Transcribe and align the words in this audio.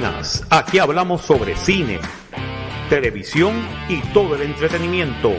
buenas, 0.00 0.44
aquí 0.50 0.80
hablamos 0.80 1.20
sobre 1.20 1.54
cine, 1.54 2.00
televisión 2.90 3.54
y 3.88 4.00
todo 4.12 4.34
el 4.34 4.42
entretenimiento. 4.42 5.30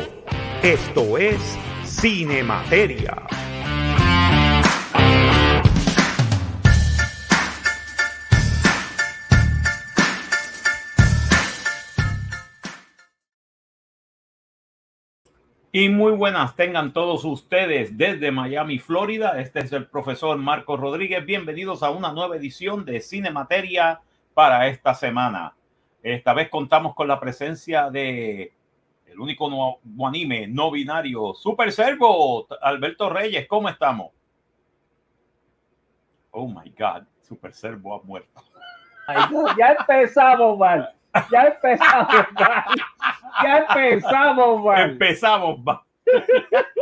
Esto 0.63 1.17
es 1.17 1.60
Cine 1.83 2.42
Materia. 2.42 3.28
Y 15.74 15.90
muy 15.90 16.13
buenas 16.13 16.55
tengan 16.55 16.94
todos 16.94 17.26
ustedes 17.26 17.98
desde 17.98 18.31
Miami, 18.31 18.80
Florida. 18.80 19.38
Este 19.41 19.59
es 19.59 19.73
el 19.73 19.88
profesor 19.88 20.38
Marco 20.38 20.78
Rodríguez. 20.78 21.26
Bienvenidos 21.26 21.84
a 21.84 21.90
una 21.90 22.14
nueva 22.14 22.38
edición 22.38 22.86
de 22.86 23.02
Cine 23.02 23.31
Materia 23.31 24.00
para 24.35 24.67
esta 24.67 24.94
semana. 24.94 25.55
Esta 26.03 26.34
vez 26.34 26.49
contamos 26.49 26.94
con 26.94 27.07
la 27.07 27.20
presencia 27.20 27.89
de 27.89 28.53
el 29.08 29.20
único 29.20 29.49
no, 29.49 30.05
anime 30.05 30.45
no 30.45 30.70
binario, 30.70 31.34
Super 31.34 31.71
Servo, 31.71 32.45
Alberto 32.61 33.09
Reyes. 33.09 33.48
¿Cómo 33.48 33.70
estamos? 33.70 34.11
Oh 36.31 36.48
my 36.48 36.70
God, 36.77 37.03
Super 37.21 37.53
Servo 37.53 37.95
ha 37.95 38.03
muerto. 38.03 38.44
ya 39.58 39.71
empezamos 39.80 40.59
mal. 40.59 40.94
Ya 41.31 41.44
empezamos 41.45 42.25
mal. 42.33 42.66
Ya 43.41 43.58
empezamos 43.59 44.63
mal. 44.63 44.89
Empezamos 44.91 45.63
mal. 45.63 45.80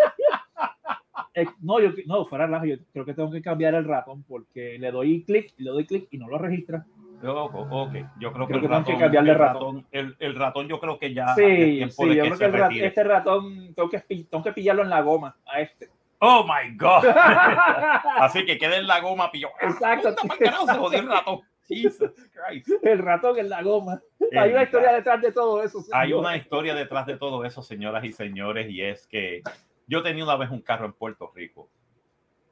Eh, 1.36 1.48
no, 1.62 1.80
yo 1.80 1.90
no, 2.06 2.26
fuera 2.26 2.48
la, 2.48 2.64
yo 2.64 2.76
creo 2.92 3.06
que 3.06 3.16
tengo 3.16 3.32
que 3.32 3.42
cambiar 3.42 3.74
el 3.74 3.86
ratón 3.86 4.22
porque 4.22 4.78
le 4.78 4.92
doy 4.92 5.24
clic, 5.24 5.52
le 5.58 5.72
doy 5.72 5.84
clic 5.88 6.08
y 6.12 6.20
no 6.20 6.28
lo 6.28 6.38
registra. 6.38 6.86
Ok, 7.24 7.96
yo 8.20 8.34
creo, 8.34 8.48
que, 8.48 8.54
el 8.54 8.62
ratón, 8.62 8.84
que 8.84 8.98
cambiar 8.98 9.24
de 9.24 9.34
ratón. 9.34 9.88
el, 9.92 10.16
el, 10.20 10.36
ratón 10.36 10.68
yo 10.68 10.80
creo 10.80 11.00
que 11.00 11.14
ya 11.14 11.34
sí, 11.36 11.90
sí, 11.90 12.16
yo 12.16 12.24
creo 12.26 12.38
que, 12.38 12.46
el 12.46 12.54
ratón, 12.54 12.78
este 12.78 13.04
ratón 13.04 13.74
tengo 13.74 13.90
que, 13.90 14.00
tengo 14.00 14.44
que 14.44 14.52
pillarlo 14.52 14.84
en 14.84 14.90
la 14.90 15.02
goma 15.02 15.36
a 15.46 15.62
este. 15.62 15.90
Oh 16.20 16.46
my 16.46 16.76
God. 16.78 17.06
Así 18.20 18.46
que 18.46 18.58
quede 18.58 18.78
en 18.78 18.88
la 18.88 19.02
goma, 19.02 19.30
pillo. 19.30 19.50
Exacto. 19.62 20.16
se 20.38 20.74
jodió 20.74 21.00
el 21.00 21.08
ratón. 21.08 21.42
Jesus 21.68 22.12
Christ. 22.32 22.70
El 22.84 23.00
ratón 23.00 23.38
en 23.40 23.50
la 23.50 23.62
goma. 23.62 24.02
Hay 24.38 24.52
una 24.52 24.64
historia 24.64 24.94
detrás 24.94 25.22
de 25.22 25.32
todo 25.32 25.64
eso. 25.64 25.84
Hay 25.92 26.14
una 26.14 26.36
historia 26.36 26.76
detrás 26.76 27.06
de 27.06 27.18
todo 27.18 27.44
eso, 27.46 27.62
señoras 27.62 28.04
y 28.04 28.14
señores, 28.14 28.70
y 28.70 28.82
es 28.82 29.08
que 29.08 29.42
yo 29.88 30.02
tenía 30.02 30.24
una 30.24 30.36
vez 30.36 30.50
un 30.50 30.62
carro 30.62 30.86
en 30.86 30.94
Puerto 30.94 31.32
Rico, 31.34 31.70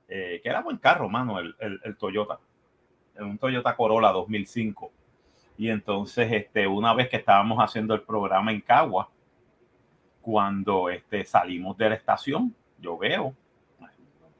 eh, 0.07 0.39
que 0.43 0.49
era 0.49 0.61
buen 0.61 0.77
carro, 0.77 1.09
mano, 1.09 1.39
el, 1.39 1.55
el, 1.59 1.97
Toyota. 1.97 2.39
Un 3.19 3.37
Toyota 3.37 3.75
Corolla 3.75 4.09
2005. 4.09 4.91
Y 5.57 5.69
entonces, 5.69 6.31
este, 6.31 6.67
una 6.67 6.93
vez 6.93 7.09
que 7.09 7.17
estábamos 7.17 7.59
haciendo 7.59 7.93
el 7.93 8.01
programa 8.01 8.51
en 8.51 8.61
Cagua, 8.61 9.09
cuando 10.21 10.89
este, 10.89 11.25
salimos 11.25 11.77
de 11.77 11.89
la 11.89 11.95
estación, 11.95 12.55
yo 12.79 12.97
veo 12.97 13.35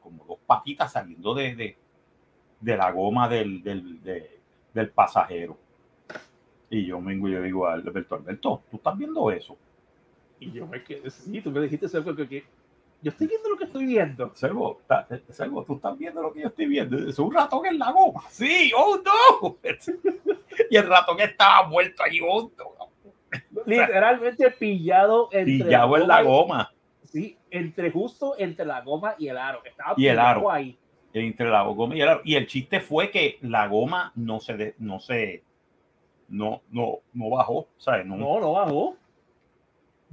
como 0.02 0.26
dos 0.26 0.40
patitas 0.46 0.92
saliendo 0.92 1.34
de, 1.34 1.56
de, 1.56 1.78
de 2.60 2.78
la 2.78 2.92
goma 2.92 3.30
del, 3.30 3.62
del, 3.64 4.02
del 4.74 4.90
pasajero. 4.90 5.58
Y 6.70 6.86
yo 6.86 7.00
y 7.00 7.32
yo 7.32 7.42
digo 7.42 7.68
Alberto, 7.68 8.16
Alberto, 8.16 8.64
¿tú 8.72 8.78
estás 8.78 8.98
viendo 8.98 9.30
eso? 9.32 9.58
Y 10.40 10.52
yo 10.52 10.66
me 10.66 10.84
quedé, 10.84 11.10
sí, 11.10 11.42
tú 11.42 11.52
me 11.52 11.62
dijiste 11.62 11.86
algo 11.96 12.16
que, 12.16 12.46
yo 13.02 13.12
estoy 13.12 13.28
viendo 13.28 13.50
lo 13.50 13.58
que 13.58 13.64
estoy 13.66 13.86
viendo. 13.86 14.32
Servo, 14.36 14.80
Servo, 15.30 15.64
tú 15.64 15.76
estás 15.76 15.98
viendo 15.98 16.22
lo 16.22 16.32
que 16.32 16.42
yo 16.42 16.48
estoy 16.48 16.68
viendo. 16.68 16.98
Es 16.98 17.18
un 17.20 17.34
ratón 17.34 17.66
en 17.66 17.80
la 17.80 17.92
goma. 17.92 18.22
Sí, 18.30 18.72
oh 18.78 19.00
no. 19.04 19.58
y 20.70 20.78
el 20.78 20.88
ratón 20.88 21.20
estaba 21.20 21.68
muerto 21.68 22.04
allí, 22.04 22.20
oh 22.28 22.52
Literalmente 23.66 24.52
pillado 24.52 25.30
entre 25.31 25.66
pillado 25.66 25.98
en 25.98 26.08
la 26.08 26.22
goma. 26.22 26.72
Sí, 27.03 27.38
entre 27.50 27.92
justo 27.92 28.36
entre 28.38 28.66
la 28.66 28.81
goma 28.81 29.16
y 29.18 29.28
el 29.28 29.38
aro. 29.38 29.62
Estaba 29.66 29.94
y 29.98 30.08
el 30.08 30.20
aro. 30.20 30.50
ahí 30.50 30.78
entre 31.14 31.50
la 31.50 31.64
goma 31.64 31.96
y 31.96 32.02
el 32.02 32.09
aro. 32.09 32.22
Y 32.24 32.36
el 32.36 32.48
chiste 32.48 32.80
fue 32.80 33.12
que 33.12 33.38
la 33.42 33.68
goma 33.68 34.12
no 34.16 34.40
se, 34.40 34.75
no 34.80 35.00
se, 35.00 35.44
no, 36.30 36.62
no, 36.70 37.00
no 37.14 37.30
bajó. 37.30 37.68
No, 38.06 38.16
no, 38.18 38.40
no 38.40 38.52
bajó. 38.54 38.96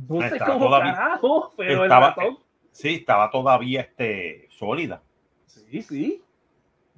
No 0.09 0.29
sé 0.29 0.39
cómo 0.39 0.71
carajo, 0.71 1.53
pero 1.57 1.85
estaba, 1.85 2.09
el 2.09 2.15
ratón. 2.15 2.39
Sí, 2.73 2.97
estaba 2.97 3.31
todavía 3.31 3.83
este, 3.83 4.49
sólida. 4.51 5.03
Sí, 5.47 5.83
sí. 5.83 6.23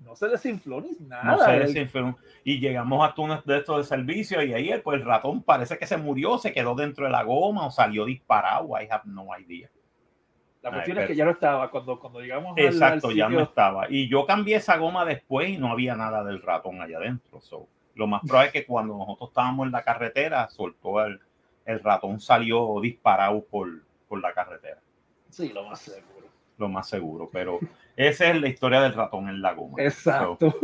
No 0.05 0.17
se 0.17 0.29
desinfló 0.29 0.81
ni 0.81 0.97
nada. 1.01 1.25
No 1.25 1.39
se 1.39 1.53
desinfló. 1.59 2.17
Y 2.43 2.59
llegamos 2.59 3.07
a 3.07 3.15
uno 3.21 3.43
de 3.45 3.59
estos 3.59 3.79
de 3.79 3.85
servicio 3.85 4.43
y 4.43 4.55
ahí 4.55 4.73
pues 4.83 5.01
el 5.01 5.07
ratón 5.07 5.43
parece 5.43 5.79
que 5.79 5.87
se 5.87 5.97
murió, 5.97 6.39
se 6.39 6.53
quedó 6.53 6.75
dentro 6.75 7.05
de 7.05 7.13
la 7.13 7.23
goma 7.23 7.67
o 7.67 7.71
salió 7.71 8.07
disparado. 8.07 8.69
I 8.81 8.89
have 8.91 9.03
no 9.05 9.29
idea. 9.39 9.71
La 10.63 10.71
cuestión 10.71 10.99
es 10.99 11.07
que 11.07 11.17
ya 11.17 11.25
no 11.25 11.31
estaba 11.31 11.71
cuando, 11.71 11.99
cuando 11.99 12.21
llegamos 12.21 12.53
Exacto, 12.57 13.11
ya 13.11 13.29
no 13.29 13.41
estaba. 13.41 13.91
Y 13.91 14.09
yo 14.09 14.27
cambié 14.27 14.57
esa 14.57 14.77
goma 14.77 15.05
después 15.05 15.49
y 15.49 15.57
no 15.57 15.71
había 15.71 15.95
nada 15.95 16.23
del 16.23 16.43
ratón 16.43 16.83
allá 16.83 16.99
adentro. 16.99 17.41
lo 17.95 18.07
más 18.07 18.21
probable 18.23 18.49
es 18.49 18.53
que 18.53 18.67
cuando 18.67 18.97
nosotros 18.97 19.31
estábamos 19.31 19.67
en 19.67 19.73
la 19.73 19.83
carretera, 19.83 20.49
soltó 20.49 21.05
el, 21.05 21.19
el 21.65 21.81
ratón 21.81 22.21
salió 22.21 22.79
disparado 22.81 23.43
por, 23.45 23.69
por 24.07 24.21
la 24.21 24.35
carretera. 24.35 24.81
Sí, 25.31 25.51
lo 25.51 25.65
más 25.65 25.81
seguro. 25.81 26.27
Lo 26.59 26.69
más 26.69 26.89
seguro, 26.89 27.31
pero 27.33 27.59
esa 27.97 28.31
es 28.31 28.41
la 28.41 28.49
historia 28.49 28.83
del 28.83 28.93
ratón 28.93 29.29
en 29.29 29.41
la 29.41 29.55
goma. 29.55 29.83
Exacto. 29.83 30.55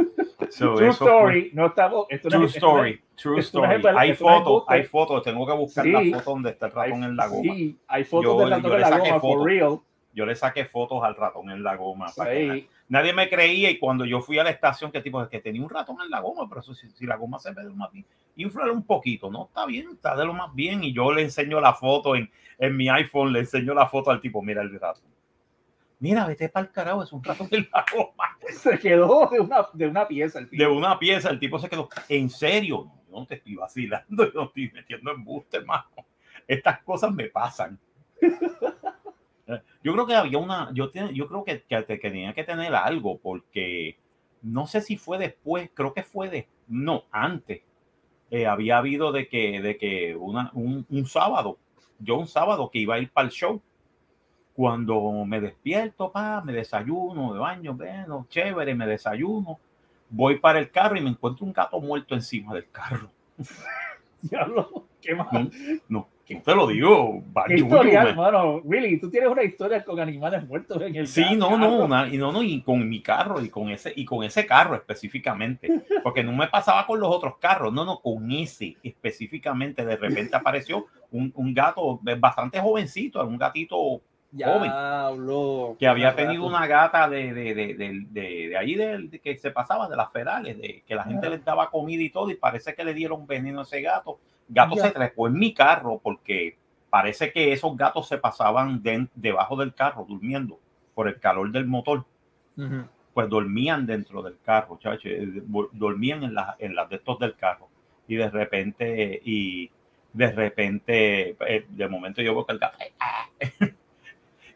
true 0.58 0.88
story, 0.90 1.50
no 1.54 1.66
estamos. 1.66 2.06
true 2.08 2.46
story, 2.46 3.00
true 3.14 3.40
story. 3.40 3.82
hay 3.96 4.14
fotos, 4.14 4.64
hay 4.68 4.84
fotos. 4.84 5.22
Tengo 5.22 5.46
que 5.46 5.54
buscar 5.54 5.86
la 5.86 6.18
foto 6.18 6.30
donde 6.30 6.50
está 6.50 6.66
el 6.66 6.72
ratón 6.72 7.04
en 7.04 7.16
la 7.16 7.26
goma. 7.28 7.54
Sí, 7.54 7.78
hay 7.86 8.04
fotos 8.04 8.38
del 8.38 8.50
ratón 8.50 8.72
en 8.74 8.80
la 8.80 8.98
goma, 8.98 9.20
for 9.20 9.44
real 9.44 9.80
yo 10.16 10.24
le 10.24 10.34
saqué 10.34 10.64
fotos 10.64 11.04
al 11.04 11.14
ratón 11.14 11.50
en 11.50 11.62
la 11.62 11.76
goma. 11.76 12.06
nadie 12.88 13.12
me 13.12 13.28
creía 13.28 13.70
y 13.70 13.78
cuando 13.78 14.06
yo 14.06 14.22
fui 14.22 14.38
a 14.38 14.44
la 14.44 14.50
estación, 14.50 14.90
que 14.90 15.02
tipo 15.02 15.22
es 15.22 15.28
que 15.28 15.40
tenía 15.40 15.62
un 15.62 15.68
ratón 15.68 15.98
en 16.02 16.10
la 16.10 16.20
goma, 16.20 16.48
pero 16.48 16.62
eso 16.62 16.72
si, 16.72 17.06
la 17.06 17.16
goma 17.16 17.38
se 17.38 17.52
ve 17.52 17.62
de 17.62 17.68
lo 17.68 17.76
más 17.76 17.92
bien, 17.92 18.06
inflar 18.36 18.70
un 18.70 18.82
poquito, 18.82 19.30
no 19.30 19.44
está 19.44 19.66
bien, 19.66 19.90
está 19.92 20.16
de 20.16 20.24
lo 20.24 20.32
más 20.32 20.54
bien. 20.54 20.82
Y 20.82 20.94
yo 20.94 21.12
le 21.12 21.20
enseño 21.20 21.60
la 21.60 21.74
foto 21.74 22.16
en, 22.16 22.30
en 22.58 22.74
mi 22.74 22.88
iPhone, 22.88 23.30
le 23.30 23.40
enseño 23.40 23.74
la 23.74 23.88
foto 23.88 24.10
al 24.10 24.22
tipo, 24.22 24.40
mira 24.40 24.62
el 24.62 24.80
ratón. 24.80 25.04
Mira, 25.98 26.26
vete 26.26 26.48
para 26.48 26.66
el 26.66 26.72
carajo, 26.72 27.02
es 27.02 27.12
un 27.12 27.22
ratón 27.22 27.48
en 27.50 27.68
la 27.70 27.84
goma. 27.92 28.38
Se 28.52 28.78
quedó 28.78 29.28
de 29.30 29.38
una, 29.38 29.66
de 29.74 29.86
una 29.86 30.08
pieza 30.08 30.38
el 30.38 30.48
tipo. 30.48 30.62
De 30.62 30.68
una 30.68 30.98
pieza, 30.98 31.28
el 31.28 31.38
tipo 31.38 31.58
se 31.58 31.68
quedó. 31.68 31.90
En 32.08 32.30
serio, 32.30 32.86
no, 33.10 33.20
no 33.20 33.26
te 33.26 33.34
estoy 33.34 33.56
vacilando, 33.56 34.24
yo 34.32 34.40
no 34.40 34.44
estoy 34.44 34.70
metiendo 34.72 35.10
embuste, 35.10 35.58
hermano. 35.58 35.84
Estas 36.48 36.82
cosas 36.84 37.12
me 37.12 37.26
pasan. 37.26 37.78
Yo 39.82 39.92
creo 39.92 40.06
que 40.06 40.14
había 40.14 40.38
una, 40.38 40.70
yo, 40.72 40.90
yo 40.92 41.28
creo 41.28 41.44
que, 41.44 41.62
que, 41.62 41.98
tenía 41.98 42.32
que 42.34 42.44
tener 42.44 42.74
algo, 42.74 43.18
porque 43.18 43.96
no 44.42 44.66
sé 44.66 44.80
si 44.80 44.96
fue 44.96 45.18
después, 45.18 45.70
creo 45.72 45.94
que 45.94 46.02
fue 46.02 46.28
de, 46.28 46.48
no, 46.66 47.04
antes. 47.12 47.62
Eh, 48.30 48.46
había 48.46 48.78
habido 48.78 49.12
de 49.12 49.28
que, 49.28 49.60
de 49.62 49.78
que 49.78 50.16
una, 50.16 50.50
un, 50.54 50.84
un, 50.90 51.06
sábado, 51.06 51.58
yo 52.00 52.16
un 52.16 52.26
sábado 52.26 52.70
que 52.70 52.80
iba 52.80 52.96
a 52.96 52.98
ir 52.98 53.10
para 53.10 53.26
el 53.28 53.32
show, 53.32 53.62
cuando 54.54 55.24
me 55.24 55.40
despierto, 55.40 56.10
pa, 56.10 56.40
me 56.40 56.52
desayuno, 56.52 57.32
de 57.32 57.38
baño, 57.38 57.74
bueno, 57.74 58.26
chévere, 58.28 58.74
me 58.74 58.86
desayuno, 58.86 59.60
voy 60.10 60.40
para 60.40 60.58
el 60.58 60.72
carro 60.72 60.96
y 60.96 61.02
me 61.02 61.10
encuentro 61.10 61.46
un 61.46 61.52
gato 61.52 61.80
muerto 61.80 62.14
encima 62.14 62.52
del 62.52 62.68
carro. 62.70 63.10
Diablo, 64.22 64.86
qué 65.00 65.14
mal. 65.14 65.52
no 65.88 66.15
¿Quién 66.26 66.42
te 66.42 66.56
lo 66.56 66.66
digo? 66.66 67.22
Historia, 67.48 68.02
hermano. 68.02 68.60
Really, 68.68 68.98
tú 68.98 69.08
tienes 69.08 69.30
una 69.30 69.44
historia 69.44 69.84
con 69.84 70.00
animales 70.00 70.44
muertos 70.44 70.82
en 70.82 70.96
el 70.96 71.06
Sí, 71.06 71.36
no, 71.36 71.56
no, 71.56 72.06
y 72.08 72.18
no, 72.18 72.32
no, 72.32 72.42
y 72.42 72.62
con 72.62 72.88
mi 72.88 73.00
carro 73.00 73.40
y 73.40 73.48
con 73.48 73.70
ese 73.70 73.92
y 73.94 74.04
con 74.04 74.24
ese 74.24 74.44
carro 74.44 74.74
específicamente, 74.74 75.68
porque 76.02 76.24
no 76.24 76.32
me 76.32 76.48
pasaba 76.48 76.84
con 76.84 76.98
los 76.98 77.14
otros 77.14 77.38
carros, 77.38 77.72
no, 77.72 77.84
no, 77.84 78.00
con 78.00 78.28
ese 78.32 78.76
específicamente 78.82 79.84
de 79.84 79.96
repente 79.96 80.34
apareció 80.36 80.86
un, 81.12 81.32
un 81.36 81.54
gato 81.54 82.00
bastante 82.18 82.58
jovencito, 82.58 83.24
un 83.24 83.38
gatito 83.38 84.00
joven 84.36 84.72
que 85.78 85.86
había 85.86 86.16
tenido 86.16 86.44
una 86.44 86.66
gata 86.66 87.08
de, 87.08 87.32
de, 87.32 87.54
de, 87.54 87.74
de, 87.74 88.48
de 88.48 88.56
ahí 88.56 88.74
de, 88.74 89.20
que 89.22 89.38
se 89.38 89.52
pasaba 89.52 89.88
de 89.88 89.96
las 89.96 90.10
federales, 90.10 90.58
de 90.58 90.82
que 90.84 90.94
la 90.96 91.04
gente 91.04 91.30
les 91.30 91.44
daba 91.44 91.70
comida 91.70 92.02
y 92.02 92.10
todo 92.10 92.30
y 92.30 92.34
parece 92.34 92.74
que 92.74 92.84
le 92.84 92.94
dieron 92.94 93.28
veneno 93.28 93.60
a 93.60 93.62
ese 93.62 93.80
gato 93.80 94.18
gato 94.48 94.76
se 94.76 94.90
trepó 94.90 95.26
en 95.26 95.34
mi 95.34 95.52
carro 95.52 96.00
porque 96.02 96.56
parece 96.90 97.32
que 97.32 97.52
esos 97.52 97.76
gatos 97.76 98.08
se 98.08 98.18
pasaban 98.18 98.82
debajo 99.14 99.56
del 99.56 99.74
carro 99.74 100.04
durmiendo 100.08 100.58
por 100.94 101.08
el 101.08 101.18
calor 101.20 101.50
del 101.50 101.66
motor. 101.66 102.04
Pues 103.14 103.28
dormían 103.28 103.86
dentro 103.86 104.22
del 104.22 104.38
carro, 104.44 104.78
chacho, 104.78 105.08
eh, 105.08 105.42
dormían 105.72 106.22
en, 106.22 106.36
en 106.58 106.74
las 106.74 106.88
de 106.88 106.96
estos 106.96 107.18
del 107.18 107.34
carro. 107.34 107.68
Y 108.08 108.16
de 108.16 108.30
repente, 108.30 109.20
y 109.24 109.70
de 110.12 110.32
repente, 110.32 111.36
eh, 111.40 111.66
de 111.68 111.88
momento 111.88 112.22
yo 112.22 112.34
veo 112.34 112.46
que 112.46 112.52
el 112.52 112.58
gato. 112.58 112.78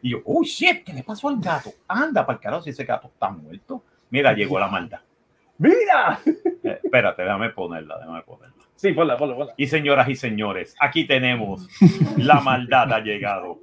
y 0.01 0.09
yo, 0.09 0.21
oh 0.25 0.43
shit, 0.43 0.83
¿qué 0.83 0.93
le 0.93 1.03
pasó 1.03 1.29
al 1.29 1.39
gato? 1.39 1.71
Anda 1.87 2.25
para 2.25 2.37
el 2.37 2.41
carajo 2.41 2.63
si 2.63 2.71
ese 2.71 2.85
gato 2.85 3.07
está 3.07 3.29
muerto. 3.29 3.83
Mira, 4.09 4.33
llegó 4.33 4.59
la 4.59 4.67
maldad. 4.67 5.01
¡Mira! 5.59 6.19
Eh, 6.63 6.79
Espérate, 6.83 7.21
déjame 7.21 7.49
ponerla, 7.49 7.99
déjame 7.99 8.21
ponerla. 8.23 8.60
Sí, 8.81 8.93
ponla, 8.93 9.15
ponla, 9.15 9.35
ponla. 9.35 9.53
Y 9.57 9.67
señoras 9.67 10.09
y 10.09 10.15
señores, 10.15 10.75
aquí 10.79 11.05
tenemos 11.05 11.67
La 12.17 12.39
maldad 12.41 12.91
ha 12.93 12.99
llegado. 12.99 13.59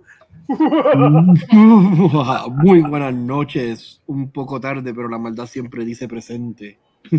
Muy 2.50 2.81
buenas 2.82 3.15
noches. 3.15 4.03
Un 4.06 4.31
poco 4.31 4.61
tarde, 4.61 4.93
pero 4.94 5.09
la 5.09 5.19
maldad 5.19 5.47
siempre 5.47 5.85
dice 5.85 6.09
presente. 6.09 6.79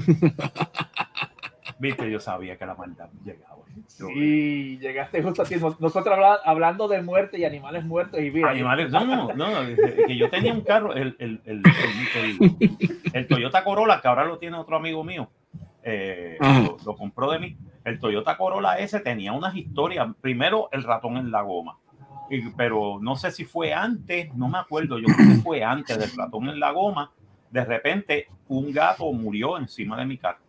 Viste, 1.79 2.11
yo 2.11 2.19
sabía 2.19 2.57
que 2.57 2.65
la 2.65 2.75
maldad 2.75 3.09
llegaba. 3.23 3.57
Sí, 3.87 4.77
llegaste 4.81 5.21
justo 5.23 5.43
aquí. 5.43 5.55
Nosotros 5.55 6.07
habla- 6.07 6.39
hablando 6.43 6.87
de 6.87 7.01
muerte 7.01 7.39
y 7.39 7.45
animales 7.45 7.85
muertos 7.85 8.19
y 8.19 8.29
vida. 8.29 8.49
Animales, 8.49 8.91
no, 8.91 9.05
no, 9.05 9.33
no, 9.33 9.47
que 10.07 10.17
yo 10.17 10.29
tenía 10.29 10.53
un 10.53 10.61
carro, 10.61 10.93
el, 10.93 11.15
el, 11.19 11.41
el, 11.45 11.61
el- 12.15 12.55
el- 12.59 12.99
el 13.13 13.27
Toyota 13.27 13.63
Corolla, 13.63 14.01
que 14.01 14.07
ahora 14.07 14.25
lo 14.25 14.37
tiene 14.37 14.57
otro 14.57 14.75
amigo 14.77 15.03
mío, 15.03 15.29
eh, 15.83 16.37
lo, 16.41 16.77
lo 16.85 16.95
compró 16.95 17.31
de 17.31 17.39
mí. 17.39 17.57
El 17.83 17.99
Toyota 17.99 18.37
Corolla 18.37 18.77
ese 18.77 18.99
tenía 18.99 19.31
unas 19.33 19.55
historias. 19.55 20.07
Primero, 20.21 20.69
el 20.71 20.83
ratón 20.83 21.17
en 21.17 21.31
la 21.31 21.41
goma. 21.41 21.77
Y- 22.29 22.49
pero 22.51 22.99
no 23.01 23.15
sé 23.15 23.31
si 23.31 23.45
fue 23.45 23.73
antes, 23.73 24.33
no 24.35 24.47
me 24.49 24.57
acuerdo, 24.59 24.99
yo 24.99 25.05
creo 25.07 25.29
que 25.35 25.41
fue 25.41 25.63
antes 25.63 25.97
del 25.97 26.11
ratón 26.15 26.49
en 26.49 26.59
la 26.59 26.71
goma. 26.71 27.11
De 27.49 27.65
repente, 27.65 28.27
un 28.47 28.71
gato 28.71 29.11
murió 29.11 29.57
encima 29.57 29.97
de 29.97 30.05
mi 30.05 30.17
carro. 30.17 30.39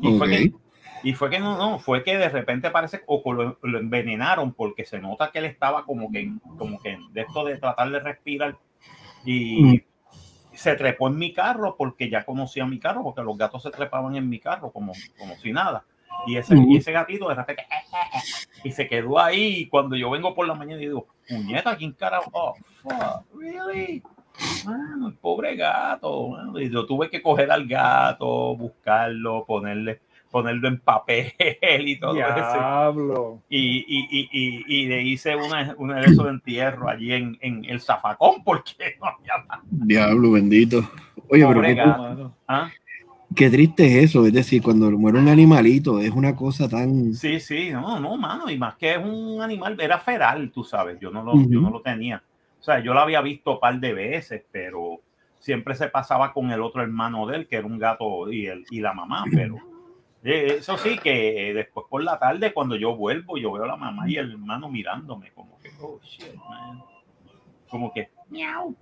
Y 0.00 0.18
fue 0.18 0.28
que 0.28 0.52
y 1.02 1.12
fue 1.14 1.30
que 1.30 1.38
no, 1.38 1.56
no, 1.56 1.78
fue 1.78 2.02
que 2.02 2.16
de 2.18 2.28
repente 2.28 2.70
parece 2.70 3.02
o 3.06 3.22
lo 3.32 3.78
envenenaron 3.78 4.52
porque 4.52 4.84
se 4.84 4.98
nota 4.98 5.30
que 5.30 5.38
él 5.38 5.44
estaba 5.44 5.84
como 5.84 6.10
que, 6.10 6.32
como 6.58 6.80
que 6.80 6.98
de 7.12 7.20
esto 7.20 7.44
de 7.44 7.58
tratar 7.58 7.90
de 7.90 8.00
respirar 8.00 8.56
y 9.24 9.62
Mm. 9.62 9.80
Se 10.56 10.74
trepó 10.74 11.08
en 11.08 11.18
mi 11.18 11.32
carro 11.32 11.76
porque 11.76 12.10
ya 12.10 12.24
conocía 12.24 12.66
mi 12.66 12.78
carro 12.78 13.02
porque 13.02 13.22
los 13.22 13.36
gatos 13.36 13.62
se 13.62 13.70
trepaban 13.70 14.16
en 14.16 14.28
mi 14.28 14.38
carro 14.38 14.70
como, 14.70 14.92
como 15.18 15.36
si 15.36 15.52
nada. 15.52 15.84
Y 16.26 16.36
ese, 16.36 16.56
y 16.56 16.76
ese 16.76 16.92
gatito 16.92 17.28
de 17.28 17.34
repente 17.34 17.66
y 18.64 18.72
se 18.72 18.88
quedó 18.88 19.18
ahí 19.18 19.58
y 19.58 19.68
cuando 19.68 19.96
yo 19.96 20.10
vengo 20.10 20.34
por 20.34 20.46
la 20.46 20.54
mañana 20.54 20.80
y 20.80 20.86
digo, 20.86 21.06
puñeta, 21.28 21.76
¿quién 21.76 21.92
carajo? 21.92 22.30
Oh, 22.32 22.54
fuck, 22.82 23.24
really? 23.38 24.02
Mano, 24.64 25.08
el 25.08 25.14
pobre 25.14 25.56
gato. 25.56 26.28
mano. 26.28 26.58
Y 26.60 26.70
yo 26.70 26.84
tuve 26.86 27.08
que 27.10 27.22
coger 27.22 27.50
al 27.50 27.66
gato, 27.66 28.56
buscarlo, 28.56 29.44
ponerle, 29.46 30.00
ponerlo 30.36 30.68
en 30.68 30.78
papel 30.80 31.32
y 31.88 31.98
todo 31.98 32.14
eso. 32.14 32.26
Diablo. 32.34 33.42
Y, 33.48 33.86
y, 33.88 34.06
y, 34.10 34.28
y, 34.30 34.64
y 34.66 34.86
le 34.86 35.02
hice 35.02 35.34
una, 35.34 35.74
una 35.78 35.98
de 35.98 36.08
esos 36.08 36.26
de 36.26 36.30
entierro 36.32 36.90
allí 36.90 37.10
en, 37.14 37.38
en 37.40 37.64
el 37.64 37.80
zafacón 37.80 38.44
porque 38.44 38.96
no 39.00 39.06
había 39.06 39.46
más. 39.48 39.60
Diablo 39.70 40.32
bendito. 40.32 40.80
Oye, 41.30 41.46
pero 41.46 41.54
Pobre. 41.54 42.30
¿Ah? 42.46 42.70
qué 43.34 43.48
triste 43.48 43.86
es 43.86 44.10
eso. 44.10 44.26
Es 44.26 44.34
decir, 44.34 44.62
cuando 44.62 44.90
muere 44.90 45.18
un 45.18 45.28
animalito, 45.28 46.00
es 46.00 46.10
una 46.10 46.36
cosa 46.36 46.68
tan. 46.68 47.14
Sí, 47.14 47.40
sí, 47.40 47.70
no, 47.70 47.98
no, 47.98 48.18
mano, 48.18 48.50
y 48.50 48.58
más 48.58 48.76
que 48.76 48.92
es 48.92 48.98
un 48.98 49.40
animal, 49.40 49.80
era 49.80 49.98
feral, 49.98 50.50
tú 50.50 50.64
sabes, 50.64 51.00
yo 51.00 51.10
no 51.10 51.22
lo, 51.22 51.32
Ujú. 51.32 51.50
yo 51.50 51.60
no 51.62 51.70
lo 51.70 51.80
tenía. 51.80 52.22
O 52.60 52.62
sea, 52.62 52.80
yo 52.80 52.92
lo 52.92 53.00
había 53.00 53.22
visto 53.22 53.54
un 53.54 53.60
par 53.60 53.80
de 53.80 53.94
veces, 53.94 54.42
pero 54.52 55.00
siempre 55.38 55.74
se 55.74 55.88
pasaba 55.88 56.34
con 56.34 56.50
el 56.50 56.60
otro 56.60 56.82
hermano 56.82 57.26
de 57.26 57.36
él, 57.36 57.46
que 57.46 57.56
era 57.56 57.66
un 57.66 57.78
gato 57.78 58.30
y, 58.30 58.46
el, 58.46 58.66
y 58.70 58.80
la 58.80 58.92
mamá, 58.92 59.24
pero 59.32 59.56
eso 60.22 60.76
sí, 60.78 60.98
que 60.98 61.52
después 61.54 61.86
por 61.88 62.02
la 62.02 62.18
tarde, 62.18 62.52
cuando 62.52 62.76
yo 62.76 62.96
vuelvo, 62.96 63.38
yo 63.38 63.52
veo 63.52 63.64
a 63.64 63.68
la 63.68 63.76
mamá 63.76 64.08
y 64.08 64.16
el 64.16 64.32
hermano 64.32 64.68
mirándome, 64.68 65.30
como 65.34 65.58
que, 65.58 65.70
oh, 65.80 66.00
shit, 66.02 66.34
man. 66.48 66.82
Como 67.68 67.92
que, 67.92 68.08
miau, 68.30 68.74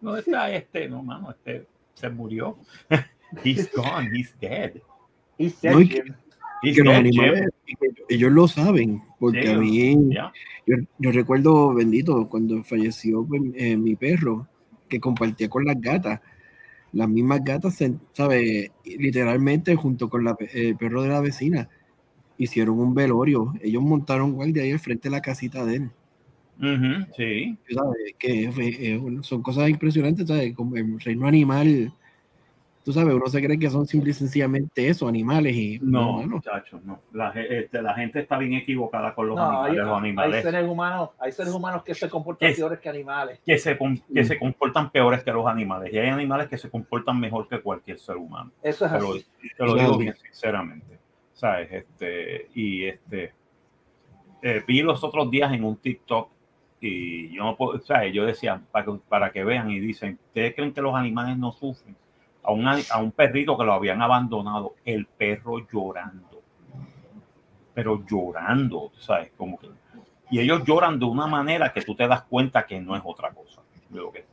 ¿dónde 0.00 0.20
está 0.20 0.50
este? 0.50 0.88
No, 0.88 1.02
mano, 1.02 1.30
este 1.30 1.66
se 1.94 2.08
murió. 2.10 2.58
he's 3.44 3.70
gone, 3.74 4.10
he's 4.12 4.34
dead. 4.40 4.72
Y 5.38 5.52
No, 5.62 5.80
y 5.80 5.88
que-. 5.88 6.04
He's 6.62 6.76
que 6.76 6.82
los 6.82 6.94
dead, 6.94 7.04
Jim. 7.04 7.20
animales, 7.20 7.50
ellos 8.08 8.32
lo 8.32 8.48
saben. 8.48 9.02
Porque 9.18 9.42
Sí, 9.42 9.48
a 9.48 9.58
mí, 9.58 10.14
Ya. 10.14 10.32
yo, 10.66 10.76
yo 10.98 11.12
recuerdo, 11.12 11.74
bendito, 11.74 12.26
cuando 12.28 12.62
falleció 12.64 13.24
pues, 13.26 13.42
eh, 13.54 13.76
mi 13.76 13.96
perro, 13.96 14.46
que 14.88 14.98
compartía 15.00 15.48
con 15.48 15.64
las 15.64 15.80
gatas. 15.80 16.20
Las 16.94 17.08
mismas 17.08 17.42
gatas, 17.44 17.74
se- 17.74 17.94
¿sabe? 18.12 18.72
Literalmente, 18.84 19.74
junto 19.76 20.08
con 20.08 20.24
la, 20.24 20.34
pe- 20.36 20.50
el 20.68 20.76
perro 20.76 21.02
de 21.02 21.08
la 21.10 21.20
vecina, 21.20 21.68
hicieron 22.38 22.78
un 22.78 22.94
velorio. 22.94 23.52
Ellos 23.60 23.82
montaron 23.82 24.32
guardia 24.32 24.62
ahí 24.62 24.72
al 24.72 24.78
frente 24.80 25.08
de 25.08 25.12
la 25.12 25.20
casita 25.22 25.64
de 25.64 25.76
él. 25.76 25.90
Ujú, 26.58 27.12
sí. 27.16 27.58
¿sabes? 27.74 28.14
Que 28.18 28.44
eh, 28.56 29.00
son 29.22 29.42
cosas 29.42 29.68
impresionantes, 29.68 30.28
¿sabes? 30.28 30.54
Como 30.54 30.76
el 30.76 31.00
reino 31.00 31.26
animal, 31.26 31.92
tú 32.84 32.92
sabes, 32.92 33.14
uno 33.14 33.26
se 33.26 33.42
cree 33.42 33.58
que 33.58 33.70
son 33.70 33.86
simple 33.86 34.10
y 34.10 34.14
sencillamente 34.14 34.86
eso, 34.88 35.08
animales 35.08 35.56
y 35.56 35.78
No, 35.82 36.18
mano. 36.18 36.28
muchachos, 36.36 36.82
no. 36.84 37.00
La, 37.12 37.30
este, 37.30 37.80
la 37.80 37.94
gente 37.94 38.20
está 38.20 38.36
bien 38.38 38.52
equivocada 38.54 39.14
con 39.14 39.28
los 39.28 39.36
No, 39.36 39.62
hay, 39.62 39.78
animales. 39.78 40.44
hay 40.44 40.52
seres 40.52 40.68
humanos, 40.68 41.10
hay 41.18 41.32
seres 41.32 41.52
humanos 41.54 41.82
que 41.82 41.94
se 41.94 42.08
comportan 42.10 42.50
Es- 42.50 42.56
peores 42.58 42.78
que 42.80 42.88
animales. 42.90 43.40
que, 43.44 43.56
se, 43.58 43.76
com- 43.78 43.92
Mm. 44.08 44.14
que 44.14 44.24
se 44.24 44.38
comportan 44.38 44.90
peores 44.90 45.24
que 45.24 45.32
los 45.32 45.46
animales. 45.46 45.92
Y 45.92 45.98
hay 45.98 46.08
animales 46.10 46.48
que 46.48 46.58
se 46.58 46.68
comportan 46.70 47.18
mejor 47.18 47.48
que 47.48 47.60
cualquier 47.60 47.98
ser 47.98 48.16
humano. 48.16 48.50
Eso 48.62 48.84
es 48.86 48.92
Te 48.92 49.00
lo, 49.00 49.10
así. 49.14 49.26
te 49.56 49.64
lo 49.64 49.72
Claro. 49.74 49.88
digo 49.88 49.98
bien 49.98 50.14
sinceramente. 50.16 50.98
¿Sabes? 51.32 51.68
Este, 51.72 52.48
y 52.54 52.84
este. 52.84 53.32
eh, 54.42 54.62
vi 54.68 54.82
los 54.82 55.02
otros 55.02 55.30
días 55.30 55.52
en 55.54 55.64
un 55.64 55.76
TikTok 55.76 56.28
y 56.80 57.34
yo 57.34 57.44
no 57.44 57.56
puedo, 57.56 57.80
¿sabes? 57.80 58.12
Yo 58.12 58.26
decía, 58.26 58.60
para 58.70 58.84
que, 58.84 58.92
para 59.08 59.32
que 59.32 59.42
vean 59.42 59.70
y 59.70 59.80
dicen, 59.80 60.18
¿ustedes 60.26 60.54
creen 60.54 60.74
que 60.74 60.82
los 60.82 60.94
animales 60.94 61.38
no 61.38 61.50
sufren? 61.50 61.96
A 62.44 62.52
un, 62.52 62.66
a 62.68 62.98
un 63.00 63.10
perrito 63.12 63.56
que 63.56 63.64
lo 63.64 63.72
habían 63.72 64.02
abandonado, 64.02 64.74
el 64.84 65.06
perro 65.06 65.66
llorando. 65.70 66.42
Pero 67.74 68.04
llorando, 68.06 68.92
¿sabes? 68.98 69.32
Como 69.36 69.58
que, 69.58 69.68
y 70.30 70.38
ellos 70.40 70.62
lloran 70.64 70.98
de 70.98 71.04
una 71.06 71.26
manera 71.26 71.72
que 71.72 71.82
tú 71.82 71.94
te 71.94 72.06
das 72.06 72.22
cuenta 72.22 72.66
que 72.66 72.80
no 72.80 72.94
es 72.96 73.02
otra 73.04 73.30
cosa. 73.32 73.62
de 73.88 73.98
lo 74.00 74.10
que, 74.12 74.26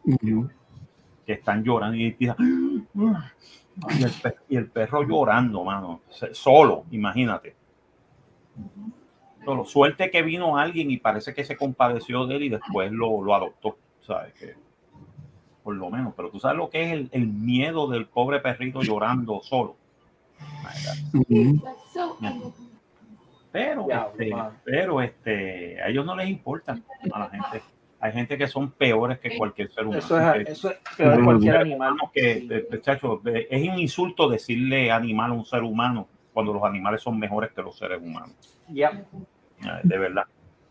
que 1.26 1.34
están 1.34 1.64
llorando 1.64 1.96
y 1.98 2.06
el, 4.04 4.12
pe- 4.22 4.36
y 4.50 4.58
el 4.58 4.68
perro 4.70 5.04
llorando, 5.04 5.64
mano, 5.64 6.02
solo, 6.34 6.86
imagínate. 6.92 7.56
Solo, 9.46 9.66
suerte 9.66 10.12
que 10.12 10.22
vino 10.22 10.58
alguien 10.58 10.92
y 10.92 10.98
parece 10.98 11.34
que 11.34 11.44
se 11.44 11.56
compadeció 11.58 12.28
de 12.28 12.36
él 12.36 12.44
y 12.44 12.50
después 12.50 12.92
lo, 12.92 13.24
lo 13.24 13.34
adoptó, 13.34 13.78
¿sabes? 14.02 14.34
Que, 14.34 14.56
por 15.64 15.76
lo 15.76 15.90
menos, 15.90 16.14
pero 16.16 16.30
tú 16.30 16.40
sabes 16.40 16.58
lo 16.58 16.70
que 16.70 16.84
es 16.84 16.92
el, 16.94 17.10
el 17.12 17.28
miedo 17.28 17.88
del 17.88 18.06
pobre 18.08 18.40
perrito 18.40 18.82
llorando 18.82 19.42
solo. 19.44 19.76
Pero, 23.52 23.86
este, 23.90 24.32
pero 24.64 25.02
este, 25.02 25.82
a 25.82 25.90
ellos 25.90 26.06
no 26.06 26.16
les 26.16 26.30
importa 26.30 26.78
a 27.12 27.20
la 27.20 27.30
gente. 27.30 27.62
Hay 28.00 28.14
gente 28.14 28.38
que 28.38 28.48
son 28.48 28.72
peores 28.72 29.20
que 29.20 29.38
cualquier 29.38 29.70
ser 29.72 29.86
humano. 29.86 30.00
Eso 30.00 30.18
es, 30.20 30.46
Que- 30.46 30.52
eso 30.52 30.72
es 30.72 30.78
peor 30.98 31.18
que 31.18 31.24
cualquier 31.24 31.58
animal. 31.58 31.96
que, 32.14 32.68
es 33.50 33.70
un 33.70 33.78
insulto 33.80 34.30
decirle 34.30 34.90
animal 34.90 35.32
a 35.32 35.34
un 35.34 35.46
ser 35.46 35.64
humano 35.64 36.08
cuando 36.34 36.54
los 36.54 36.64
animales 36.64 37.02
son 37.02 37.20
mejores 37.20 37.52
que 37.52 37.62
los 37.62 37.78
seres 37.78 38.02
humanos. 38.02 38.32
Ya. 38.70 38.90
Eh, 39.62 39.68
De 39.84 39.98
verdad. 39.98 40.24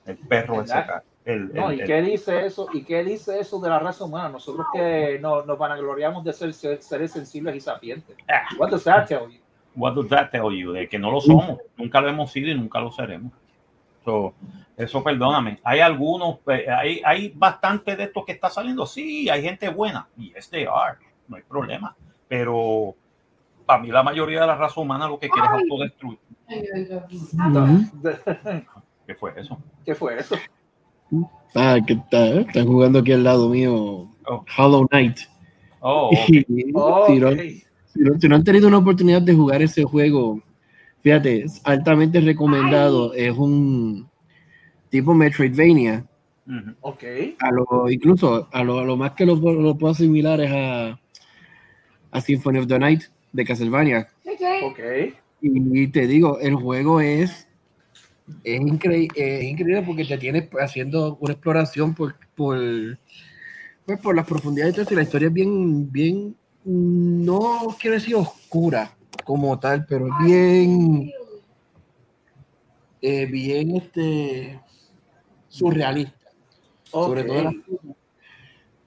El 0.06 0.16
perro 0.16 0.64
ca- 0.64 1.04
el, 1.24 1.52
No, 1.52 1.70
el- 1.70 1.78
¿y 1.78 1.80
el- 1.82 1.86
qué 1.86 2.02
dice 2.02 2.46
eso? 2.46 2.68
¿Y 2.72 2.82
qué 2.84 3.04
dice 3.04 3.38
eso 3.40 3.60
de 3.60 3.68
la 3.68 3.78
raza 3.78 4.04
humana? 4.04 4.28
Nosotros 4.30 4.66
que 4.72 5.18
no, 5.20 5.42
nos 5.44 5.58
vanagloriamos 5.58 6.24
de 6.24 6.32
ser, 6.32 6.52
ser- 6.54 6.82
seres 6.82 7.12
sensibles 7.12 7.54
y 7.56 7.60
sapientes. 7.60 8.16
Ah. 8.28 8.42
What 8.58 8.70
does 8.70 8.84
that 8.84 9.06
tell 9.06 9.28
you? 9.30 9.40
What 9.76 9.94
does 9.94 10.08
that 10.08 10.30
tell 10.30 10.50
you? 10.50 10.72
De 10.72 10.88
que 10.88 10.98
no 10.98 11.10
lo 11.10 11.20
somos, 11.20 11.58
nunca 11.76 12.00
lo 12.00 12.08
hemos 12.08 12.32
sido 12.32 12.50
y 12.50 12.54
nunca 12.54 12.80
lo 12.80 12.90
seremos. 12.90 13.32
So, 14.04 14.32
eso 14.76 15.04
perdóname. 15.04 15.60
Hay 15.62 15.80
algunos, 15.80 16.38
hay, 16.46 17.02
hay 17.04 17.28
bastante 17.36 17.94
de 17.96 18.04
esto 18.04 18.24
que 18.24 18.32
está 18.32 18.48
saliendo. 18.48 18.86
Sí, 18.86 19.28
hay 19.28 19.42
gente 19.42 19.68
buena. 19.68 20.08
Yes, 20.16 20.48
they 20.48 20.64
are. 20.64 20.96
No 21.28 21.36
hay 21.36 21.42
problema. 21.42 21.94
Pero 22.26 22.94
para 23.66 23.80
mí 23.82 23.88
la 23.88 24.02
mayoría 24.02 24.40
de 24.40 24.46
la 24.46 24.56
raza 24.56 24.80
humana 24.80 25.06
lo 25.06 25.18
que 25.18 25.28
quiere 25.28 25.46
es 25.46 25.52
autodestruir. 25.52 26.18
¿Qué 29.06 29.14
fue 29.14 29.32
eso? 29.36 29.58
¿Qué 29.84 29.94
fue 29.94 30.18
eso? 30.18 30.36
Ah, 31.54 31.78
que 31.86 31.94
está, 31.94 32.40
están 32.40 32.66
jugando 32.66 33.00
aquí 33.00 33.12
al 33.12 33.24
lado 33.24 33.48
mío 33.48 34.06
Oh. 34.26 34.44
Hollow 34.56 34.86
Knight. 34.88 35.18
Oh. 35.80 36.10
Y 36.28 36.44
Oh, 36.74 37.06
si, 37.08 37.18
no, 37.18 37.30
si 37.32 38.00
no- 38.00 38.18
si 38.20 38.28
no 38.28 38.36
han 38.36 38.44
tenido 38.44 38.68
una 38.68 38.78
oportunidad 38.78 39.20
de 39.22 39.34
jugar 39.34 39.60
ese 39.62 39.82
juego, 39.82 40.40
fíjate, 41.02 41.42
es 41.44 41.60
altamente 41.64 42.20
recomendado. 42.20 43.12
Es 43.14 43.36
un 43.36 44.08
tipo 44.90 45.12
Metroidvania. 45.14 46.06
Ok. 46.80 47.02
A 47.40 47.50
lo, 47.50 47.90
incluso 47.90 48.48
a 48.52 48.62
lo, 48.64 48.78
a 48.78 48.84
lo 48.84 48.96
más 48.96 49.12
que 49.12 49.26
lo, 49.26 49.40
puedo- 49.40 49.60
lo 49.60 49.76
puedo 49.76 49.92
asimilar 49.92 50.40
es 50.40 50.50
a, 50.52 51.00
a 52.12 52.20
Symphony 52.20 52.58
of 52.58 52.66
the 52.68 52.78
Night 52.78 53.02
de 53.32 53.44
Castlevania. 53.44 54.08
Ok. 54.64 54.78
Y 55.42 55.88
te 55.88 56.06
digo, 56.06 56.38
el 56.40 56.54
juego 56.54 57.00
es, 57.00 57.48
es, 58.44 58.60
increí- 58.60 59.08
es 59.14 59.44
increíble 59.44 59.82
porque 59.82 60.04
te 60.04 60.18
tienes 60.18 60.48
haciendo 60.60 61.16
una 61.20 61.32
exploración 61.32 61.94
por, 61.94 62.14
por, 62.34 62.58
pues, 63.86 63.98
por 64.00 64.14
las 64.16 64.26
profundidades 64.26 64.78
eso, 64.78 64.92
y 64.92 64.96
la 64.96 65.02
historia 65.02 65.28
es 65.28 65.34
bien, 65.34 65.90
bien, 65.90 66.36
no 66.64 67.76
quiero 67.80 67.94
decir 67.94 68.14
oscura 68.14 68.96
como 69.24 69.58
tal, 69.58 69.86
pero 69.86 70.06
es 70.06 70.12
bien, 70.26 71.10
eh, 73.02 73.26
bien 73.26 73.76
este, 73.76 74.60
surrealista. 75.48 76.18
Sobre 76.84 77.24
todo 77.24 77.42
las 77.44 77.54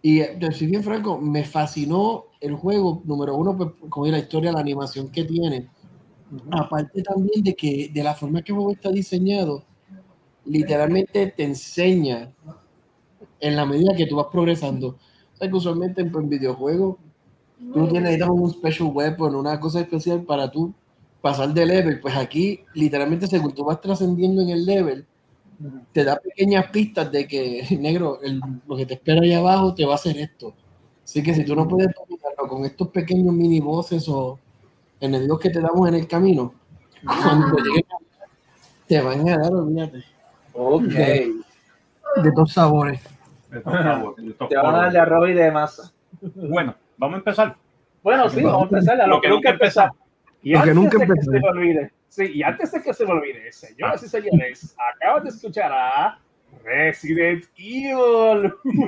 y 0.05 0.19
de 0.19 0.51
ser 0.51 0.67
bien 0.67 0.83
franco, 0.83 1.17
me 1.17 1.45
fascinó 1.45 2.25
el 2.41 2.55
juego, 2.55 3.01
número 3.05 3.35
uno, 3.35 3.55
pues, 3.55 3.69
como 3.87 4.05
la 4.07 4.19
historia, 4.19 4.51
la 4.51 4.59
animación 4.59 5.09
que 5.09 5.23
tiene. 5.23 5.69
Aparte 6.51 7.01
también 7.03 7.43
de 7.43 7.55
que 7.55 7.89
de 7.93 8.03
la 8.03 8.13
forma 8.13 8.41
que 8.41 8.51
el 8.51 8.57
juego 8.57 8.71
está 8.71 8.89
diseñado, 8.89 9.63
literalmente 10.45 11.27
te 11.27 11.43
enseña 11.43 12.31
en 13.39 13.55
la 13.55 13.65
medida 13.65 13.95
que 13.95 14.07
tú 14.07 14.15
vas 14.15 14.27
progresando. 14.31 14.87
O 15.33 15.37
sea, 15.37 15.49
que 15.49 15.55
usualmente 15.55 16.01
en, 16.01 16.29
videojuegos 16.29 16.97
tú 17.73 17.87
tienes 17.87 18.21
un 18.27 18.49
special 18.49 18.91
weapon, 18.93 19.35
una 19.35 19.59
cosa 19.59 19.81
especial 19.81 20.23
para 20.23 20.49
tú 20.49 20.73
pasar 21.21 21.53
de 21.53 21.65
level. 21.65 21.99
Pues 21.99 22.15
aquí, 22.15 22.61
literalmente, 22.73 23.27
según 23.27 23.53
tú 23.53 23.63
vas 23.63 23.81
trascendiendo 23.81 24.41
en 24.41 24.49
el 24.49 24.65
level, 24.65 25.05
te 25.91 26.03
da 26.03 26.17
pequeñas 26.17 26.69
pistas 26.71 27.11
de 27.11 27.27
que, 27.27 27.65
negro, 27.79 28.19
lo 28.67 28.75
que 28.75 28.85
te 28.85 28.95
espera 28.95 29.21
ahí 29.21 29.33
abajo 29.33 29.73
te 29.73 29.85
va 29.85 29.93
a 29.93 29.95
hacer 29.95 30.17
esto. 30.17 30.53
Así 31.03 31.21
que 31.21 31.33
si 31.33 31.43
tú 31.43 31.55
no 31.55 31.67
puedes 31.67 31.93
dominarlo 31.93 32.47
con 32.47 32.65
estos 32.65 32.87
pequeños 32.89 33.33
mini 33.33 33.59
bosses 33.59 34.07
o 34.07 34.39
enemigos 35.03 35.39
que 35.39 35.49
te 35.49 35.59
damos 35.59 35.87
en 35.89 35.95
el 35.95 36.07
camino, 36.07 36.53
cuando 37.05 37.57
lleguen 37.57 37.83
te 38.87 39.01
van 39.01 39.27
a 39.27 39.37
dar, 39.37 39.53
olvídate. 39.53 40.03
Ok. 40.53 40.83
De, 40.83 41.33
de 42.17 42.31
todos 42.33 42.53
sabores. 42.53 43.01
De 43.49 43.61
todos 43.61 43.81
sabores, 43.81 44.25
de 44.25 44.33
todos 44.33 44.49
Te 44.49 44.55
van 44.55 44.75
a 44.75 44.77
dar 44.77 44.91
de 44.91 44.99
arroz 44.99 45.29
y 45.29 45.33
de 45.33 45.51
masa. 45.51 45.91
Bueno, 46.21 46.75
vamos 46.97 47.15
a 47.15 47.17
empezar. 47.19 47.55
Bueno, 48.01 48.29
sí, 48.29 48.43
vamos 48.43 48.61
a 48.61 48.63
empezar 48.63 49.01
a 49.01 49.07
Lo 49.07 49.21
que 49.21 49.29
nunca 49.29 49.51
empezó. 49.51 49.83
Y 50.41 50.53
Lo 50.53 50.63
que 50.63 50.71
antes 50.71 50.75
nunca 50.75 50.97
de 50.97 51.05
que 51.05 51.11
empezó. 51.11 51.31
se 51.31 51.39
me 51.39 51.47
olvide, 51.47 51.91
sí, 52.09 52.31
y 52.33 52.43
antes 52.43 52.71
de 52.71 52.81
que 52.81 52.93
se 52.93 53.05
me 53.05 53.11
olvide, 53.11 53.51
señoras 53.51 54.03
y 54.03 54.07
señores, 54.07 54.75
acaban 54.95 55.23
de 55.23 55.29
escuchar 55.29 55.71
a 55.71 56.19
Resident 56.63 57.45
Evil. 57.57 58.53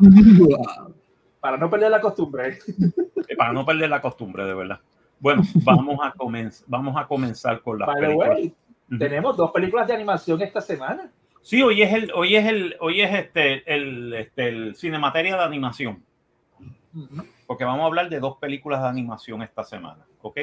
Para 1.40 1.56
no 1.56 1.70
perder 1.70 1.90
la 1.90 2.00
costumbre. 2.00 2.58
Eh, 3.28 3.36
Para 3.36 3.52
no 3.52 3.64
perder 3.64 3.90
la 3.90 4.00
costumbre, 4.00 4.44
de 4.44 4.54
verdad. 4.54 4.80
Bueno, 5.20 5.42
vamos 5.64 5.98
a, 6.02 6.12
comenzar 6.12 6.64
vamos 6.68 6.96
a 6.96 7.06
comenzar 7.06 7.60
con 7.62 7.78
la 7.78 7.86
By 7.86 7.96
the 7.96 8.00
película. 8.06 8.28
way, 8.30 8.54
tenemos 8.98 9.36
dos 9.36 9.50
películas 9.50 9.86
de 9.88 9.94
animación 9.94 10.40
esta 10.42 10.60
semana. 10.60 11.10
Sí, 11.42 11.60
hoy 11.62 11.82
es 11.82 11.92
el, 11.92 12.12
hoy 12.14 12.36
es 12.36 12.46
el, 12.46 12.76
hoy 12.80 13.00
es 13.00 13.14
este, 13.14 13.72
el, 13.72 14.14
este, 14.14 14.48
el 14.48 14.74
Cinemateria 14.76 15.36
de 15.36 15.42
animación. 15.42 16.02
porque 17.46 17.64
vamos 17.64 17.82
a 17.82 17.86
hablar 17.86 18.08
de 18.08 18.20
dos 18.20 18.36
películas 18.38 18.82
de 18.82 18.88
animación 18.88 19.42
esta 19.42 19.62
semana, 19.64 20.04
¿ok? 20.22 20.38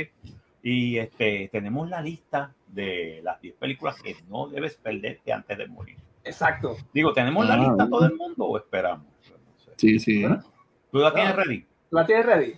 Y 0.63 0.97
este, 0.97 1.49
tenemos 1.51 1.89
la 1.89 2.01
lista 2.01 2.53
de 2.67 3.21
las 3.23 3.39
10 3.41 3.55
películas 3.55 4.01
que 4.01 4.15
no 4.29 4.47
debes 4.47 4.75
perderte 4.77 5.31
antes 5.31 5.57
de 5.57 5.67
morir. 5.67 5.97
Exacto. 6.23 6.75
Digo, 6.93 7.13
¿tenemos 7.13 7.45
la 7.47 7.53
Ah, 7.53 7.57
lista 7.57 7.73
bueno. 7.75 7.89
todo 7.89 8.05
el 8.07 8.15
mundo 8.15 8.45
o 8.45 8.57
esperamos? 8.57 9.05
No 9.29 9.57
sé. 9.57 9.71
Sí, 9.77 9.99
sí. 9.99 10.25
¿Tú 10.95 11.01
la 11.01 11.13
tienes 11.13 11.35
ready? 11.35 11.65
¿La 11.91 12.05
tienes 12.05 12.25
ready? 12.25 12.53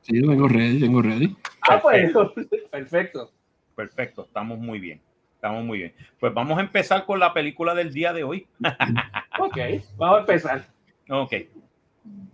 Sí, 0.00 0.22
tengo 0.22 0.48
ready, 0.48 0.80
tengo 0.80 1.02
ready. 1.02 1.36
Ah, 1.68 1.78
pues, 1.78 2.10
perfecto. 2.70 3.30
Perfecto, 3.76 4.24
estamos 4.24 4.58
muy 4.58 4.78
bien. 4.78 4.98
Estamos 5.34 5.62
muy 5.62 5.76
bien. 5.76 5.94
Pues 6.18 6.32
vamos 6.32 6.56
a 6.56 6.62
empezar 6.62 7.04
con 7.04 7.20
la 7.20 7.34
película 7.34 7.74
del 7.74 7.92
día 7.92 8.14
de 8.14 8.24
hoy. 8.24 8.46
Ok, 9.38 9.58
vamos 9.98 10.16
a 10.16 10.20
empezar. 10.20 10.64
Ok. 11.10 11.34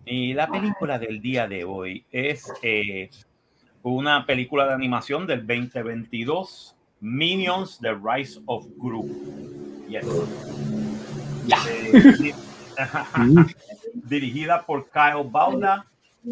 Y 0.05 0.33
la 0.35 0.49
película 0.49 0.97
del 0.97 1.21
día 1.21 1.49
de 1.49 1.65
hoy 1.65 2.05
es 2.13 2.53
eh, 2.63 3.11
una 3.83 4.27
película 4.27 4.65
de 4.65 4.75
animación 4.75 5.27
del 5.27 5.45
2022, 5.45 6.77
Minions, 7.01 7.81
The 7.81 7.95
Rise 7.95 8.41
of 8.47 8.65
Gru. 8.77 9.09
Yes. 9.89 10.07
Mm. 13.17 13.43
dirigida 13.95 14.63
por 14.65 14.89
Kyle 14.91 15.25
Balda, 15.25 15.87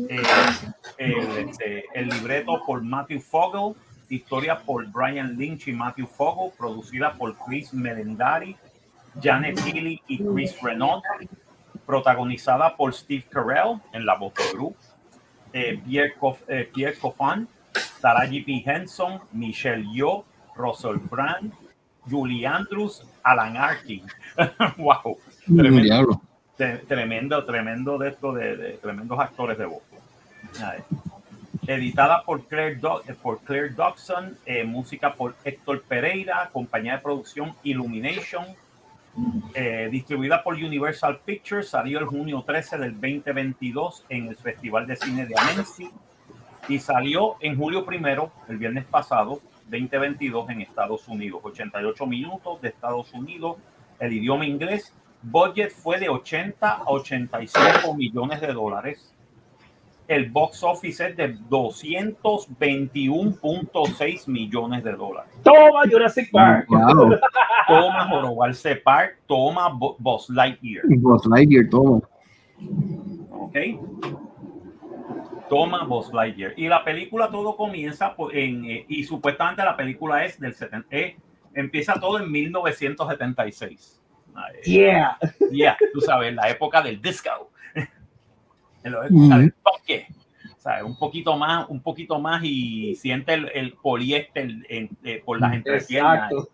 eh, 0.09 0.23
el, 0.99 1.49
este, 1.49 1.85
el 1.95 2.09
libreto 2.09 2.61
por 2.67 2.83
Matthew 2.83 3.21
Fogel, 3.21 3.75
historia 4.09 4.59
por 4.59 4.87
Brian 4.89 5.37
Lynch 5.37 5.69
y 5.69 5.73
Matthew 5.73 6.07
Fogel, 6.07 6.53
producida 6.57 7.13
por 7.15 7.37
Chris 7.39 7.73
Melendari, 7.73 8.57
Janet 9.23 9.59
Healy 9.61 10.01
y 10.09 10.19
Chris 10.19 10.61
Renaud, 10.61 11.01
protagonizada 11.87 12.77
por 12.77 12.93
Steve 12.95 13.25
Carell 13.31 13.81
en 13.93 14.05
la 14.05 14.17
voz 14.17 14.35
de 14.35 14.43
Gru, 14.53 14.75
eh, 15.53 15.81
Pierre, 15.87 16.15
Cof- 16.19 16.43
eh, 16.49 16.69
Pierre 16.75 16.99
Coffin, 16.99 17.49
Taraji 18.01 18.41
P. 18.43 18.63
Henson, 18.67 19.21
Michelle 19.33 19.85
Yeoh, 19.93 20.25
Russell 20.57 20.97
Brand, 21.11 21.53
Julie 22.09 22.47
Andrews, 22.47 23.03
Alan 23.23 23.57
Arkin. 23.57 24.03
wow, 24.79 25.17
tremendo. 25.47 26.21
Te- 26.57 26.79
tremendo, 26.79 27.45
tremendo 27.45 27.99
de 27.99 28.09
esto 28.11 28.33
de, 28.33 28.57
de 28.57 28.73
tremendos 28.75 29.19
actores 29.19 29.59
de 29.59 29.67
voz. 29.67 29.83
Editada 31.67 32.23
por 32.23 32.45
Claire, 32.47 32.77
Do- 32.77 33.03
eh, 33.09 33.15
por 33.21 33.41
Claire 33.41 33.71
Dodson, 33.71 34.37
eh, 34.47 34.63
música 34.65 35.15
por 35.15 35.35
Héctor 35.45 35.83
Pereira, 35.83 36.49
compañía 36.53 36.97
de 36.97 37.03
producción 37.03 37.55
Illumination, 37.65 38.45
eh, 39.55 39.89
distribuida 39.91 40.43
por 40.45 40.55
Universal 40.55 41.21
Pictures, 41.25 41.69
salió 41.71 41.99
el 41.99 42.05
junio 42.05 42.45
13 42.47 42.79
del 42.79 42.93
2022 42.93 44.05
en 44.11 44.29
el 44.29 44.37
Festival 44.37 44.87
de 44.87 44.97
Cine 44.97 45.27
de 45.27 45.35
Annecy 45.37 45.91
y 46.69 46.79
salió 46.79 47.37
en 47.41 47.57
julio 47.57 47.85
primero, 47.85 48.31
el 48.49 48.59
viernes 48.59 48.85
pasado, 48.85 49.41
2022 49.69 50.51
en 50.51 50.61
Estados 50.61 51.09
Unidos. 51.09 51.41
88 51.43 52.07
minutos 52.07 52.61
de 52.61 52.69
Estados 52.69 53.13
Unidos, 53.13 53.57
el 53.99 54.13
idioma 54.13 54.47
inglés. 54.47 54.93
Budget 55.23 55.71
fue 55.71 55.99
de 55.99 56.09
80 56.09 56.71
a 56.71 56.85
85 56.85 57.95
millones 57.95 58.41
de 58.41 58.53
dólares. 58.53 59.13
El 60.09 60.31
box 60.31 60.63
office 60.63 61.09
es 61.09 61.17
de 61.17 61.37
221.6 61.51 64.29
millones 64.29 64.85
de 64.85 64.93
dólares. 64.93 65.33
Toma 65.43 65.83
Jurassic 65.91 66.31
Park. 66.31 66.67
Wow. 66.69 67.19
Toma 67.67 68.09
Jorobarse 68.09 68.77
Park, 68.77 69.19
toma 69.27 69.69
Buzz 69.69 70.31
Lightyear. 70.31 70.85
Buzz 70.87 71.27
Lightyear, 71.27 71.69
toma. 71.69 72.01
¿ok? 73.31 73.57
Toma 75.49 75.85
Buzz 75.85 76.13
Lightyear. 76.13 76.53
Y 76.57 76.69
la 76.69 76.85
película 76.85 77.29
todo 77.29 77.57
comienza 77.57 78.15
en, 78.33 78.65
eh, 78.67 78.87
y 78.89 79.03
supuestamente 79.03 79.65
la 79.65 79.77
película 79.77 80.25
es 80.25 80.39
del 80.39 80.55
70, 80.55 80.97
eh, 80.97 81.17
empieza 81.55 81.95
todo 81.95 82.21
en 82.21 82.31
1976. 82.31 84.01
Yeah. 84.65 85.19
yeah, 85.51 85.77
tú 85.93 86.01
sabes, 86.01 86.35
la 86.35 86.49
época 86.51 86.83
del 86.83 87.01
disco. 87.01 87.51
en 87.75 88.93
la 88.93 89.07
época 89.07 89.39
del 89.39 89.55
toque. 89.55 90.07
O 90.57 90.61
sea, 90.61 90.85
un 90.85 90.99
poquito 90.99 91.37
más, 91.37 91.69
un 91.69 91.81
poquito 91.81 92.19
más 92.21 92.43
y 92.45 92.95
siente 92.97 93.35
el, 93.35 93.51
el 93.55 93.73
poliéster 93.75 94.51
eh, 94.69 95.23
por 95.25 95.41
las 95.41 95.55
entrepiernas, 95.55 96.33
Exacto. 96.33 96.51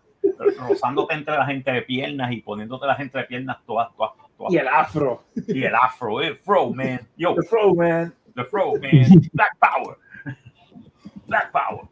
rozándote 0.67 1.13
entre 1.15 1.35
las 1.35 1.49
entrepiernas 1.49 2.31
y 2.31 2.41
poniéndote 2.41 2.85
las 2.85 2.99
entrepiernas 2.99 3.57
todas, 3.65 3.89
todas, 3.95 4.11
todas 4.37 4.53
Y 4.53 4.57
el 4.57 4.67
afro. 4.67 5.23
y 5.47 5.63
el 5.63 5.73
afro, 5.73 6.21
el 6.21 6.35
fro, 6.37 6.71
man. 6.71 7.01
Yo, 7.17 7.33
The 7.35 7.41
Fro 7.47 7.73
Man. 7.73 8.13
the 8.35 8.43
fro, 8.45 8.73
man. 8.73 9.21
Black 9.33 9.57
Power. 9.59 9.97
Black 11.27 11.51
Power. 11.51 11.85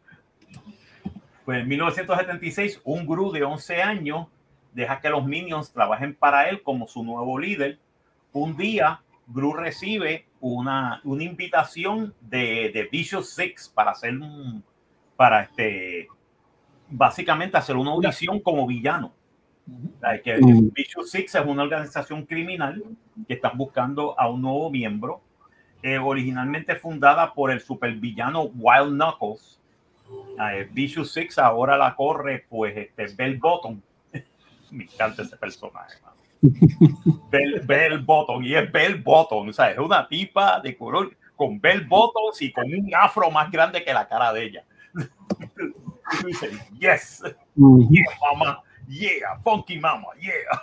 Pues 1.44 1.60
en 1.62 1.68
1976, 1.68 2.80
un 2.84 3.04
Gru 3.06 3.32
de 3.32 3.42
11 3.42 3.82
años 3.82 4.28
deja 4.72 5.00
que 5.00 5.10
los 5.10 5.24
Minions 5.24 5.72
trabajen 5.72 6.14
para 6.14 6.48
él 6.48 6.62
como 6.62 6.88
su 6.88 7.02
nuevo 7.02 7.38
líder. 7.38 7.78
Un 8.32 8.56
día, 8.56 9.00
Gru 9.26 9.52
recibe 9.52 10.26
una, 10.40 11.00
una 11.04 11.24
invitación 11.24 12.14
de, 12.20 12.70
de 12.72 12.88
Vicious 12.90 13.30
Six 13.34 13.68
para 13.68 13.92
hacer 13.92 14.16
un, 14.16 14.62
para 15.16 15.42
este, 15.42 16.08
básicamente 16.88 17.56
hacer 17.56 17.76
una 17.76 17.92
audición 17.92 18.40
como 18.40 18.66
villano. 18.66 19.12
Like, 20.00 20.22
que 20.22 20.38
Mm. 20.40 20.72
Vicious 20.72 21.10
Six 21.10 21.34
es 21.36 21.46
una 21.46 21.62
organización 21.62 22.26
criminal 22.26 22.82
que 23.28 23.34
están 23.34 23.56
buscando 23.56 24.18
a 24.18 24.28
un 24.28 24.42
nuevo 24.42 24.70
miembro, 24.70 25.20
eh, 25.82 25.98
originalmente 25.98 26.74
fundada 26.74 27.32
por 27.32 27.50
el 27.50 27.60
supervillano 27.60 28.42
Wild 28.54 28.94
Knuckles. 28.94 29.60
Eh, 30.40 30.68
Vicious 30.72 31.12
Six 31.12 31.38
ahora 31.38 31.76
la 31.76 31.94
corre, 31.94 32.44
pues, 32.48 32.76
este, 32.76 33.06
Bell 33.14 33.38
Bottom. 33.38 33.80
Me 34.72 34.84
encanta 34.84 35.22
ese 35.22 35.36
personaje. 35.36 35.96
mano. 36.02 36.16
Bell, 37.30 37.60
Bell 37.64 37.98
Bottom, 38.00 38.42
y 38.42 38.54
es 38.54 38.70
Bell 38.72 39.00
Bottom, 39.00 39.48
o 39.48 39.52
sea, 39.52 39.70
es 39.70 39.78
una 39.78 40.08
tipa 40.08 40.60
de 40.60 40.76
color 40.76 41.16
con 41.36 41.60
Bell 41.60 41.86
Bottoms 41.86 42.42
y 42.42 42.52
con 42.52 42.64
un 42.64 42.90
afro 42.94 43.30
más 43.30 43.50
grande 43.50 43.84
que 43.84 43.92
la 43.92 44.08
cara 44.08 44.32
de 44.32 44.44
ella. 44.44 44.64
Y 46.14 46.20
tú 46.20 46.26
dices, 46.26 46.70
yes, 46.78 47.22
yeah, 47.54 48.04
mamá, 48.20 48.62
yeah, 48.86 49.38
funky 49.42 49.78
mama, 49.78 50.08
yeah. 50.20 50.62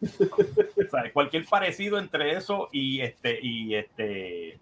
O 0.20 0.90
sea, 0.90 1.12
cualquier 1.12 1.44
parecido 1.46 1.98
entre 1.98 2.32
eso 2.36 2.68
y 2.70 3.00
este 3.00 3.40
y 3.42 3.74
este 3.74 4.60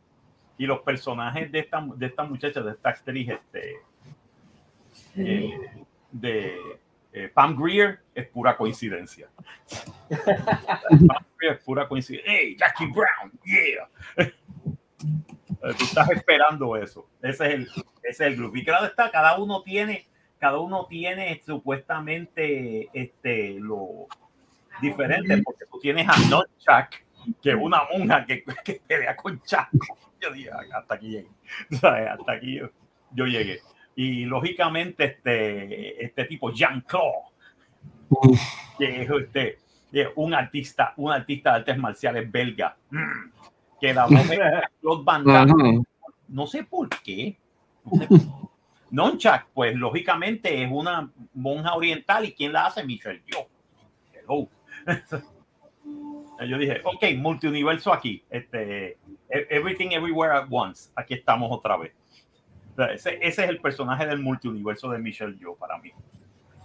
y 0.57 0.67
los 0.67 0.81
personajes 0.81 1.51
de 1.51 1.59
esta, 1.59 1.85
de 1.97 2.07
esta 2.07 2.23
muchacha, 2.25 2.63
de 2.63 2.71
esta 2.71 2.91
actriz, 2.91 3.31
este, 3.31 3.75
eh, 5.17 5.59
de 6.13 6.79
eh, 7.13 7.29
Pam 7.29 7.57
Greer, 7.57 8.01
es 8.15 8.27
pura 8.29 8.57
coincidencia. 8.57 9.29
Pam 10.09 11.25
Greer 11.39 11.57
es 11.57 11.65
pura 11.65 11.89
coincidencia. 11.89 12.33
¡Hey, 12.33 12.57
Jackie 12.59 12.87
Brown! 12.87 13.33
¡Yeah! 13.45 13.89
Eh, 14.17 14.33
Tú 15.79 15.85
estás 15.85 16.11
esperando 16.11 16.77
eso. 16.77 17.09
Ese 17.23 17.47
es 17.47 17.55
el, 17.55 17.63
ese 17.63 17.85
es 18.03 18.21
el 18.21 18.37
grupo. 18.37 18.57
Y 18.57 18.65
claro 18.65 18.87
está, 18.87 19.11
cada 19.11 19.39
uno 19.39 19.63
tiene, 19.63 20.07
cada 20.39 20.59
uno 20.59 20.87
tiene 20.87 21.41
supuestamente 21.45 22.89
este, 22.93 23.55
lo 23.61 24.07
diferente, 24.81 25.41
porque 25.45 25.65
tú 25.71 25.79
tienes 25.79 26.09
a 26.09 26.17
Nunchuck, 26.29 27.37
que 27.41 27.51
es 27.51 27.57
una 27.57 27.83
monja 27.93 28.25
que, 28.27 28.43
que 28.65 28.83
pelea 28.87 29.17
con 29.17 29.41
Chaco. 29.43 29.79
Yo 30.21 30.33
dije, 30.33 30.51
hasta 30.51 30.95
aquí 30.95 31.11
llegué. 31.11 31.29
¿Sabes? 31.81 32.09
Hasta 32.09 32.33
aquí 32.33 32.57
yo, 32.57 32.71
yo 33.13 33.27
llegué. 33.27 33.61
Y 33.95 34.25
lógicamente, 34.25 35.05
este, 35.05 36.05
este 36.05 36.25
tipo, 36.25 36.51
Jean-Claude, 36.53 37.31
que 38.79 39.03
es 39.03 39.11
este, 39.11 39.59
es 39.93 40.09
un 40.17 40.35
artista, 40.35 40.95
un 40.97 41.13
artista 41.13 41.51
de 41.51 41.57
artes 41.57 41.79
marciales 41.79 42.31
belga, 42.31 42.77
mm, 42.91 43.31
que 43.81 43.93
la 43.93 44.07
Claude 44.81 45.05
Van 45.05 45.25
Damme, 45.25 45.83
no 46.29 46.47
sé 46.47 46.65
por 46.65 46.89
qué. 47.03 47.37
No 47.85 47.99
sé 47.99 48.09
por 48.09 48.19
qué. 48.19 48.43
Nunchuck, 48.93 49.47
pues 49.55 49.75
lógicamente 49.75 50.63
es 50.63 50.71
una 50.71 51.11
monja 51.33 51.75
oriental 51.75 52.27
y 52.27 52.33
¿quién 52.35 52.53
la 52.53 52.67
hace? 52.67 52.85
Michelle 52.85 53.23
Yo. 53.27 53.47
Hello. 54.13 54.49
Yo 56.47 56.59
dije, 56.59 56.83
ok, 56.85 57.05
multiuniverso 57.17 57.91
aquí. 57.91 58.23
Este, 58.29 58.99
e- 59.31 59.47
everything 59.49 59.93
Everywhere 59.93 60.35
at 60.35 60.47
Once. 60.51 60.91
Aquí 60.95 61.15
estamos 61.15 61.51
otra 61.51 61.79
vez. 61.79 61.93
Ese, 62.87 63.19
es 63.21 63.39
el 63.39 63.61
personaje 63.61 64.07
del 64.07 64.19
multiuniverso 64.19 64.91
de 64.91 64.99
Michelle 64.99 65.37
Yo 65.39 65.55
para 65.55 65.79
mí. 65.79 65.91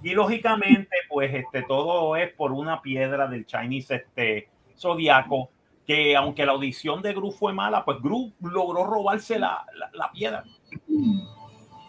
Y 0.04 0.12
lógicamente, 0.12 0.96
pues 1.10 1.34
este, 1.34 1.64
todo 1.64 2.16
es 2.16 2.32
por 2.34 2.52
una 2.52 2.82
piedra 2.82 3.28
del 3.28 3.46
Chinese 3.46 3.96
este, 3.96 4.50
Zodiaco, 4.78 5.50
que 5.86 6.16
aunque 6.16 6.46
la 6.46 6.52
audición 6.52 7.02
de 7.02 7.14
Gru 7.14 7.32
fue 7.32 7.54
mala, 7.54 7.84
pues 7.84 8.00
Gru 8.02 8.34
logró 8.42 8.84
robarse 8.86 9.40
la, 9.40 9.66
la, 9.94 10.12
piedra. 10.12 10.44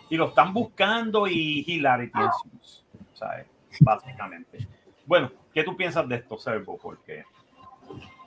Y 0.08 0.16
lo 0.16 0.28
están 0.28 0.54
buscando 0.54 1.26
y 1.26 1.64
ensues, 1.68 2.86
¿sabes? 3.12 3.46
Básicamente. 3.80 4.66
Bueno, 5.04 5.30
¿qué 5.52 5.64
tú 5.64 5.76
piensas 5.76 6.08
de 6.08 6.16
esto, 6.16 6.38
Servo? 6.38 6.78
Porque 6.80 7.24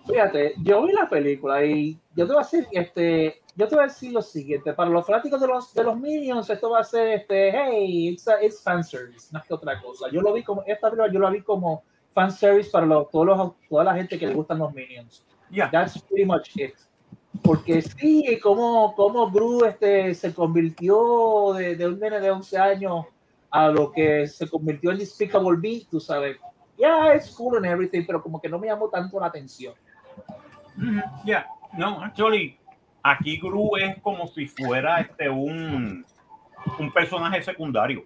Fíjate, 0.05 0.55
yo 0.63 0.85
vi 0.85 0.93
la 0.93 1.07
película 1.07 1.63
y 1.63 1.99
yo 2.15 2.25
te 2.25 2.33
voy 2.33 2.41
a 2.41 2.45
decir, 2.45 2.67
este, 2.71 3.41
yo 3.55 3.67
te 3.67 3.75
voy 3.75 3.83
a 3.83 3.87
decir 3.87 4.11
lo 4.11 4.21
siguiente, 4.21 4.73
para 4.73 4.89
los 4.89 5.05
fanáticos 5.05 5.39
de 5.39 5.47
los, 5.47 5.73
de 5.73 5.83
los 5.83 5.99
Minions, 5.99 6.49
esto 6.49 6.71
va 6.71 6.79
a 6.79 6.83
ser, 6.83 7.19
este, 7.19 7.51
hey, 7.51 8.09
it's, 8.09 8.27
a, 8.27 8.43
it's 8.43 8.61
fanservice, 8.61 9.29
más 9.31 9.45
que 9.45 9.53
otra 9.53 9.79
cosa. 9.81 10.09
Yo 10.11 10.21
lo 10.21 10.33
vi 10.33 10.43
como, 10.43 10.63
esta 10.65 10.89
película 10.89 11.11
yo 11.11 11.19
la 11.19 11.29
vi 11.29 11.41
como 11.41 11.83
fanservice 12.11 12.69
para 12.71 12.85
los, 12.85 13.09
todos 13.09 13.25
los, 13.25 13.51
toda 13.69 13.83
la 13.83 13.95
gente 13.95 14.17
que 14.17 14.27
le 14.27 14.33
gustan 14.33 14.59
los 14.59 14.73
Minions. 14.73 15.23
ya, 15.49 15.69
That's 15.69 16.01
pretty 16.01 16.25
much 16.25 16.55
it. 16.57 16.73
Porque 17.43 17.81
sí, 17.81 18.39
como, 18.41 18.93
como 18.95 19.29
Gru 19.31 19.65
este, 19.65 20.13
se 20.13 20.33
convirtió 20.33 21.53
de, 21.53 21.75
de 21.75 21.87
un 21.87 21.99
nene 21.99 22.19
de 22.19 22.29
11 22.29 22.57
años 22.57 23.05
a 23.49 23.67
lo 23.69 23.91
que 23.91 24.27
se 24.27 24.49
convirtió 24.49 24.91
en 24.91 24.97
Despicable 24.97 25.57
Me, 25.57 25.85
tú 25.89 25.99
sabes. 25.99 26.37
Yeah, 26.77 27.15
it's 27.15 27.29
cool 27.31 27.57
and 27.57 27.65
everything, 27.65 28.05
pero 28.05 28.21
como 28.21 28.41
que 28.41 28.49
no 28.49 28.57
me 28.57 28.67
llamó 28.67 28.89
tanto 28.89 29.19
la 29.19 29.27
atención. 29.27 29.73
Ujú, 30.77 31.01
ya, 31.25 31.47
no, 31.73 32.01
actually, 32.03 32.57
aquí 33.03 33.37
Gru 33.39 33.75
es 33.77 33.99
como 34.01 34.27
si 34.27 34.47
fuera 34.47 35.01
este 35.01 35.29
un, 35.29 36.05
un 36.79 36.91
personaje 36.91 37.41
secundario. 37.41 38.05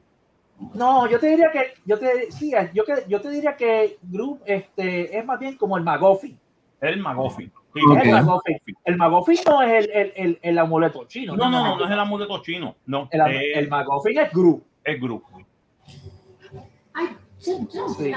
No, 0.74 1.06
yo 1.10 1.20
te 1.20 1.28
diría 1.28 1.52
que, 1.52 1.74
yo 1.86 2.00
te, 2.00 2.32
sí, 2.32 2.54
yo, 2.74 2.86
que, 2.86 3.04
yo 3.08 3.20
te 3.20 3.30
diría 3.30 3.56
que 3.58 3.98
Gru 4.04 4.40
este, 4.46 5.18
es 5.18 5.26
más 5.26 5.38
bien 5.40 5.58
como 5.58 5.78
el 5.78 5.84
Magoffin. 5.84 6.40
El 6.82 7.00
Magoffin. 7.02 7.52
Sí, 7.74 7.82
Ok. 7.90 7.98
Es 7.98 8.04
el 8.06 8.12
Magoffin. 8.12 8.58
El 8.86 8.98
Magoffin 8.98 9.40
no 9.48 9.62
es 9.62 9.86
el, 9.86 9.92
el, 9.92 10.14
el, 10.16 10.40
el 10.42 10.58
amuleto 10.60 11.06
chino. 11.08 11.36
No, 11.36 11.50
no, 11.50 11.62
no, 11.64 11.78
no 11.78 11.86
es 11.86 11.92
el 11.92 12.00
amuleto 12.00 12.42
chino. 12.42 12.76
No, 12.86 13.10
El, 13.12 13.22
el 13.22 13.68
Magoffin 13.70 14.18
es 14.18 14.32
Gru. 14.32 14.64
es 14.84 15.02
Gru. 15.02 15.22
Sí. 17.38 18.14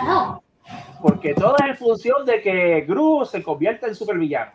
Porque 1.00 1.34
todo 1.34 1.56
es 1.58 1.66
en 1.70 1.76
función 1.76 2.24
de 2.26 2.40
que 2.42 2.80
Gru 2.82 3.24
se 3.24 3.42
convierta 3.42 3.86
en 3.86 3.94
supervillano. 3.94 4.52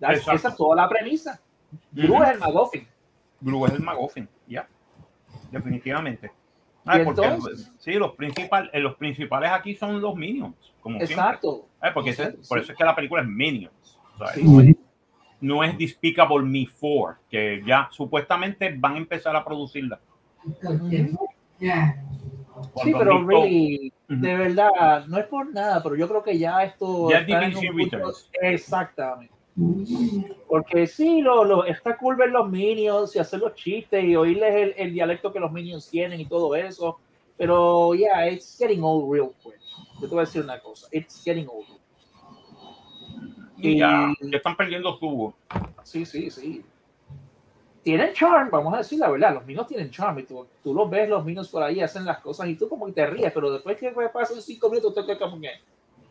Esa 0.00 0.34
es 0.34 0.56
toda 0.56 0.76
la 0.76 0.88
premisa. 0.88 1.40
Gru 1.92 2.14
Ujú. 2.14 2.22
es 2.22 2.30
el 2.30 2.38
Magoffin. 2.38 2.88
Gru 3.40 3.66
es 3.66 3.72
el 3.72 3.80
Magoffin, 3.80 4.28
ya. 4.46 4.68
Definitivamente. 5.50 6.30
Ay, 6.84 7.04
porque, 7.04 7.24
entonces- 7.24 7.72
sí, 7.78 7.92
los, 7.94 8.12
principal, 8.14 8.70
eh, 8.72 8.78
los 8.80 8.94
principales 8.96 9.50
aquí 9.50 9.74
son 9.74 10.00
los 10.00 10.14
Minions, 10.14 10.54
como. 10.80 11.00
Exacto. 11.00 11.66
Ay, 11.80 11.90
porque 11.92 12.10
ese- 12.10 12.32
Sí, 12.32 12.48
por 12.48 12.58
eso 12.60 12.72
es 12.72 12.78
que 12.78 12.84
la 12.84 12.94
película 12.94 13.22
es 13.22 13.28
Minions. 13.28 13.98
Sí. 14.34 14.76
No 15.40 15.62
es 15.64 15.76
Despicable 15.76 16.42
Me 16.46 16.66
4, 16.80 17.18
que 17.28 17.62
ya 17.66 17.88
supuestamente 17.90 18.74
van 18.78 18.94
a 18.94 18.98
empezar 18.98 19.34
a 19.36 19.44
producirla. 19.44 20.00
Yeah. 21.58 22.02
Sí, 22.82 22.92
pero 22.96 23.16
han 23.16 23.26
de 24.08 24.36
verdad, 24.36 25.06
no 25.06 25.18
es 25.18 25.26
por 25.26 25.52
nada, 25.52 25.82
pero 25.82 25.96
yo 25.96 26.08
creo 26.08 26.22
que 26.22 26.38
ya 26.38 26.62
esto. 26.62 27.10
Ya 27.10 27.20
está 27.20 27.44
en 27.44 27.56
un 27.56 27.76
punto-. 27.76 28.12
Exactamente. 28.40 29.34
Porque 30.48 30.86
sí, 30.86 31.22
lo, 31.22 31.42
lo, 31.44 31.64
está 31.64 31.96
cool 31.96 32.16
ver 32.16 32.30
los 32.30 32.48
minions 32.50 33.16
y 33.16 33.18
hacer 33.18 33.40
los 33.40 33.54
chistes 33.54 34.04
y 34.04 34.14
oírles 34.14 34.54
el, 34.54 34.74
el 34.76 34.92
dialecto 34.92 35.32
que 35.32 35.40
los 35.40 35.50
minions 35.50 35.88
tienen 35.88 36.20
y 36.20 36.26
todo 36.26 36.54
eso. 36.54 36.98
Pero 37.38 37.94
yeah, 37.94 38.28
it's 38.28 38.56
getting 38.58 38.82
old 38.82 39.10
real 39.12 39.32
quick. 39.42 39.58
Yo 40.00 40.08
te 40.08 40.14
voy 40.14 40.18
a 40.18 40.26
decir 40.26 40.42
una 40.42 40.60
cosa, 40.60 40.86
it's 40.92 41.22
getting 41.24 41.48
old. 41.48 41.66
Y 43.56 43.78
ya, 43.78 44.12
están 44.32 44.56
perdiendo 44.56 44.98
su. 44.98 45.32
Sí, 45.82 46.04
sí, 46.04 46.30
sí. 46.30 46.62
Tienen 47.86 48.12
charm, 48.14 48.50
vamos 48.50 48.74
a 48.74 48.78
decir 48.78 48.98
la 48.98 49.08
verdad, 49.08 49.34
los 49.34 49.46
minions 49.46 49.68
tienen 49.68 49.92
charm 49.92 50.18
y 50.18 50.24
tú, 50.24 50.44
tú 50.60 50.74
los 50.74 50.90
ves, 50.90 51.08
los 51.08 51.24
minions 51.24 51.48
por 51.48 51.62
ahí 51.62 51.80
hacen 51.80 52.04
las 52.04 52.18
cosas 52.18 52.48
y 52.48 52.56
tú 52.56 52.68
como 52.68 52.86
que 52.86 52.90
te 52.90 53.06
ríes, 53.06 53.30
pero 53.32 53.52
después 53.52 53.76
que 53.76 53.92
pasan 54.12 54.42
cinco 54.42 54.68
minutos 54.68 54.92
te 54.92 55.04
quedas 55.04 55.20
como 55.20 55.40
que, 55.40 55.50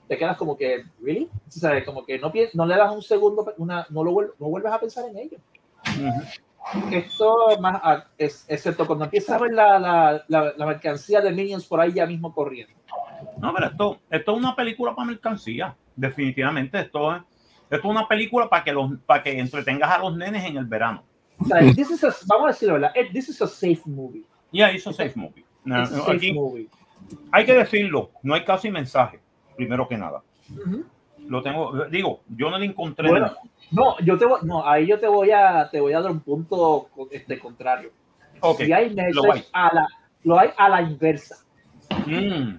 te 0.08 0.18
quedas 0.18 0.38
como 0.38 0.56
que, 0.56 0.86
¿really? 1.02 1.30
O 1.46 1.52
sea, 1.52 1.84
como 1.84 2.06
que 2.06 2.18
no, 2.18 2.32
no 2.54 2.66
le 2.66 2.78
das 2.78 2.96
un 2.96 3.02
segundo, 3.02 3.54
una, 3.58 3.86
no, 3.90 4.06
lo 4.06 4.12
no 4.40 4.48
vuelves 4.48 4.72
a 4.72 4.80
pensar 4.80 5.04
en 5.10 5.18
ello. 5.18 5.38
Esto 6.94 7.60
más, 7.60 8.06
es, 8.18 8.46
excepto 8.48 8.88
cuando 8.88 9.04
empiezas 9.04 9.36
a 9.36 9.44
ver 9.44 9.52
la, 9.52 9.78
la, 9.78 10.24
la, 10.30 10.54
la 10.56 10.66
mercancía 10.66 11.20
de 11.20 11.34
minions 11.34 11.66
por 11.66 11.82
ahí 11.82 11.92
ya 11.92 12.06
mismo 12.06 12.34
corriendo. 12.34 12.74
No, 13.42 13.54
pero 13.54 13.68
esto, 13.68 14.00
esto 14.10 14.32
es 14.32 14.38
una 14.38 14.56
película 14.56 14.96
para 14.96 15.08
mercancía. 15.08 15.76
Definitivamente, 15.94 16.80
esto 16.80 17.14
es, 17.14 17.22
esto 17.70 17.76
es 17.76 17.84
una 17.84 18.08
película 18.08 18.48
para 18.48 18.64
que, 18.64 18.72
los, 18.72 18.92
para 19.06 19.22
que 19.22 19.38
entretengas 19.38 19.92
a 19.92 19.98
los 19.98 20.16
nenes 20.16 20.46
en 20.46 20.56
el 20.56 20.66
verano. 20.68 21.04
O 21.40 21.46
sea, 21.46 21.60
this 21.74 21.90
is 21.92 22.04
a- 22.04 22.14
vamos 22.28 22.46
a 22.46 22.48
decir 22.52 22.68
la 22.68 22.74
verdad, 22.76 22.92
eh, 22.96 23.10
this 23.12 23.30
is 23.30 23.42
a 23.42 23.48
safe 23.48 23.82
movie. 23.86 24.24
Ya 24.52 24.72
hizo 24.72 24.92
safe 24.94 25.14
movie. 25.16 25.46
No, 25.66 25.82
It's 25.84 25.92
a 25.92 25.98
safe 26.00 26.12
aquí 26.18 26.34
movie. 26.34 26.70
hay 27.32 27.46
que 27.46 27.54
decirlo, 27.54 28.12
no 28.24 28.34
hay 28.36 28.46
casi 28.46 28.70
mensaje, 28.72 29.20
primero 29.56 29.88
que 29.88 29.98
nada. 29.98 30.22
Ujú. 30.52 30.86
Lo 31.28 31.42
tengo, 31.42 31.86
digo, 31.86 32.22
yo 32.30 32.50
no 32.52 32.58
le 32.60 32.68
encontré. 32.68 33.10
Bueno, 33.10 33.26
nada. 33.28 33.40
No, 33.72 33.98
yo 34.00 34.18
te 34.18 34.26
voy, 34.26 34.40
no, 34.44 34.66
ahí 34.68 34.86
yo 34.86 35.00
te 35.00 35.08
voy 35.08 35.32
a, 35.32 35.68
te 35.72 35.80
voy 35.82 35.94
a 35.94 36.00
dar 36.02 36.12
un 36.12 36.20
punto 36.20 36.88
este 37.12 37.40
contrario. 37.40 37.92
Ok, 38.42 38.62
Si 38.62 38.72
hay 38.72 38.90
lo 38.92 38.96
message 39.24 39.32
hay. 39.32 39.44
a 39.54 39.74
la, 39.74 39.88
lo 40.24 40.40
hay 40.40 40.50
a 40.58 40.70
la 40.70 40.82
inversa, 40.84 41.38
Mm, 42.06 42.58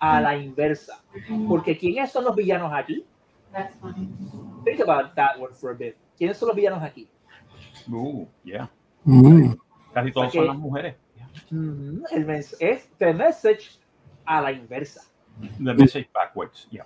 a 0.00 0.20
la 0.20 0.36
inversa. 0.36 1.02
Porque 1.48 1.76
¿quiénes 1.78 2.10
son 2.10 2.24
los 2.24 2.34
villanos 2.34 2.72
aquí? 2.72 3.04
That's 3.52 3.74
funny. 3.80 4.08
Think 4.64 4.80
about 4.80 5.14
that 5.14 5.38
one 5.38 5.54
for 5.54 5.70
a 5.70 5.74
bit. 5.74 5.94
¿Quiénes 6.16 6.36
son 6.36 6.48
los 6.48 6.56
villanos 6.56 6.82
aquí? 6.82 7.08
Uh, 7.92 8.26
yeah. 8.44 8.68
Mm. 9.04 9.56
Casi 9.94 10.12
todos 10.12 10.32
son 10.32 10.46
las 10.46 10.56
mujeres. 10.56 10.96
Ujú, 11.50 12.02
El 12.10 12.26
mens- 12.26 12.56
es 12.60 12.88
the 12.98 13.12
message 13.14 13.78
a 14.26 14.40
la 14.42 14.52
inversa. 14.52 15.02
The 15.40 15.74
message 15.74 16.08
backwards. 16.12 16.66
Yeah. 16.70 16.84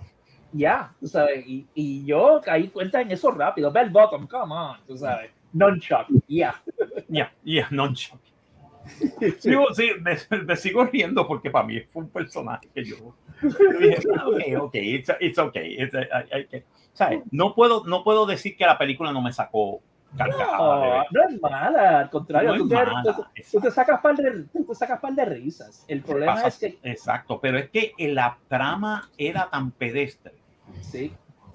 Ya, 0.51 0.93
tú 0.99 1.07
sabes, 1.07 1.45
y, 1.47 1.65
y 1.73 2.05
yo 2.05 2.39
caí 2.43 2.67
cuenta 2.67 3.01
en 3.01 3.11
eso 3.11 3.31
rápido. 3.31 3.71
Bell 3.71 3.89
bottom, 3.89 4.27
come 4.27 4.53
on, 4.53 4.77
tú 4.85 4.95
sabes. 4.97 5.31
Nunchuck, 5.51 6.07
ya. 6.27 6.61
Yeah, 7.09 7.31
yeah, 7.43 7.67
no. 7.71 7.91
Sigo, 9.39 9.73
sí, 9.73 9.91
me, 10.01 10.17
me 10.43 10.55
sigo 10.55 10.85
riendo 10.85 11.25
porque 11.27 11.49
para 11.49 11.65
mí 11.65 11.79
fue 11.89 12.03
un 12.03 12.09
personaje 12.09 12.67
que 12.73 12.83
yo, 12.83 12.97
yo 13.41 13.79
dije, 13.79 14.03
"Ah, 14.17 14.27
ok, 14.27 14.61
ok, 14.63 14.75
it's, 14.75 15.09
it's 15.19 15.37
okay. 15.39 15.75
it's- 15.81 16.07
hay 16.31 16.45
que-". 16.47 16.63
¿Sabes? 16.93 17.21
No 17.31 17.55
puedo, 17.55 17.83
no 17.85 18.03
puedo 18.03 18.25
decir 18.25 18.55
que 18.55 18.65
la 18.65 18.77
película 18.77 19.11
no 19.11 19.21
me 19.21 19.31
sacó 19.33 19.81
No, 20.17 21.03
no 21.09 21.23
es 21.27 21.41
mala, 21.41 21.99
al 22.01 22.09
contrario, 22.09 22.51
No 22.51 22.57
tú, 22.57 22.67
te, 22.69 22.75
mala, 22.75 23.01
tú- 23.03 23.13
tú 23.13 23.23
exacto. 23.35 23.61
te 23.67 23.71
sacas 23.71 24.01
par 24.01 24.15
de, 24.15 24.43
tú 24.53 24.63
te 24.63 24.75
sacas 24.75 24.99
par 24.99 25.13
de 25.13 25.25
risas. 25.25 25.85
El 25.87 26.01
problema 26.01 26.33
Pasa- 26.35 26.47
es 26.47 26.57
que, 26.59 26.79
Exacto, 26.83 27.39
pero 27.41 27.57
es 27.57 27.69
que 27.69 27.93
la 27.97 28.37
trama 28.47 29.09
era 29.17 29.49
tan 29.49 29.71
pedestre. 29.71 30.33
sí, 30.81 31.11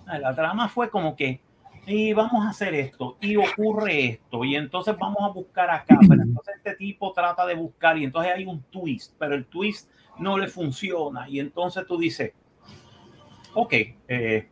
La 0.07 0.35
trama 0.35 0.69
fue 0.69 0.91
como 0.91 1.15
que 1.15 1.41
y 1.87 2.13
vamos 2.13 2.45
a 2.45 2.51
hacer 2.51 2.75
esto, 2.75 3.17
y 3.19 3.37
ocurre 3.37 4.05
esto, 4.11 4.45
y 4.45 4.57
entonces 4.57 4.95
vamos 4.99 5.23
a 5.23 5.29
buscar 5.29 5.71
acá, 5.71 5.99
pero 6.07 6.23
entonces 6.23 6.57
este 6.57 6.75
tipo 6.75 7.13
trata 7.15 7.47
de 7.47 7.55
buscar, 7.55 7.97
y 7.97 8.05
entonces 8.05 8.33
hay 8.35 8.45
un 8.45 8.63
twist, 8.65 9.15
pero 9.19 9.35
el 9.35 9.47
twist 9.47 9.91
no 10.19 10.37
le 10.37 10.49
funciona, 10.49 11.27
y 11.31 11.41
entonces 11.41 11.87
tú 11.87 11.97
dices, 11.97 12.33
ok, 13.55 13.73
eh, 14.09 14.49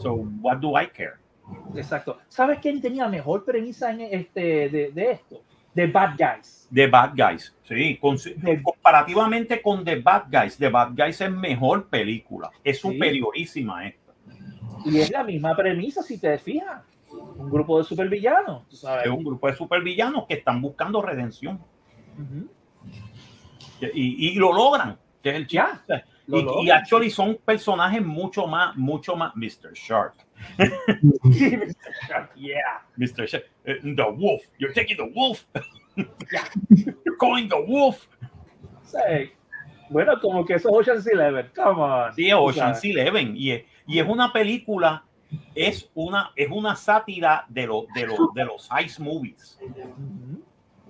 so 0.00 0.14
what 0.40 0.56
do 0.58 0.70
I 0.80 0.86
care? 0.86 1.19
Exacto. 1.74 2.18
¿Sabes 2.28 2.58
quién 2.60 2.80
tenía 2.80 3.08
mejor 3.08 3.44
premisa 3.44 3.90
en 3.92 4.00
este, 4.02 4.68
de, 4.68 4.90
de 4.92 5.10
esto? 5.12 5.42
The 5.74 5.86
Bad 5.86 6.16
Guys. 6.18 6.68
The 6.74 6.86
Bad 6.88 7.12
Guys, 7.16 7.54
sí, 7.64 7.96
con- 8.00 8.16
comparativamente 8.62 9.60
con 9.62 9.84
The 9.84 9.96
Bad 10.00 10.24
Guys, 10.30 10.56
The 10.56 10.68
Bad 10.68 10.92
Guys 10.96 11.20
es 11.20 11.30
mejor 11.30 11.88
película, 11.88 12.50
es 12.64 12.76
Sí. 12.80 12.82
superiorísima 12.82 13.86
esta. 13.86 14.12
Y 14.84 14.98
es 14.98 15.10
la 15.10 15.22
misma 15.24 15.54
premisa, 15.56 16.02
si 16.02 16.18
te 16.18 16.38
fijas. 16.38 16.82
Un 17.36 17.50
grupo 17.50 17.78
de 17.78 17.84
supervillanos, 17.84 18.68
tú 18.68 18.76
sabes. 18.76 19.06
Es 19.06 19.10
un 19.12 19.24
grupo 19.24 19.46
de 19.48 19.54
supervillanos 19.56 20.26
que 20.28 20.34
están 20.34 20.60
buscando 20.62 21.02
redención 21.02 21.60
y, 23.94 24.28
y 24.28 24.34
lo 24.34 24.52
logran, 24.52 24.96
que 25.22 25.30
es 25.30 25.36
el 25.36 25.46
Ya, 25.46 25.82
Y, 26.62 26.70
actually 26.70 27.10
son 27.10 27.36
personajes 27.44 28.04
mucho 28.04 28.46
más, 28.46 28.76
mucho 28.76 29.16
más, 29.16 29.34
Mr. 29.34 29.72
Shark, 29.74 30.14
yeah. 32.36 32.82
Mr. 32.98 33.26
Shark, 33.26 33.44
the 33.64 34.10
wolf, 34.16 34.42
you're 34.58 34.72
taking 34.72 34.96
the 34.96 35.10
wolf, 35.14 35.44
you're 35.96 37.16
calling 37.18 37.48
the 37.48 37.60
wolf. 37.66 38.06
Sí. 38.84 39.32
Bueno, 39.90 40.20
como 40.20 40.44
que 40.44 40.54
eso 40.54 40.68
es 40.68 40.74
Ocean's 40.88 41.06
Eleven. 41.06 41.50
Come 41.54 41.80
on. 41.82 42.14
Sí, 42.14 42.32
Ocean's 42.32 42.78
sabes. 42.80 42.84
Eleven. 42.84 43.36
Y 43.36 43.50
es, 43.52 43.64
y 43.86 43.98
es 43.98 44.06
una 44.08 44.32
película, 44.32 45.04
es 45.54 45.90
una, 45.94 46.30
es 46.36 46.48
una 46.50 46.76
sátira 46.76 47.44
de, 47.48 47.66
lo, 47.66 47.86
de, 47.94 48.06
lo- 48.06 48.30
de 48.34 48.44
los 48.44 48.68
ice 48.84 49.02
movies. 49.02 49.58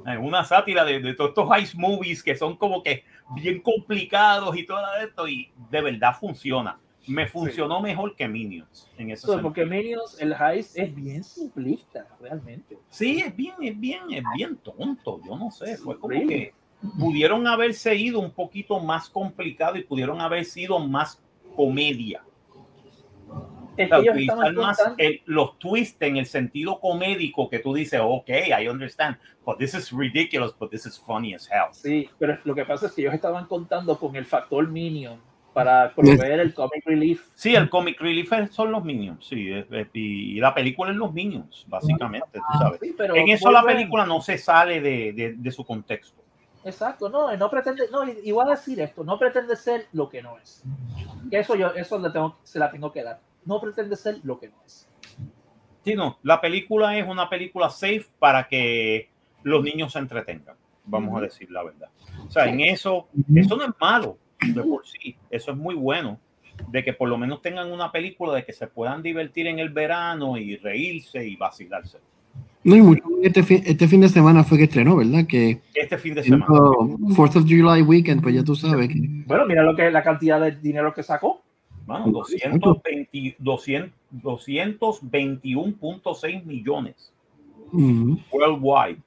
Es 0.06 0.18
una 0.18 0.44
sátira 0.44 0.84
de, 0.84 1.00
de 1.00 1.14
todos 1.14 1.30
estos 1.30 1.58
ice 1.62 1.76
movies 1.78 2.22
que 2.22 2.34
son 2.34 2.56
como 2.56 2.82
que 2.82 3.04
bien 3.34 3.60
complicados 3.60 4.56
y 4.56 4.64
todo 4.66 4.80
esto. 5.02 5.28
Y 5.28 5.50
de 5.70 5.80
verdad 5.80 6.14
funciona. 6.18 6.78
Me 7.06 7.26
funcionó 7.26 7.80
mejor 7.80 8.14
que 8.14 8.28
Minions 8.28 8.88
en 8.98 9.10
ese 9.10 9.26
So, 9.26 9.40
porque 9.40 9.64
Minions, 9.64 10.20
el 10.20 10.34
heist 10.34 10.78
es 10.78 10.94
bien 10.94 11.24
simplista, 11.24 12.06
realmente. 12.20 12.78
Sí, 12.90 13.20
es 13.20 13.34
bien, 13.34 13.54
es 13.62 13.78
bien, 13.80 14.02
es 14.10 14.22
bien 14.36 14.56
tonto. 14.58 15.20
Yo 15.26 15.36
no 15.36 15.50
sé. 15.50 15.76
Fue 15.78 15.98
como 15.98 16.10
Really? 16.10 16.28
que 16.28 16.54
pudieron 16.98 17.46
haberse 17.46 17.94
ido 17.94 18.20
un 18.20 18.30
poquito 18.30 18.78
más 18.80 19.08
complicado 19.08 19.76
y 19.76 19.82
pudieron 19.82 20.20
haber 20.20 20.44
sido 20.44 20.78
más 20.78 21.20
comedia. 21.56 22.22
Es 23.84 23.88
que 23.88 23.94
sea, 23.94 23.98
ellos 23.98 24.16
estaban 24.16 24.54
más 24.54 24.78
el- 24.98 25.22
los 25.26 25.58
twists 25.58 26.00
en 26.02 26.16
el 26.16 26.26
sentido 26.26 26.78
comédico 26.80 27.48
que 27.48 27.58
tú 27.58 27.74
dices, 27.74 28.00
ok, 28.02 28.28
I 28.58 28.68
understand, 28.68 29.16
but 29.44 29.58
this 29.58 29.74
is 29.74 29.90
ridiculous, 29.92 30.56
but 30.58 30.70
this 30.70 30.86
is 30.86 30.98
funny 30.98 31.34
as 31.34 31.48
hell. 31.50 31.68
sí, 31.72 32.08
pero 32.18 32.38
lo 32.44 32.54
que 32.54 32.64
pasa 32.64 32.86
es 32.86 32.92
que 32.92 33.02
ellos 33.02 33.14
estaban 33.14 33.46
contando 33.46 33.98
con 33.98 34.14
el 34.16 34.24
factor 34.26 34.66
Minion 34.68 35.20
para 35.52 35.92
proveer 35.94 36.40
el 36.40 36.54
comic 36.54 36.84
relief. 36.86 37.26
Sí, 37.34 37.56
el 37.56 37.68
comic 37.68 38.00
relief 38.00 38.32
son 38.50 38.70
los 38.70 38.84
Minions, 38.84 39.26
sí, 39.26 39.50
es- 39.50 39.66
es- 39.70 39.88
y, 39.94 40.36
y 40.36 40.40
la 40.40 40.54
película 40.54 40.90
es 40.92 40.96
los 40.96 41.12
Minions, 41.12 41.64
básicamente, 41.68 42.38
tú 42.38 42.58
sabes. 42.58 42.80
Sí, 42.80 42.94
pero 42.96 43.16
En 43.16 43.28
eso 43.28 43.50
la 43.50 43.64
película 43.64 44.06
no 44.06 44.20
se 44.20 44.38
sale 44.38 44.80
de, 44.80 45.12
de- 45.12 45.34
de 45.36 45.50
su 45.50 45.64
contexto. 45.64 46.20
Exacto, 46.62 47.08
no, 47.08 47.34
no 47.36 47.50
pretende, 47.50 47.84
no, 47.90 48.04
y, 48.06 48.18
y 48.22 48.32
voy 48.32 48.46
a 48.46 48.50
decir 48.50 48.78
esto, 48.80 49.02
no 49.02 49.18
pretende 49.18 49.56
ser 49.56 49.86
lo 49.92 50.08
que 50.08 50.22
no 50.22 50.38
es. 50.38 50.62
Eso 51.30 51.54
yo, 51.54 51.68
eso 51.74 51.98
le 51.98 52.10
tengo, 52.10 52.38
se 52.42 52.58
la 52.58 52.70
tengo 52.70 52.92
que 52.92 53.02
dar. 53.02 53.20
No 53.50 53.60
pretende 53.60 53.96
ser 53.96 54.18
lo 54.22 54.38
que 54.38 54.46
no 54.46 54.54
es. 54.64 54.88
Sí, 55.84 55.96
no, 55.96 56.20
la 56.22 56.40
película 56.40 56.96
es 56.96 57.04
una 57.08 57.28
película 57.28 57.68
safe 57.68 58.06
para 58.20 58.46
que 58.46 59.08
los 59.42 59.64
niños 59.64 59.92
se 59.92 59.98
entretengan, 59.98 60.54
vamos 60.84 61.10
a 61.10 61.12
Ujú. 61.14 61.22
decir 61.22 61.50
la 61.50 61.64
verdad. 61.64 61.88
O 62.28 62.30
sea, 62.30 62.46
en 62.46 62.60
eso, 62.60 63.08
eso 63.34 63.56
no 63.56 63.64
es 63.64 63.70
malo 63.80 64.18
de 64.40 64.62
por 64.62 64.86
sí, 64.86 65.16
eso 65.30 65.50
es 65.50 65.56
muy 65.56 65.74
bueno, 65.74 66.20
de 66.68 66.84
que 66.84 66.92
por 66.92 67.08
lo 67.08 67.18
menos 67.18 67.42
tengan 67.42 67.72
una 67.72 67.90
película 67.90 68.34
de 68.34 68.44
que 68.44 68.52
se 68.52 68.68
puedan 68.68 69.02
divertir 69.02 69.48
en 69.48 69.58
el 69.58 69.70
verano 69.70 70.36
y 70.36 70.56
reírse 70.56 71.26
y 71.26 71.34
vacilarse. 71.34 71.98
No, 72.62 72.76
y 72.76 72.82
mucho 72.82 73.02
este 73.20 73.42
fin, 73.42 73.64
este 73.66 73.88
fin 73.88 74.00
de 74.00 74.10
semana 74.10 74.44
fue 74.44 74.58
que 74.58 74.64
estrenó, 74.64 74.94
¿verdad? 74.94 75.26
Que 75.26 75.60
Este 75.74 75.98
fin 75.98 76.14
de 76.14 76.22
semana. 76.22 76.46
Fourth 77.16 77.34
of 77.34 77.46
July 77.48 77.82
weekend, 77.82 78.22
pues 78.22 78.32
ya 78.32 78.44
tú 78.44 78.54
sabes 78.54 78.86
que 78.88 79.00
Bueno, 79.26 79.44
mira 79.46 79.64
lo 79.64 79.74
que 79.74 79.90
la 79.90 80.04
cantidad 80.04 80.40
de 80.40 80.52
dinero 80.52 80.94
que 80.94 81.02
sacó. 81.02 81.42
Bueno, 81.90 82.06
220, 82.12 83.36
200, 83.38 83.92
221.6 84.22 86.44
millones 86.44 87.12
ujú, 87.72 88.18
worldwide. 88.30 89.00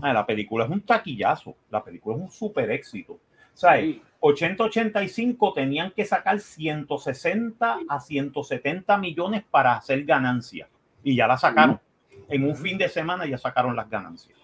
Ah, 0.00 0.12
la 0.12 0.26
película 0.26 0.66
es 0.66 0.70
un 0.70 0.82
taquillazo, 0.82 1.56
la 1.70 1.82
película 1.82 2.16
es 2.16 2.22
un 2.22 2.30
super 2.30 2.70
éxito. 2.70 3.14
O 3.14 3.20
sea, 3.54 3.80
Sí. 3.80 4.02
80-85 4.20 5.54
tenían 5.54 5.90
que 5.92 6.04
sacar 6.04 6.40
160 6.40 7.78
a 7.88 8.00
170 8.00 8.98
millones 8.98 9.44
para 9.50 9.76
hacer 9.76 10.04
ganancia 10.04 10.68
y 11.02 11.16
ya 11.16 11.26
la 11.26 11.38
sacaron. 11.38 11.80
En 12.28 12.44
un 12.44 12.56
fin 12.56 12.76
de 12.76 12.88
semana 12.88 13.26
ya 13.26 13.38
sacaron 13.38 13.76
las 13.76 13.88
ganancias. 13.88 14.36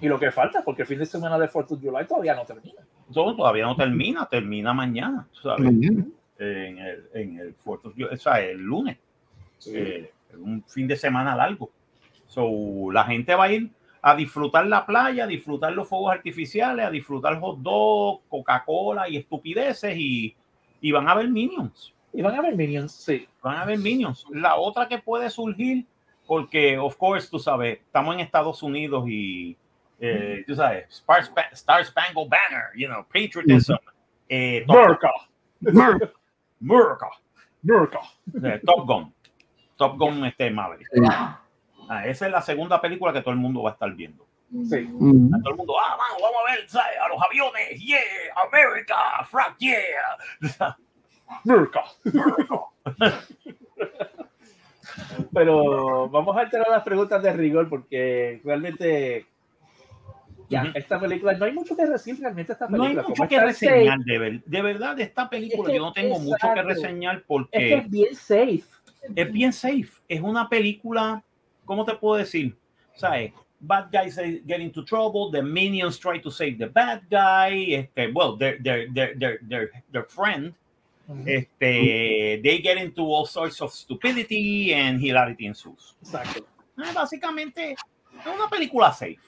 Y 0.00 0.08
lo 0.08 0.18
que 0.18 0.30
falta, 0.30 0.62
porque 0.64 0.82
el 0.82 0.88
fin 0.88 0.98
de 0.98 1.06
semana 1.06 1.38
de 1.38 1.48
4th 1.48 1.72
of 1.72 1.80
July 1.82 2.06
todavía 2.06 2.34
no 2.34 2.44
termina. 2.44 2.82
Todo 3.12 3.36
todavía 3.36 3.64
no 3.64 3.76
termina, 3.76 4.26
termina 4.26 4.74
mañana, 4.74 5.28
¿sabes? 5.32 5.64
mañana. 5.64 6.06
En 7.20 7.38
el, 7.38 7.54
Fourth 7.54 7.86
of 7.86 7.94
July, 7.94 8.14
o 8.14 8.16
sea, 8.16 8.40
el 8.40 8.58
lunes. 8.58 8.98
eh, 9.66 10.12
un 10.38 10.62
fin 10.64 10.86
de 10.86 10.96
semana 10.96 11.34
largo. 11.34 11.70
So, 12.28 12.90
la 12.92 13.04
gente 13.04 13.34
va 13.34 13.44
a 13.44 13.52
ir 13.52 13.70
a 14.02 14.14
disfrutar 14.14 14.66
la 14.66 14.84
playa, 14.84 15.24
a 15.24 15.26
disfrutar 15.26 15.72
los 15.72 15.88
fuegos 15.88 16.12
artificiales, 16.12 16.84
a 16.84 16.90
disfrutar 16.90 17.40
hot 17.40 17.58
dog, 17.60 18.20
Coca-Cola 18.28 19.08
y 19.08 19.16
estupideces 19.16 19.96
y, 19.96 20.36
y 20.80 20.92
van 20.92 21.08
a 21.08 21.14
ver 21.14 21.28
Minions. 21.28 21.92
Y 22.12 22.22
van 22.22 22.34
a 22.34 22.42
ver 22.42 22.54
Minions, 22.54 22.92
sí. 22.92 23.26
Van 23.42 23.56
a 23.56 23.64
ver 23.64 23.78
Minions. 23.78 24.26
La 24.30 24.56
otra 24.56 24.86
que 24.88 24.98
puede 24.98 25.28
surgir, 25.30 25.84
porque, 26.26 26.76
of 26.78 26.96
course, 26.96 27.28
tú 27.30 27.38
sabes, 27.38 27.78
estamos 27.80 28.14
en 28.14 28.20
Estados 28.20 28.62
Unidos 28.62 29.04
y, 29.08 29.56
eh, 30.00 30.44
tú 30.46 30.54
sabes, 30.54 30.86
Star, 30.90 31.22
Spa- 31.24 31.48
Star 31.52 31.84
Spangled 31.84 32.28
Banner, 32.28 32.66
you 32.76 32.86
know, 32.86 33.02
patriotism. 33.04 33.74
eh, 34.28 34.64
Top, 34.66 34.76
America, 34.76 35.10
America, 36.60 37.08
America. 37.62 38.00
eh, 38.42 38.60
Top 38.64 38.86
Gun. 38.86 39.14
Top 39.76 39.98
Gun 39.98 40.24
este 40.24 40.50
Maverick. 40.50 40.88
Sí. 40.92 41.00
Ah, 41.88 42.06
esa 42.06 42.26
es 42.26 42.32
la 42.32 42.42
segunda 42.42 42.80
película 42.80 43.12
que 43.12 43.20
todo 43.20 43.32
el 43.32 43.40
mundo 43.40 43.62
va 43.62 43.70
a 43.70 43.72
estar 43.74 43.92
viendo. 43.94 44.26
Sí. 44.50 44.76
A 44.76 45.38
todo 45.42 45.50
el 45.50 45.56
mundo, 45.56 45.74
ah, 45.78 45.96
vamos, 45.98 46.22
vamos 46.22 46.38
a 46.46 46.52
ver, 46.52 46.68
¿sabes? 46.68 46.98
A 47.04 47.08
los 47.08 47.22
aviones, 47.22 47.80
yeah, 47.80 48.00
America, 48.46 48.96
frack, 49.28 49.56
yeah. 49.58 50.76
America. 51.44 51.82
Pero 55.32 56.08
vamos 56.08 56.36
a 56.36 56.40
alterar 56.40 56.68
las 56.70 56.82
preguntas 56.82 57.22
de 57.22 57.32
rigor 57.32 57.68
porque 57.68 58.40
realmente 58.44 59.26
ya, 60.48 60.62
Ujú. 60.62 60.70
esta 60.74 61.00
película, 61.00 61.32
no 61.34 61.44
hay 61.44 61.52
mucho 61.52 61.76
que 61.76 61.86
decir 61.86 62.18
realmente 62.20 62.52
esta 62.52 62.66
No 62.66 62.72
película. 62.78 62.90
hay 62.90 62.96
Como 63.04 63.08
mucho 63.16 63.28
que 63.28 63.40
reseñar, 63.40 63.98
de, 64.00 64.18
ver- 64.18 64.44
de 64.44 64.62
verdad, 64.62 64.96
de 64.96 65.02
esta 65.04 65.28
película. 65.28 65.62
Es 65.68 65.72
que- 65.72 65.76
yo 65.78 65.82
no 65.84 65.92
tengo 65.92 66.18
mucho 66.18 66.36
que 66.40 66.46
exacto. 66.60 66.68
reseñar 66.68 67.14
safe, 67.14 67.22
es 67.22 67.26
porque 67.28 67.58
que 67.58 67.74
es 67.74 67.90
bien 67.90 68.14
safe. 68.14 68.64
es 69.14 69.32
bien 69.32 69.52
safe. 69.52 69.88
Es 70.08 70.20
una 70.20 70.48
película, 70.48 71.22
¿cómo 71.64 71.84
te 71.84 71.94
puedo 71.94 72.16
decir? 72.16 72.56
¿Sabes? 72.94 73.32
Bad 73.58 73.88
guys 73.90 74.18
eh, 74.18 74.42
get 74.46 74.60
into 74.60 74.84
trouble, 74.84 75.30
the 75.32 75.42
minions 75.42 75.98
try 75.98 76.20
to 76.20 76.30
save 76.30 76.56
the 76.58 76.66
bad 76.66 77.02
guy, 77.10 77.74
este, 77.74 78.08
well, 78.12 78.36
their, 78.38 78.62
their, 78.62 78.92
their, 78.92 79.16
their, 79.18 79.38
their, 79.48 79.70
their 79.90 80.04
friend, 80.04 80.54
este, 81.24 82.40
they 82.42 82.60
get 82.62 82.76
into 82.78 83.02
all 83.02 83.26
sorts 83.26 83.60
of 83.60 83.72
stupidity 83.72 84.72
and 84.74 85.00
hilarity 85.00 85.46
ensues. 85.46 85.96
Exacto. 86.02 86.46
Ah, 86.76 86.92
Básicamente, 86.94 87.72
es 87.72 88.26
una 88.26 88.48
película 88.50 88.92
safe. 88.92 89.18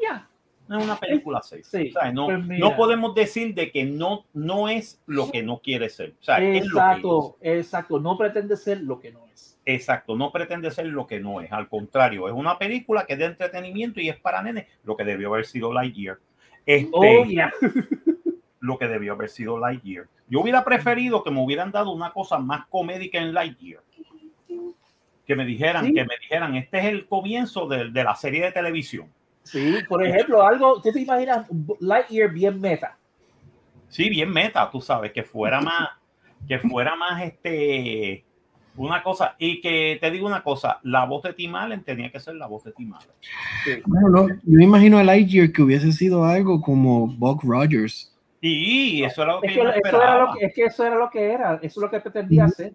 Ya. 0.00 0.28
Es 0.70 0.84
una 0.84 0.96
película 0.96 1.40
safe. 1.42 1.64
Sí, 1.64 1.88
O 1.96 2.00
sea, 2.00 2.12
no, 2.12 2.26
pues 2.26 2.44
no 2.46 2.76
podemos 2.76 3.14
decir 3.14 3.54
de 3.54 3.70
que 3.70 3.84
no, 3.84 4.26
no 4.34 4.68
es 4.68 5.00
lo 5.06 5.30
que 5.30 5.42
no 5.42 5.60
quiere 5.60 5.88
ser. 5.88 6.14
O 6.20 6.22
sea, 6.22 6.38
es 6.42 6.66
lo 6.66 6.72
que. 6.72 6.84
Exacto, 6.86 7.36
exacto. 7.40 8.00
No 8.00 8.18
pretende 8.18 8.56
ser 8.56 8.82
lo 8.82 9.00
que 9.00 9.10
no 9.12 9.26
es. 9.32 9.58
Exacto, 9.64 10.16
no 10.16 10.32
pretende 10.32 10.70
ser 10.70 10.86
lo 10.86 11.06
que 11.06 11.20
no 11.20 11.40
es. 11.40 11.52
Al 11.52 11.68
contrario, 11.68 12.26
es 12.28 12.34
una 12.34 12.58
película 12.58 13.04
que 13.06 13.12
es 13.14 13.18
de 13.18 13.26
entretenimiento 13.26 14.00
y 14.00 14.08
es 14.08 14.16
para 14.18 14.42
nenes, 14.42 14.66
lo 14.84 14.96
que 14.96 15.04
debió 15.04 15.28
haber 15.32 15.44
sido 15.46 15.72
Lightyear. 15.72 16.18
Este, 16.64 16.90
Oh, 16.92 17.24
yeah. 17.24 17.52
Lo 18.60 18.76
que 18.76 18.88
debió 18.88 19.12
haber 19.12 19.28
sido 19.30 19.56
Lightyear. 19.58 20.06
Yo 20.28 20.40
hubiera 20.40 20.64
preferido 20.64 21.22
que 21.22 21.30
me 21.30 21.40
hubieran 21.42 21.70
dado 21.70 21.92
una 21.92 22.12
cosa 22.12 22.38
más 22.38 22.66
comédica 22.66 23.18
en 23.18 23.32
Lightyear. 23.32 23.82
Que 25.26 25.36
me 25.36 25.44
dijeran, 25.44 25.86
Sí. 25.86 25.94
que 25.94 26.04
me 26.04 26.14
dijeran, 26.20 26.54
este 26.56 26.78
es 26.78 26.84
el 26.86 27.06
comienzo 27.06 27.68
de, 27.68 27.90
de 27.90 28.04
la 28.04 28.14
serie 28.16 28.42
de 28.42 28.52
televisión. 28.52 29.08
Sí, 29.48 29.78
por 29.88 30.04
ejemplo, 30.04 30.46
algo, 30.46 30.80
¿tú 30.82 30.92
te 30.92 31.00
imaginas 31.00 31.46
Lightyear 31.80 32.30
bien 32.30 32.60
meta? 32.60 32.98
Sí, 33.88 34.10
bien 34.10 34.30
meta, 34.30 34.70
tú 34.70 34.80
sabes, 34.82 35.10
que 35.12 35.22
fuera 35.22 35.60
más, 35.62 35.88
que 36.46 36.58
fuera 36.58 36.94
más 36.96 37.22
este, 37.22 38.24
Una 38.76 39.02
cosa, 39.02 39.36
y 39.38 39.62
que 39.62 39.96
te 39.98 40.10
digo 40.10 40.26
una 40.26 40.42
cosa, 40.42 40.80
la 40.82 41.06
voz 41.06 41.22
de 41.22 41.32
Tim 41.32 41.54
Allen 41.54 41.82
tenía 41.82 42.12
que 42.12 42.20
ser 42.20 42.34
la 42.34 42.46
voz 42.46 42.64
de 42.64 42.72
Tim 42.72 42.92
Allen. 42.92 43.08
Sí. 43.64 43.82
Bueno, 43.86 44.08
no, 44.10 44.28
yo 44.28 44.36
me 44.44 44.64
imagino 44.64 44.98
a 44.98 45.04
Lightyear 45.04 45.50
que 45.50 45.62
hubiese 45.62 45.92
sido 45.92 46.26
algo 46.26 46.60
como 46.60 47.06
Buck 47.06 47.42
Rogers. 47.42 48.14
Y 48.42 49.02
eso 49.02 49.22
era 49.22 49.32
lo 49.32 49.40
que 49.40 49.48
Es 49.48 49.56
yo 49.56 49.62
que, 49.62 49.80
eso 49.82 50.02
era 50.02 50.18
lo 50.18 50.34
que, 50.34 50.44
es 50.44 50.54
que 50.54 50.64
eso 50.64 50.84
era 50.84 50.96
lo 50.96 51.10
que 51.10 51.32
era, 51.32 51.54
eso 51.54 51.80
es 51.80 51.82
lo 51.82 51.90
que 51.90 52.00
pretendía 52.00 52.44
hacer. 52.44 52.74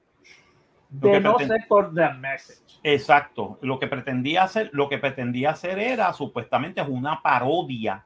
De 0.94 1.20
no 1.20 1.36
pretend- 1.36 1.48
ser 1.48 1.68
por 1.68 1.94
the 1.94 2.14
message. 2.14 2.80
Exacto. 2.84 3.58
Lo 3.62 3.80
que 3.80 3.88
pretendía 3.88 4.44
hacer, 4.44 4.70
lo 4.74 4.88
que 4.90 4.98
pretendía 5.00 5.52
hacer 5.52 5.80
era 5.80 6.14
supuestamente 6.14 6.82
una 6.82 7.22
parodia 7.22 8.06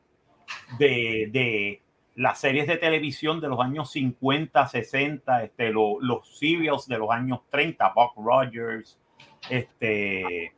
de, 0.79 1.29
de 1.31 1.81
las 2.15 2.39
series 2.39 2.65
de 2.67 2.77
televisión 2.77 3.41
de 3.41 3.47
los 3.49 3.59
años 3.59 3.91
50, 3.91 4.65
60, 4.67 5.43
este, 5.43 5.69
lo- 5.71 5.99
los 6.01 6.37
serials 6.39 6.87
de 6.87 6.97
los 6.97 7.09
años 7.11 7.41
30, 7.49 7.91
Buck 7.95 8.13
Rogers, 8.17 8.97
este, 9.49 10.53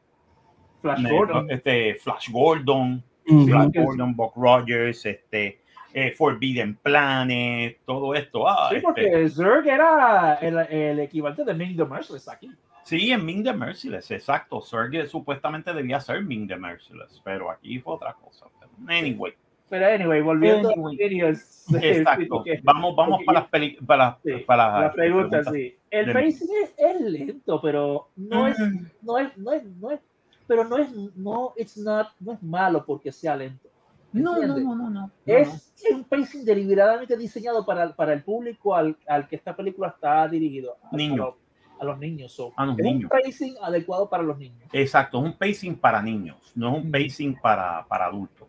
Flash 0.82 1.00
me- 1.02 1.12
Gordon. 1.12 1.52
este 1.52 1.96
Flash 1.96 2.30
Gordon. 2.32 3.04
Flash 3.26 3.72
Gordon, 3.76 4.16
Buck 4.16 4.34
Rogers, 4.36 5.06
este, 5.06 5.62
eh, 6.08 6.12
Forbidden 6.12 6.76
Planet, 6.76 7.80
todo 7.86 8.14
esto. 8.16 8.48
Ah, 8.48 8.68
Sí, 8.70 8.76
este, 8.78 8.86
porque 8.86 9.30
Zurg 9.30 9.68
era 9.68 10.36
el, 10.36 10.58
el 10.74 11.00
equivalente 11.00 11.44
de 11.44 11.54
Ming 11.54 11.76
the 11.78 11.86
Merciless 11.86 12.28
aquí. 12.30 12.52
Sí, 12.84 13.12
en 13.12 13.24
Ming 13.26 13.44
the 13.44 13.54
Merciless, 13.54 14.10
exacto. 14.12 14.62
Sergey 14.62 15.06
supuestamente 15.08 15.74
debía 15.74 16.00
ser 16.00 16.24
Ming 16.24 16.48
the 16.48 16.56
Merciless, 16.56 17.22
pero 17.24 17.52
aquí 17.52 17.80
fue 17.80 17.94
otra 17.96 18.14
cosa. 18.14 18.46
Anyway, 18.88 19.34
Pero 19.70 19.86
anyway, 19.86 20.22
volviendo 20.22 20.70
Anyway. 20.70 20.96
a 20.96 21.08
Minions, 21.10 21.66
exacto. 21.84 22.26
porque 22.30 22.60
Vamos, 22.64 22.96
vamos 22.96 23.22
para 23.26 23.42
las 23.42 23.50
peli- 23.50 23.78
para, 23.86 24.18
Sí, 24.24 24.32
para 24.48 24.92
pregunta 24.94 25.42
preguntas. 25.42 25.54
sí. 25.54 25.76
El 25.92 26.14
pacing 26.14 26.48
es, 26.64 26.74
es 26.78 27.02
lento, 27.02 27.62
pero 27.62 28.08
no 28.16 28.48
es, 28.48 28.58
Mm. 28.58 28.86
no 29.04 29.18
es, 29.20 29.38
no 29.38 29.52
es, 29.52 29.64
no 29.66 29.92
es, 29.92 30.00
pero 30.48 30.64
no 30.64 30.78
es, 30.78 30.92
no, 31.16 31.54
it's 31.58 31.78
not, 31.78 32.08
no 32.20 32.34
es 32.34 32.42
malo 32.42 32.84
porque 32.86 33.12
sea 33.12 33.36
lento. 33.36 33.69
No, 34.12 34.42
no, 34.42 34.58
no, 34.60 34.76
no, 34.76 34.90
no. 34.90 35.12
Es 35.26 35.72
un 35.94 36.04
pacing 36.04 36.44
deliberadamente 36.44 37.16
diseñado 37.16 37.66
para, 37.66 37.96
para 37.96 38.14
el 38.14 38.24
público 38.24 38.76
al, 38.76 38.98
al 39.08 39.28
que 39.28 39.36
esta 39.36 39.56
película 39.56 39.90
está 39.90 40.28
dirigido. 40.28 40.78
A, 40.92 40.96
Niño. 40.96 41.24
a 41.24 41.28
los, 41.28 41.36
a 41.82 41.86
los 41.86 42.00
niños. 42.00 42.32
so, 42.32 42.52
A 42.58 42.66
los 42.66 42.78
es 42.80 42.84
niños. 42.86 43.04
un 43.12 43.22
pacing 43.22 43.56
adecuado 43.62 44.10
para 44.10 44.24
los 44.24 44.38
niños. 44.38 44.68
Exacto, 44.74 45.20
es 45.20 45.26
un 45.26 45.38
pacing 45.38 45.76
para 45.76 46.02
niños, 46.02 46.38
no 46.56 46.76
es 46.76 46.84
un 46.84 46.92
pacing 46.92 47.36
para, 47.40 47.86
para 47.88 48.06
adultos. 48.06 48.48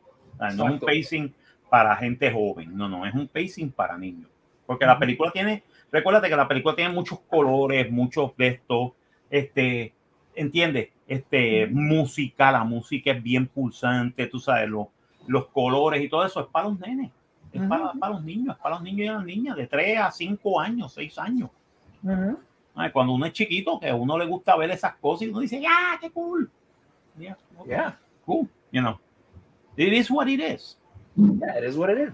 No 0.57 0.67
es 0.67 0.73
un 0.73 0.81
pacing 0.81 1.35
para 1.69 1.95
gente 1.97 2.33
joven, 2.33 2.75
no, 2.77 2.89
no, 2.89 3.05
es 3.07 3.15
un 3.15 3.29
pacing 3.29 3.71
para 3.71 3.99
niños. 3.99 4.31
Porque 4.67 4.87
la 4.87 4.99
película 4.99 5.31
tiene, 5.31 5.63
recuérdate 5.93 6.29
que 6.31 6.37
la 6.37 6.49
película 6.49 6.75
tiene 6.75 6.95
muchos 6.95 7.21
colores, 7.21 7.91
muchos 7.91 8.35
de 8.39 8.47
estos, 8.47 8.93
este, 9.29 9.93
¿entiendes? 10.35 10.89
Este, 11.07 11.67
música, 11.67 12.51
la 12.51 12.65
música 12.65 13.11
es 13.11 13.23
bien 13.23 13.49
pulsante, 13.49 14.27
tú 14.29 14.39
sabes, 14.39 14.69
los, 14.69 14.87
los 15.27 15.47
colores 15.49 16.03
y 16.03 16.09
todo 16.09 16.25
eso 16.25 16.41
es 16.41 16.47
para 16.47 16.69
los 16.69 16.79
nenes, 16.79 17.11
es 17.53 17.63
para, 17.63 17.93
para 17.93 18.15
los 18.15 18.25
niños, 18.25 18.57
es 18.57 18.63
para 18.63 18.77
los 18.77 18.83
niños 18.85 19.01
y 19.01 19.09
las 19.09 19.25
niñas 19.25 19.57
de 19.57 19.67
3 19.67 19.99
a 20.01 20.11
5 20.11 20.61
años, 20.61 20.93
6 20.95 21.19
años. 21.19 21.51
Ay, 22.75 22.91
Cuando 22.93 23.13
uno 23.13 23.27
es 23.27 23.33
chiquito, 23.33 23.79
que 23.79 23.89
a 23.91 23.95
uno 23.95 24.17
le 24.19 24.27
gusta 24.27 24.57
ver 24.57 24.71
esas 24.71 24.95
cosas 24.97 25.23
y 25.23 25.31
uno 25.31 25.41
dice, 25.41 25.63
¡ah, 25.69 25.97
qué 26.01 26.11
cool! 26.11 26.51
Yeah, 27.19 27.37
okay, 27.59 27.71
Yeah, 27.73 27.99
cool, 28.25 28.49
you 28.73 28.81
know. 28.81 28.99
It 29.77 29.93
is 29.93 30.11
what 30.11 30.29
it 30.29 30.41
is. 30.41 30.79
yeah, 31.17 31.59
it 31.59 31.65
is 31.69 31.77
what 31.77 31.91
it 31.91 31.99
is. 32.09 32.13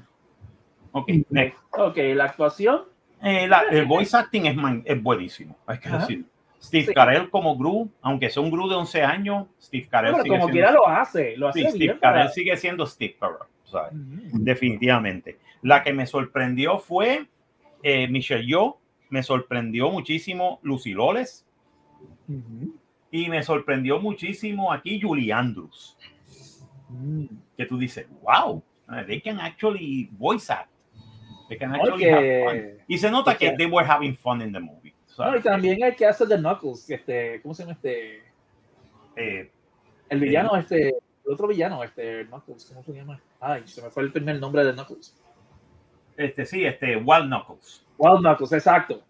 Ok, 0.92 1.09
next. 1.31 1.59
Ok, 1.73 1.97
la 2.14 2.25
actuación. 2.25 2.83
Eh, 3.23 3.47
la- 3.47 3.62
el 3.71 3.87
voice 3.87 4.16
acting 4.16 4.47
es, 4.47 4.57
man- 4.57 4.83
es 4.85 5.01
buenísimo, 5.03 5.57
hay 5.66 5.79
que 5.79 5.88
Ajá. 5.88 5.99
decir. 5.99 6.25
Steve 6.66 6.87
Sí. 6.87 6.94
Carell 6.94 7.31
como 7.31 7.57
Gru, 7.57 7.88
aunque 8.02 8.29
sea 8.31 8.42
un 8.42 8.50
Gru 8.50 8.68
de 8.68 8.74
11 8.74 9.02
años, 9.02 9.46
Steve 9.61 9.87
Carell 9.88 10.12
Pero 10.12 10.22
sigue 10.24 10.35
como 10.37 10.46
siendo, 10.48 10.52
quiera 10.52 10.72
lo 10.72 10.88
hace, 10.88 11.37
lo 11.37 11.48
hace 11.48 11.61
sí, 11.62 11.70
Steve. 11.70 11.98
Carell 12.00 12.29
sigue 12.31 12.57
siendo 12.57 12.87
Steve 12.87 13.16
Carell, 13.18 13.38
¿sabes? 13.64 13.92
Ujú. 13.92 14.38
definitivamente. 14.40 15.38
La 15.62 15.83
que 15.83 15.92
me 15.92 16.07
sorprendió 16.07 16.79
fue 16.79 17.26
eh, 17.83 18.09
Michelle 18.09 18.44
Yeoh, 18.46 18.79
me 19.11 19.22
sorprendió 19.22 19.90
muchísimo 19.90 20.59
Lucy 20.62 20.92
Loles 20.92 21.46
y 23.11 23.29
me 23.29 23.42
sorprendió 23.42 24.00
muchísimo 24.00 24.72
aquí 24.72 25.00
Julie 25.00 25.33
Andrews. 25.33 25.96
Mm. 26.88 27.24
que 27.57 27.66
tú 27.66 27.79
dices, 27.79 28.07
wow, 28.22 28.62
they 29.07 29.20
can 29.20 29.40
actually 29.40 30.09
voice 30.18 30.52
act. 30.52 30.70
They 31.48 31.59
can 31.59 31.74
actually 31.74 32.05
have 32.09 32.44
fun. 32.44 32.85
Y 32.87 32.98
se 32.98 33.11
nota 33.11 33.37
que 33.37 33.50
que- 33.50 33.57
they 33.57 33.66
were 33.66 33.85
having 33.88 34.14
fun 34.16 34.40
in 34.42 34.52
the 34.52 34.61
movie. 34.61 34.86
Y 35.18 35.40
también 35.40 35.83
el 35.83 35.96
que 35.96 36.07
hace 36.07 36.26
de 36.26 36.37
Knuckles, 36.37 36.88
este, 36.90 37.40
¿cómo 37.42 37.55
se 37.55 37.62
llama 37.62 37.72
este? 37.72 38.22
Eh, 39.16 39.50
El 40.09 40.20
villano, 40.20 40.57
este, 40.57 40.88
el 40.90 41.33
otro 41.33 41.48
villano, 41.48 41.83
este, 41.83 42.26
Knuckles, 42.26 42.66
¿cómo 42.66 42.83
se 42.83 42.92
llama? 42.92 43.20
Ay, 43.40 43.66
se 43.66 43.83
me 43.83 43.90
fue 43.90 44.02
el 44.02 44.12
primer 44.12 44.38
nombre 44.38 44.64
de 44.64 44.72
Knuckles. 44.74 45.14
este 46.16 46.44
sí, 46.46 46.64
este 46.64 46.96
Wild 46.96 47.26
Knuckles. 47.26 47.85
Wild 47.98 48.20
Knuckles, 48.20 48.52
exacto. 48.52 49.02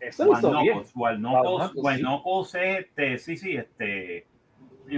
Eso 0.00 0.24
lo 0.24 0.30
Wild 0.32 0.38
hizo. 0.40 0.50
Knuckles, 0.50 0.92
Wild 0.94 0.94
Wild 0.94 1.18
Knuckles, 1.20 1.72
Wild 1.84 1.96
sí. 1.98 2.02
Knuckles, 2.02 2.54
este, 2.54 3.18
sí, 3.18 3.36
sí, 3.36 3.56
este, 3.56 4.26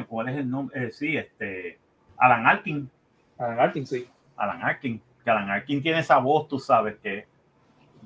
¿cuál 0.09 0.29
es 0.29 0.37
el 0.37 0.51
nombre? 0.51 0.87
Eh, 0.87 0.91
sí, 0.93 1.17
este, 1.17 1.79
Alan 2.17 2.47
Arkin, 2.47 2.91
Alan 3.39 3.61
Arkin, 3.61 3.87
sí. 3.87 4.09
Alan 4.37 4.63
Arkin, 4.63 5.01
que 5.25 5.31
Alan 5.31 5.51
Arkin 5.51 5.83
tiene 5.83 5.99
esa 5.99 6.19
voz, 6.19 6.49
tú 6.49 6.59
sabes 6.59 6.97
que 7.03 7.27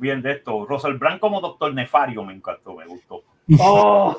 bien 0.03 0.21
de 0.21 0.33
esto. 0.33 0.67
Russell 0.67 0.99
Brand 0.99 1.19
como 1.19 1.41
Doctor 1.41 1.73
Nefario 1.73 2.23
me 2.25 2.35
encantó, 2.35 2.75
me 2.75 2.87
gustó. 2.87 3.23
Oh. 3.59 4.17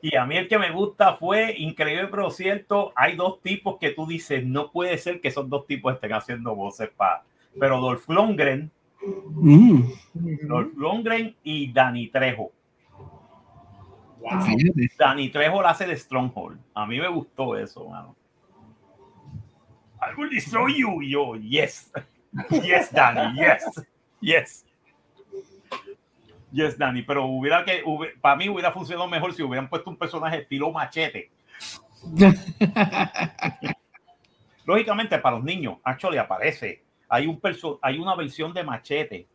Y 0.00 0.16
a 0.16 0.26
mí 0.26 0.36
el 0.36 0.48
que 0.48 0.58
me 0.58 0.70
gusta 0.70 1.14
fue 1.14 1.54
increíble, 1.58 2.08
pero 2.08 2.30
cierto. 2.30 2.92
Hay 2.94 3.16
dos 3.16 3.40
tipos 3.40 3.78
que 3.78 3.90
tú 3.90 4.06
dices, 4.06 4.44
no 4.44 4.70
puede 4.70 4.98
ser 4.98 5.20
que 5.20 5.28
esos 5.28 5.48
dos 5.48 5.66
tipos 5.66 5.94
estén 5.94 6.12
haciendo 6.12 6.54
voces 6.54 6.90
para. 6.96 7.22
Pero 7.58 7.80
Dolph 7.80 8.08
Lundgren, 8.08 8.70
Mm, 9.06 9.82
Dolph 10.48 10.74
Lundgren 10.76 11.36
y 11.42 11.72
Danny 11.72 12.08
Trejo. 12.08 12.52
Wow. 14.20 14.40
Danny 14.98 15.28
Trejo 15.28 15.60
la 15.60 15.70
hace 15.70 15.86
de 15.86 15.96
Stronghold. 15.96 16.58
A 16.74 16.86
mí 16.86 16.98
me 16.98 17.08
gustó 17.08 17.56
eso, 17.56 17.88
mano. 17.88 18.16
I 20.00 20.18
will 20.18 20.30
destroy 20.30 20.78
you. 20.78 21.02
Y 21.02 21.10
yo, 21.10 21.36
yes. 21.36 21.92
Yes, 22.50 22.90
Danny, 22.90 23.38
yes. 23.38 23.86
Yes. 24.20 24.64
Yes, 26.52 26.78
Danny. 26.78 27.02
Pero 27.02 27.26
hubiera 27.26 27.64
que, 27.64 27.82
hubi- 27.84 28.18
para 28.20 28.36
mí 28.36 28.48
hubiera 28.48 28.70
funcionado 28.72 29.08
mejor 29.08 29.34
si 29.34 29.42
hubieran 29.42 29.68
puesto 29.68 29.90
un 29.90 29.96
personaje 29.96 30.38
estilo 30.42 30.70
machete. 30.70 31.30
Lógicamente, 34.64 35.18
para 35.18 35.36
los 35.36 35.44
niños, 35.44 35.78
actually 35.84 36.18
aparece. 36.18 36.82
Hay, 37.08 37.26
un 37.26 37.38
perso 37.38 37.78
hay 37.82 37.98
una 37.98 38.14
versión 38.16 38.52
de 38.54 38.64
machete 38.64 39.26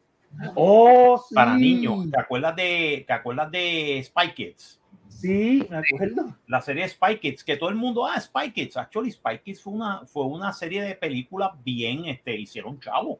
Oh, 0.55 1.23
sí. 1.27 1.35
para 1.35 1.55
niños. 1.55 2.09
¿Te 2.11 2.19
acuerdas 2.19 2.55
de, 2.55 3.03
¿te 3.05 3.13
acuerdas 3.13 3.51
de 3.51 4.01
Spy 4.03 4.33
Kids? 4.33 4.79
Sí, 5.07 5.67
me 5.69 5.77
acuerdo. 5.77 6.35
La 6.47 6.61
serie 6.61 6.87
Spy 6.87 7.19
Kids, 7.19 7.43
que 7.43 7.57
todo 7.57 7.69
el 7.69 7.75
mundo, 7.75 8.05
ah, 8.05 8.19
Spy 8.19 8.51
Kids. 8.51 8.77
Actually, 8.77 9.11
Spy 9.11 9.39
Kids 9.43 9.61
fue 9.61 9.73
una, 9.73 10.05
fue 10.05 10.25
una 10.25 10.53
serie 10.53 10.81
de 10.83 10.95
películas 10.95 11.51
bien, 11.63 12.05
este, 12.05 12.35
hicieron 12.39 12.79
chavo. 12.79 13.19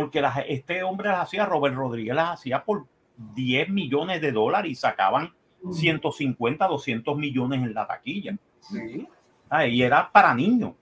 Porque 0.00 0.20
las- 0.20 0.38
este 0.46 0.82
hombre 0.82 1.08
las 1.08 1.20
hacía, 1.22 1.44
Robert 1.46 1.74
Rodríguez 1.74 2.14
las 2.14 2.30
hacía 2.30 2.62
por 2.64 2.86
10 3.34 3.68
millones 3.68 4.20
de 4.20 4.30
dólares 4.32 4.70
y 4.70 4.74
sacaban 4.76 5.32
150, 5.72 6.66
200 6.68 7.16
millones 7.16 7.60
en 7.62 7.74
la 7.74 7.86
taquilla. 7.86 8.36
Sí. 8.60 9.06
Ah, 9.50 9.66
Y 9.66 9.82
era 9.82 10.10
para 10.12 10.34
niños. 10.34 10.72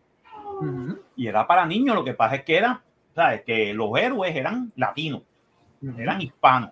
Y 1.17 1.27
era 1.27 1.47
para 1.47 1.65
niños. 1.67 1.95
Lo 1.95 2.05
que 2.05 2.15
pasa 2.15 2.37
es 2.37 2.45
que 2.45 2.57
era, 2.57 2.83
¿sabes? 3.15 3.43
Que 3.43 3.73
los 3.75 3.97
héroes 3.99 4.35
eran 4.37 4.73
latinos, 4.77 5.23
eran 5.99 6.21
hispanos. 6.21 6.71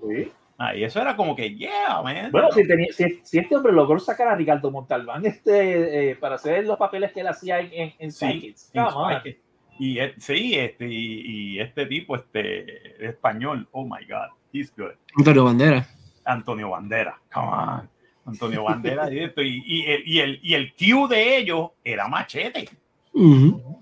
Sí. 0.00 0.30
Ah, 0.60 0.74
y 0.74 0.82
eso 0.82 1.00
era 1.00 1.14
como 1.14 1.36
que, 1.36 1.54
yeah, 1.54 2.02
man. 2.02 2.32
Bueno, 2.32 2.50
si, 2.50 2.66
tenía- 2.66 2.92
si- 2.92 3.20
si 3.22 3.38
este 3.38 3.54
hombre 3.56 3.72
logró 3.72 3.98
sacar 4.00 4.26
a 4.28 4.34
Ricardo 4.34 4.70
Montalbán 4.72 5.24
este, 5.24 6.10
eh, 6.10 6.16
para 6.16 6.34
hacer 6.34 6.66
los 6.66 6.76
papeles 6.76 7.12
que 7.12 7.20
él 7.20 7.28
hacía 7.28 7.60
en, 7.60 7.70
en, 7.72 7.92
en 7.98 8.10
Sí, 8.12 8.26
Spy 8.26 8.40
Kids. 8.40 8.70
en 8.74 8.84
Come 8.84 8.96
on. 8.96 9.12
Spy 9.12 9.22
Kids. 9.22 9.42
Y 9.78 9.98
eh, 9.98 10.14
sí, 10.18 10.54
este, 10.58 10.86
y, 10.88 11.54
y 11.56 11.60
este 11.60 11.86
tipo, 11.86 12.16
este 12.16 13.04
español, 13.06 13.68
oh 13.72 13.84
my 13.84 14.04
God, 14.08 14.28
he's 14.52 14.74
good. 14.76 14.92
Antonio 15.16 15.44
Bandera. 15.44 15.86
Antonio 16.24 16.70
Bandera, 16.70 17.18
come 17.32 17.46
on. 17.48 17.90
Antonio 18.26 18.64
Bandera 18.68 19.10
y 19.12 19.20
esto, 19.20 19.40
y, 19.42 19.62
y 19.64 19.84
el, 19.86 20.02
y, 20.08 20.20
el, 20.20 20.40
y 20.42 20.54
el 20.54 20.74
Q 20.74 21.08
de 21.08 21.36
ellos 21.38 21.70
era 21.84 22.08
machete. 22.08 22.68
Ujú. 23.14 23.80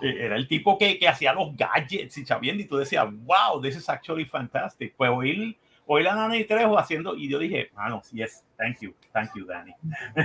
Eh, 0.00 0.26
Era 0.26 0.36
el 0.36 0.46
tipo 0.48 0.78
que, 0.78 0.98
que 0.98 1.08
hacía 1.08 1.32
los 1.32 1.56
gadgets 1.56 2.16
y 2.18 2.24
sabiendo, 2.24 2.62
y 2.62 2.66
tú 2.66 2.76
decías, 2.76 3.06
wow, 3.24 3.60
this 3.60 3.76
is 3.76 3.88
actually 3.88 4.24
fantastic. 4.24 4.94
Pues 4.96 5.10
oír, 5.10 5.56
oír 5.86 6.08
a 6.08 6.14
Nani 6.14 6.44
Trejo 6.44 6.78
haciendo, 6.78 7.14
y 7.16 7.28
yo 7.28 7.38
dije, 7.38 7.70
ah, 7.76 7.88
no, 7.88 8.02
yes, 8.12 8.44
thank 8.56 8.78
you, 8.80 8.94
thank 9.12 9.30
you, 9.34 9.44
Danny. 9.44 9.72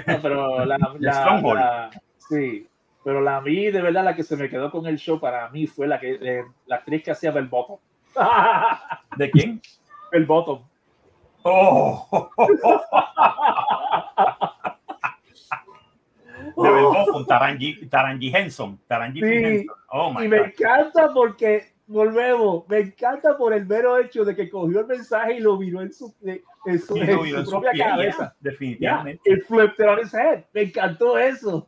No, 0.07 0.21
pero 0.21 0.65
la, 0.65 0.77
la- 0.99 1.13
Stronghold. 1.13 1.59
la- 1.59 1.89
sí, 2.17 2.67
pero 3.03 3.21
la 3.21 3.39
mí 3.41 3.71
de 3.71 3.81
verdad 3.81 4.03
la 4.03 4.15
que 4.15 4.23
se 4.23 4.35
me 4.37 4.49
quedó 4.49 4.69
con 4.71 4.85
el 4.87 4.97
show 4.97 5.19
para 5.19 5.49
mí 5.49 5.67
fue 5.67 5.87
la 5.87 5.99
que 5.99 6.17
eh, 6.21 6.43
la 6.65 6.77
actriz 6.77 7.03
que 7.03 7.11
hacía 7.11 7.31
Bell 7.31 7.47
Bottom. 7.47 7.77
¿De 9.17 9.29
quién? 9.31 9.61
El 10.11 10.25
bottom. 10.25 10.63
Oh. 11.43 12.29
De 16.57 16.69
verdad, 16.71 17.05
con 17.11 17.25
Taranji, 17.25 17.87
Taranji 17.87 18.35
Henson. 18.35 18.79
Taranji 18.87 19.21
Sí. 19.21 19.25
Henson. 19.27 19.75
Oh 19.89 20.11
my 20.13 20.25
Y 20.25 20.27
me 20.27 20.39
God. 20.39 20.45
encanta 20.47 21.13
porque, 21.13 21.73
volvemos, 21.87 22.67
me 22.67 22.79
encanta 22.79 23.37
por 23.37 23.53
el 23.53 23.65
mero 23.65 23.97
hecho 23.97 24.25
de 24.25 24.35
que 24.35 24.49
cogió 24.49 24.81
el 24.81 24.87
mensaje 24.87 25.35
y 25.35 25.39
lo 25.39 25.57
viró 25.57 25.81
en 25.81 25.93
su, 25.93 26.13
en 26.23 26.41
su, 26.79 26.97
en 26.97 27.07
su 27.07 27.25
en 27.25 27.45
su 27.45 27.51
propia 27.51 27.71
pie, 27.71 27.83
cabeza. 27.83 28.35
Definitivamente. 28.39 29.21
it 29.25 29.43
flipped 29.47 29.79
it 29.79 29.87
on 29.89 29.99
his 29.99 30.13
head. 30.13 30.43
Me 30.53 30.63
encantó 30.63 31.17
eso. 31.17 31.67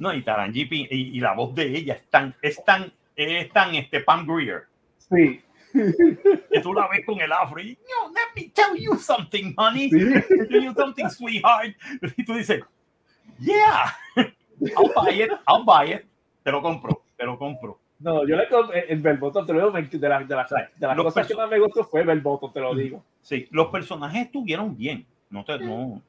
No, 0.00 0.12
y 0.12 0.22
Taranji 0.22 0.66
y, 0.70 1.16
y 1.16 1.20
la 1.20 1.34
voz 1.34 1.54
de 1.54 1.76
ella 1.76 1.94
es 1.94 2.08
tan, 2.08 2.34
es 2.42 2.64
tan, 2.64 2.92
es 3.14 3.52
tan 3.52 3.74
este 3.76 4.00
Pam 4.00 4.26
Grier. 4.26 4.64
Sí. 4.98 5.40
Que 5.72 6.60
tú 6.60 6.74
la 6.74 6.88
ves 6.88 7.04
con 7.06 7.20
el 7.20 7.30
afro 7.30 7.60
y, 7.60 7.78
no, 7.88 8.10
let 8.12 8.34
me 8.42 8.48
tell 8.52 8.76
you 8.76 8.96
something, 8.96 9.54
honey. 9.56 9.88
sí. 9.90 10.00
Let 10.00 10.24
me 10.28 10.46
tell 10.46 10.64
you 10.64 10.74
something, 10.74 11.08
sweetheart. 11.08 11.76
Y 12.16 12.24
tú 12.24 12.34
dices, 12.34 12.60
yeah, 13.38 13.94
I'll 14.16 14.92
buy 14.96 15.22
it, 15.22 15.30
I'll 15.46 15.64
buy 15.64 15.92
it. 15.94 16.02
Te 16.42 16.50
lo 16.50 16.60
compro, 16.62 17.04
te 17.16 17.24
lo 17.24 17.38
compro. 17.38 17.78
No, 18.00 18.26
yo 18.26 18.34
le 18.36 18.48
el 18.88 19.00
Bell 19.02 19.18
Bottom, 19.18 19.44
te 19.46 19.52
lo 19.52 19.58
digo, 19.70 19.72
de, 19.98 20.08
la- 20.08 20.20
de, 20.24 20.34
la- 20.34 20.46
de 20.76 20.86
las 20.86 20.96
Los 20.96 21.04
cosas 21.04 21.26
que 21.26 21.34
más 21.34 21.50
me 21.50 21.58
gustó 21.58 21.84
fue 21.84 22.02
Bell 22.02 22.20
Bottom, 22.22 22.50
te 22.52 22.60
lo 22.60 22.74
digo. 22.74 23.04
Sí, 23.20 23.46
los 23.50 23.66
personajes 23.66 24.24
estuvieron 24.26 24.74
bien. 24.74 25.06
No 25.28 25.44
te, 25.44 25.58
no, 25.58 26.00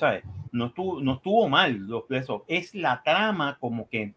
¿sabes? 0.00 0.24
No 0.52 0.66
estuvo, 0.66 1.00
no 1.00 1.14
estuvo 1.14 1.48
mal 1.48 1.76
los 1.86 2.10
eso. 2.10 2.44
Es 2.48 2.74
la 2.74 3.02
trama 3.02 3.56
como 3.60 3.88
que 3.88 4.14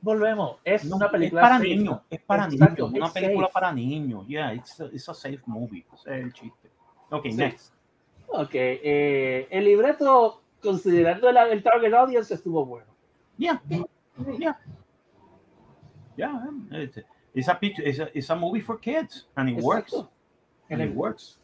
Volvemos, 0.00 0.58
es 0.64 0.84
no, 0.84 0.96
una 0.96 1.10
película 1.10 1.40
es 1.42 1.44
para 1.48 1.56
safe. 1.58 1.68
niños, 1.76 2.00
es 2.08 2.20
para 2.22 2.44
Exacto, 2.44 2.86
niños, 2.88 3.02
una 3.04 3.12
película 3.12 3.46
safe. 3.48 3.52
para 3.52 3.72
niños. 3.72 4.26
Yeah, 4.28 4.52
it's 4.54 4.80
a, 4.80 4.84
it's 4.86 5.08
a 5.08 5.14
safe 5.14 5.40
movie. 5.46 5.84
Ese 5.92 6.18
es 6.18 6.24
el 6.24 6.32
chiste. 6.32 6.70
Ok, 7.10 7.24
Sí. 7.24 7.36
next. 7.36 7.74
Ok, 8.28 8.50
eh, 8.54 9.48
el 9.50 9.64
libreto, 9.64 10.40
considerando 10.62 11.28
el, 11.28 11.36
el 11.36 11.62
target 11.64 11.92
audience, 11.94 12.32
estuvo 12.32 12.64
bueno. 12.64 12.86
Yeah, 13.38 13.60
yeah, 14.38 14.56
yeah. 16.16 16.44
It's, 16.70 16.98
it's 17.34 17.48
a 17.48 17.54
picture, 17.58 17.82
it's 17.88 17.98
a, 17.98 18.08
it's 18.14 18.30
a 18.30 18.36
movie 18.36 18.60
for 18.60 18.78
kids, 18.78 19.26
and 19.36 19.48
it 19.48 19.60
works, 19.62 19.92
Exacto. 19.92 20.10
and 20.70 20.80
it 20.82 20.94
works. 20.94 21.40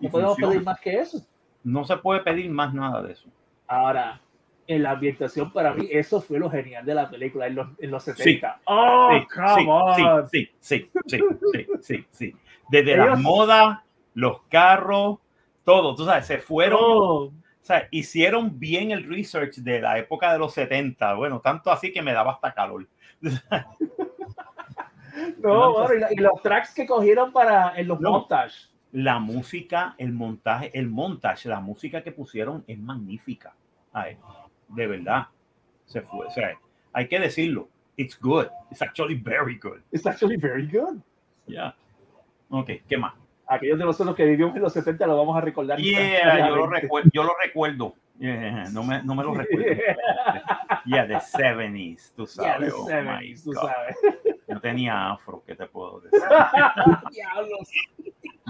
Y 0.00 0.06
No 0.06 0.10
podemos 0.12 0.36
pedir 0.36 0.62
más 0.62 0.78
que 0.80 0.98
eso. 1.00 1.22
No 1.68 1.84
se 1.84 1.96
puede 1.98 2.20
pedir 2.20 2.50
más 2.50 2.72
nada 2.74 3.02
de 3.02 3.12
eso. 3.12 3.28
Ahora, 3.66 4.20
en 4.66 4.82
la 4.82 4.92
ambientación, 4.92 5.52
para 5.52 5.72
mí, 5.74 5.88
eso 5.90 6.20
fue 6.20 6.38
lo 6.38 6.50
genial 6.50 6.84
de 6.84 6.94
la 6.94 7.08
película 7.10 7.46
en 7.46 7.54
los, 7.56 7.68
en 7.78 7.90
los 7.90 8.02
Sí. 8.04 8.12
70. 8.14 8.60
¡Oh, 8.64 9.10
sí, 9.12 9.26
come 9.34 9.62
sí, 9.62 9.66
on! 10.02 10.28
sí, 10.28 10.50
sí, 10.60 10.90
sí, 11.06 11.20
sí, 11.52 11.66
sí, 11.80 12.06
sí. 12.10 12.36
Desde 12.70 12.94
Ellos- 12.94 13.06
las 13.06 13.20
modas, 13.20 13.78
los 14.14 14.42
carros, 14.50 15.18
todo, 15.64 15.94
tú 15.94 16.04
sabes, 16.04 16.26
se 16.26 16.38
fueron, 16.38 16.80
Oh, 16.82 17.24
o 17.24 17.32
sea, 17.60 17.86
hicieron 17.90 18.58
bien 18.58 18.90
el 18.90 19.04
research 19.08 19.56
de 19.56 19.80
la 19.80 19.98
época 19.98 20.32
de 20.32 20.38
los 20.38 20.52
70, 20.54 21.14
bueno, 21.14 21.40
tanto 21.40 21.70
así 21.70 21.92
que 21.92 22.00
me 22.02 22.12
daba 22.14 22.32
hasta 22.32 22.52
calor. 22.54 22.86
no, 25.38 25.72
bueno, 25.72 26.06
y, 26.10 26.16
los 26.16 26.40
tracks 26.42 26.74
que 26.74 26.86
cogieron 26.86 27.32
para 27.32 27.78
en 27.78 27.88
los 27.88 28.00
No. 28.00 28.10
montajes. 28.12 28.70
La 28.92 29.18
música, 29.18 29.94
el 29.98 30.12
montaje, 30.12 30.70
el 30.72 30.88
montaje, 30.88 31.48
la 31.48 31.60
música 31.60 32.02
que 32.02 32.12
pusieron 32.12 32.64
es 32.66 32.78
magnífica. 32.78 33.54
Ay, 33.92 34.16
de 34.68 34.86
verdad. 34.86 35.26
Se 35.86 36.00
fue, 36.02 36.26
o 36.26 36.30
sea, 36.30 36.58
hay 36.92 37.08
que 37.08 37.18
decirlo. 37.18 37.68
It's 37.96 38.18
good. 38.20 38.46
It's 38.70 38.80
actually 38.82 39.14
very 39.16 39.58
good. 39.58 39.80
It's 39.90 40.06
actually 40.06 40.36
very 40.36 40.66
good. 40.66 40.98
Yeah. 41.46 41.74
Ok, 42.50 42.70
¿qué 42.88 42.96
más? 42.96 43.14
Aquellos 43.46 43.78
de 43.78 43.84
nosotros 43.84 44.14
que 44.14 44.24
vivimos 44.24 44.54
en 44.54 44.62
los 44.62 44.72
70 44.72 45.06
lo 45.06 45.16
vamos 45.16 45.36
a 45.36 45.40
recordar. 45.40 45.78
Yeah, 45.78 46.48
yo 46.48 46.56
lo 46.56 46.66
recuerdo. 46.66 47.10
Yo 47.12 47.22
lo 47.24 47.32
recuerdo. 47.42 47.94
Yeah, 48.18 48.68
no, 48.72 48.82
me, 48.84 49.02
no 49.02 49.14
me 49.14 49.22
lo 49.22 49.32
recuerdo. 49.34 49.66
Yeah, 50.84 51.06
the 51.06 51.14
70s, 51.16 52.12
tú 52.16 52.24
Yeah, 52.26 52.54
sabes. 52.58 52.72
the 52.72 52.76
oh 52.78 52.86
70s, 52.86 53.20
my 53.20 53.34
tú 53.42 53.52
God. 53.52 53.68
sabes. 53.68 53.96
Yo 54.48 54.60
tenía 54.60 55.10
afro, 55.10 55.42
¿qué 55.46 55.54
te 55.54 55.66
puedo 55.66 56.00
decir? 56.02 56.20
Diablos. 57.10 57.68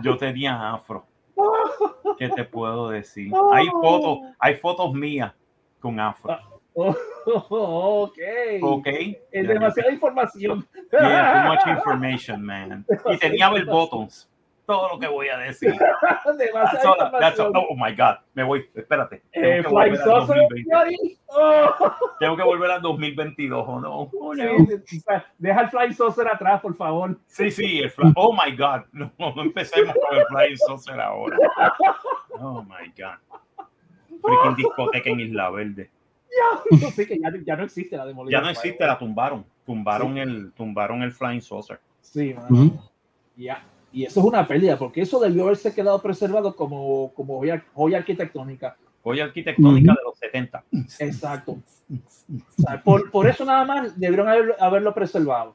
Yo 0.02 0.16
tenía 0.16 0.72
afro. 0.72 1.06
¿Qué 2.18 2.28
te 2.28 2.44
puedo 2.44 2.90
decir? 2.90 3.32
Hay 3.52 3.66
fotos, 3.68 4.18
hay 4.38 4.56
fotos 4.56 4.92
mías 4.92 5.32
con 5.80 6.00
afro. 6.00 6.36
Oh, 6.74 6.94
ok. 8.04 8.18
Ok. 8.62 8.86
Es 8.86 9.16
Yeah, 9.32 9.52
demasiada 9.52 9.92
información. 9.92 10.66
yeah, 10.92 11.32
too 11.32 11.48
much 11.48 11.66
information, 11.78 12.42
man. 12.44 12.86
Y 13.06 13.18
tenía 13.18 13.50
bell 13.50 13.64
bottoms. 13.66 14.28
Todo 14.68 14.90
lo 14.90 14.98
que 15.00 15.06
voy 15.08 15.28
a 15.28 15.38
decir. 15.38 15.72
demasiada 16.38 16.70
That's 16.70 16.84
all- 16.84 16.98
that's 17.18 17.40
all- 17.40 17.46
información. 17.46 17.66
oh 17.70 17.74
my 17.74 17.92
God. 17.96 18.16
Me 18.34 18.42
voy. 18.44 18.68
Espérate. 18.74 19.22
Tengo 19.32 19.46
Eh, 19.48 19.56
que 19.62 19.68
Flying 19.68 19.72
volver 19.72 20.00
al 20.00 20.04
Saucer 20.04 20.36
2020. 20.36 20.70
Theory. 20.70 21.18
Oh. 21.28 21.74
Tengo 22.20 22.36
que 22.36 22.42
volver 22.42 22.70
al 22.72 22.82
2022, 22.82 23.64
¿o 23.66 23.80
no? 23.80 24.10
Oh, 24.20 24.34
no. 24.34 24.44
Sí, 24.84 25.02
Deja 25.38 25.60
el 25.62 25.68
Flying 25.70 25.94
Saucer 25.94 26.28
atrás, 26.28 26.60
por 26.60 26.74
favor. 26.76 27.16
Sí, 27.26 27.50
sí, 27.50 27.78
el 27.78 27.90
fly- 27.90 28.12
Oh 28.14 28.32
my 28.34 28.54
God. 28.54 28.82
No, 28.92 29.10
no 29.18 29.40
empecemos 29.42 29.94
con 30.06 30.18
el 30.18 30.26
Flying 30.26 30.58
Saucer 30.58 31.00
ahora. 31.00 31.38
Oh 32.38 32.62
my 32.62 32.92
God. 32.94 33.16
Freaking 34.22 34.56
discoteca 34.56 35.08
en 35.08 35.20
Isla 35.20 35.48
Verde. 35.50 35.90
Ya, 36.30 36.90
sí, 36.90 37.06
que 37.06 37.18
ya, 37.18 37.32
ya 37.42 37.56
no 37.56 37.64
existe 37.64 37.96
la 37.96 38.04
demolición. 38.04 38.38
Ya 38.38 38.44
no 38.44 38.50
existe, 38.50 38.86
la 38.86 38.98
tumbaron. 38.98 39.46
Tumbaron 39.64 40.18
el, 40.18 40.52
tumbaron 40.52 41.02
el 41.02 41.10
Flying 41.12 41.40
Saucer. 41.40 41.80
Sí. 42.02 42.36
Ya. 43.34 43.62
Y 43.92 44.04
eso 44.04 44.20
es 44.20 44.26
una 44.26 44.46
pérdida, 44.46 44.78
porque 44.78 45.00
eso 45.00 45.18
debió 45.18 45.44
haberse 45.44 45.74
quedado 45.74 46.00
preservado 46.02 46.54
como, 46.54 47.12
como 47.14 47.38
joya, 47.38 47.64
joya 47.74 47.98
arquitectónica. 47.98 48.76
Joya 49.02 49.24
arquitectónica 49.24 49.92
Ujú. 49.92 49.98
de 49.98 50.04
los 50.04 50.18
70. 50.18 50.64
Exacto. 50.98 51.52
O 51.90 52.62
sea, 52.62 52.82
por, 52.82 53.10
por 53.10 53.26
eso 53.26 53.44
nada 53.44 53.64
más 53.64 53.98
debieron 53.98 54.28
haberlo, 54.28 54.54
haberlo 54.60 54.92
preservado. 54.94 55.54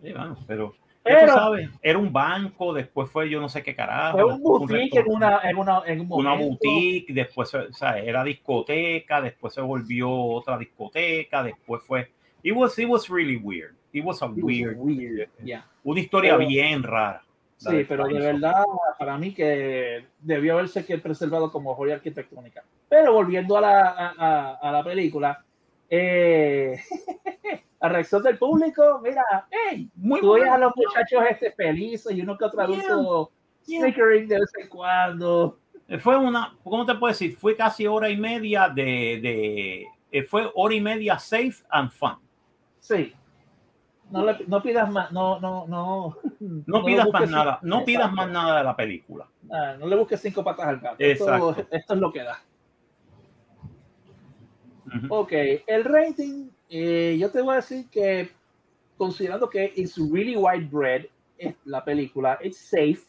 Sí, 0.00 0.12
bueno, 0.12 0.36
pero, 0.46 0.74
Pero 1.02 1.32
sabes, 1.32 1.70
era 1.82 1.98
un 1.98 2.12
banco, 2.12 2.72
después 2.72 3.10
fue 3.10 3.28
yo 3.28 3.40
no 3.40 3.48
sé 3.48 3.62
qué 3.62 3.74
carajo. 3.74 4.18
fue 4.18 4.32
un 4.34 4.40
boutique 4.42 4.94
en, 5.00 5.10
una, 5.10 5.40
en, 5.42 5.56
una, 5.56 5.82
en 5.86 6.00
un 6.02 6.12
una 6.12 6.30
momento. 6.30 6.48
boutique, 6.62 7.12
después 7.12 7.52
o 7.54 7.72
sea, 7.72 7.98
era 7.98 8.22
discoteca, 8.22 9.20
después 9.20 9.52
se 9.54 9.60
volvió 9.60 10.08
otra 10.12 10.56
discoteca, 10.58 11.42
después 11.42 11.82
fue. 11.84 12.12
It 12.44 12.54
was, 12.54 12.78
it 12.78 12.88
was 12.88 13.08
really 13.08 13.36
weird. 13.36 13.74
It 13.92 14.04
was 14.04 14.22
a 14.22 14.26
It 14.26 14.30
was 14.36 14.44
weird, 14.44 14.76
weird, 14.78 15.28
yeah. 15.44 15.66
una 15.82 16.00
historia 16.00 16.36
Pero- 16.36 16.48
bien 16.48 16.82
rara. 16.84 17.22
Sí, 17.70 17.84
pero 17.88 18.06
de 18.06 18.18
verdad, 18.18 18.64
para 18.98 19.16
mí 19.18 19.32
que 19.34 20.06
debió 20.20 20.54
haberse 20.54 20.84
que 20.84 20.98
preservado 20.98 21.50
como 21.52 21.74
joya 21.74 21.94
arquitectónica. 21.94 22.64
Pero 22.88 23.12
volviendo 23.12 23.56
a 23.56 23.60
la, 23.60 23.80
a, 23.90 24.14
a- 24.18 24.54
a 24.60 24.72
la 24.72 24.82
película, 24.84 25.44
eh, 25.88 26.80
la 27.80 27.88
reacción 27.88 28.22
del 28.22 28.38
público, 28.38 29.00
mira, 29.02 29.22
hey, 29.50 29.88
Muy 29.94 30.20
tú 30.20 30.32
ves 30.34 30.48
a 30.48 30.58
los 30.58 30.72
muchachos 30.74 31.22
este 31.30 31.50
felices 31.52 32.12
y 32.16 32.20
uno 32.22 32.36
que 32.36 32.44
otro 32.44 32.60
adulto 32.62 33.30
Yeah. 33.64 33.80
snickering 33.82 34.26
de 34.26 34.40
vez 34.40 34.50
en 34.60 34.68
cuando. 34.68 35.58
Fue 36.00 36.16
una, 36.16 36.56
¿cómo 36.64 36.84
te 36.84 36.94
puedo 36.96 37.12
decir? 37.12 37.36
Fue 37.36 37.54
casi 37.56 37.86
hora 37.86 38.10
y 38.10 38.16
media 38.16 38.68
de, 38.68 38.82
de 39.22 39.86
eh, 40.10 40.22
fue 40.24 40.50
hora 40.54 40.74
y 40.74 40.80
media 40.80 41.16
safe 41.16 41.62
and 41.70 41.90
fun. 41.92 42.16
Sí. 42.80 43.12
No, 44.12 44.26
le, 44.26 44.44
no 44.46 44.62
pidas 44.62 44.90
más, 44.90 45.10
no, 45.10 45.40
no, 45.40 45.66
no. 45.66 46.18
No, 46.66 46.84
pidas 46.84 47.08
más 47.10 47.30
nada, 47.30 47.58
no 47.62 47.84
pidas 47.84 48.10
Exacto. 48.10 48.16
más 48.16 48.30
nada 48.30 48.58
de 48.58 48.64
la 48.64 48.76
película. 48.76 49.26
Ah, 49.50 49.74
no 49.78 49.86
le 49.86 49.96
busques 49.96 50.20
cinco 50.20 50.44
patas 50.44 50.66
al 50.66 50.80
gato. 50.80 50.96
Esto, 50.98 51.24
Exacto. 51.24 51.66
esto 51.70 51.94
es 51.94 52.00
lo 52.00 52.12
que 52.12 52.22
da. 52.22 52.42
Ujú. 54.86 55.06
Ok, 55.08 55.32
el 55.66 55.84
rating, 55.84 56.50
eh, 56.68 57.16
yo 57.18 57.30
te 57.30 57.40
voy 57.40 57.54
a 57.54 57.56
decir 57.56 57.88
que 57.88 58.30
considerando 58.98 59.48
que 59.48 59.72
it's 59.76 59.96
really 59.96 60.36
widespread 60.36 61.06
es 61.38 61.54
la 61.64 61.82
película, 61.82 62.38
it's 62.42 62.58
safe, 62.58 63.00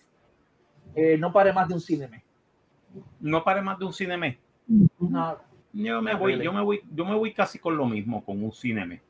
eh, 0.95 1.17
no 1.17 1.33
pare 1.33 1.51
más 1.51 1.67
de 1.67 1.73
un 1.73 1.81
cine. 1.81 2.23
No 3.19 3.43
pare 3.43 3.61
más 3.61 3.77
de 3.77 3.85
un 3.85 3.93
cine. 3.93 4.39
No, 4.99 5.37
Yo 5.73 6.01
me 6.01 6.13
voy, 6.15 6.41
yo 6.41 6.53
me 6.53 6.61
voy, 6.61 6.81
yo 6.93 7.03
me 7.03 7.15
voy 7.15 7.33
casi 7.33 7.59
con 7.59 7.75
lo 7.75 7.85
mismo, 7.85 8.23
con 8.23 8.41
un 8.41 8.53
cine. 8.53 9.01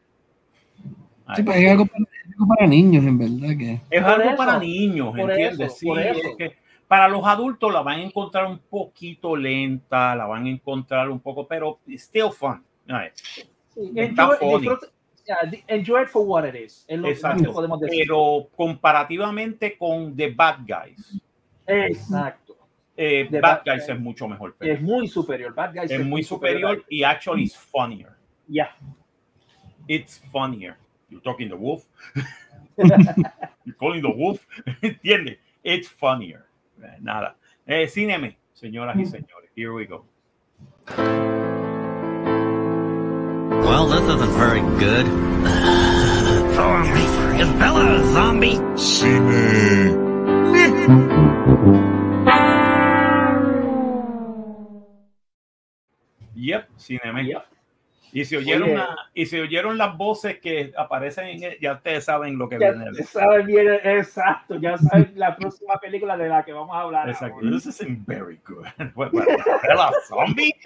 Sí, 1.36 1.44
pues 1.44 1.58
es 1.58 1.72
algo 1.72 1.86
para, 1.86 2.04
es 2.04 2.32
algo 2.34 2.48
para 2.48 2.68
niños, 2.68 3.06
en 3.06 3.18
verdad. 3.18 3.58
que 3.58 3.80
Es 3.90 4.04
algo 4.04 4.24
eso, 4.30 4.36
para 4.38 4.60
niños, 4.60 5.18
¿entiendes? 5.18 5.60
eso, 5.60 5.76
sí, 5.76 5.92
es 6.00 6.36
que 6.38 6.56
para 6.88 7.08
los 7.08 7.26
adultos 7.26 7.72
la 7.74 7.82
van 7.82 8.00
a 8.00 8.04
encontrar 8.04 8.46
un 8.46 8.60
poquito 8.60 9.36
lenta, 9.36 10.16
la 10.16 10.26
van 10.26 10.46
a 10.46 10.50
encontrar 10.50 11.10
un 11.10 11.20
poco, 11.20 11.48
pero 11.48 11.80
still 11.90 12.30
fun. 12.32 12.64
Sí, 13.74 13.92
Está 13.96 14.24
enjoy, 14.24 14.38
funny. 14.38 14.58
disfruta- 14.68 14.88
yeah, 15.26 15.50
di- 15.50 15.64
enjoy 15.68 16.04
it 16.04 16.10
for 16.10 16.24
what 16.28 16.46
it 16.48 16.56
is. 16.56 16.86
Es 16.88 17.00
lo 17.00 17.08
Exacto. 17.08 17.44
que 17.46 17.50
podemos 17.52 17.80
decir. 17.80 18.04
Pero 18.06 18.50
comparativamente 18.56 19.78
con 19.78 20.16
The 20.16 20.30
Bad 20.32 20.58
Guys, 20.68 21.22
Exacto. 21.66 22.58
eh, 22.96 23.28
The 23.32 23.40
Bad 23.40 23.64
Bad 23.66 23.74
Guys 23.76 23.90
es 23.90 24.00
mucho 24.00 24.28
mejor. 24.28 24.50
Es 24.52 24.56
pero 24.60 24.82
muy 24.82 25.08
superior. 25.08 25.56
Bad 25.56 25.74
Guys 25.74 25.90
es 25.92 26.06
muy 26.06 26.22
superior 26.24 26.84
y 26.90 27.04
actually 27.04 27.44
is 27.44 27.58
funnier. 27.58 28.10
Ya. 28.48 28.76
It's 29.88 30.20
funnier. 30.32 30.76
You're 31.14 31.22
talking 31.22 31.48
the 31.48 31.56
wolf. 31.56 31.86
You're 32.78 33.76
calling 33.80 34.02
the 34.02 34.10
wolf. 34.10 34.46
¿Entiendes? 34.82 35.38
It's 35.64 35.88
funnier. 35.88 36.48
Eh, 36.84 36.98
Nada. 37.02 37.36
Eh, 37.68 37.88
cíneme, 37.88 38.36
señoras 38.56 38.98
y 38.98 39.06
señores. 39.06 39.52
Here 39.56 39.72
we 39.72 39.86
go. 39.86 40.06
Well, 43.62 43.86
this 43.88 44.02
isn't 44.02 44.32
very 44.40 44.62
good. 44.80 45.06
Oh, 46.56 46.84
is 47.38 47.50
Bella 47.60 48.02
a 48.02 48.04
zombie? 48.12 48.58
Cine. 48.76 50.02
Yep, 56.36 56.70
cíneme. 56.80 57.24
Yep. 57.28 57.53
Y 58.16 58.26
si 58.26 58.36
oyeron 58.36 58.70
Oye. 58.70 58.78
la- 58.78 58.96
y 59.16 59.26
si 59.26 59.40
oyeron 59.40 59.76
las 59.78 59.98
voces 59.98 60.38
que 60.40 60.72
aparecen 60.78 61.26
en 61.42 61.56
ya 61.60 61.74
ustedes 61.74 62.06
saben 62.06 62.38
lo 62.38 62.48
que 62.48 62.60
Ya 62.60 62.72
viene. 62.72 62.94
saben 63.04 63.48
bien, 63.48 63.68
exacto, 63.84 64.56
ya 64.60 64.78
saben 64.78 65.14
la 65.16 65.36
próxima 65.36 65.80
película 65.80 66.16
de 66.16 66.30
la 66.30 66.46
que 66.46 66.54
vamos 66.54 66.76
a 66.76 66.82
hablar. 66.82 67.10
Exacto. 67.10 67.36
ahora. 67.38 67.50
This 67.52 67.66
isn't 67.66 68.06
very 68.06 68.40
good. 68.46 68.66
What, 68.96 69.14
what, 69.14 69.26
Bella 69.68 69.92
zombie? 70.08 70.54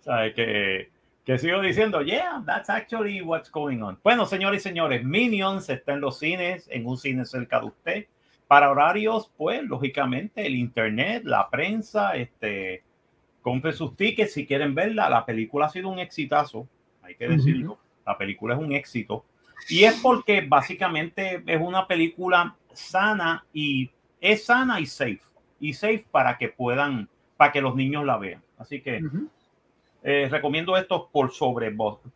¿Sabe? 0.00 0.34
Que, 0.34 0.90
que 1.24 1.38
sigo 1.38 1.60
diciendo, 1.60 2.02
yeah, 2.02 2.42
that's 2.46 2.68
actually 2.70 3.20
what's 3.22 3.50
going 3.50 3.82
on. 3.82 3.98
Bueno, 4.02 4.26
señores 4.26 4.62
y 4.62 4.68
señores, 4.68 5.04
Minions 5.04 5.68
está 5.68 5.92
en 5.92 6.00
los 6.00 6.18
cines, 6.18 6.66
en 6.70 6.86
un 6.86 6.96
cine 6.96 7.24
cerca 7.24 7.60
de 7.60 7.66
usted. 7.66 8.06
Para 8.48 8.70
horarios, 8.70 9.30
pues, 9.36 9.62
lógicamente, 9.62 10.44
el 10.46 10.54
internet, 10.56 11.22
la 11.24 11.48
prensa, 11.48 12.16
este, 12.16 12.82
compre 13.42 13.72
sus 13.72 13.96
tickets 13.96 14.32
si 14.32 14.46
quieren 14.46 14.74
verla. 14.74 15.10
La 15.10 15.26
película 15.26 15.66
ha 15.66 15.68
sido 15.68 15.88
un 15.88 15.98
exitazo, 15.98 16.66
hay 17.02 17.14
que 17.16 17.28
decirlo. 17.28 17.78
La 18.06 18.16
película 18.16 18.54
es 18.54 18.60
un 18.60 18.72
éxito. 18.72 19.24
Y 19.68 19.84
es 19.84 20.00
porque 20.00 20.40
básicamente 20.40 21.42
es 21.46 21.60
una 21.60 21.86
película 21.86 22.56
sana 22.72 23.44
y 23.52 23.90
es 24.20 24.44
sana 24.46 24.80
y 24.80 24.86
safe. 24.86 25.20
Y 25.60 25.74
safe 25.74 26.04
para 26.10 26.38
que 26.38 26.48
puedan, 26.48 27.08
para 27.36 27.52
que 27.52 27.60
los 27.60 27.74
niños 27.76 28.04
la 28.04 28.16
vean. 28.16 28.42
Así 28.58 28.80
que 28.80 29.02
Ujú. 29.04 29.28
eh, 30.02 30.28
recomiendo 30.30 30.76
esto 30.76 31.08
por 31.12 31.30
sobre, 31.32 31.70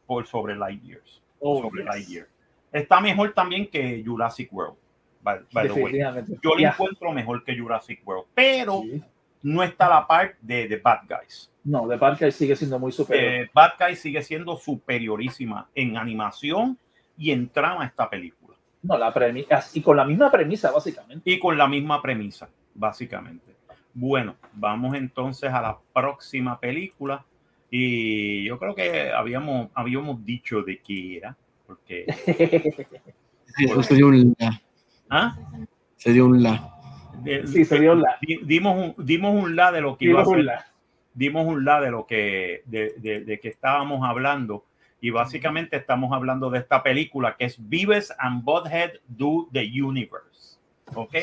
por 0.06 0.26
sobre 0.26 0.56
Lightyears. 0.56 1.22
Oh, 1.38 1.62
sobre 1.62 1.82
yes. 1.82 1.90
Lightyear. 1.94 2.26
Está 2.72 3.00
mejor 3.00 3.32
también 3.32 3.68
que 3.68 4.02
Jurassic 4.04 4.52
World. 4.52 4.76
By, 5.22 5.40
by 5.52 5.68
the 5.68 5.72
way. 5.82 5.98
Yo 6.42 6.56
Ya. 6.58 6.70
encuentro 6.70 7.12
mejor 7.12 7.44
que 7.44 7.56
Jurassic 7.58 8.00
World, 8.06 8.26
pero 8.34 8.82
Sí. 8.82 9.02
No 9.46 9.62
está 9.62 9.86
a 9.86 10.00
la 10.00 10.06
par 10.08 10.34
de, 10.40 10.66
de 10.66 10.76
Bad 10.76 11.02
Guys. 11.08 11.52
No, 11.62 11.86
de 11.86 11.96
Parker 11.98 12.32
sigue 12.32 12.56
siendo 12.56 12.80
muy 12.80 12.90
superior. 12.90 13.44
Eh, 13.44 13.50
Bad 13.54 13.74
Guys 13.78 14.00
sigue 14.00 14.20
siendo 14.22 14.56
superiorísima 14.56 15.68
en 15.72 15.96
animación 15.96 16.76
y 17.16 17.30
en 17.30 17.48
trama 17.48 17.86
esta 17.86 18.10
película. 18.10 18.56
no, 18.82 18.98
la 18.98 19.14
premisa, 19.14 19.64
y 19.72 19.82
con 19.82 19.96
la 19.96 20.04
misma 20.04 20.32
premisa, 20.32 20.72
básicamente. 20.72 21.30
Y 21.30 21.38
con 21.38 21.56
la 21.56 21.68
misma 21.68 22.02
premisa, 22.02 22.48
básicamente. 22.74 23.54
Bueno, 23.94 24.34
vamos 24.52 24.96
entonces 24.96 25.52
a 25.52 25.62
la 25.62 25.78
próxima 25.92 26.58
película. 26.58 27.24
Y 27.70 28.44
yo 28.44 28.58
creo 28.58 28.74
que 28.74 29.12
habíamos, 29.12 29.68
habíamos 29.74 30.24
dicho 30.24 30.62
de 30.62 30.80
qué 30.80 31.18
era, 31.18 31.36
porque... 31.68 32.04
Eso 33.58 33.82
sería 33.84 34.06
un 34.06 34.34
la. 34.38 34.60
¿Ah? 35.08 35.36
Sería 35.94 36.24
un 36.24 36.42
la. 36.42 36.75
De- 37.22 37.46
Sí, 37.46 37.64
se 37.64 37.78
dio 37.80 37.94
la- 37.94 38.16
di- 38.20 38.40
dimos, 38.44 38.94
un, 38.96 39.04
dimos 39.06 39.34
un 39.34 39.56
la 39.56 39.72
de 39.72 39.80
lo 39.80 39.96
que 39.96 40.06
iba 40.06 40.22
a 40.22 40.24
ser. 40.26 40.44
la- 40.44 40.66
dimos 41.14 41.46
un 41.46 41.64
la 41.64 41.80
de 41.80 41.90
lo 41.90 42.06
que 42.06 42.62
de, 42.66 42.94
de- 42.98 43.20
de 43.24 43.40
que 43.40 43.48
estábamos 43.48 44.08
hablando. 44.08 44.64
Y 45.00 45.10
básicamente 45.10 45.76
estamos 45.76 46.12
hablando 46.12 46.48
de 46.50 46.58
esta 46.58 46.82
película 46.82 47.36
que 47.36 47.44
es 47.44 47.56
Vives 47.68 48.12
and 48.18 48.42
Butthead 48.44 48.92
Do 49.06 49.48
the 49.52 49.62
Universe, 49.82 50.58
¿ok? 50.94 51.14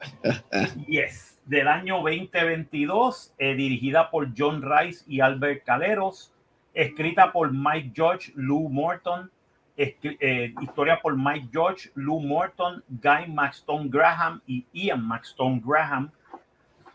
yes, 0.88 1.40
del 1.46 1.68
año 1.68 1.96
2022, 1.96 3.34
eh, 3.38 3.54
dirigida 3.54 4.10
por 4.10 4.28
John 4.36 4.62
Rice 4.62 5.04
y 5.06 5.20
Albert 5.20 5.64
Caleros, 5.64 6.32
escrita 6.72 7.32
por 7.32 7.52
Mike 7.52 7.92
George, 7.94 8.32
Lou 8.34 8.68
Morton, 8.68 9.30
eh, 9.76 10.54
historia 10.60 11.00
por 11.00 11.16
Mike 11.16 11.48
George, 11.52 11.90
Lou 11.94 12.20
Morton, 12.20 12.82
Guy 12.88 13.26
Maxton 13.28 13.90
Graham 13.90 14.40
y 14.46 14.64
Ian 14.72 15.06
Maxton 15.06 15.60
Graham, 15.60 16.10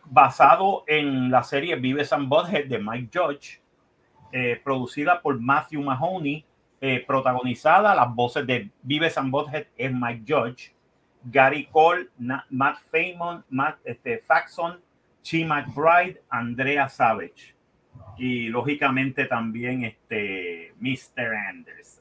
basado 0.06 0.84
en 0.88 1.30
la 1.30 1.44
serie 1.44 1.76
Vives 1.76 2.14
and 2.14 2.30
Butthead 2.30 2.66
de 2.66 2.80
Mike 2.80 3.10
Judge, 3.14 3.62
eh, 4.32 4.60
producida 4.64 5.22
por 5.22 5.40
Matthew 5.40 5.82
Mahoney, 5.82 6.46
eh, 6.82 7.04
protagonizada, 7.06 7.94
las 7.94 8.14
voces 8.14 8.48
de 8.48 8.70
Vives 8.82 9.18
and 9.18 9.32
Butthead 9.32 9.68
es 9.76 9.92
Mike 9.94 10.24
Judge, 10.26 10.74
Gary 11.26 11.66
Cole, 11.66 12.08
Matt 12.50 12.78
Famon, 12.90 13.44
Matt 13.50 13.80
este, 13.84 14.20
Faxon, 14.20 14.80
Chi 15.22 15.44
McBride, 15.44 16.22
Andrea 16.30 16.88
Savage 16.88 17.54
y 18.18 18.48
lógicamente 18.48 19.26
también 19.26 19.84
este 19.84 20.74
Mr. 20.80 21.36
Anderson. 21.50 21.99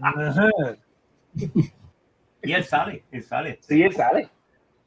Ajá. 0.00 0.50
Y 2.42 2.52
él 2.52 2.64
sale, 2.64 3.02
él 3.10 3.22
sale. 3.22 3.58
Sí, 3.62 3.82
él 3.82 3.92
sale. 3.94 4.28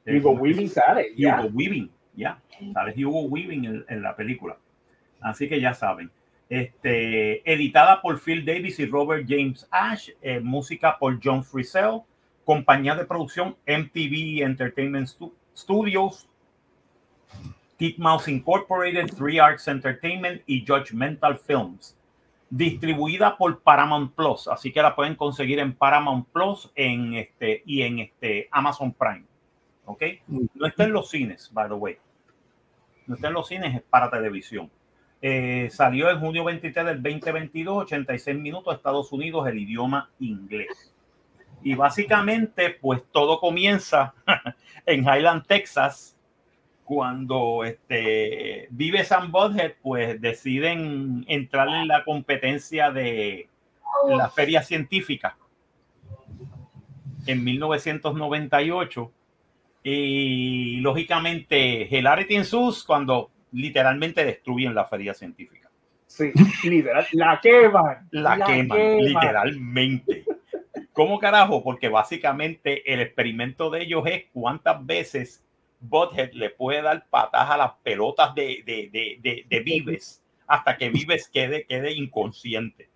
Hugo 0.05 0.31
Weaving 0.31 0.69
sale. 0.69 1.07
Hugo 1.41 1.49
Weaving, 1.53 1.89
ya, 2.15 2.39
sale 2.73 2.93
Hugo 3.05 3.23
Weaving 3.23 3.65
en, 3.65 3.85
en 3.89 4.01
la 4.01 4.15
película. 4.15 4.57
Así 5.19 5.49
que 5.49 5.59
ya 5.59 5.73
saben. 5.73 6.09
Este, 6.49 7.51
editada 7.51 8.01
por 8.01 8.19
Phil 8.21 8.45
Davis 8.45 8.79
y 8.79 8.85
Robert 8.85 9.25
James 9.27 9.67
Ash, 9.71 10.09
eh, 10.21 10.39
música 10.39 10.97
por 10.97 11.19
John 11.21 11.43
Frisell, 11.43 12.01
compañía 12.45 12.95
de 12.95 13.03
producción 13.05 13.57
MTV 13.67 14.43
Entertainment 14.43 15.07
Stu- 15.09 15.33
Studios, 15.53 16.29
Titmouse 17.77 18.29
Incorporated, 18.29 19.07
Three 19.13 19.39
Arts 19.39 19.67
Entertainment 19.67 20.41
y 20.47 20.65
Judgmental 20.65 21.37
Films. 21.37 21.96
Distribuida 22.49 23.37
por 23.37 23.61
Paramount 23.61 24.13
Plus, 24.13 24.47
así 24.47 24.71
que 24.71 24.81
la 24.81 24.95
pueden 24.95 25.15
conseguir 25.15 25.59
en 25.59 25.73
Paramount 25.73 26.27
Plus 26.29 26.71
en 26.75 27.15
este, 27.15 27.61
y 27.65 27.81
en 27.81 27.99
este, 27.99 28.47
Amazon 28.51 28.93
Prime. 28.93 29.25
¿Ok? 29.85 30.03
No 30.27 30.67
está 30.67 30.83
en 30.83 30.93
los 30.93 31.09
cines, 31.09 31.49
by 31.53 31.67
the 31.69 31.73
way. 31.73 31.97
No 33.05 33.15
está 33.15 33.27
en 33.27 33.33
los 33.33 33.47
cines, 33.47 33.75
es 33.75 33.81
para 33.83 34.09
televisión. 34.09 34.69
Eh, 35.21 35.69
salió 35.71 36.09
en 36.09 36.19
junio 36.19 36.43
23 36.43 36.85
del 36.85 37.01
2022, 37.01 37.83
86 37.83 38.37
minutos, 38.37 38.75
Estados 38.75 39.11
Unidos, 39.11 39.47
el 39.47 39.57
idioma 39.57 40.09
inglés. 40.19 40.93
Y 41.63 41.75
básicamente, 41.75 42.77
pues 42.81 43.01
todo 43.11 43.39
comienza 43.39 44.13
en 44.85 45.01
Highland, 45.01 45.45
Texas, 45.47 46.16
cuando 46.87 47.65
este, 47.65 48.69
Vive 48.69 49.03
San 49.03 49.29
Butthead, 49.29 49.73
pues 49.81 50.21
deciden 50.21 51.25
entrar 51.27 51.67
en 51.67 51.89
la 51.89 52.05
competencia 52.05 52.91
de 52.91 53.49
la 54.07 54.29
feria 54.29 54.63
científica 54.63 55.37
en 57.25 57.43
1998 57.43 59.11
y 59.83 60.77
lógicamente 60.77 61.89
Hilarity 61.91 62.35
ensues 62.35 62.85
cuando 62.85 63.31
literalmente 63.51 64.23
destruyen 64.23 64.73
la 64.73 64.85
feria 64.85 65.13
científica. 65.13 65.69
Sí, 66.05 66.31
literal. 66.63 67.05
La 67.11 67.41
queman. 67.41 68.07
La, 68.11 68.39
queman, 68.45 68.97
literalmente. 68.99 70.23
¿Cómo 70.93 71.19
carajo? 71.19 71.61
Porque 71.65 71.89
básicamente 71.89 72.93
el 72.93 73.01
experimento 73.01 73.69
de 73.69 73.83
ellos 73.83 74.03
es 74.05 74.23
cuántas 74.31 74.85
veces 74.85 75.43
Butthead 75.79 76.31
le 76.33 76.49
puede 76.49 76.81
dar 76.81 77.07
patas 77.09 77.49
a 77.49 77.57
las 77.57 77.71
pelotas 77.83 78.33
de, 78.35 78.63
de, 78.65 78.89
de, 79.21 79.45
de, 79.47 79.59
Vives 79.61 80.23
hasta 80.47 80.77
que 80.77 80.89
Vives 80.89 81.29
quede, 81.29 81.65
quede 81.65 81.93
inconsciente. 81.93 82.89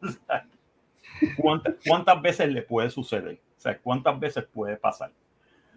¿Cuántas, 1.36 1.74
¿Cuántas 1.86 2.22
veces 2.22 2.48
le 2.48 2.62
puede 2.62 2.90
suceder? 2.90 3.40
O 3.56 3.60
sea, 3.60 3.76
¿cuántas 3.78 4.18
veces 4.18 4.44
puede 4.52 4.76
pasar? 4.76 5.12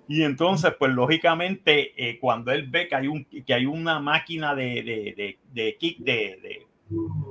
Y 0.07 0.23
entonces, 0.23 0.73
pues 0.77 0.91
lógicamente, 0.91 1.93
eh, 1.97 2.19
cuando 2.19 2.51
él 2.51 2.67
ve 2.67 2.87
que 2.87 2.95
hay, 2.95 3.07
un, 3.07 3.25
que 3.25 3.53
hay 3.53 3.65
una 3.65 3.99
máquina 3.99 4.53
de, 4.55 4.83
de, 4.83 5.13
de, 5.15 5.39
de 5.51 5.77
kick 5.77 5.99
de, 5.99 6.13
de, 6.13 6.39
de 6.39 6.67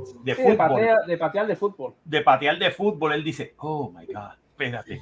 Sí, 0.05 0.15
de, 0.25 0.35
fútbol, 0.35 0.57
patea- 0.57 1.07
de 1.07 1.19
patear 1.19 1.47
de 1.47 1.57
fútbol. 1.57 1.95
de 2.05 2.21
patear 2.23 2.59
de 2.59 2.71
fútbol, 2.71 3.13
él 3.13 3.23
dice, 3.23 3.55
oh 3.59 3.91
my 3.91 4.07
God, 4.07 4.33
espérate. 4.51 5.01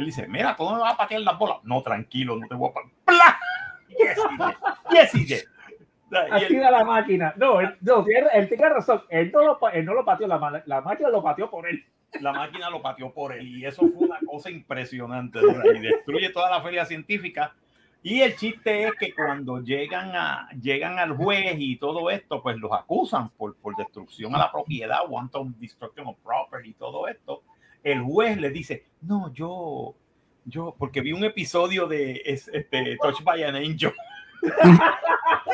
Él 0.00 0.06
dice, 0.06 0.26
mira, 0.28 0.56
tú 0.56 0.64
no 0.64 0.76
me 0.76 0.80
vas 0.82 0.94
a 0.94 0.96
patear 0.96 1.20
las 1.20 1.38
bolas. 1.38 1.58
No, 1.62 1.82
tranquilo, 1.82 2.36
no 2.36 2.46
te 2.48 2.54
voy 2.54 2.70
a 2.70 2.74
patear. 2.74 2.92
¡Pla! 3.04 3.38
Yes. 3.88 4.18
Yes, 4.92 5.14
he 5.14 5.18
did. 5.24 5.42
Y 6.10 6.14
él- 6.16 6.32
Activa 6.32 6.70
la 6.70 6.84
máquina. 6.84 7.34
No, 7.36 7.60
él, 7.60 7.76
no 7.82 8.04
él 8.32 8.48
tiene 8.48 8.68
razón. 8.68 9.02
Él 9.08 9.30
no, 9.32 9.44
lo, 9.44 9.68
él 9.70 9.84
no 9.84 9.94
lo 9.94 10.04
pateó, 10.04 10.26
la, 10.26 10.62
la 10.66 10.80
máquina 10.80 11.08
lo 11.08 11.22
pateó 11.22 11.48
por 11.50 11.68
él. 11.68 11.84
la 12.20 12.32
máquina 12.32 12.68
lo 12.70 12.82
pateó 12.82 13.12
por 13.12 13.32
él 13.32 13.46
y 13.46 13.64
eso 13.64 13.82
fue 13.88 14.08
una 14.08 14.18
cosa 14.26 14.50
impresionante 14.50 15.38
¿verdad? 15.40 15.62
y 15.74 15.78
destruye 15.78 16.30
toda 16.30 16.50
la 16.50 16.60
feria 16.60 16.84
científica 16.84 17.54
y 18.02 18.22
el 18.22 18.34
chiste 18.34 18.88
es 18.88 18.94
que 18.98 19.14
cuando 19.14 19.60
llegan 19.62 20.16
a 20.16 20.48
llegan 20.60 20.98
al 20.98 21.12
juez 21.16 21.54
y 21.58 21.76
todo 21.76 22.10
esto 22.10 22.42
pues 22.42 22.56
los 22.56 22.72
acusan 22.72 23.28
por, 23.28 23.54
por 23.58 23.76
destrucción 23.76 24.34
a 24.34 24.38
la 24.38 24.50
propiedad 24.50 24.98
wanton 25.08 25.54
destruction 25.60 26.08
of 26.08 26.16
property 26.24 26.70
y 26.70 26.72
todo 26.74 27.06
esto 27.06 27.44
el 27.82 28.02
juez 28.02 28.38
le 28.38 28.50
dice, 28.50 28.84
no, 29.02 29.32
yo, 29.32 29.94
yo, 30.44 30.74
porque 30.78 31.00
vi 31.00 31.12
un 31.12 31.24
episodio 31.24 31.86
de 31.86 32.22
es- 32.24 32.48
este, 32.48 32.96
Touch 33.02 33.22
by 33.22 33.42
an 33.44 33.56
Angel. 33.56 33.92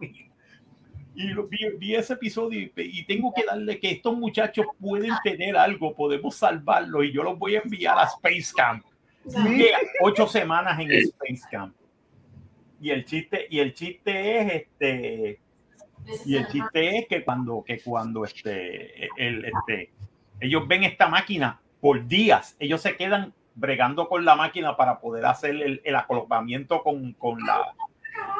Y 1.14 1.34
vi, 1.34 1.58
vi 1.78 1.94
ese 1.96 2.12
episodio 2.12 2.60
y, 2.60 2.72
y 2.76 3.04
tengo 3.04 3.32
que 3.34 3.44
darle 3.44 3.80
que 3.80 3.90
estos 3.90 4.16
muchachos 4.16 4.66
pueden 4.78 5.10
tener 5.24 5.56
algo, 5.56 5.94
podemos 5.96 6.36
salvarlo 6.36 7.02
y 7.02 7.12
yo 7.12 7.24
los 7.24 7.36
voy 7.36 7.56
a 7.56 7.60
enviar 7.60 7.98
a 7.98 8.04
Space 8.04 8.52
Camp. 8.56 8.84
Ocho 10.00 10.28
semanas 10.28 10.78
en 10.78 10.92
Space 10.92 11.42
Camp. 11.50 11.74
Y 12.80 12.90
el 12.90 13.04
chiste, 13.04 13.46
y 13.50 13.58
el 13.58 13.74
chiste 13.74 14.38
es 14.38 14.52
este, 14.62 15.40
y 16.24 16.36
el 16.36 16.46
chiste 16.46 16.98
es 16.98 17.08
que 17.08 17.24
cuando, 17.24 17.64
que 17.66 17.80
cuando 17.80 18.24
este, 18.24 19.08
el, 19.16 19.44
este, 19.44 19.90
ellos 20.40 20.66
ven 20.68 20.84
esta 20.84 21.08
máquina 21.08 21.60
por 21.80 22.06
días, 22.06 22.56
ellos 22.58 22.80
se 22.80 22.96
quedan 22.96 23.32
bregando 23.54 24.08
con 24.08 24.24
la 24.24 24.36
máquina 24.36 24.76
para 24.76 25.00
poder 25.00 25.26
hacer 25.26 25.50
el, 25.50 25.80
el 25.84 25.96
acoplamiento 25.96 26.82
con, 26.82 27.12
con 27.14 27.38
la 27.44 27.74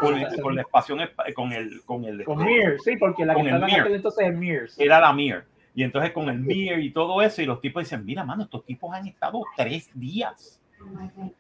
con, 0.01 0.17
el- 0.17 0.41
con 0.41 0.55
la 0.57 0.63
espación 0.63 1.01
con 1.35 1.53
el 1.53 1.83
con 1.85 2.05
el 2.05 2.25
Con 2.25 2.45
Mir, 2.45 2.77
sí, 2.85 2.97
porque 2.97 3.25
la 3.25 3.35
que 3.35 3.41
estaba 3.43 3.67
en 3.69 3.95
entonces 3.95 4.27
es 4.29 4.35
Mir. 4.37 4.71
sí. 4.71 4.83
era 4.83 5.01
la 5.01 5.13
Mir. 5.13 5.45
Y 5.75 5.85
entonces 5.85 6.11
con 6.13 6.29
el 6.29 6.39
Mir 6.41 6.79
y 6.81 6.91
todo 6.91 7.23
eso, 7.23 7.41
y 7.43 7.47
los 7.47 7.61
tipos 7.61 7.83
dicen, 7.85 8.05
mira, 8.05 8.25
mano, 8.25 8.43
estos 8.45 8.65
tipos 8.65 8.93
han 8.93 9.07
estado 9.07 9.41
tres 9.57 9.89
días 9.95 10.61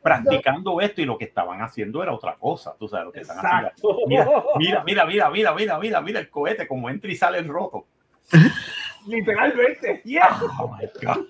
practicando 0.02 0.80
esto 0.80 1.00
y 1.00 1.04
lo 1.04 1.18
que 1.18 1.24
estaban 1.24 1.60
haciendo 1.62 2.02
era 2.02 2.12
otra 2.12 2.34
cosa. 2.36 2.74
Tú 2.78 2.88
sabes 2.88 3.06
lo 3.06 3.12
que 3.12 3.20
están 3.20 3.38
haciendo. 3.38 3.72
Mira, 4.56 4.82
mira, 4.84 5.04
mira, 5.06 5.30
mira, 5.30 5.54
mira, 5.54 5.78
mira, 5.78 6.00
mira 6.00 6.20
el 6.20 6.28
cohete 6.30 6.66
como 6.68 6.88
entra 6.90 7.10
y 7.10 7.16
sale 7.16 7.38
el 7.38 7.48
roto. 7.48 7.86
Literalmente. 9.08 10.02
Yeah. 10.04 10.38
Oh 10.60 10.68
my 10.68 10.86
God. 11.02 11.24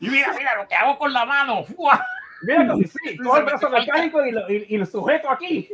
Y 0.00 0.08
mira, 0.10 0.32
mira 0.36 0.56
lo 0.56 0.68
que 0.68 0.74
hago 0.74 0.98
con 0.98 1.12
la 1.12 1.24
mano. 1.24 1.64
¡Fua! 1.64 2.04
Mira, 2.42 2.66
como 2.66 2.82
sí, 3.04 3.16
cojo 3.16 3.36
el 3.38 3.44
brazo 3.44 3.70
mecánico 3.70 4.24
y 4.26 4.32
lo, 4.32 4.50
y, 4.50 4.66
y 4.68 4.76
lo 4.78 4.86
sujeto 4.86 5.30
aquí. 5.30 5.70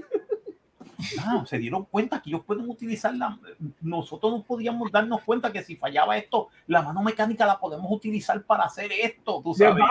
Ah, 1.18 1.43
se 1.47 1.57
dieron 1.59 1.86
cuenta 1.86 2.20
que 2.20 2.28
ellos 2.28 2.45
pueden 2.45 2.68
utilizar 2.68 3.14
la. 3.14 3.38
Nosotros 3.80 4.30
no 4.32 4.43
podíamos 4.43 4.93
darnos 4.93 5.22
cuenta 5.22 5.51
que 5.51 5.62
si 5.62 5.74
fallaba 5.74 6.16
esto, 6.18 6.49
la 6.66 6.82
mano 6.82 7.03
mecánica 7.03 7.47
la 7.47 7.59
podemos 7.59 7.91
utilizar 7.91 8.43
para 8.43 8.64
hacer 8.64 8.93
esto. 8.93 9.41
Tú 9.43 9.55
sabes. 9.55 9.82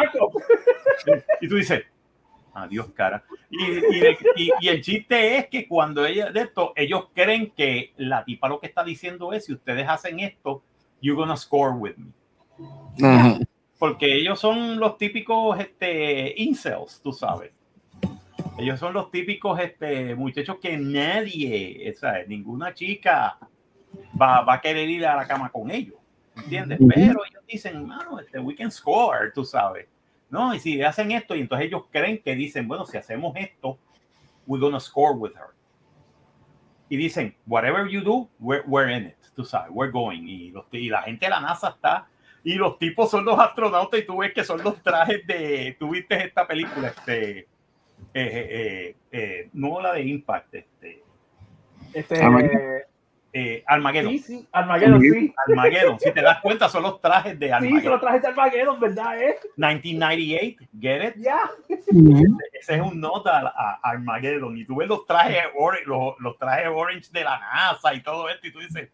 Y 1.41 1.47
tú 1.47 1.55
dices, 1.55 1.83
adiós, 2.53 2.91
cara. 2.93 3.23
Y, 3.49 3.63
y 3.63 3.99
el, 4.05 4.17
y- 4.35 4.51
y 4.61 4.67
el 4.69 4.81
chiste 4.81 5.37
es 5.37 5.47
que 5.47 5.67
cuando 5.67 6.05
ella 6.05 6.29
de 6.31 6.41
esto, 6.41 6.73
ellos 6.75 7.07
creen 7.15 7.51
que 7.57 7.93
la 7.97 8.23
tipa 8.23 8.47
lo 8.47 8.59
que 8.59 8.67
está 8.67 8.83
diciendo 8.83 9.33
es: 9.33 9.45
si 9.45 9.53
ustedes 9.53 9.89
hacen 9.89 10.19
esto, 10.19 10.61
you're 11.01 11.17
gonna 11.17 11.37
score 11.37 11.73
with 11.73 11.95
me. 11.97 12.11
Ajá. 13.01 13.39
Porque 13.77 14.13
ellos 14.13 14.39
son 14.39 14.79
los 14.79 14.97
típicos 14.97 15.57
este, 15.59 16.33
incels, 16.37 17.01
tú 17.01 17.13
sabes. 17.13 17.51
Ellos 18.57 18.77
son 18.77 18.93
los 18.93 19.09
típicos 19.09 19.57
este, 19.59 20.15
muchachos 20.15 20.57
que 20.61 20.77
nadie, 20.77 21.95
sea, 21.97 22.25
ninguna 22.27 22.73
chica 22.73 23.37
va, 24.21 24.41
va 24.41 24.55
a 24.55 24.61
querer 24.61 24.89
ir 24.89 25.05
a 25.05 25.15
la 25.15 25.25
cama 25.25 25.49
con 25.49 25.71
ellos. 25.71 25.95
¿Entiendes? 26.35 26.79
Pero 26.93 27.21
ellos 27.25 27.43
dicen, 27.47 27.85
mano, 27.87 28.19
este, 28.19 28.39
we 28.39 28.55
can 28.55 28.69
score, 28.69 29.31
tú 29.33 29.45
sabes. 29.45 29.87
No, 30.29 30.53
y 30.53 30.59
si 30.59 30.81
hacen 30.81 31.11
esto, 31.11 31.35
y 31.35 31.41
entonces 31.41 31.67
ellos 31.67 31.83
creen 31.89 32.21
que 32.21 32.35
dicen, 32.35 32.67
bueno, 32.67 32.85
si 32.85 32.97
hacemos 32.97 33.33
esto, 33.37 33.77
we're 34.45 34.61
gonna 34.61 34.79
score 34.79 35.15
with 35.15 35.31
her. 35.35 35.55
Y 36.89 36.97
dicen, 36.97 37.35
whatever 37.45 37.87
you 37.87 38.01
do, 38.01 38.27
we're, 38.39 38.63
we're 38.65 38.89
in 38.89 39.05
it, 39.05 39.17
tú 39.35 39.45
sabes, 39.45 39.69
we're 39.71 39.91
going. 39.91 40.27
Y, 40.27 40.51
los, 40.51 40.65
y 40.71 40.89
la 40.89 41.03
gente 41.03 41.27
de 41.27 41.29
la 41.29 41.39
NASA 41.39 41.69
está 41.69 42.07
y 42.43 42.55
los 42.55 42.79
tipos 42.79 43.11
son 43.11 43.25
los 43.25 43.37
astronautas 43.39 43.99
y 43.99 44.05
tú 44.05 44.17
ves 44.17 44.33
que 44.33 44.43
son 44.43 44.63
los 44.63 44.81
trajes 44.81 45.25
de, 45.27 45.75
tú 45.79 45.89
viste 45.89 46.25
esta 46.25 46.47
película, 46.47 46.87
este, 46.87 47.39
eh, 47.39 47.45
eh, 48.13 48.95
eh, 49.11 49.49
no 49.53 49.81
la 49.81 49.93
de 49.93 50.03
Impact, 50.03 50.55
este, 50.55 51.03
Este. 51.93 52.87
Eh, 53.33 53.63
Armageddon. 53.67 54.11
sí, 54.13 54.19
sí, 54.19 54.47
Armageddon, 54.51 55.01
sí. 55.01 55.33
Armageddon, 55.47 55.99
si 55.99 56.11
te 56.11 56.21
das 56.21 56.39
cuenta, 56.41 56.67
son 56.69 56.83
los 56.83 56.99
trajes 56.99 57.37
de 57.39 57.45
Sí, 57.47 57.51
se 57.51 57.59
lo 57.61 57.65
Armageddon. 57.95 57.99
traje 57.99 58.19
de 58.19 58.27
Armageddon, 58.27 58.79
¿verdad? 58.79 59.21
Eh? 59.21 59.35
1998, 59.57 60.65
get 60.79 61.03
it? 61.09 61.15
Ya. 61.23 61.39
Ujú. 61.91 62.37
Ese 62.53 62.75
es 62.75 62.81
un 62.81 62.99
nota 62.99 63.39
a, 63.39 63.79
a 63.83 63.89
Armageddon. 63.91 64.57
Y 64.57 64.65
tú 64.65 64.77
ves 64.77 64.87
los 64.87 65.05
trajes, 65.05 65.43
los, 65.85 66.15
los 66.19 66.37
trajes 66.37 66.67
orange 66.73 67.09
de 67.11 67.23
la 67.23 67.39
NASA 67.39 67.93
y 67.93 68.01
todo 68.01 68.27
esto, 68.29 68.47
y 68.47 68.51
tú 68.51 68.59
dices, 68.59 68.89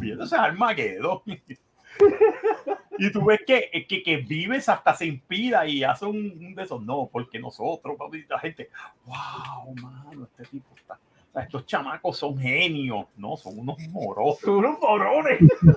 "Oye, 0.00 0.12
eso 0.12 0.24
es 0.24 0.32
Armageddon. 0.32 1.20
y 2.98 3.12
tú 3.12 3.24
ves 3.24 3.40
que, 3.46 3.86
que, 3.88 4.02
que 4.02 4.16
vives 4.18 4.68
hasta 4.68 4.94
se 4.94 5.06
inspira 5.06 5.66
y 5.66 5.84
hace 5.84 6.04
un, 6.06 6.16
un 6.16 6.54
de 6.54 6.62
esos. 6.64 6.82
No, 6.82 7.08
porque 7.10 7.38
nosotros, 7.38 7.96
papi, 7.96 8.24
la 8.28 8.38
gente, 8.40 8.68
wow, 9.06 9.74
mano, 9.80 10.24
este 10.24 10.44
tipo 10.50 10.74
está. 10.76 10.98
Sea, 11.34 11.42
estos 11.42 11.66
chamacos 11.66 12.16
son 12.16 12.38
genios, 12.38 13.06
no, 13.16 13.36
son 13.36 13.58
unos 13.58 13.76
morosos, 13.90 14.40
Son 14.40 14.54
unos 14.56 14.78
morones. 14.80 15.38
son 15.60 15.76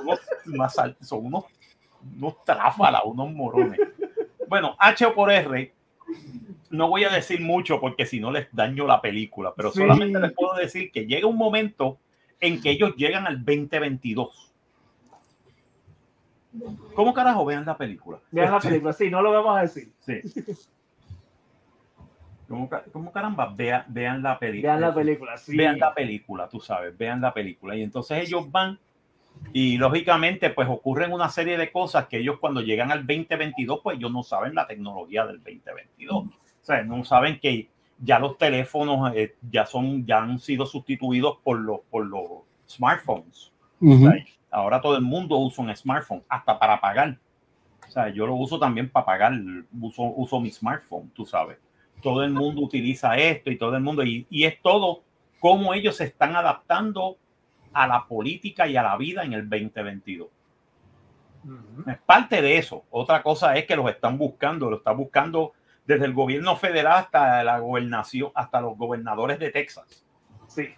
unos, 0.53 0.79
al- 0.79 0.97
son 1.01 1.25
unos, 1.25 1.45
unos 2.15 2.43
tráfalas, 2.45 3.01
unos 3.05 3.31
morones. 3.33 3.79
Bueno, 4.47 4.75
H 4.79 5.05
o 5.05 5.13
por 5.13 5.31
R, 5.31 5.73
no 6.69 6.87
voy 6.89 7.03
a 7.03 7.09
decir 7.09 7.41
mucho 7.41 7.79
porque 7.81 8.05
si 8.05 8.19
no 8.19 8.31
les 8.31 8.47
daño 8.53 8.85
la 8.87 9.01
película, 9.01 9.53
pero 9.55 9.71
Sí. 9.71 9.79
solamente 9.79 10.19
les 10.19 10.31
puedo 10.33 10.53
decir 10.55 10.91
que 10.91 11.05
llega 11.05 11.27
un 11.27 11.37
momento 11.37 11.97
en 12.39 12.61
que 12.61 12.69
ellos 12.71 12.95
llegan 12.95 13.25
al 13.27 13.43
2022. 13.43 14.53
¿Cómo 16.95 17.13
carajo 17.13 17.45
vean 17.45 17.65
la 17.65 17.77
película? 17.77 18.19
Vean 18.31 18.51
la 18.51 18.59
película, 18.59 18.93
sí, 18.93 19.09
no 19.09 19.21
lo 19.21 19.31
vamos 19.31 19.57
a 19.57 19.61
decir. 19.61 19.91
Sí. 19.99 20.21
¿Cómo, 22.47 22.69
ca- 22.69 22.83
cómo 22.93 23.11
caramba? 23.11 23.53
Vean, 23.55 23.83
vean 23.87 24.23
la 24.23 24.39
película. 24.39 24.71
Vean 24.73 24.81
la 24.81 24.93
película, 24.95 25.37
sí. 25.37 25.57
Vean 25.57 25.79
la 25.79 25.93
película, 25.93 26.47
tú 26.47 26.59
sabes, 26.59 26.97
vean 26.97 27.19
la 27.21 27.33
película. 27.33 27.75
Y 27.75 27.81
entonces 27.83 28.23
ellos 28.25 28.49
van 28.51 28.79
y 29.53 29.77
lógicamente 29.77 30.49
pues 30.49 30.67
ocurren 30.67 31.11
una 31.13 31.29
serie 31.29 31.57
de 31.57 31.71
cosas 31.71 32.07
que 32.07 32.17
ellos 32.17 32.39
cuando 32.39 32.61
llegan 32.61 32.91
al 32.91 33.05
2022 33.05 33.81
pues 33.83 33.97
ellos 33.97 34.11
no 34.11 34.23
saben 34.23 34.55
la 34.55 34.65
tecnología 34.65 35.25
del 35.27 35.37
2022. 35.43 36.25
O 36.25 36.31
sea, 36.61 36.83
no 36.83 37.03
saben 37.05 37.39
que 37.39 37.69
ya 37.99 38.17
los 38.19 38.37
teléfonos 38.37 39.11
eh, 39.15 39.35
ya 39.51 39.65
son 39.65 40.05
ya 40.05 40.23
han 40.23 40.39
sido 40.39 40.65
sustituidos 40.65 41.37
por 41.43 41.59
los 41.59 41.81
por 41.91 42.05
los 42.05 42.23
smartphones. 42.67 43.51
O 43.81 43.85
Ujú. 43.85 44.09
sea, 44.09 44.25
ahora 44.51 44.81
todo 44.81 44.95
el 44.95 45.03
mundo 45.03 45.37
usa 45.37 45.63
un 45.63 45.75
smartphone, 45.75 46.23
hasta 46.29 46.57
para 46.57 46.79
pagar. 46.81 47.17
O 47.87 47.91
sea, 47.91 48.09
yo 48.09 48.25
lo 48.27 48.35
uso 48.35 48.57
también 48.59 48.89
para 48.89 49.05
pagar, 49.05 49.33
uso, 49.79 50.03
uso 50.03 50.39
mi 50.39 50.49
smartphone, 50.51 51.09
tú 51.13 51.25
sabes. 51.25 51.57
Todo 52.09 52.23
el 52.23 52.31
mundo 52.31 52.61
utiliza 52.61 53.17
esto 53.17 53.49
y 53.51 53.57
todo 53.57 53.75
el 53.75 53.83
mundo, 53.83 54.03
y, 54.03 54.25
y 54.29 54.45
es 54.45 54.61
todo 54.61 55.03
cómo 55.39 55.73
ellos 55.73 55.95
se 55.97 56.05
están 56.05 56.35
adaptando 56.35 57.17
a 57.73 57.85
la 57.87 58.05
política 58.07 58.67
y 58.67 58.75
a 58.77 58.83
la 58.83 58.97
vida 58.97 59.23
en 59.23 59.33
el 59.33 59.49
2022. 59.49 60.27
Ujú. 61.43 61.89
Es 61.89 61.97
parte 61.99 62.41
de 62.41 62.57
eso. 62.57 62.83
Otra 62.89 63.21
cosa 63.23 63.55
es 63.55 63.65
que 63.65 63.75
los 63.75 63.89
están 63.89 64.17
buscando, 64.17 64.69
lo 64.69 64.77
están 64.77 64.97
buscando 64.97 65.53
desde 65.85 66.05
el 66.05 66.13
gobierno 66.13 66.55
federal 66.57 66.97
hasta 66.97 67.43
la 67.43 67.59
gobernación, 67.59 68.31
hasta 68.35 68.59
los 68.59 68.77
gobernadores 68.77 69.39
de 69.39 69.51
Texas. 69.51 70.03
Sí, 70.47 70.69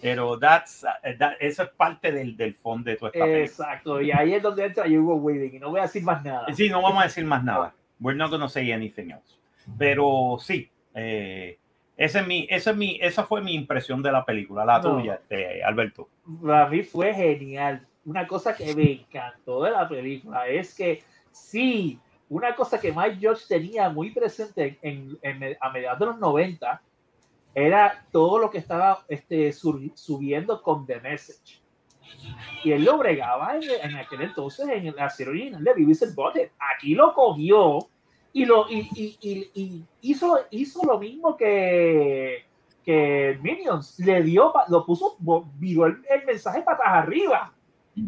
Pero 0.00 0.38
that's, 0.38 0.84
uh, 0.84 1.16
that- 1.18 1.34
eso 1.40 1.62
es 1.64 1.68
parte 1.70 2.12
del, 2.12 2.36
del 2.36 2.54
fondo 2.54 2.90
de 2.90 2.96
toda 2.96 3.10
esta 3.12 3.24
película. 3.24 3.44
exacto. 3.44 4.00
Y 4.00 4.10
ahí 4.12 4.34
es 4.34 4.42
donde 4.42 4.64
entra 4.66 4.86
Hugo 4.86 5.14
Weaving. 5.16 5.54
Y 5.54 5.58
no 5.58 5.70
voy 5.70 5.80
a 5.80 5.84
decir 5.84 6.02
más 6.02 6.24
nada. 6.24 6.46
Sí, 6.54 6.68
no 6.68 6.82
vamos 6.82 7.00
a 7.02 7.04
decir 7.06 7.24
más 7.24 7.42
nada. 7.42 7.72
We're 8.00 8.16
not 8.18 8.30
gonna 8.30 8.48
say 8.48 8.70
anything 8.72 9.10
else. 9.10 9.36
Pero 9.78 10.36
sí, 10.40 10.70
eh, 10.94 11.58
ese 11.96 12.20
es 12.20 12.26
mi, 12.26 12.46
ese 12.50 12.70
es 12.70 12.76
mi, 12.76 12.98
esa 13.00 13.24
fue 13.24 13.40
mi 13.42 13.54
impresión 13.54 14.02
de 14.02 14.10
la 14.12 14.24
película, 14.24 14.64
la 14.64 14.78
No. 14.78 14.96
tuya, 14.96 15.14
este, 15.14 15.62
Alberto. 15.62 16.08
Para 16.42 16.68
mí 16.68 16.82
fue 16.82 17.12
genial. 17.14 17.86
Una 18.04 18.26
cosa 18.26 18.56
que 18.56 18.74
me 18.74 18.92
encantó 18.92 19.62
de 19.62 19.70
la 19.70 19.88
película 19.88 20.46
es 20.48 20.74
que 20.74 21.02
sí, 21.30 21.98
una 22.28 22.54
cosa 22.54 22.80
que 22.80 22.92
Mike 22.92 23.16
George 23.20 23.44
tenía 23.48 23.88
muy 23.90 24.10
presente 24.10 24.78
en, 24.82 25.16
en- 25.22 25.56
a 25.60 25.70
mediados 25.70 25.98
de 26.00 26.06
los 26.06 26.18
90 26.18 26.82
era 27.54 28.04
todo 28.10 28.38
lo 28.38 28.50
que 28.50 28.58
estaba 28.58 29.04
este, 29.08 29.52
subiendo 29.52 30.62
con 30.62 30.86
The 30.86 31.00
Message. 31.00 31.60
Y 32.64 32.72
él 32.72 32.84
lo 32.84 32.98
bregaba 32.98 33.56
en, 33.56 33.62
en 33.82 33.96
aquel 33.96 34.22
entonces 34.22 34.66
en 34.68 34.94
la 34.96 35.10
serie 35.10 35.30
original 35.32 35.62
de 35.64 35.70
and 35.72 36.14
Butthead. 36.14 36.48
Aquí 36.74 36.94
lo 36.94 37.12
cogió 37.12 37.78
y, 38.32 38.44
lo, 38.44 38.68
y, 38.70 38.88
y- 38.94 39.18
y- 39.20 39.50
y 39.54 39.84
hizo, 40.00 40.38
hizo 40.50 40.82
lo 40.84 40.98
mismo 40.98 41.36
que, 41.36 42.44
que 42.84 43.38
Minions. 43.42 43.98
Le 43.98 44.22
dio, 44.22 44.52
lo 44.68 44.84
puso, 44.86 45.16
viró 45.58 45.86
el, 45.86 46.02
el 46.08 46.24
mensaje 46.26 46.62
patas 46.62 46.86
arriba. 46.86 47.52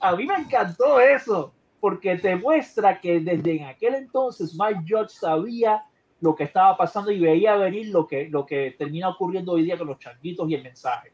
A 0.00 0.14
mí 0.16 0.26
me 0.26 0.34
encantó 0.34 1.00
eso, 1.00 1.52
porque 1.80 2.16
te 2.16 2.36
muestra 2.36 3.00
que 3.00 3.20
desde 3.20 3.56
en 3.56 3.64
aquel 3.64 3.94
entonces 3.94 4.54
Mike 4.58 4.82
George 4.86 5.14
sabía 5.14 5.82
lo 6.20 6.34
que 6.34 6.44
estaba 6.44 6.76
pasando 6.76 7.10
y 7.10 7.18
veía 7.20 7.56
venir 7.56 7.88
lo 7.88 8.06
que, 8.06 8.28
lo 8.28 8.46
que 8.46 8.74
termina 8.78 9.08
ocurriendo 9.10 9.52
hoy 9.52 9.62
día 9.64 9.76
con 9.78 9.88
los 9.88 9.98
changuitos 9.98 10.48
y 10.48 10.54
el 10.54 10.62
mensaje. 10.62 11.12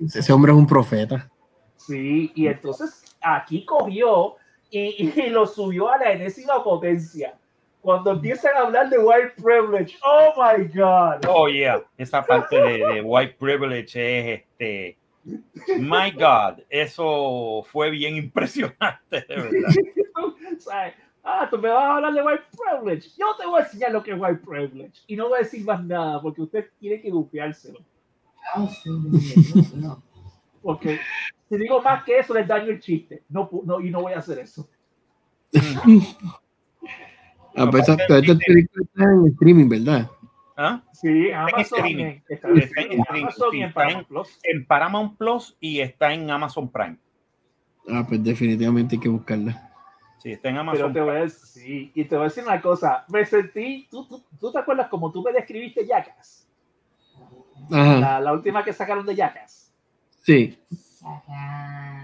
Ese 0.00 0.32
hombre 0.32 0.52
es 0.52 0.58
un 0.58 0.66
profeta. 0.66 1.30
Sí, 1.76 2.32
y 2.34 2.46
entonces 2.46 3.16
aquí 3.20 3.64
cogió 3.64 4.36
y, 4.78 5.20
y 5.20 5.30
lo 5.30 5.46
subió 5.46 5.90
a 5.90 5.98
la 5.98 6.12
enésima 6.12 6.62
potencia. 6.62 7.38
Cuando 7.80 8.12
empiezan 8.12 8.56
a 8.56 8.60
hablar 8.60 8.88
de 8.88 8.98
white 8.98 9.34
privilege, 9.42 9.96
oh 10.02 10.32
my 10.36 10.64
god. 10.68 11.24
Oh, 11.28 11.48
yeah. 11.48 11.82
Esa 11.98 12.22
parte 12.22 12.56
de, 12.56 12.78
de 12.78 13.00
white 13.02 13.36
privilege 13.38 13.94
es 13.94 14.40
este. 14.40 14.98
My 15.78 16.10
God, 16.10 16.62
eso 16.68 17.62
fue 17.70 17.90
bien 17.90 18.16
impresionante, 18.16 19.24
de 19.28 19.36
verdad. 19.36 19.74
O 20.56 20.60
sea, 20.60 20.94
ah, 21.24 21.48
tú 21.50 21.58
me 21.58 21.68
vas 21.68 21.84
a 21.84 21.96
hablar 21.96 22.14
de 22.14 22.22
white 22.22 22.44
privilege. 22.56 23.10
Yo 23.18 23.34
te 23.36 23.44
voy 23.44 23.60
a 23.60 23.64
enseñar 23.64 23.90
lo 23.90 24.02
que 24.02 24.12
es 24.12 24.18
white 24.18 24.40
privilege. 24.44 25.02
Y 25.06 25.16
no 25.16 25.28
voy 25.28 25.40
a 25.40 25.42
decir 25.42 25.64
más 25.64 25.82
nada 25.84 26.22
porque 26.22 26.42
usted 26.42 26.70
tiene 26.78 27.00
que 27.00 27.10
no. 27.10 27.28
Porque 30.62 31.00
si 31.56 31.62
digo 31.62 31.80
más 31.82 32.02
que 32.04 32.18
eso, 32.18 32.34
les 32.34 32.46
daño 32.48 32.70
el 32.70 32.80
chiste. 32.80 33.22
No, 33.28 33.48
no, 33.64 33.80
y 33.80 33.90
no 33.90 34.02
voy 34.02 34.12
a 34.12 34.18
hacer 34.18 34.38
eso. 34.40 34.68
Esa- 35.52 35.82
pero 37.70 37.78
esta 37.78 37.96
película 38.46 38.84
está 38.84 39.04
en 39.04 39.26
streaming, 39.28 39.68
¿verdad? 39.68 40.10
¿Ah? 40.56 40.82
Sí, 40.92 41.30
Amazon. 41.32 41.78
streaming. 41.78 42.04
en- 42.04 42.22
Está 42.28 42.34
Está 42.34 42.48
en 42.48 42.56
en 42.56 42.62
streaming, 42.62 42.98
streaming, 43.00 43.22
Amazon 43.24 43.48
sí, 43.50 43.56
y 43.56 43.60
en 43.62 43.68
está 43.68 43.82
en- 43.82 43.86
Paramount 43.86 44.08
Plus. 44.08 44.38
En 44.44 44.66
Paramount 44.66 45.18
Plus 45.18 45.56
y 45.60 45.80
está 45.80 46.12
en 46.14 46.30
Amazon 46.30 46.68
Prime. 46.70 46.96
Ah, 47.88 48.04
pues 48.08 48.22
definitivamente 48.24 48.96
hay 48.96 49.00
que 49.00 49.08
buscarla. 49.08 49.70
Sí, 50.18 50.32
está 50.32 50.48
en 50.48 50.54
Pero 50.54 50.60
Amazon 50.70 50.92
te 50.92 51.00
voy 51.00 51.16
a 51.16 51.20
decir, 51.20 51.46
sí, 51.62 51.92
y 51.94 52.04
te 52.04 52.16
voy 52.16 52.24
a 52.24 52.28
decir 52.28 52.44
una 52.44 52.60
cosa. 52.60 53.04
Me 53.08 53.24
sentí, 53.26 53.86
¿tú, 53.90 54.06
tú, 54.08 54.24
tú 54.40 54.50
te 54.52 54.58
acuerdas 54.58 54.88
como 54.88 55.12
tú 55.12 55.22
me 55.22 55.32
describiste 55.32 55.86
Jackass? 55.86 56.48
Ajá, 57.70 58.00
La, 58.00 58.20
la 58.20 58.32
última 58.32 58.64
que 58.64 58.72
sacaron 58.72 59.04
de 59.06 59.14
Jackass. 59.14 59.72
sí. 60.22 60.58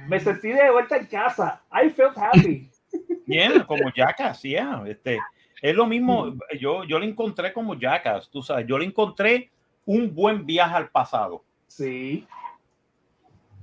Me 0.09 0.21
sentí 0.21 0.49
de 0.49 0.71
vuelta 0.71 0.97
en 0.97 1.07
casa. 1.07 1.63
I 1.73 1.91
felt 1.91 2.17
happy. 2.17 2.71
Bien, 3.27 3.63
como 3.65 3.91
Jackass, 3.95 4.43
yeah. 4.43 4.83
Este, 4.87 5.19
es 5.63 5.75
lo 5.75 5.87
mismo, 5.87 6.35
yo, 6.59 6.85
yo 6.85 6.99
le 6.99 7.07
encontré 7.07 7.53
como 7.53 7.79
Jackass, 7.79 8.29
tú 8.31 8.43
sabes, 8.43 8.67
yo 8.67 8.79
le 8.79 8.87
encontré 8.87 9.51
un 9.85 10.13
buen 10.15 10.45
viaje 10.47 10.75
al 10.75 10.89
pasado, 10.89 11.45
Sí, 11.67 12.27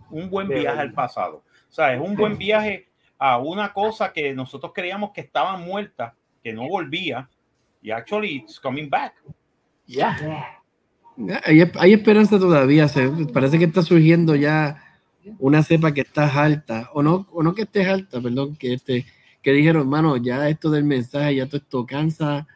un 0.10 0.30
buen 0.30 0.48
De 0.48 0.56
viaje 0.56 0.78
verdad. 0.78 0.86
al 0.90 0.94
pasado. 0.94 1.44
O 1.70 1.74
sea, 1.74 1.94
es 1.94 2.00
un 2.00 2.16
buen 2.16 2.38
viaje 2.38 2.88
a 3.18 3.38
una 3.38 3.74
cosa 3.74 4.14
que 4.14 4.34
nosotros 4.34 4.72
creíamos 4.74 5.12
que 5.12 5.22
estaba 5.22 5.58
muerta, 5.58 6.16
que 6.42 6.54
no 6.54 6.68
volvía, 6.70 7.30
y 7.82 7.92
actually 7.92 8.38
it's 8.38 8.60
coming 8.60 8.90
back. 8.90 9.14
ya. 9.86 10.18
Yeah. 10.18 11.42
Hay, 11.44 11.70
hay 11.80 11.94
esperanza 11.94 12.40
todavía. 12.40 12.88
Se, 12.88 13.10
parece 13.34 13.58
que 13.58 13.66
está 13.66 13.82
surgiendo 13.82 14.36
ya 14.36 14.87
una 15.40 15.64
cepa 15.64 15.94
que 15.94 16.02
está 16.02 16.28
alta. 16.44 16.90
O 16.94 17.02
no, 17.04 17.28
o 17.32 17.44
no 17.44 17.54
que 17.54 17.64
esté 17.64 17.86
alta, 17.88 18.20
perdón, 18.22 18.56
que 18.56 18.74
este, 18.74 19.06
que 19.42 19.52
dijeron, 19.52 19.84
hermano, 19.84 20.18
ya 20.18 20.48
esto 20.50 20.70
del 20.70 20.84
mensaje, 20.84 21.36
ya 21.36 21.46
todo 21.48 21.58
esto 21.58 21.86
cansa. 21.86 22.48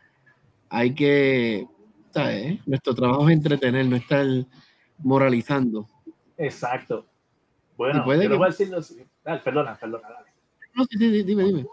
Hay 0.69 0.93
que, 0.93 1.67
¿sabes? 2.11 2.65
Nuestro 2.67 2.93
trabajo 2.95 3.27
es 3.29 3.35
entretener, 3.35 3.85
no 3.85 3.95
estar 3.95 4.25
moralizando. 4.99 5.87
Exacto. 6.37 7.05
Bueno, 7.77 8.03
puede 8.03 8.23
yo 8.25 8.29
que- 8.31 8.35
voy 8.37 8.45
a 8.45 8.49
decir 8.49 8.69
lo 8.69 8.81
siguiente. 8.81 9.11
Dale, 9.23 9.39
perdona, 9.41 9.75
perdona, 9.75 10.07
dale. 10.09 10.31
No, 10.73 10.83
sí, 10.85 10.97
sí, 10.97 11.23
dime, 11.23 11.43
dime. 11.43 11.65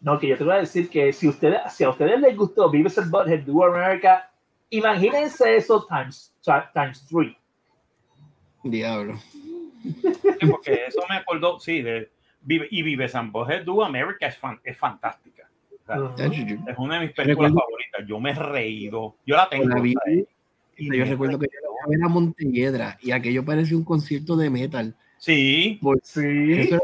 No, 0.00 0.18
que 0.18 0.28
yo 0.28 0.36
te 0.36 0.44
voy 0.44 0.54
a 0.54 0.58
decir 0.58 0.88
que 0.90 1.12
si, 1.12 1.28
ustedes, 1.28 1.60
si 1.72 1.84
a 1.84 1.90
ustedes 1.90 2.20
les 2.20 2.36
gustó 2.36 2.68
Vives 2.70 2.98
and 2.98 3.10
Butthead 3.10 3.40
Do 3.44 3.64
America, 3.64 4.30
imagínense 4.70 5.56
eso 5.56 5.86
times, 5.86 6.34
times 6.74 7.06
three. 7.06 7.36
Diablo. 8.64 9.14
Sí, 9.82 10.46
Porque 10.50 10.80
eso 10.86 11.00
me 11.08 11.16
acordó, 11.16 11.58
sí, 11.60 11.82
de 11.82 12.10
Vive, 12.42 12.68
y 12.70 12.82
Vive 12.82 13.08
San 13.08 13.30
Bojet 13.32 13.64
Do 13.64 13.84
America 13.84 14.26
es, 14.26 14.36
fan- 14.36 14.60
es 14.64 14.76
fantástica. 14.76 15.48
O 15.82 15.86
sea. 15.86 16.14
Tacho, 16.28 16.42
yo- 16.46 16.56
Es 16.68 16.78
una 16.78 16.98
de 17.00 17.06
mis 17.06 17.14
películas 17.14 17.50
Recuerdo- 17.50 17.60
favoritas. 17.60 18.06
Yo 18.06 18.20
me 18.20 18.30
he 18.30 18.34
reído. 18.34 19.16
Yo 19.26 19.36
la 19.36 19.48
tengo. 19.48 19.68
la 19.68 19.80
vi. 19.80 19.94
Y 20.76 20.96
yo 20.96 21.04
recuerdo 21.04 21.38
que 21.38 21.46
yo 21.46 21.60
la 21.60 21.68
vi 21.68 21.76
a 21.84 21.88
ver 21.98 22.04
a 22.04 22.08
Montelledra 22.08 22.98
y 23.02 23.10
aquello 23.10 23.44
parecía 23.44 23.76
un 23.76 23.84
concierto 23.84 24.36
de 24.36 24.50
metal. 24.50 24.94
Sí, 25.18 25.78
Sí. 26.02 26.52
Eso 26.52 26.74
era 26.76 26.82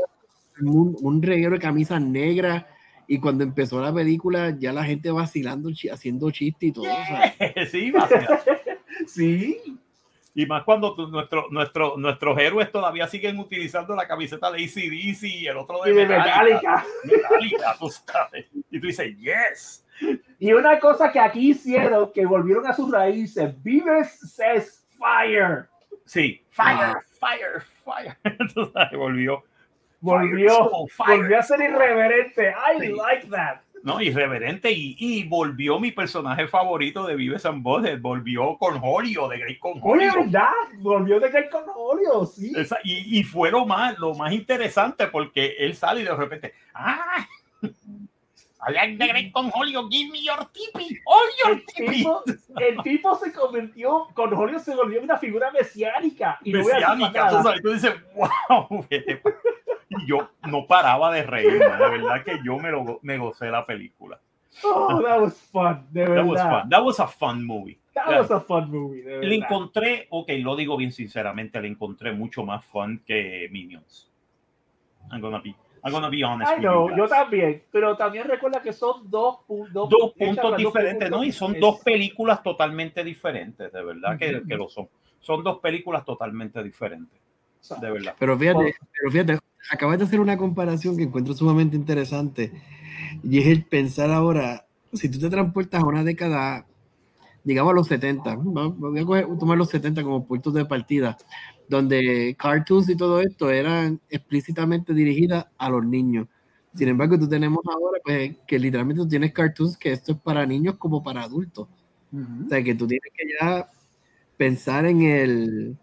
un, 0.71 0.97
un 1.01 1.23
reguero 1.23 1.53
de 1.55 1.59
camisas 1.59 2.01
negras 2.01 2.65
y 3.09 3.19
cuando 3.19 3.43
empezó 3.43 3.81
la 3.81 3.93
película 3.93 4.55
ya 4.59 4.73
la 4.73 4.85
gente 4.85 5.11
vacilando, 5.11 5.71
haciendo 5.93 6.31
chistes 6.31 6.69
y 6.69 6.73
todo. 6.73 6.85
o 6.85 6.87
sea, 6.87 7.35
sí, 7.71 7.91
vacila. 7.91 8.41
Sí. 9.07 9.79
Y 10.39 10.47
más 10.47 10.63
cuando 10.63 10.95
nuestro, 11.11 11.49
nuestro, 11.51 11.97
nuestros 11.97 12.39
héroes 12.39 12.71
todavía 12.71 13.09
siguen 13.09 13.41
utilizando 13.41 13.97
la 13.97 14.07
camiseta 14.07 14.53
de 14.53 14.63
ACDC 14.63 15.23
y 15.25 15.47
el 15.49 15.57
otro 15.57 15.83
de 15.83 15.91
Y 15.91 15.95
de 15.95 16.07
Metallica. 16.07 16.45
Metallica. 16.45 16.85
Metallica, 17.03 17.77
tú 17.81 17.89
sabes. 17.91 18.47
Y 18.71 18.79
tú 18.79 18.87
dices, 18.87 19.17
yes. 19.19 19.85
Y 20.39 20.53
una 20.53 20.79
cosa 20.79 21.11
que 21.11 21.19
aquí 21.19 21.51
hicieron, 21.51 22.13
que 22.13 22.25
volvieron 22.25 22.65
a 22.69 22.73
sus 22.73 22.89
raíces, 22.89 23.53
Vives 23.65 24.17
says 24.33 24.87
fire. 24.97 25.69
Sí, 26.05 26.41
fire, 26.51 26.95
fire, 27.19 27.61
fire. 27.85 28.17
Tú 28.55 28.71
sabes, 28.73 28.97
volvió. 28.97 29.43
Volvió, 30.01 30.71
Fire, 30.71 30.89
fire. 30.93 31.19
volvió 31.19 31.39
a 31.41 31.43
ser 31.43 31.61
irreverente. 31.63 32.51
I 32.51 32.79
Sí. 32.81 32.93
like 32.93 33.27
that. 33.31 33.63
No, 33.83 34.01
irreverente 34.01 34.73
y, 34.73 34.97
y 34.99 35.25
volvió 35.25 35.79
mi 35.81 35.93
personaje 35.93 36.47
favorito 36.49 37.07
de 37.07 37.17
Vives 37.17 37.47
and 37.47 37.63
Butthead, 37.63 38.01
volvió 38.01 38.57
con 38.59 38.79
Julio, 38.81 39.29
de 39.29 39.39
Great 39.39 39.59
con 39.59 39.73
Oye, 39.83 40.11
Julio. 40.11 40.13
¿verdad? 40.25 40.51
Volvió 40.79 41.21
de 41.21 41.31
caer 41.31 41.49
con 41.51 41.65
Julio, 41.65 42.27
sí. 42.27 42.53
Esa- 42.57 42.79
y, 42.85 43.19
y 43.19 43.23
fue 43.25 43.51
lo 43.51 43.67
más, 43.67 43.99
lo 43.99 44.15
más 44.15 44.33
interesante 44.33 45.07
porque 45.07 45.57
él 45.59 45.75
sale 45.75 46.01
y 46.01 46.05
de 46.05 46.15
repente, 46.15 46.55
ah, 46.75 47.27
I 48.61 48.73
like 48.73 48.99
the 48.99 49.09
Great 49.09 49.33
con 49.33 49.51
Julio, 49.51 49.89
give 49.89 50.11
me 50.11 50.25
your 50.25 50.45
tipi, 50.53 50.99
all 51.07 51.29
your 51.45 51.63
tipi. 51.67 52.05
el 52.61 52.83
tipo 52.83 53.15
se 53.17 53.33
convirtió, 53.33 54.09
con 54.15 54.35
Julio 54.35 54.59
se 54.59 54.75
volvió 54.75 55.01
una 55.01 55.17
figura 55.17 55.51
mesiánica. 55.53 56.39
Y 56.43 56.53
no 56.53 56.59
Mesiánica, 56.59 57.31
sabes, 57.31 57.63
tú 57.63 57.73
dices, 57.73 57.95
wow, 58.17 58.85
vete 58.91 59.17
pa-". 59.19 59.31
y 59.91 60.07
yo 60.07 60.29
no 60.49 60.67
paraba 60.67 61.13
de 61.13 61.23
reírme, 61.23 61.59
de 61.59 61.89
verdad 61.89 62.25
que 62.25 62.41
yo 62.45 62.59
me, 62.59 62.71
lo, 62.73 62.99
me 63.03 63.17
gocé 63.17 63.47
la 63.49 63.65
película. 63.65 64.21
Oh, 64.65 65.01
that 65.05 65.21
was 65.21 65.35
fun, 65.53 65.87
de 65.93 66.05
That 66.05 66.25
was 66.27 66.35
verdad. 66.41 66.51
fun, 66.63 66.69
that 66.71 66.83
was 66.85 66.99
a 66.99 67.07
fun 67.07 67.45
movie. 67.47 67.79
That 67.95 68.09
was 68.19 68.31
a 68.33 68.41
fun 68.41 68.71
movie, 68.73 69.03
de 69.03 69.11
Le 69.19 69.19
verdad. 69.21 69.35
encontré, 69.37 70.07
ok, 70.11 70.31
lo 70.41 70.57
digo 70.57 70.77
bien 70.77 70.91
sinceramente, 70.91 71.61
le 71.61 71.69
encontré 71.69 72.13
mucho 72.13 72.45
más 72.45 72.65
fun 72.65 73.03
que 73.07 73.49
Minions. 73.53 74.11
I'm 75.13 75.21
gonna 75.21 75.39
be, 75.39 75.55
I'm 75.85 75.93
gonna 75.93 76.09
be 76.11 76.23
honest 76.23 76.51
I 76.53 76.57
with 76.57 76.63
know, 76.63 76.91
you 76.91 76.97
yo 76.97 77.09
también, 77.09 77.63
pero 77.71 77.97
también 77.97 78.25
recuerda 78.27 78.61
que 78.63 78.73
son 78.73 79.11
dos, 79.11 79.39
dos, 79.49 79.89
Dos 79.91 80.13
puntos 80.19 80.51
las 80.51 80.63
dos 80.63 80.73
diferentes, 80.73 81.11
¿no? 81.11 81.25
Y 81.25 81.33
son 81.33 81.55
Es- 81.55 81.61
dos 81.61 81.81
películas 81.85 82.43
totalmente 82.43 83.03
diferentes, 83.05 83.73
de 83.73 83.83
verdad 83.85 84.19
que, 84.19 84.37
Ujú. 84.39 84.47
que 84.49 84.57
lo 84.57 84.69
son. 84.69 84.89
Son 85.21 85.43
dos 85.43 85.59
películas 85.61 86.05
totalmente 86.05 86.63
diferentes, 86.63 87.19
de 87.81 87.91
verdad. 87.91 88.15
pero 88.19 88.39
fíjate, 88.39 88.75
pero 88.99 89.11
fíjate, 89.11 89.39
acabas 89.71 89.99
de 89.99 90.05
hacer 90.05 90.21
una 90.21 90.37
comparación 90.39 90.97
que 90.97 91.03
encuentro 91.05 91.35
sumamente 91.35 91.77
interesante 91.77 92.53
y 93.23 93.39
es 93.39 93.47
el 93.47 93.65
pensar 93.65 94.11
ahora, 94.11 94.67
si 94.93 95.11
tú 95.11 95.19
te 95.19 95.29
transportas 95.29 95.83
a 95.83 95.87
una 95.87 96.05
década, 96.05 96.67
digamos 97.45 97.73
a 97.73 97.75
los 97.75 97.87
70, 97.89 98.37
va- 98.37 98.69
voy 98.69 98.99
a 99.01 99.03
coger- 99.05 99.39
tomar 99.39 99.59
los 99.59 99.69
70 99.71 100.03
como 100.03 100.27
puntos 100.27 100.55
de 100.55 100.65
partida, 100.65 101.17
donde 101.69 102.35
cartoons 102.39 102.89
y 102.89 102.97
todo 102.97 103.21
esto 103.21 103.51
eran 103.51 104.01
explícitamente 104.11 104.95
dirigidas 104.95 105.47
a 105.59 105.71
los 105.71 105.85
niños. 105.85 106.29
Sin 106.75 106.89
embargo, 106.89 107.19
tú 107.19 107.29
tenemos 107.29 107.61
ahora 107.67 107.99
pues, 108.05 108.37
que 108.47 108.59
literalmente 108.59 109.03
tú 109.03 109.09
tienes 109.09 109.33
cartoons 109.33 109.77
que 109.77 109.93
esto 109.93 110.13
es 110.13 110.19
para 110.19 110.47
niños 110.47 110.77
como 110.77 111.03
para 111.03 111.23
adultos. 111.23 111.69
O 112.13 112.49
sea, 112.49 112.63
que 112.65 112.75
tú 112.75 112.87
tienes 112.87 113.11
que 113.15 113.25
ya 113.39 113.69
pensar 114.37 114.87
en 114.87 115.03
el 115.03 115.77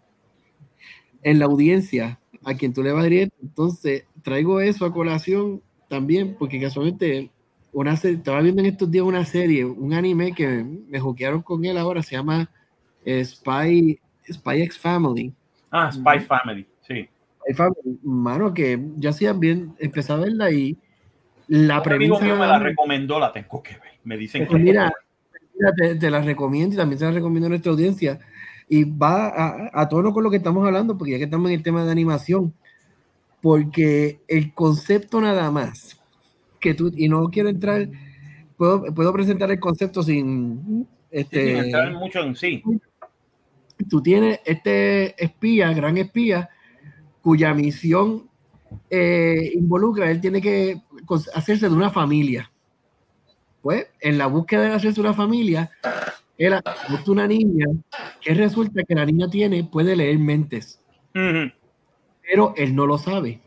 en 1.22 1.38
la 1.40 1.46
audiencia 1.46 2.20
a 2.44 2.54
quien 2.54 2.72
tú 2.72 2.82
le 2.82 2.92
vas 2.92 3.02
a 3.02 3.04
dirigir. 3.04 3.32
Entonces, 3.42 4.04
traigo 4.22 4.60
eso 4.60 4.84
a 4.84 4.92
colación 4.92 5.60
también, 5.88 6.36
porque 6.38 6.60
casualmente 6.60 7.30
una 7.72 7.96
serie, 7.96 8.18
estaba 8.18 8.40
viendo 8.40 8.62
en 8.62 8.68
estos 8.68 8.90
días 8.90 9.04
una 9.04 9.24
serie, 9.24 9.64
un 9.64 9.92
anime 9.92 10.32
que 10.32 10.64
me 10.64 11.00
juquearon 11.00 11.42
con 11.42 11.64
él 11.64 11.76
ahora, 11.78 12.02
se 12.02 12.16
llama 12.16 12.50
eh, 13.04 13.24
Spy, 13.24 14.00
Spy 14.32 14.62
X 14.62 14.78
Family. 14.78 15.34
Ah, 15.76 15.92
Spy 15.92 16.20
Family, 16.20 16.66
sí. 16.80 17.08
Spy 17.42 17.54
Family, 17.54 17.98
mano, 18.02 18.54
que 18.54 18.80
yo 18.96 19.10
hacía 19.10 19.32
bien, 19.32 19.74
empecé 19.78 20.12
a 20.12 20.16
verla 20.16 20.50
y 20.50 20.76
la 21.48 21.80
Un 21.80 21.92
amigo 21.92 22.18
premisa... 22.18 22.24
mío 22.24 22.36
me 22.36 22.46
la 22.46 22.58
recomendó, 22.58 23.20
la 23.20 23.32
tengo 23.32 23.62
que 23.62 23.74
ver. 23.74 23.92
Me 24.04 24.16
dicen 24.16 24.46
que 24.46 24.56
mira, 24.56 24.92
mira, 25.54 25.72
te, 25.76 25.96
te 25.96 26.10
la 26.10 26.22
recomiendo 26.22 26.74
y 26.74 26.78
también 26.78 26.98
se 26.98 27.04
la 27.04 27.12
recomiendo 27.12 27.46
a 27.46 27.50
nuestra 27.50 27.72
audiencia. 27.72 28.18
Y 28.68 28.84
va 28.84 29.28
a, 29.28 29.70
a 29.72 29.88
tono 29.88 30.12
con 30.12 30.24
lo 30.24 30.30
que 30.30 30.38
estamos 30.38 30.66
hablando, 30.66 30.96
porque 30.96 31.12
ya 31.12 31.18
que 31.18 31.24
estamos 31.24 31.48
en 31.50 31.56
el 31.56 31.62
tema 31.62 31.84
de 31.84 31.92
animación, 31.92 32.52
porque 33.40 34.20
el 34.26 34.52
concepto 34.54 35.20
nada 35.20 35.50
más, 35.50 36.00
que 36.58 36.74
tú, 36.74 36.90
y 36.96 37.08
no 37.08 37.28
quiero 37.28 37.48
entrar, 37.48 37.88
puedo, 38.56 38.92
puedo 38.92 39.12
presentar 39.12 39.50
el 39.52 39.60
concepto 39.60 40.02
sin, 40.02 40.86
Sí, 41.10 41.18
sin 41.18 41.20
este, 41.20 41.58
entrar 41.58 41.92
mucho 41.92 42.20
en 42.20 42.34
sí. 42.34 42.62
Tú 43.84 44.02
tienes 44.02 44.40
este 44.44 45.22
espía, 45.22 45.72
gran 45.72 45.96
espía, 45.98 46.48
cuya 47.20 47.54
misión 47.54 48.28
eh, 48.90 49.52
involucra, 49.54 50.10
él 50.10 50.20
tiene 50.20 50.40
que, 50.40 50.80
hacerse 51.34 51.68
de 51.68 51.74
una 51.74 51.90
familia. 51.90 52.50
Pues, 53.62 53.86
en 54.00 54.16
la 54.18 54.26
búsqueda 54.26 54.62
de 54.62 54.72
hacerse 54.74 55.00
una 55.00 55.14
familia, 55.14 55.70
él 56.38 56.54
busca 56.88 57.10
una 57.10 57.26
niña 57.26 57.66
que 58.20 58.34
resulta 58.34 58.82
que 58.84 58.94
la 58.94 59.04
niña 59.04 59.28
tiene, 59.28 59.64
puede 59.64 59.96
leer 59.96 60.18
mentes, 60.18 60.80
pero 62.22 62.54
él 62.56 62.74
no 62.74 62.86
lo 62.86 62.98
sabe. 62.98 63.40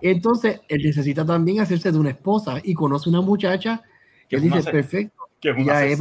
Entonces, 0.00 0.60
él 0.68 0.82
necesita 0.84 1.24
también 1.26 1.60
hacerse 1.60 1.90
de 1.90 1.98
una 1.98 2.10
esposa 2.10 2.60
y 2.62 2.72
conoce 2.74 3.08
una 3.08 3.20
muchacha 3.20 3.82
Que 4.28 4.36
él 4.36 4.42
dice, 4.42 4.58
perfecto, 4.72 5.22
ella, 5.62 5.84
es- 5.86 5.98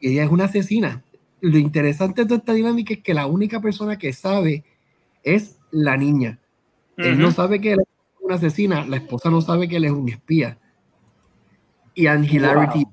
ella 0.00 0.24
es 0.24 0.30
una 0.30 0.44
asesina. 0.44 1.02
Lo 1.42 1.58
interesante 1.58 2.24
de 2.24 2.36
esta 2.36 2.52
dinámica 2.52 2.94
es 2.94 3.00
que 3.02 3.14
la 3.14 3.26
única 3.26 3.60
persona 3.60 3.98
que 3.98 4.12
sabe 4.12 4.64
es 5.24 5.58
la 5.72 5.96
niña. 5.96 6.38
Él 6.96 7.18
no 7.18 7.32
sabe 7.32 7.60
que 7.60 7.72
él 7.72 7.80
es 7.80 7.86
una 8.20 8.36
asesina, 8.36 8.86
la 8.86 8.98
esposa 8.98 9.28
no 9.28 9.40
sabe 9.40 9.68
que 9.68 9.76
él 9.76 9.84
es 9.84 9.90
un 9.90 10.08
espía. 10.08 10.56
Y 11.94 12.06
Angularity. 12.06 12.84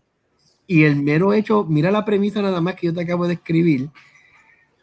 Y 0.65 0.83
el 0.83 0.95
mero 0.95 1.31
hecho, 1.31 1.63
mira 1.63 1.91
la 1.91 2.05
premisa 2.05 2.41
nada 2.41 2.59
más 2.59 2.73
que 2.73 2.87
yo 2.87 2.93
te 2.93 3.01
acabo 3.01 3.27
de 3.27 3.35
escribir. 3.35 3.91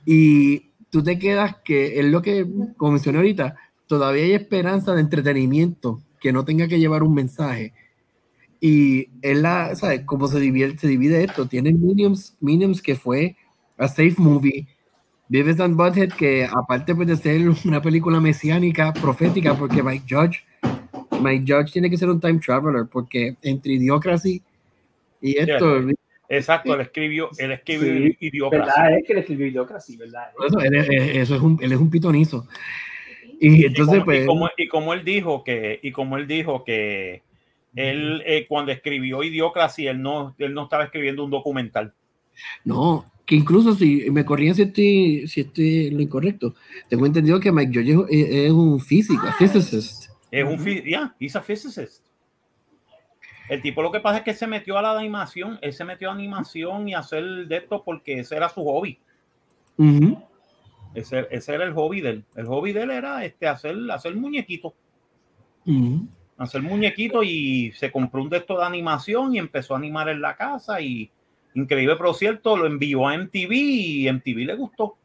Y 0.05 0.71
tú 0.91 1.03
te 1.03 1.19
quedas 1.19 1.57
que 1.65 1.99
es 1.99 2.05
lo 2.05 2.23
que, 2.23 2.47
como 2.77 2.93
mencioné 2.93 3.19
ahorita, 3.19 3.57
todavía 3.89 4.23
hay 4.23 4.33
esperanza 4.35 4.95
de 4.95 5.01
entretenimiento 5.01 6.01
que 6.21 6.33
no 6.33 6.45
tenga 6.45 6.69
que 6.69 6.79
llevar 6.79 7.03
un 7.03 7.15
mensaje. 7.15 7.73
Y 8.61 9.09
es 9.23 9.37
la, 9.39 9.75
¿sabes? 9.75 10.03
Cómo 10.05 10.29
se 10.29 10.39
divide, 10.39 10.79
se 10.79 10.87
divide 10.87 11.25
esto. 11.25 11.47
Tiene 11.49 11.73
Minions, 11.73 12.37
Minions 12.39 12.81
que 12.81 12.95
fue 12.95 13.37
a 13.79 13.89
safe 13.89 14.15
movie. 14.19 14.67
Beavis 15.29 15.59
and 15.61 15.77
Butthead 15.77 16.13
que 16.13 16.45
aparte 16.45 16.95
pues, 16.95 17.09
de 17.09 17.17
ser 17.17 17.43
una 17.65 17.83
película 17.83 18.21
mesiánica, 18.21 18.93
profética, 18.93 19.55
porque 19.57 19.83
Mike 19.83 20.05
Judge, 20.09 20.45
Mike 21.21 21.45
Judge 21.47 21.73
tiene 21.73 21.91
que 21.91 21.97
ser 21.99 22.09
un 22.09 22.21
time 22.21 22.39
traveler, 22.39 22.87
porque 22.91 23.37
entre 23.43 23.73
Idiocracy 23.73 24.43
y 25.21 25.39
esto, 25.39 25.83
Exacto, 26.29 26.75
él 26.75 26.81
escribió, 26.81 27.31
él 27.39 27.53
escribió 27.53 27.95
Sí, 27.95 28.17
Idiocracy. 28.21 28.67
¿Verdad? 28.67 28.99
Es 28.99 29.07
que 29.07 29.15
le 29.15 29.21
escribió 29.21 29.47
Idiocracy, 29.47 29.97
¿verdad? 29.97 30.25
eso, 30.47 30.61
él, 30.61 30.75
es- 30.75 30.89
eso 31.17 31.35
es 31.37 31.41
un, 31.43 31.59
él 31.61 31.73
es 31.73 31.79
un 31.79 31.91
pitonizo. 31.91 32.47
Y 33.41 33.63
Y 33.63 33.67
entonces, 33.67 33.95
como, 33.99 34.05
pues, 34.07 34.23
y, 34.23 34.27
como, 34.27 34.49
y 34.57 34.69
como 34.69 34.93
él 34.95 35.05
dijo 35.05 35.45
que, 35.45 35.79
y 35.83 35.93
como 35.93 36.17
él 36.17 36.27
dijo 36.27 36.65
que 36.65 37.23
él 37.77 38.23
eh, 38.27 38.47
cuando 38.49 38.73
escribió 38.73 39.23
Idiocracy, 39.23 39.87
él 39.87 40.01
no, 40.01 40.35
él 40.39 40.55
no 40.55 40.65
estaba 40.65 40.85
escribiendo 40.85 41.25
un 41.25 41.31
documental. 41.31 41.93
no, 42.65 43.05
que 43.27 43.35
incluso 43.35 43.75
si 43.75 44.09
me 44.11 44.25
corrían 44.25 44.55
si 44.55 44.63
estoy, 44.63 45.27
si 45.27 45.41
estoy 45.41 45.89
en 45.89 45.97
lo 45.97 46.03
incorrecto, 46.03 46.55
tengo 46.89 47.05
entendido 47.05 47.41
que 47.41 47.51
Mike 47.51 47.73
Judge 47.75 48.07
es, 48.09 48.29
es 48.47 48.53
un 48.53 48.79
físico, 48.81 49.27
physicist. 49.37 50.11
Es 50.31 50.45
un, 50.45 50.59
fi- 50.59 50.83
yeah, 50.83 51.15
he's 51.19 51.35
a 51.35 51.43
physicist. 51.43 52.07
El 53.49 53.63
tipo 53.63 53.83
lo 53.83 53.93
que 53.93 54.01
pasa 54.01 54.19
es 54.19 54.25
que 54.25 54.35
se 54.35 54.47
metió 54.47 54.79
a 54.79 54.83
la 54.83 54.99
animación, 54.99 55.59
él 55.61 55.73
se 55.73 55.85
metió 55.85 56.11
a 56.11 56.15
animación 56.15 56.89
y 56.89 56.95
a 56.95 57.01
hacer 57.01 57.47
de 57.49 57.57
esto 57.57 57.83
porque 57.85 58.21
ese 58.21 58.37
era 58.37 58.49
su 58.49 58.65
hobby. 58.65 58.99
Ese, 60.95 61.27
ese 61.31 61.55
era 61.55 61.65
el 61.65 61.73
hobby 61.75 62.01
de 62.01 62.11
él. 62.11 62.25
El 62.37 62.47
hobby 62.47 62.73
de 62.73 62.83
él 62.83 62.91
era 62.91 63.25
este, 63.25 63.47
hacer, 63.47 63.77
hacer 63.91 64.15
muñequitos. 64.15 64.73
Hacer 66.39 66.63
muñequitos 66.63 67.25
y 67.25 67.73
se 67.73 67.91
compró 67.91 68.23
un 68.23 68.31
de 68.31 68.39
estos 68.39 68.59
de 68.59 68.65
animación 68.65 69.35
y 69.35 69.39
empezó 69.39 69.75
a 69.75 69.79
animar 69.79 70.09
en 70.09 70.21
la 70.21 70.37
casa 70.37 70.81
y 70.81 71.11
increíble, 71.57 71.97
pero 71.97 72.15
cierto, 72.15 72.57
lo 72.57 72.67
envió 72.67 73.09
a 73.09 73.15
MTV 73.15 73.53
y 73.53 74.09
MTV 74.09 74.45
le 74.47 74.55
gustó. 74.57 74.97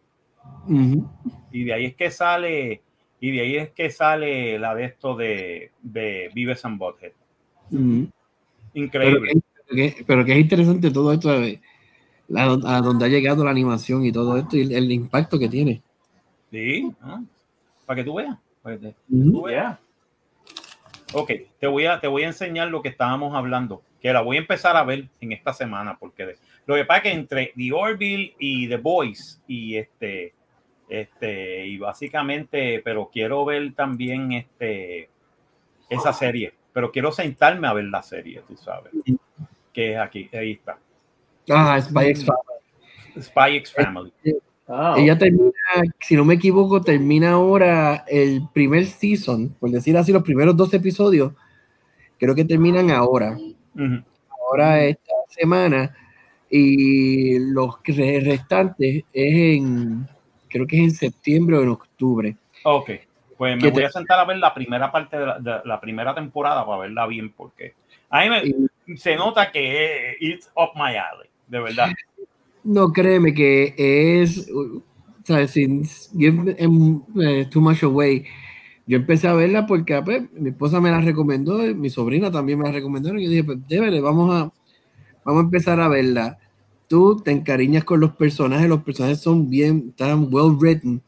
Y 1.51 1.63
de 1.63 1.73
ahí 1.73 1.85
es 1.85 1.95
que 1.95 2.11
sale, 2.11 2.81
y 3.19 3.31
de 3.31 3.41
ahí 3.41 3.55
es 3.57 3.69
que 3.71 3.89
sale 3.89 4.59
la 4.59 4.75
de 4.75 4.85
esto 4.85 5.15
de, 5.15 5.71
de 5.81 6.29
Vives 6.33 6.63
and. 6.65 6.79
Pero 6.79 8.07
Increíble. 8.73 9.33
que- 9.69 10.03
pero 10.05 10.25
que 10.25 10.33
es 10.33 10.39
interesante 10.39 10.91
todo 10.91 11.11
esto, 11.13 11.31
la- 12.27 12.43
a 12.65 12.81
donde 12.81 13.05
ha 13.05 13.09
llegado 13.09 13.43
la 13.43 13.51
animación 13.51 14.05
y 14.05 14.11
todo 14.11 14.37
esto 14.37 14.57
y 14.57 14.61
el, 14.61 14.71
el 14.73 14.91
impacto 14.91 15.37
que 15.39 15.49
tiene. 15.49 15.81
Sí, 16.51 16.91
¿no? 17.01 17.25
para 17.85 17.97
que 17.97 18.03
tú 18.03 18.15
veas. 18.15 18.37
para 18.61 18.77
que 18.77 18.87
te- 18.87 18.95
Ujú. 19.09 19.31
tú 19.31 19.41
veas. 19.43 19.77
Ok, 21.13 21.31
te 21.59 21.67
voy, 21.67 21.85
a, 21.85 21.99
te 21.99 22.07
voy 22.07 22.23
a 22.23 22.27
enseñar 22.27 22.69
lo 22.69 22.81
que 22.81 22.87
estábamos 22.89 23.35
hablando, 23.35 23.81
que 24.01 24.11
la 24.11 24.21
voy 24.21 24.37
a 24.37 24.39
empezar 24.39 24.75
a 24.75 24.83
ver 24.83 25.07
en 25.19 25.31
esta 25.31 25.53
semana, 25.53 25.97
porque 25.99 26.25
de- 26.25 26.37
lo 26.65 26.75
que 26.75 26.85
pasa 26.85 26.97
es 26.97 27.03
que 27.03 27.11
entre 27.11 27.53
The 27.55 27.71
Orville 27.71 28.33
y 28.39 28.67
The 28.67 28.77
Boys, 28.77 29.41
y 29.47 29.75
este, 29.77 30.33
este, 30.89 31.67
y 31.67 31.77
básicamente, 31.77 32.81
pero 32.83 33.09
quiero 33.11 33.45
ver 33.45 33.73
también 33.73 34.31
este, 34.31 35.09
esa 35.89 36.13
serie, 36.13 36.53
pero 36.73 36.91
quiero 36.91 37.11
sentarme 37.11 37.67
a 37.67 37.73
ver 37.73 37.85
la 37.85 38.01
serie, 38.03 38.41
tú 38.47 38.55
sabes, 38.57 38.91
que 39.73 39.93
es 39.93 39.97
aquí, 39.99 40.29
ahí 40.33 40.51
está, 40.53 40.77
Ah, 41.49 41.79
Spy 41.81 42.07
X 42.09 42.25
Family. 42.25 43.21
Spy 43.23 43.55
X 43.57 43.73
Family. 43.73 44.13
Ah, 44.67 44.95
Ella 44.97 45.17
termina, 45.17 45.51
si 45.99 46.15
no 46.15 46.23
me 46.23 46.35
equivoco, 46.35 46.81
termina 46.81 47.31
ahora 47.31 48.05
el 48.07 48.47
primer 48.53 48.85
season, 48.85 49.49
por 49.59 49.69
decir 49.69 49.97
así, 49.97 50.11
los 50.13 50.23
primeros 50.23 50.55
dos 50.55 50.73
episodios, 50.73 51.33
creo 52.17 52.35
que 52.35 52.45
terminan 52.45 52.89
ahora, 52.91 53.37
Ahora 54.29 54.83
esta 54.83 55.13
semana, 55.29 55.95
y 56.49 57.39
los 57.39 57.75
re- 57.85 58.19
restantes 58.19 59.03
es 59.13 59.33
en, 59.57 60.07
creo 60.49 60.67
que 60.67 60.77
es 60.77 60.83
en 60.83 60.91
septiembre 60.91 61.57
o 61.57 61.63
en 61.63 61.69
octubre. 61.69 62.35
Ok, 62.63 62.91
pues 63.37 63.55
me 63.55 63.61
¿Qué 63.61 63.69
voy 63.71 63.81
te- 63.81 63.85
a 63.87 63.91
sentar 63.91 64.19
a 64.19 64.25
ver 64.25 64.37
la 64.37 64.53
primera 64.53 64.91
parte 64.91 65.17
de 65.17 65.25
la, 65.25 65.39
de 65.39 65.61
la 65.65 65.79
primera 65.79 66.13
temporada 66.13 66.65
para 66.65 66.79
verla 66.79 67.07
bien, 67.07 67.31
porque 67.31 67.73
a 68.09 68.21
mí 68.21 68.29
me, 68.29 68.97
se 68.97 69.15
nota 69.15 69.51
que 69.51 70.17
it's 70.19 70.51
up 70.55 70.71
my 70.75 70.95
alley, 70.95 71.29
de 71.47 71.59
verdad. 71.59 71.91
No, 72.63 72.91
créeme 72.91 73.33
que 73.33 73.73
es, 73.77 74.47
uh, 74.51 74.83
¿sabes? 75.23 75.51
Sin 75.51 75.83
give 76.15 76.55
em, 76.59 77.01
eh, 77.19 77.45
too 77.49 77.61
much 77.61 77.83
away. 77.83 78.25
Yo 78.91 78.97
empecé 78.97 79.29
a 79.29 79.33
verla 79.33 79.67
porque 79.67 80.01
pues, 80.01 80.23
mi 80.33 80.49
esposa 80.49 80.81
me 80.81 80.91
la 80.91 80.99
recomendó, 80.99 81.59
mi 81.59 81.89
sobrina 81.89 82.29
también 82.29 82.59
me 82.59 82.65
la 82.65 82.73
recomendó. 82.73 83.17
Y 83.17 83.23
yo 83.23 83.29
dije, 83.29 83.43
pues 83.45 83.59
débele, 83.65 84.01
vamos 84.01 84.29
a, 84.35 84.51
vamos 85.23 85.43
a 85.43 85.45
empezar 85.45 85.79
a 85.79 85.87
verla. 85.87 86.37
Tú 86.89 87.21
te 87.23 87.31
encariñas 87.31 87.85
con 87.85 88.01
los 88.01 88.17
personajes, 88.17 88.67
los 88.67 88.83
personajes 88.83 89.21
son 89.21 89.49
bien, 89.49 89.85
están 89.91 90.27
well 90.29 90.57
written. 90.59 91.01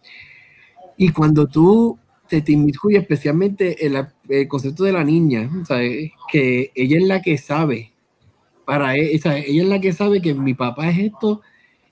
Y 0.96 1.10
cuando 1.10 1.46
tú 1.46 2.00
te, 2.30 2.42
te 2.42 2.54
inmiscuyes, 2.54 3.02
especialmente 3.02 3.86
el, 3.86 4.48
concepto 4.48 4.86
de 4.86 4.94
la 4.94 5.04
niña, 5.04 5.50
¿sabes? 5.68 6.10
que 6.32 6.72
ella 6.76 6.98
es 6.98 7.04
la 7.04 7.22
que 7.22 7.38
sabe 7.38 7.92
para 8.64 8.96
e- 8.96 9.14
ella, 9.14 9.40
ella 9.40 9.64
es 9.64 9.68
la 9.68 9.82
que 9.82 9.92
sabe 9.92 10.22
que 10.22 10.34
mi 10.34 10.54
papá 10.54 10.90
es 10.90 11.00
esto 11.00 11.42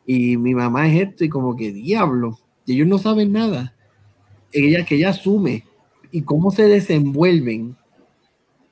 y 0.06 0.38
mi 0.38 0.56
mamá 0.56 0.88
es 0.88 1.10
esto 1.10 1.26
y 1.26 1.30
como 1.30 1.58
que 1.58 1.74
diablo, 1.74 2.40
y 2.66 2.76
ellos 2.76 2.88
no 2.88 2.98
saben 2.98 3.34
nada. 3.34 3.76
Ella 4.54 4.86
que 4.86 4.96
ella 4.96 5.10
asume 5.10 5.66
y 6.12 6.24
cómo 6.24 6.52
se 6.52 6.64
desenvuelven. 6.64 7.76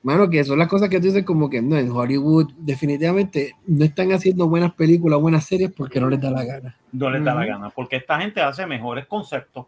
Mano, 0.02 0.30
que 0.30 0.42
son 0.44 0.58
las 0.58 0.68
cosas 0.68 0.88
que 0.88 0.98
tú 0.98 1.06
dices 1.06 1.24
como 1.24 1.50
que 1.50 1.60
no, 1.60 1.76
en 1.76 1.90
Hollywood 1.90 2.52
definitivamente 2.56 3.54
no 3.66 3.84
están 3.84 4.12
haciendo 4.12 4.48
buenas 4.48 4.72
películas, 4.72 5.20
buenas 5.20 5.44
series 5.44 5.72
porque 5.72 6.00
no 6.00 6.08
les 6.08 6.20
da 6.20 6.30
la 6.30 6.44
gana. 6.44 6.76
No 6.92 7.10
les 7.10 7.22
da 7.22 7.34
la 7.34 7.44
gana, 7.44 7.70
porque 7.70 7.96
esta 7.96 8.18
gente 8.18 8.40
hace 8.40 8.64
mejores 8.64 9.06
conceptos, 9.06 9.66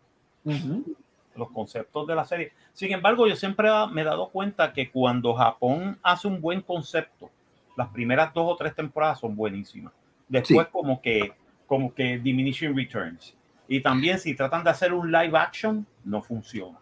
los 1.37 1.51
conceptos 1.51 2.07
de 2.07 2.14
la 2.14 2.25
serie. 2.25 2.53
Sin 2.73 2.93
embargo, 2.93 3.27
yo 3.27 3.37
siempre 3.37 3.68
me 3.93 4.01
he 4.01 4.05
dado 4.05 4.31
cuenta 4.31 4.73
que 4.73 4.91
cuando 4.91 5.35
Japón 5.35 5.99
hace 6.03 6.29
un 6.29 6.41
buen 6.41 6.62
concepto, 6.62 7.31
las 7.77 7.89
primeras 7.89 8.33
dos 8.33 8.53
o 8.53 8.57
tres 8.57 8.75
temporadas 8.75 9.20
son 9.20 9.37
buenísimas. 9.37 9.93
Después 10.29 10.68
como 10.68 11.01
que 11.03 11.33
como 11.73 11.95
que 11.95 12.18
diminishing 12.18 12.77
returns. 12.77 13.35
Y 13.66 13.81
también 13.81 14.18
si 14.18 14.35
tratan 14.35 14.62
de 14.62 14.68
hacer 14.68 14.93
un 14.93 15.11
live 15.11 15.39
action, 15.39 15.87
no 16.05 16.20
funciona. 16.20 16.79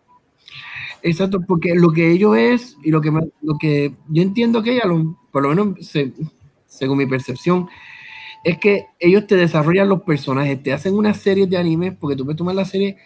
Exacto, 1.02 1.40
porque 1.46 1.74
lo 1.74 1.92
que 1.92 2.10
ellos 2.12 2.36
es 2.36 2.76
y 2.82 2.90
lo 2.90 3.00
que, 3.00 3.10
lo 3.42 3.58
que 3.58 3.92
yo 4.08 4.22
entiendo 4.22 4.62
que 4.62 4.72
ella, 4.72 4.84
por 5.32 5.42
lo 5.42 5.48
menos 5.50 5.86
se- 5.86 6.12
según 6.66 6.98
mi 6.98 7.06
percepción, 7.06 7.68
es 8.44 8.58
que 8.58 8.86
ellos 9.00 9.26
te 9.26 9.36
desarrollan 9.36 9.88
los 9.88 10.02
personajes, 10.02 10.62
te 10.62 10.72
hacen 10.72 10.94
una 10.94 11.14
serie 11.14 11.46
de 11.46 11.56
animes, 11.58 11.94
porque 12.00 12.16
tú 12.16 12.24
puedes 12.24 12.38
tomar 12.38 12.54
la 12.54 12.64
serie, 12.66 12.96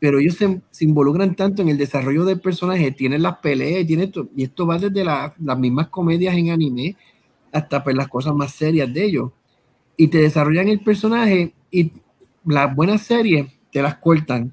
pero 0.00 0.18
ellos 0.20 0.36
se, 0.36 0.60
involucran 0.84 1.34
tanto 1.36 1.62
en 1.62 1.68
el 1.70 1.78
desarrollo 1.78 2.24
del 2.24 2.40
personaje, 2.40 2.92
tienen 2.92 3.22
las 3.22 3.38
peleas, 3.38 3.82
y, 3.82 3.86
tiene 3.86 4.04
esto, 4.04 4.28
y 4.36 4.44
esto 4.44 4.66
va 4.66 4.78
desde 4.78 5.04
la- 5.04 5.34
las 5.40 5.58
mismas 5.58 5.88
comedias 5.88 6.36
en 6.36 6.50
anime 6.50 6.96
hasta 7.52 7.84
pues, 7.84 7.96
las 7.96 8.08
cosas 8.08 8.34
más 8.34 8.52
serias 8.52 8.92
de 8.92 9.04
ellos. 9.04 9.32
Y 9.96 10.08
te 10.08 10.18
desarrollan 10.18 10.68
el 10.68 10.80
personaje 10.80 11.54
y 11.70 11.92
las 12.46 12.74
buenas 12.74 13.02
series 13.02 13.46
te 13.72 13.82
las 13.82 13.96
cortan. 13.96 14.52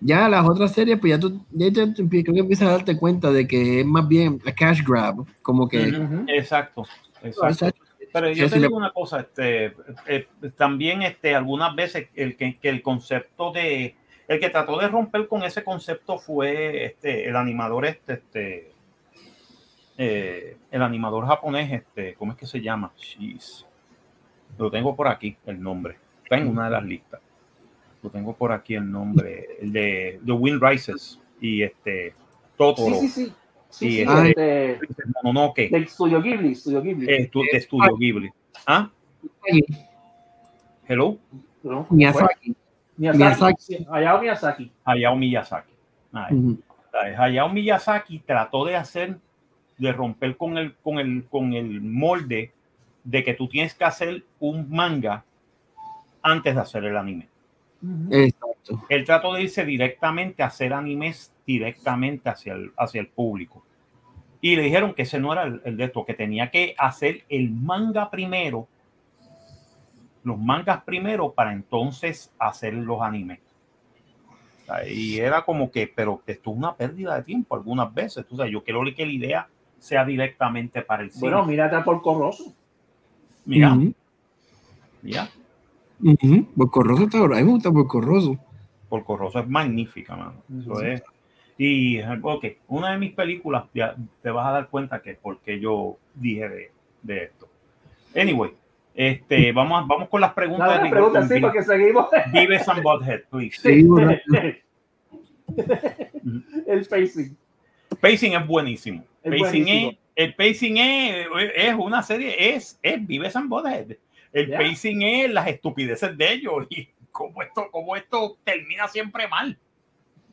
Ya 0.00 0.28
las 0.28 0.48
otras 0.48 0.72
series, 0.72 0.98
pues 1.00 1.10
ya 1.12 1.18
tú, 1.18 1.44
ya 1.50 1.72
te- 1.72 1.92
creo 1.92 2.34
que 2.34 2.40
empiezas 2.40 2.68
a 2.68 2.72
darte 2.72 2.96
cuenta 2.96 3.32
de 3.32 3.48
que 3.48 3.80
es 3.80 3.86
más 3.86 4.06
bien 4.06 4.40
a 4.46 4.52
cash 4.52 4.82
grab, 4.86 5.24
como 5.42 5.68
que... 5.68 5.88
Exacto, 6.28 6.86
exacto. 7.22 7.66
Pero 8.12 8.28
yo 8.30 8.34
Yo 8.44 8.48
te 8.50 8.56
le- 8.56 8.66
digo 8.68 8.76
una 8.76 8.92
cosa, 8.92 9.20
este, 9.20 9.74
eh, 10.06 10.28
también 10.56 11.02
este, 11.02 11.34
algunas 11.34 11.74
veces 11.74 12.08
el 12.14 12.36
que, 12.36 12.56
que 12.56 12.68
el 12.68 12.80
concepto 12.80 13.50
de, 13.52 13.96
el 14.28 14.40
que 14.40 14.48
trató 14.50 14.78
de 14.78 14.88
romper 14.88 15.26
con 15.28 15.42
ese 15.42 15.62
concepto 15.64 16.18
fue 16.18 16.84
este, 16.86 17.28
el 17.28 17.36
animador 17.36 17.84
este, 17.84 18.12
este 18.14 18.72
eh, 19.98 20.56
el 20.70 20.82
animador 20.82 21.26
japonés, 21.26 21.72
este, 21.72 22.14
¿cómo 22.14 22.32
es 22.32 22.38
que 22.38 22.46
se 22.46 22.60
llama? 22.60 22.92
Jeez. 22.96 23.66
Lo 24.56 24.70
tengo 24.70 24.94
por 24.94 25.08
aquí, 25.08 25.36
el 25.46 25.60
nombre. 25.60 25.96
Está 26.22 26.36
en 26.38 26.48
una 26.48 26.66
de 26.66 26.70
las 26.70 26.84
listas. 26.84 27.20
Lo 28.02 28.10
tengo 28.10 28.34
por 28.34 28.52
aquí 28.52 28.74
el 28.74 28.90
nombre, 28.90 29.58
el 29.60 29.72
de 29.72 30.20
The 30.24 30.32
Wind 30.32 30.62
Rises 30.62 31.18
y 31.40 31.62
este 31.62 32.14
Totoro, 32.56 32.94
Sí, 32.96 33.08
sí, 33.08 33.24
sí. 33.26 33.32
Sí, 33.70 33.90
Sí, 33.90 33.96
sí, 33.96 34.00
este- 34.02 34.72
este, 34.72 35.02
Mononoke, 35.22 35.68
del 35.68 35.86
Studio 35.88 36.22
Ghibli, 36.22 36.54
Studio 36.54 36.80
Ghibli. 36.82 37.06
eh, 37.12 37.26
tu- 37.26 37.42
de 37.52 37.60
Studio 37.60 37.96
Ghibli. 37.98 38.30
¿Ah? 38.66 38.90
Hello, 40.86 41.18
¿no? 41.62 41.86
Miyazaki. 41.90 42.54
Miyazaki. 42.96 43.86
Hayao 43.90 44.20
Miyazaki. 44.20 44.72
Hayao 44.84 45.16
Miyazaki. 45.16 45.72
Ay, 46.12 46.34
Ujú. 46.34 46.58
Hayao 47.18 47.48
Miyazaki 47.50 48.20
trató 48.20 48.64
de 48.64 48.76
hacer, 48.76 49.18
de 49.76 49.92
romper 49.92 50.36
con 50.36 50.56
el, 50.56 50.74
con 50.76 50.98
el, 50.98 51.24
con 51.26 51.52
el 51.52 51.80
molde 51.82 52.52
de 53.04 53.22
que 53.24 53.34
tú 53.34 53.48
tienes 53.48 53.74
que 53.74 53.84
hacer 53.84 54.24
un 54.40 54.68
manga 54.70 55.24
antes 56.22 56.54
de 56.54 56.60
hacer 56.60 56.84
el 56.84 56.96
anime. 56.96 57.28
Exacto. 58.10 58.84
Él 58.88 59.04
trató 59.04 59.34
de 59.34 59.42
irse 59.42 59.64
directamente 59.64 60.42
a 60.42 60.46
hacer 60.46 60.72
animes 60.72 61.32
directamente 61.46 62.28
hacia 62.28 62.54
el, 62.54 62.72
hacia 62.76 63.00
el 63.00 63.08
público. 63.08 63.64
Y 64.40 64.56
le 64.56 64.62
dijeron 64.62 64.94
que 64.94 65.02
ese 65.02 65.18
no 65.18 65.32
era 65.32 65.44
el, 65.44 65.60
el 65.64 65.76
de 65.76 65.84
esto, 65.84 66.04
que 66.04 66.14
tenía 66.14 66.50
que 66.50 66.74
hacer 66.78 67.24
el 67.28 67.50
manga 67.50 68.10
primero, 68.10 68.68
los 70.24 70.38
mangas 70.38 70.82
primero 70.84 71.32
para 71.32 71.52
entonces 71.52 72.32
hacer 72.38 72.74
los 72.74 73.00
animes. 73.00 73.40
Y 74.86 75.18
era 75.18 75.42
como 75.44 75.70
que, 75.70 75.90
pero 75.92 76.22
esto 76.26 76.50
es 76.50 76.56
una 76.56 76.74
pérdida 76.76 77.16
de 77.16 77.22
tiempo 77.22 77.56
algunas 77.56 77.92
veces. 77.92 78.26
Tú 78.26 78.36
sabes, 78.36 78.52
yo 78.52 78.62
quiero 78.62 78.82
que 78.94 79.06
la 79.06 79.12
idea 79.12 79.48
sea 79.78 80.04
directamente 80.04 80.82
para 80.82 81.02
el 81.02 81.10
cine. 81.10 81.22
Bueno, 81.22 81.44
mírate 81.46 81.76
a 81.76 81.84
Porco 81.84 82.18
Rosso. 82.18 82.52
mira, 83.46 83.74
mira, 85.02 85.28
Ujú. 86.00 86.46
Porco 86.56 86.82
Rosso 86.82 87.04
está 87.04 87.18
ahora. 87.18 87.36
A 87.38 87.40
mí 87.40 87.46
me 87.46 87.52
gusta. 87.52 87.70
Porco 88.88 89.16
Rosso 89.16 89.38
es 89.40 89.48
magnífica, 89.48 90.16
mano. 90.16 90.42
Eso 90.60 90.82
es. 90.82 91.02
Y, 91.58 92.00
ok, 92.00 92.44
una 92.68 92.92
de 92.92 92.98
mis 92.98 93.12
películas, 93.12 93.64
ya 93.74 93.96
te 94.22 94.30
vas 94.30 94.46
a 94.46 94.52
dar 94.52 94.68
cuenta 94.68 95.02
que 95.02 95.14
por 95.14 95.40
qué 95.40 95.58
yo 95.58 95.96
dije 96.14 96.48
de, 96.48 96.70
de 97.02 97.24
esto. 97.24 97.48
Anyway, 98.14 98.52
este, 98.94 99.50
vamos, 99.52 99.82
a- 99.82 99.86
vamos 99.86 100.08
con 100.08 100.20
las 100.20 100.32
preguntas. 100.34 100.82
De 100.82 100.88
pregunta, 100.88 101.26
sí, 101.26 101.40
porque 101.40 101.62
seguimos. 101.64 102.06
Vives 102.32 102.68
and 102.68 102.82
Butthead, 102.82 103.20
please. 103.28 103.58
Sí, 103.60 103.82
bueno. 103.82 104.12
el 106.66 106.86
pacing. 106.88 107.36
Pacing 108.00 108.32
es 108.34 108.46
buenísimo. 108.46 109.04
Es 109.22 109.30
pacing 109.40 109.64
buenísimo. 109.64 109.90
es, 109.90 109.98
el 110.14 110.34
pacing 110.34 110.76
es, 110.78 111.26
es 111.56 111.74
una 111.74 112.02
serie, 112.02 112.54
es, 112.54 112.78
es 112.82 113.06
Vives 113.06 113.34
and 113.36 113.48
Butthead. 113.48 113.96
El 114.40 114.50
pacing 114.52 115.02
es 115.02 115.30
las 115.30 115.48
estupideces 115.48 116.16
de 116.16 116.32
ellos 116.32 116.66
y 116.70 116.88
cómo 117.12 117.42
esto, 117.42 117.68
cómo 117.70 117.96
esto 117.96 118.38
termina 118.44 118.86
siempre 118.88 119.26
mal. 119.28 119.58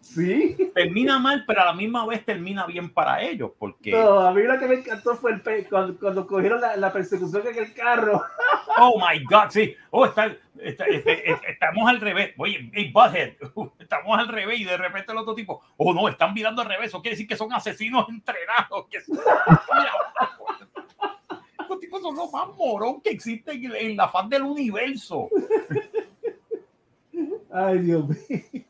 Sí. 0.02 0.56
Termina 0.76 1.18
mal, 1.18 1.46
pero 1.48 1.62
a 1.64 1.66
la 1.66 1.74
misma 1.74 2.06
vez 2.06 2.24
termina 2.24 2.68
bien 2.68 2.94
para 2.94 3.24
ellos, 3.24 3.50
porque 3.58 3.90
No, 3.92 4.20
a 4.20 4.32
mí 4.32 4.44
lo 4.44 4.60
que 4.60 4.68
me 4.68 4.76
encantó 4.76 5.16
fue 5.16 5.32
el 5.32 5.68
cuando, 5.68 5.98
cuando 6.00 6.28
cogieron 6.28 6.62
la, 6.62 6.76
la 6.78 6.94
persecución 6.94 7.42
en 7.48 7.58
el 7.58 7.74
carro. 7.74 8.22
Oh 8.78 9.00
my 9.00 9.24
God, 9.24 9.50
sí. 9.52 9.74
Oh, 9.90 10.06
está, 10.06 10.26
está- 10.60 10.86
este, 10.86 11.32
este, 11.32 11.52
estamos 11.52 11.88
al 11.90 12.02
revés. 12.02 12.34
Oye, 12.38 12.70
hey, 12.74 12.92
Butthead, 12.94 13.34
estamos 13.80 14.20
al 14.20 14.28
revés 14.28 14.60
y 14.60 14.66
de 14.66 14.76
repente 14.76 15.14
el 15.14 15.18
otro 15.18 15.34
tipo, 15.34 15.62
oh 15.78 15.94
no, 15.94 16.10
están 16.10 16.34
mirando 16.34 16.62
al 16.62 16.68
revés. 16.68 16.88
Eso 16.88 17.02
quiere 17.02 17.16
decir 17.16 17.28
que 17.28 17.38
son 17.38 17.54
asesinos 17.54 18.06
entrenados. 18.10 18.86
Que 18.92 19.00
son- 19.02 19.18
Estos 21.66 21.80
tipos 21.80 22.02
son 22.02 22.16
los 22.16 22.32
más 22.32 22.48
morón 22.56 23.02
que 23.02 23.10
existen 23.10 23.64
en, 23.66 23.76
en 23.76 23.98
la 23.98 24.08
faz 24.08 24.30
del 24.30 24.44
universo. 24.44 25.30
Ay, 27.52 27.80
Dios 27.80 28.08
mío. 28.08 28.64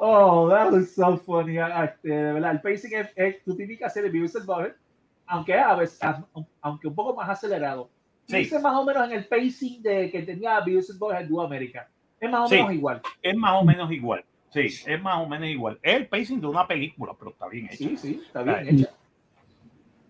Oh, 0.00 0.48
that 0.50 0.72
was 0.72 0.94
so 0.94 1.16
funny. 1.18 1.58
Ah, 1.58 1.84
Este, 1.84 2.08
de 2.08 2.32
verdad, 2.32 2.50
el 2.52 2.60
pacing 2.60 2.92
es, 2.94 3.08
es 3.16 3.42
tu 3.44 3.56
típica 3.56 3.88
serie 3.88 4.10
Beavis 4.10 4.34
and 4.36 4.46
Butthead, 4.46 4.72
aunque 5.26 5.54
a 5.54 5.74
veces, 5.74 6.00
aunque 6.60 6.88
un 6.88 6.94
poco 6.94 7.14
más 7.14 7.28
acelerado. 7.30 7.88
Sí. 8.26 8.38
Dice 8.38 8.58
más 8.58 8.74
o 8.74 8.84
menos 8.84 9.04
en 9.06 9.12
el 9.18 9.26
pacing 9.26 9.82
de 9.82 10.10
que 10.10 10.22
tenía 10.22 10.60
Beavis 10.60 10.90
and 10.90 10.98
Butthead 10.98 11.24
Do 11.28 11.40
America. 11.42 11.88
Es 12.20 12.30
más 12.30 12.40
o 12.42 12.48
Sí. 12.48 12.56
menos 12.56 12.72
igual. 12.72 13.02
Es 13.22 13.36
más 13.36 13.62
o 13.62 13.64
menos 13.64 13.92
igual. 13.92 14.24
Sí, 14.50 14.60
es 14.86 15.02
más 15.02 15.18
o 15.18 15.28
menos 15.28 15.48
igual. 15.48 15.78
Es 15.82 15.94
el 15.96 16.06
pacing 16.08 16.40
de 16.40 16.46
una 16.46 16.66
película, 16.66 17.12
pero 17.18 17.30
está 17.32 17.48
bien 17.48 17.66
hecho. 17.66 17.76
Sí, 17.76 17.96
sí, 17.96 18.22
está 18.26 18.42
bien 18.42 18.78
hecha. 18.80 18.90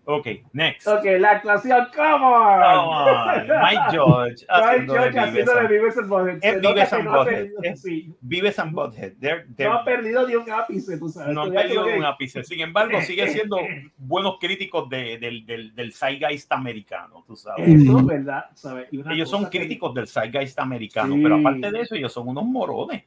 Ok, 0.07 0.27
next. 0.53 0.87
Ok, 0.87 1.03
la 1.19 1.31
actuación, 1.31 1.87
come 1.95 2.13
on. 2.13 2.61
Come 2.61 2.89
on, 2.93 3.47
Mike 3.63 3.81
George. 3.91 4.45
Mike 4.49 4.85
George 4.85 5.19
haciendo 5.19 5.55
de 5.55 5.67
Beavis 5.67 5.97
and 5.97 6.07
Butthead. 6.09 6.35
Es 6.35 6.41
que 6.41 6.95
and 6.95 7.03
no 7.05 7.11
ha 7.13 7.17
Butthead. 7.17 7.35
perdido- 7.35 7.59
Es- 7.63 7.81
sí, 7.81 8.13
Beavis 8.21 8.59
and 8.59 8.71
Butthead. 8.73 9.13
No 9.57 9.73
ha 9.73 9.83
perdido 9.83 10.27
ni 10.27 10.35
un 10.35 10.51
ápice, 10.51 10.97
tú 10.99 11.09
sabes. 11.09 11.33
no 11.33 11.41
Todavía 11.45 11.61
perdido 11.61 11.85
que- 11.85 11.97
un 11.97 12.05
ápice. 12.05 12.43
Sin 12.43 12.59
embargo, 12.61 13.01
sigue 13.01 13.27
siendo 13.29 13.57
buenos 13.97 14.37
críticos 14.39 14.87
de- 14.89 15.17
del, 15.17 15.45
del, 15.45 15.73
del 15.73 15.91
zeitgeist 15.93 16.51
americano, 16.51 17.23
tú 17.25 17.35
sabes. 17.35 17.67
Eso 17.67 17.97
es 17.99 18.05
verdad, 18.05 18.45
¿sabes? 18.53 18.87
Ellos 18.91 19.29
son 19.29 19.45
críticos 19.45 19.93
del 19.95 20.07
zeitgeist 20.07 20.59
americano, 20.59 21.15
pero 21.21 21.35
aparte 21.37 21.71
de 21.71 21.81
eso, 21.81 21.95
ellos 21.95 22.13
son 22.13 22.27
unos 22.27 22.45
morones. 22.45 23.03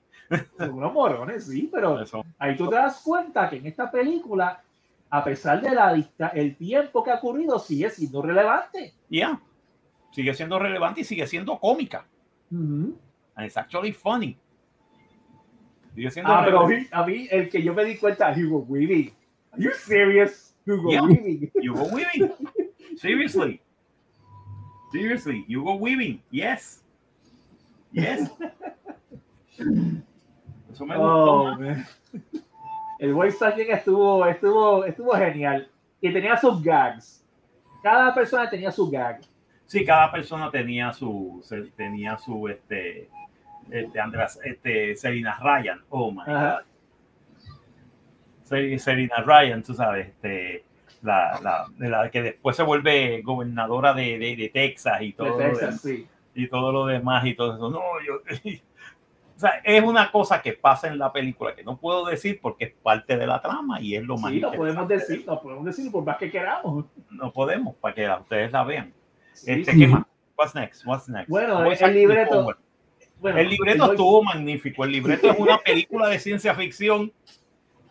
Son 0.58 0.70
unos 0.72 0.92
morones, 0.92 1.46
sí, 1.46 1.70
pero 1.72 1.98
ahí 2.38 2.56
tú 2.56 2.68
te 2.68 2.74
das 2.76 3.00
cuenta 3.02 3.48
que 3.48 3.56
en 3.56 3.66
esta 3.66 3.90
película, 3.90 4.60
a 5.10 5.24
pesar 5.24 5.60
de 5.60 5.74
la 5.74 5.92
dista, 5.94 6.28
el 6.28 6.56
tiempo 6.56 7.02
que 7.02 7.10
ha 7.10 7.14
ocurrido 7.16 7.58
sigue 7.58 7.88
siendo 7.90 8.20
relevante. 8.22 8.94
Yeah. 9.08 9.40
Sigue 10.12 10.34
siendo 10.34 10.58
relevante 10.58 11.00
y 11.00 11.04
sigue 11.04 11.26
siendo 11.26 11.58
cómica. 11.58 12.06
And 12.50 12.94
it's 13.38 13.56
actually 13.56 13.92
funny. 13.92 14.36
Sigue 15.94 16.10
siendo 16.10 16.30
Ah, 16.32 16.42
pero 16.44 16.60
a 16.64 16.68
relevante. 16.68 16.80
mí, 16.80 16.88
a 16.92 17.06
mí, 17.06 17.28
el 17.30 17.48
que 17.48 17.62
yo 17.62 17.74
me 17.74 17.84
di 17.84 17.96
cuenta, 17.96 18.32
Hugo 18.36 18.58
Weaving. 18.68 19.12
Are 19.52 19.62
you 19.62 19.70
serious? 19.72 20.54
Hugo 20.66 20.90
Yeah. 20.90 21.02
Weaving. 21.02 21.50
Hugo 21.62 21.84
Weaving. 21.92 22.30
Seriously. 22.96 23.60
Seriously. 24.92 25.44
Hugo 25.48 25.74
Weaving. 25.76 26.22
Yes. 26.30 26.82
Yes. 27.92 28.30
Eso 30.72 30.84
me 30.86 30.94
gustó. 30.96 31.42
Oh, 31.42 31.56
man. 31.58 31.86
El 32.98 33.14
voice 33.14 33.44
acting 33.44 33.70
estuvo, 33.70 34.26
estuvo, 34.26 34.84
estuvo 34.84 35.12
genial. 35.12 35.68
Y 36.00 36.12
tenía 36.12 36.36
sus 36.36 36.62
gags. 36.62 37.24
Cada 37.82 38.14
persona 38.14 38.48
tenía 38.50 38.70
su 38.72 38.90
gag. 38.90 39.20
Sí, 39.66 39.84
cada 39.84 40.10
persona 40.10 40.50
tenía 40.50 40.92
su, 40.92 41.44
tenía 41.76 42.16
su, 42.18 42.48
este, 42.48 43.08
este, 43.70 44.00
Andrés, 44.00 44.38
este, 44.44 44.96
Serena 44.96 45.38
Ryan. 45.40 45.80
Oh 45.90 46.10
my 46.10 46.22
Ajá. 46.26 46.62
God. 46.62 47.48
Se- 48.44 48.78
Serena 48.78 49.16
Ryan, 49.24 49.62
tú 49.62 49.74
sabes, 49.74 50.08
este, 50.08 50.64
la, 51.02 51.38
la, 51.42 51.66
de 51.76 51.88
la 51.88 52.10
que 52.10 52.22
después 52.22 52.56
se 52.56 52.62
vuelve 52.62 53.20
gobernadora 53.22 53.92
de, 53.92 54.18
de, 54.18 54.36
de 54.36 54.48
Texas 54.48 55.02
y 55.02 55.08
De 55.08 55.12
todo, 55.12 55.28
lo 55.28 55.36
Texas, 55.38 55.80
sí. 55.82 56.06
y 56.34 56.48
todo 56.48 56.72
lo 56.72 56.86
demás 56.86 57.26
y 57.26 57.34
todo 57.34 57.54
eso. 57.56 57.70
No, 57.70 57.80
yo, 58.06 58.22
o 59.38 59.40
sea, 59.40 59.60
es 59.62 59.80
una 59.84 60.10
cosa 60.10 60.42
que 60.42 60.52
pasa 60.54 60.88
en 60.88 60.98
la 60.98 61.12
película 61.12 61.54
que 61.54 61.62
no 61.62 61.78
puedo 61.78 62.04
decir 62.06 62.40
porque 62.42 62.64
es 62.64 62.72
parte 62.82 63.16
de 63.16 63.24
la 63.24 63.40
trama 63.40 63.80
y 63.80 63.94
es 63.94 64.02
lo 64.02 64.18
más 64.18 64.32
Sí, 64.32 64.40
lo 64.40 64.50
podemos 64.50 64.88
decir, 64.88 65.22
lo 65.24 65.40
podemos 65.40 65.64
decir 65.64 65.92
por 65.92 66.04
más 66.04 66.16
que 66.16 66.28
queramos. 66.28 66.86
No 67.08 67.32
podemos 67.32 67.76
para 67.76 67.94
que 67.94 68.10
ustedes 68.20 68.50
la 68.50 68.64
vean. 68.64 68.92
Sí, 69.34 69.52
Este, 69.52 69.70
sí. 69.70 69.78
¿Qué 69.78 69.86
más? 69.86 70.02
What's 70.36 70.54
next? 70.56 70.84
What's 70.84 71.08
next? 71.08 71.28
Bueno, 71.28 71.60
What's 71.60 71.80
el 71.80 71.94
libreto-? 71.94 72.48
Bueno, 73.20 73.38
El 73.38 73.48
libreto 73.48 73.84
voice- 73.84 73.92
estuvo 73.92 74.22
magnífico. 74.24 74.84
El 74.84 74.90
libreto 74.90 75.30
es 75.30 75.38
una 75.38 75.58
película 75.58 76.08
de 76.08 76.18
ciencia 76.18 76.52
ficción 76.56 77.12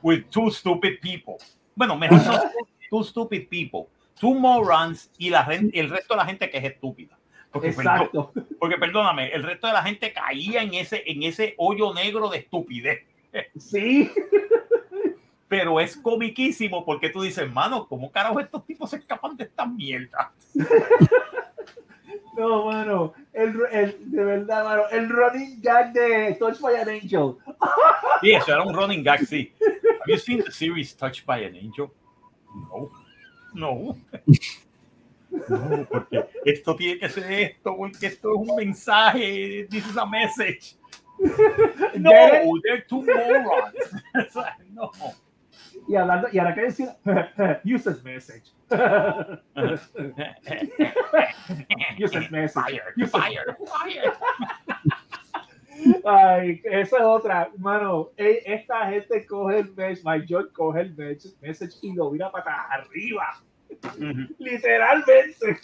with 0.01 0.25
two 0.29 0.51
stupid 0.51 0.99
people. 1.01 1.35
Bueno, 1.75 1.95
mejor 1.95 2.25
no 2.25 2.41
two 2.89 3.03
stupid 3.05 3.47
people, 3.47 3.87
two 4.19 4.33
morons 4.33 5.09
y 5.17 5.29
la 5.29 5.47
el 5.49 5.89
resto 5.89 6.13
de 6.13 6.17
la 6.17 6.25
gente 6.25 6.49
que 6.49 6.57
es 6.57 6.63
estúpida. 6.65 7.17
Porque, 7.59 7.73
perdón- 7.73 7.95
Exacto. 7.95 8.31
porque 8.59 8.77
perdóname, 8.77 9.29
el 9.33 9.43
resto 9.43 9.67
de 9.67 9.73
la 9.73 9.83
gente 9.83 10.13
caía 10.13 10.61
en 10.63 10.73
ese, 10.73 11.03
en 11.05 11.23
ese 11.23 11.53
hoyo 11.57 11.93
negro 11.93 12.29
de 12.29 12.39
estupidez. 12.39 13.01
Sí. 13.57 14.11
Pero 15.47 15.79
es 15.79 15.95
comiquísimo 15.95 16.83
porque 16.83 17.09
tú 17.09 17.21
dices, 17.21 17.51
mano, 17.51 17.87
¿cómo 17.87 18.11
carajo 18.11 18.39
estos 18.39 18.65
tipos 18.65 18.89
se 18.89 18.97
escapan 18.97 19.37
de 19.37 19.43
esta 19.45 19.65
mierda? 19.65 20.31
No, 22.37 22.65
mano. 22.65 23.13
El, 23.33 23.55
el, 23.71 24.11
de 24.11 24.23
verdad, 24.23 24.63
mano. 24.63 24.83
El 24.91 25.09
running 25.09 25.59
gag 25.59 25.91
de 25.91 26.35
Touch 26.39 26.59
by 26.59 26.75
an 26.75 26.87
Angel. 26.89 27.35
Y 28.21 28.31
eso 28.31 28.51
era 28.53 28.61
un 28.63 28.75
running 28.75 29.03
gag, 29.03 29.25
sí. 29.25 29.51
Have 29.59 30.05
you 30.13 30.17
seen 30.19 30.43
the 30.43 30.51
series 30.51 30.95
Touched 30.95 31.25
by 31.25 31.43
an 31.45 31.55
Angel? 31.55 31.89
No. 32.53 32.91
No. 33.55 33.97
No, 35.49 35.85
porque 35.89 36.25
esto 36.45 36.75
tiene 36.75 36.99
que 36.99 37.09
ser 37.09 37.31
esto, 37.31 37.75
porque 37.77 38.07
esto 38.07 38.29
es 38.33 38.49
un 38.49 38.55
mensaje. 38.55 39.67
This 39.69 39.85
is 39.87 39.97
a 39.97 40.05
message. 40.05 40.75
No, 41.97 42.11
they're 42.63 42.85
two 42.87 43.03
morons. 43.03 43.91
No. 44.73 44.91
Y 45.87 45.95
hablando, 45.95 46.27
y 46.31 46.37
ahora 46.39 46.53
que 46.53 46.61
decir, 46.63 46.89
user 47.65 47.95
message. 48.03 48.51
user 51.97 52.29
message. 52.31 52.81
User- 52.97 53.55
Ay, 56.03 56.61
esa 56.65 56.97
es 56.97 57.03
otra, 57.03 57.49
mano. 57.57 58.09
e- 58.17 58.41
Esta 58.45 58.89
gente 58.89 59.25
coge 59.25 59.59
el 59.59 59.73
message, 59.75 60.01
my 60.03 60.25
George 60.27 60.51
coge 60.53 60.81
el 60.81 60.95
message, 60.95 61.35
message 61.41 61.75
y 61.83 61.93
lo 61.93 62.11
mira 62.11 62.31
para 62.31 62.63
arriba, 62.71 63.41
Literalmente. 64.39 65.57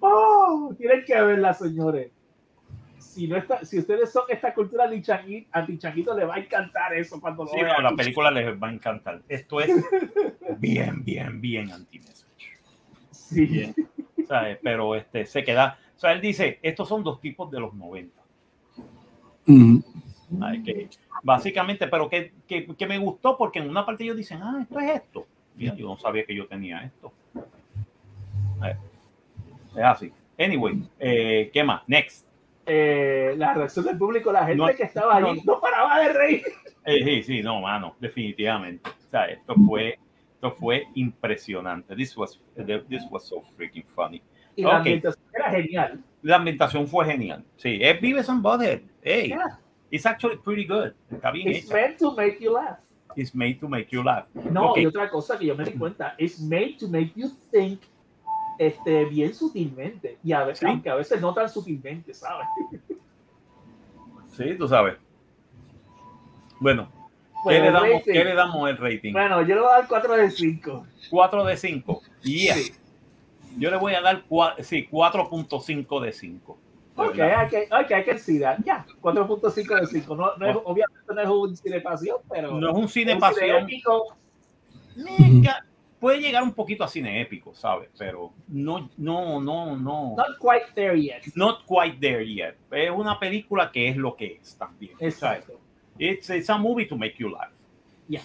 Oh, 0.00 0.74
tienen 0.76 1.04
que 1.04 1.20
verla, 1.20 1.54
señores. 1.54 2.10
Si, 2.98 3.26
no 3.28 3.36
está, 3.36 3.64
si 3.64 3.78
ustedes 3.78 4.12
son 4.12 4.24
esta 4.28 4.52
cultura 4.52 4.84
anti-changuito, 4.84 5.48
anti-changuito, 5.52 6.14
le 6.14 6.26
va 6.26 6.34
a 6.34 6.38
encantar 6.38 6.92
eso 6.94 7.18
cuando 7.18 7.44
lo 7.44 7.50
Sí, 7.50 7.56
no, 7.56 7.64
vean. 7.64 7.82
la 7.82 7.92
película 7.92 8.30
les 8.30 8.62
va 8.62 8.68
a 8.68 8.72
encantar. 8.72 9.22
Esto 9.28 9.60
es 9.60 9.70
bien, 10.58 11.02
bien, 11.02 11.40
bien 11.40 11.70
anti-message. 11.70 12.58
Sí. 13.10 13.46
Bien. 13.46 13.74
¿sabes? 14.28 14.58
Pero 14.62 14.94
este, 14.94 15.24
se 15.24 15.42
queda. 15.44 15.78
O 15.96 15.98
sea, 15.98 16.12
él 16.12 16.20
dice: 16.20 16.58
estos 16.62 16.88
son 16.88 17.02
dos 17.02 17.20
tipos 17.20 17.50
de 17.50 17.60
los 17.60 17.72
90. 17.72 18.22
Ujú. 19.46 19.82
¿sabes? 20.38 20.62
Que, 20.64 20.88
básicamente, 21.22 21.86
pero 21.88 22.10
que, 22.10 22.32
que, 22.46 22.66
que 22.66 22.86
me 22.86 22.98
gustó 22.98 23.38
porque 23.38 23.60
en 23.60 23.70
una 23.70 23.86
parte 23.86 24.04
ellos 24.04 24.16
dicen: 24.16 24.42
ah, 24.42 24.58
esto 24.60 24.78
es 24.78 24.90
esto. 24.96 25.26
Mira, 25.56 25.74
yo 25.74 25.86
no 25.86 25.96
sabía 25.96 26.24
que 26.24 26.34
yo 26.34 26.46
tenía 26.46 26.82
esto. 26.82 27.12
¿Sabes? 28.58 28.76
Es 29.74 29.82
así. 29.84 30.12
Anyway, 30.38 30.82
eh, 30.98 31.50
¿qué 31.52 31.64
más? 31.64 31.82
Next. 31.86 32.26
Eh, 32.66 33.34
la 33.36 33.54
reacción 33.54 33.84
del 33.84 33.96
público, 33.96 34.32
la 34.32 34.44
gente 34.44 34.56
No, 34.56 34.66
que 34.74 34.82
estaba 34.82 35.16
allí 35.16 35.40
no. 35.44 35.60
paraba 35.60 36.00
de 36.00 36.12
reír. 36.12 36.42
Eh, 36.84 37.04
sí, 37.04 37.22
sí, 37.22 37.42
no, 37.42 37.60
mano, 37.60 37.96
definitivamente. 38.00 38.88
O 38.90 39.10
sea, 39.10 39.26
esto 39.26 39.54
fue, 39.66 39.98
esto 40.34 40.52
fue 40.52 40.84
impresionante. 40.94 41.94
This 41.96 42.16
was, 42.16 42.40
this 42.88 43.04
was 43.10 43.24
so 43.26 43.40
freaking 43.56 43.84
funny. 43.86 44.20
Y 44.56 44.62
la 44.62 44.78
ambientación 44.78 45.24
era 45.34 45.50
genial. 45.50 46.00
La 46.22 46.36
ambientación 46.36 46.86
fue 46.88 47.04
genial. 47.06 47.44
Sí, 47.56 47.78
es 47.80 48.00
Vives 48.00 48.28
and 48.28 48.42
Butthead. 48.42 48.80
Hey, 49.02 49.28
Yeah. 49.28 49.58
it's 49.90 50.06
actually 50.06 50.36
pretty 50.38 50.64
good. 50.66 50.92
Está 51.10 51.30
bien 51.30 51.48
It's 51.48 51.66
hecha. 51.66 51.74
meant 51.74 51.98
to 51.98 52.14
make 52.14 52.38
you 52.40 52.52
laugh. 52.54 52.78
It's 53.16 53.34
made 53.34 53.58
to 53.60 53.68
make 53.68 53.88
you 53.90 54.02
laugh. 54.02 54.26
No, 54.50 54.70
Ok. 54.72 54.78
y 54.78 54.86
otra 54.86 55.08
cosa 55.10 55.38
que 55.38 55.46
yo 55.46 55.54
me 55.56 55.64
di 55.64 55.72
cuenta, 55.72 56.14
it's 56.18 56.38
made 56.40 56.76
to 56.78 56.86
make 56.88 57.12
you 57.16 57.30
think 57.50 57.80
este, 58.58 59.04
bien 59.06 59.34
sutilmente. 59.34 60.18
Y 60.22 60.32
a 60.32 60.44
veces, 60.44 60.60
Sí. 60.60 60.66
aunque 60.66 60.88
a 60.90 60.94
veces 60.94 61.20
no 61.20 61.32
tan 61.34 61.48
sutilmente, 61.48 62.12
¿sabes? 62.14 62.46
Sí, 64.36 64.54
tú 64.58 64.68
sabes. 64.68 64.96
Bueno, 66.60 66.88
¿qué, 66.90 67.40
Bueno, 67.44 67.64
le 67.64 67.70
damos. 67.72 68.02
¿qué 68.04 68.24
le 68.24 68.34
damos 68.34 68.70
el 68.70 68.76
rating? 68.78 69.12
Bueno, 69.12 69.42
yo 69.42 69.54
le 69.54 69.60
voy 69.60 69.70
a 69.70 69.78
dar 69.78 69.88
4 69.88 70.14
de 70.16 70.30
5. 70.30 70.86
4 71.10 71.44
de 71.44 71.56
5. 71.56 72.02
Yeah. 72.22 72.54
Sí. 72.54 72.72
Yo 73.58 73.70
le 73.70 73.76
voy 73.78 73.94
a 73.94 74.00
dar 74.02 74.24
cua- 74.28 74.54
sí, 74.62 74.86
4.5 74.90 76.00
de 76.00 76.12
5. 76.12 76.58
Ok, 76.96 77.14
verdad. 77.16 77.40
hay 77.40 77.48
que, 77.48 77.62
ok, 77.74 77.90
hay 77.92 78.04
que 78.04 78.18
see 78.18 78.40
that. 78.40 78.58
Ya, 78.64 78.84
4.5 79.00 79.80
de 79.80 79.86
5. 79.86 80.16
No, 80.16 80.36
no 80.36 80.46
es, 80.46 80.56
obviamente 80.64 81.00
no 81.14 81.20
es 81.20 81.28
un 81.28 81.56
cine 81.56 81.80
pasión, 81.80 82.16
pero 82.30 82.52
No 82.58 82.70
es 82.70 82.76
un 82.76 82.88
cine 82.88 83.16
pasión. 83.16 83.62
épico. 83.64 84.16
Puede 85.98 86.20
llegar 86.20 86.42
un 86.42 86.52
poquito 86.52 86.84
a 86.84 86.88
cine 86.88 87.20
épico, 87.22 87.54
¿sabes? 87.54 87.88
Pero 87.98 88.32
no, 88.48 88.90
no, 88.98 89.40
no, 89.40 89.76
no. 89.76 90.14
Not 90.16 90.38
quite 90.38 90.66
there 90.74 91.00
yet. 91.00 91.22
Not 91.34 91.64
quite 91.66 91.98
there 92.00 92.22
yet. 92.24 92.54
Es 92.70 92.90
una 92.90 93.18
película 93.18 93.70
que 93.72 93.88
es 93.88 93.96
lo 93.96 94.14
que 94.14 94.38
es 94.40 94.56
también. 94.56 94.92
Exacto. 95.00 95.58
It's, 95.98 96.28
it's 96.28 96.50
a 96.50 96.58
movie 96.58 96.86
to 96.86 96.96
make 96.96 97.14
you 97.18 97.30
laugh. 97.30 97.50
Yeah. 98.08 98.20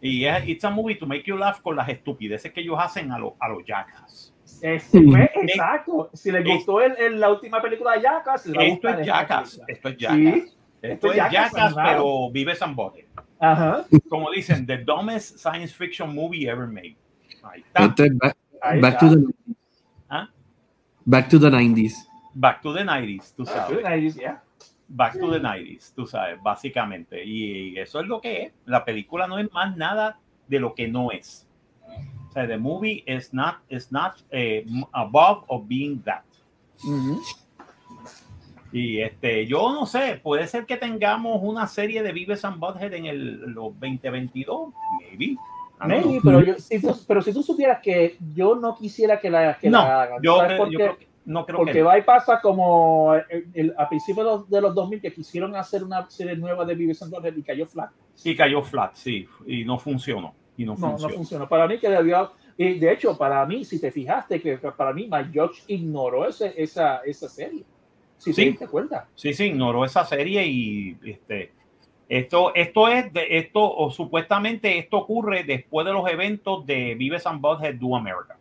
Y 0.00 0.24
es 0.26 0.48
it's 0.48 0.64
a 0.64 0.70
movie 0.70 0.96
to 0.96 1.06
make 1.06 1.22
you 1.24 1.36
laugh 1.38 1.62
con 1.62 1.76
las 1.76 1.88
estupideces 1.88 2.52
que 2.52 2.60
ellos 2.60 2.76
hacen 2.78 3.12
a, 3.12 3.18
lo- 3.18 3.36
a 3.38 3.48
los 3.48 3.62
jackas. 3.64 4.31
Este, 4.62 5.00
Mm. 5.00 5.16
exacto. 5.16 6.08
Si 6.14 6.30
les 6.30 6.42
Es- 6.46 6.54
gustó 6.54 6.80
el, 6.80 6.94
el- 6.96 7.18
la 7.20 7.30
última 7.30 7.60
película 7.60 7.94
de 7.94 8.02
Jackass, 8.02 8.46
les 8.46 8.56
va 8.56 8.62
a 8.62 8.64
Esto 8.66 8.88
es 8.88 8.98
esta 9.00 9.04
jackas. 9.12 9.50
película. 9.50 9.66
Esto 9.74 9.88
es 9.88 9.96
jackas. 9.98 10.16
Sí. 10.16 10.52
Esto 10.82 11.06
es 11.12 11.12
es 11.18 11.32
Jackass 11.32 11.74
pero 11.74 12.30
and 12.62 12.76
butthead. 12.76 13.04
Ajá. 13.40 13.84
Como 14.08 14.30
dicen, 14.30 14.66
the 14.66 14.78
dumbest 14.78 15.38
science 15.38 15.74
fiction 15.74 16.14
movie 16.14 16.48
ever 16.48 16.66
made. 16.68 16.96
Ahí 17.42 17.60
está. 17.60 17.84
Esto 17.86 18.04
es 18.04 18.18
back, 18.18 18.36
Ahí 18.60 18.80
back 18.80 18.94
está. 18.94 19.08
to 19.10 19.16
the 19.16 19.54
¿Ah? 20.08 20.28
back 21.04 21.28
to 21.28 21.38
the 21.40 21.50
90s. 21.50 22.08
Back 22.34 22.62
to 22.62 22.72
the 22.72 22.84
90s, 22.84 23.34
tú 23.36 23.44
sabes. 23.44 23.76
Good 23.76 23.82
night, 23.84 24.14
yeah. 24.16 24.42
Back 24.88 25.18
to 25.18 25.30
the 25.30 25.40
90s, 25.40 25.92
tú 25.94 26.06
sabes, 26.06 26.40
básicamente. 26.42 27.24
Y 27.24 27.76
eso 27.78 28.00
es 28.00 28.06
lo 28.06 28.20
que 28.20 28.42
es. 28.44 28.52
La 28.64 28.84
película 28.84 29.26
no 29.26 29.38
es 29.38 29.50
más 29.52 29.76
nada 29.76 30.18
de 30.48 30.60
lo 30.60 30.74
que 30.74 30.86
no 30.88 31.10
es. 31.10 31.48
O 32.32 32.34
sea, 32.34 32.46
the 32.48 32.56
movie 32.56 33.04
is 33.06 33.34
not, 33.34 33.56
is 33.68 33.92
not 33.92 34.14
eh, 34.30 34.64
above 34.92 35.44
of 35.48 35.68
being 35.68 36.00
that. 36.04 36.22
Y 38.72 39.00
este, 39.02 39.46
yo 39.46 39.70
no 39.70 39.84
sé, 39.84 40.18
puede 40.22 40.46
ser 40.46 40.64
que 40.64 40.78
tengamos 40.78 41.40
una 41.42 41.66
serie 41.66 42.02
de 42.02 42.10
Vives 42.10 42.42
and 42.46 42.58
Butthead 42.58 42.94
en 42.94 43.04
el 43.04 43.40
los 43.52 43.78
2022, 43.78 44.72
maybe. 44.98 45.36
Maybe, 45.84 46.02
know. 46.02 46.20
pero, 46.24 46.40
yo, 46.40 46.54
si 46.58 46.80
tú, 46.80 46.96
pero 47.06 47.20
si 47.20 47.34
tú 47.34 47.42
supieras 47.42 47.80
que 47.82 48.16
yo 48.34 48.54
no 48.54 48.74
quisiera 48.74 49.20
que 49.20 49.28
la, 49.28 49.58
que 49.58 49.68
No, 49.68 49.78
la 49.82 50.02
hagan, 50.04 50.22
yo, 50.22 50.38
¿sabes 50.38 50.58
yo 50.70 50.78
creo 50.78 50.96
que, 50.96 51.08
no 51.26 51.44
creo 51.44 51.58
Porque 51.58 51.72
que 51.72 51.82
va 51.82 51.98
y 51.98 52.02
pasa 52.02 52.40
como 52.40 53.14
el- 53.28 53.46
el- 53.52 53.74
a 53.76 53.88
principios 53.90 54.24
de 54.24 54.32
los, 54.32 54.48
de 54.50 54.60
los 54.62 54.74
2000 54.74 55.00
que 55.02 55.12
quisieron 55.12 55.54
hacer 55.54 55.84
una 55.84 56.08
serie 56.08 56.34
nueva 56.36 56.64
de 56.64 56.74
Vives 56.76 57.02
and 57.02 57.12
Butthead 57.12 57.36
y 57.36 57.42
cayó 57.42 57.66
flat. 57.66 57.90
y 58.24 58.34
cayó 58.34 58.62
flat, 58.62 58.94
sí, 58.94 59.28
y 59.46 59.64
no 59.66 59.78
funcionó. 59.78 60.34
Y 60.56 60.64
no, 60.64 60.76
No, 60.76 60.98
no 60.98 61.08
funcionó. 61.08 61.48
Para 61.48 61.66
mí 61.66 61.78
que 61.78 61.88
debió... 61.88 62.32
Y 62.56 62.78
de 62.78 62.92
hecho, 62.92 63.16
para 63.16 63.44
mí, 63.46 63.64
si 63.64 63.80
te 63.80 63.90
fijaste, 63.90 64.40
que 64.40 64.58
para 64.58 64.92
mí, 64.92 65.08
Mike 65.10 65.30
Judge 65.32 65.62
ignoró 65.68 66.28
ese, 66.28 66.52
esa, 66.56 66.98
esa 66.98 67.28
serie. 67.28 67.64
Si 68.18 68.32
Sí. 68.32 68.42
te 68.44 68.48
diste 68.50 68.68
cuenta. 68.68 69.08
Sí, 69.14 69.32
sí, 69.32 69.46
ignoró 69.46 69.84
esa 69.84 70.04
serie 70.04 70.46
y 70.46 70.96
este, 71.04 71.50
esto, 72.08 72.54
esto 72.54 72.88
es 72.88 73.10
de 73.12 73.38
esto, 73.38 73.60
o 73.74 73.90
supuestamente 73.90 74.78
esto 74.78 74.98
ocurre 74.98 75.44
después 75.44 75.86
de 75.86 75.92
los 75.94 76.08
eventos 76.10 76.64
de 76.66 76.94
Vives 76.94 77.26
and 77.26 77.40
Butthead 77.40 77.76
Do 77.76 77.96
America. 77.96 78.36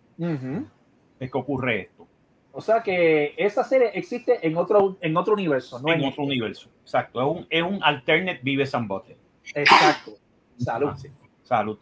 Es 1.19 1.31
que 1.31 1.37
ocurre 1.37 1.81
esto 1.81 2.07
O 2.51 2.61
sea 2.61 2.83
que 2.83 3.33
esa 3.37 3.63
serie 3.63 3.91
existe 3.93 4.45
en 4.45 4.57
otro, 4.57 4.97
en 5.01 5.15
otro 5.15 5.33
universo, 5.33 5.79
no 5.79 5.91
en 5.93 6.01
en 6.01 6.09
otro 6.09 6.23
universo. 6.23 6.69
Exacto, 6.83 7.21
es 7.21 7.37
un, 7.39 7.47
es 7.49 7.63
un 7.63 7.81
alternate 7.81 8.41
Vives 8.43 8.75
and 8.75 8.87
Butthead. 8.89 9.17
Exacto. 9.55 10.11
Salud. 10.57 10.89
Así. 10.89 11.07
Salud. 11.43 11.79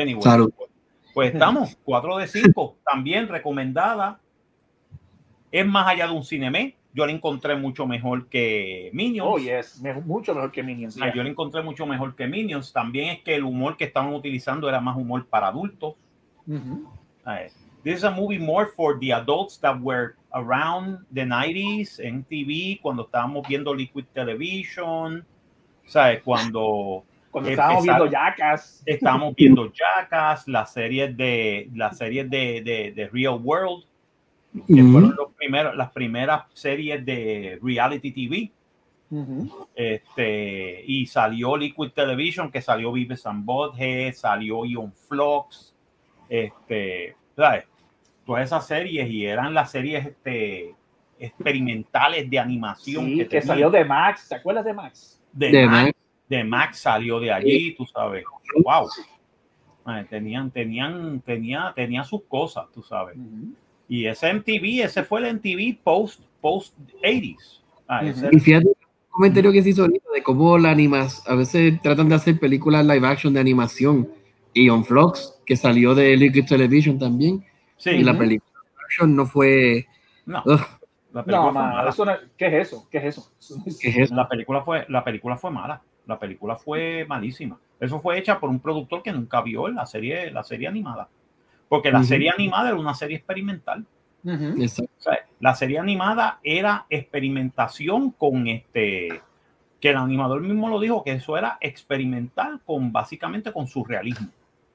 Anyway, 0.00 0.22
Salud. 0.22 0.52
pues 1.14 1.32
estamos 1.32 1.76
4 1.84 2.18
de 2.18 2.26
5, 2.28 2.76
también 2.90 3.28
recomendada. 3.28 4.20
Es 5.50 5.66
más 5.66 5.86
allá 5.88 6.06
de 6.06 6.12
un 6.12 6.24
cinema. 6.24 6.58
Yo 6.92 7.04
la 7.06 7.12
encontré 7.12 7.54
mucho 7.56 7.86
mejor 7.86 8.26
que 8.28 8.90
Minions. 8.92 9.28
Oh, 9.30 9.38
yes. 9.38 9.80
Me- 9.80 9.94
mucho 9.94 10.34
mejor 10.34 10.50
que 10.50 10.62
Minions. 10.62 10.96
Ah, 11.00 11.06
yeah. 11.06 11.14
yo 11.14 11.22
la 11.22 11.28
encontré 11.28 11.62
mucho 11.62 11.86
mejor 11.86 12.14
que 12.16 12.26
Minions. 12.26 12.72
También 12.72 13.10
es 13.10 13.22
que 13.22 13.34
el 13.34 13.44
humor 13.44 13.76
que 13.76 13.84
estaban 13.84 14.12
utilizando 14.14 14.68
era 14.68 14.80
más 14.80 14.96
humor 14.96 15.26
para 15.26 15.48
adultos. 15.48 15.94
Ujú. 16.46 16.88
Eh, 17.26 17.50
This 17.84 17.98
is 17.98 18.04
a 18.04 18.10
movie 18.10 18.38
more 18.38 18.66
for 18.74 18.98
the 18.98 19.12
adults 19.12 19.60
that 19.60 19.76
were 19.80 20.14
around 20.32 21.06
the 21.14 21.22
90s 21.24 22.00
en 22.00 22.24
TV, 22.24 22.80
cuando 22.82 23.04
estábamos 23.04 23.46
viendo 23.46 23.72
Liquid 23.72 24.06
Television, 24.12 25.24
¿sabes? 25.86 26.20
Cuando 26.24 27.04
Cuando 27.36 27.50
Empezaron- 27.50 27.76
estábamos 27.80 27.84
viendo 27.84 28.06
Jackass. 28.10 28.82
estábamos 28.86 29.34
viendo 29.36 29.70
Jackass, 29.74 30.48
las 30.48 30.72
series 30.72 31.14
de 31.14 31.68
las 31.74 31.98
series 31.98 32.30
de, 32.30 32.62
de, 32.62 32.92
de 32.96 33.08
Real 33.08 33.38
World, 33.42 33.84
que 34.66 34.82
fueron 34.82 35.14
los 35.14 35.32
primeros, 35.34 35.76
las 35.76 35.90
primeras 35.92 36.44
series 36.54 37.04
de 37.04 37.58
reality 37.62 38.10
TV. 38.10 38.50
Este, 39.74 40.82
y 40.86 41.04
salió 41.06 41.58
Liquid 41.58 41.90
Television, 41.90 42.50
que 42.50 42.62
salió 42.62 42.90
Vives 42.90 43.26
and 43.26 43.44
Butthead, 43.44 44.14
salió 44.14 44.64
Ion 44.64 44.92
Flux, 44.94 45.74
este, 46.30 47.14
¿sabes? 47.36 47.64
Todas 48.24 48.46
esas 48.46 48.66
series 48.66 49.10
y 49.10 49.26
eran 49.26 49.52
las 49.52 49.70
series 49.70 50.06
este, 50.06 50.74
experimentales 51.18 52.28
de 52.30 52.38
animación 52.38 53.04
Sí, 53.06 53.26
que, 53.26 53.42
salió 53.42 53.70
de 53.70 53.84
Max. 53.84 54.26
¿Te 54.28 54.36
acuerdas 54.36 54.64
de 54.64 54.72
Max? 54.72 55.20
de, 55.32 55.50
De 55.50 55.66
Max, 55.66 55.84
Max. 55.84 55.95
De 56.28 56.44
Max 56.44 56.78
salió 56.80 57.20
de 57.20 57.32
allí, 57.32 57.74
tú 57.76 57.86
sabes. 57.86 58.24
Wow. 58.64 58.88
Tenían, 60.10 60.50
tenían, 60.50 61.20
tenía, 61.20 61.72
tenía 61.76 62.02
sus 62.02 62.22
cosas, 62.24 62.66
tú 62.74 62.82
sabes. 62.82 63.16
Y 63.88 64.06
ese 64.06 64.30
MTV, 64.30 64.82
ese 64.82 65.04
fue 65.04 65.20
el 65.20 65.26
MTV 65.36 65.78
post, 65.84 66.20
post 66.40 66.76
80s. 67.02 67.62
Ah, 67.86 68.04
ese- 68.04 68.30
Y 68.32 68.40
fíjate, 68.40 68.66
un 68.66 68.74
comentario 69.10 69.52
que 69.52 69.62
se 69.62 69.68
hizo 69.70 69.82
ahorita 69.82 70.08
de 70.12 70.22
cómo 70.24 70.58
la 70.58 70.70
animas, 70.70 71.22
a 71.28 71.36
veces 71.36 71.80
tratan 71.82 72.08
de 72.08 72.16
hacer 72.16 72.40
películas 72.40 72.84
live 72.84 73.06
action 73.06 73.32
de 73.32 73.40
animación. 73.40 74.08
Y 74.52 74.68
On 74.70 74.84
Flux, 74.84 75.38
que 75.44 75.54
salió 75.54 75.94
de 75.94 76.16
Liquid 76.16 76.46
Television 76.46 76.98
también. 76.98 77.44
sí, 77.76 77.90
Y 77.90 78.02
la 78.02 78.18
película 78.18 78.50
action 78.84 79.14
no 79.14 79.26
fue. 79.26 79.86
no, 80.24 80.42
Ugh, 80.46 80.60
la 81.12 81.22
película 81.24 81.36
No, 81.36 81.42
fue 81.44 81.52
man, 81.52 81.70
mala. 81.74 81.90
eso 81.90 82.04
no- 82.04 82.16
¿qué 82.36 82.46
es 82.46 82.54
eso? 82.66 82.88
¿Qué 82.90 82.98
es 82.98 83.04
eso? 83.04 83.30
¿qué 83.80 83.88
es 83.90 83.96
eso? 83.98 84.14
La 84.16 84.26
película 84.28 84.62
fue, 84.62 84.84
la 84.88 85.04
película 85.04 85.36
fue 85.36 85.50
mala. 85.52 85.80
La 86.06 86.18
película 86.18 86.56
fue 86.56 87.04
malísima. 87.08 87.58
Eso 87.78 88.00
fue 88.00 88.18
hecha 88.18 88.40
por 88.40 88.48
un 88.48 88.60
productor 88.60 89.02
que 89.02 89.12
nunca 89.12 89.42
vio 89.42 89.68
la 89.68 89.86
serie, 89.86 90.30
la 90.30 90.42
serie 90.42 90.68
animada. 90.68 91.08
Porque 91.68 91.90
la 91.90 92.02
serie 92.04 92.30
animada 92.30 92.68
era 92.68 92.78
una 92.78 92.94
serie 92.94 93.16
experimental. 93.16 93.84
O 94.24 94.68
sea, 94.98 95.18
la 95.40 95.54
serie 95.54 95.78
animada 95.78 96.40
era 96.42 96.86
experimentación 96.88 98.10
con 98.12 98.46
este, 98.48 99.20
que 99.80 99.90
el 99.90 99.96
animador 99.96 100.40
mismo 100.40 100.68
lo 100.68 100.80
dijo, 100.80 101.04
que 101.04 101.12
eso 101.12 101.36
era 101.36 101.58
experimental 101.60 102.60
con 102.64 102.92
básicamente 102.92 103.52
con 103.52 103.66
surrealismo. 103.66 104.28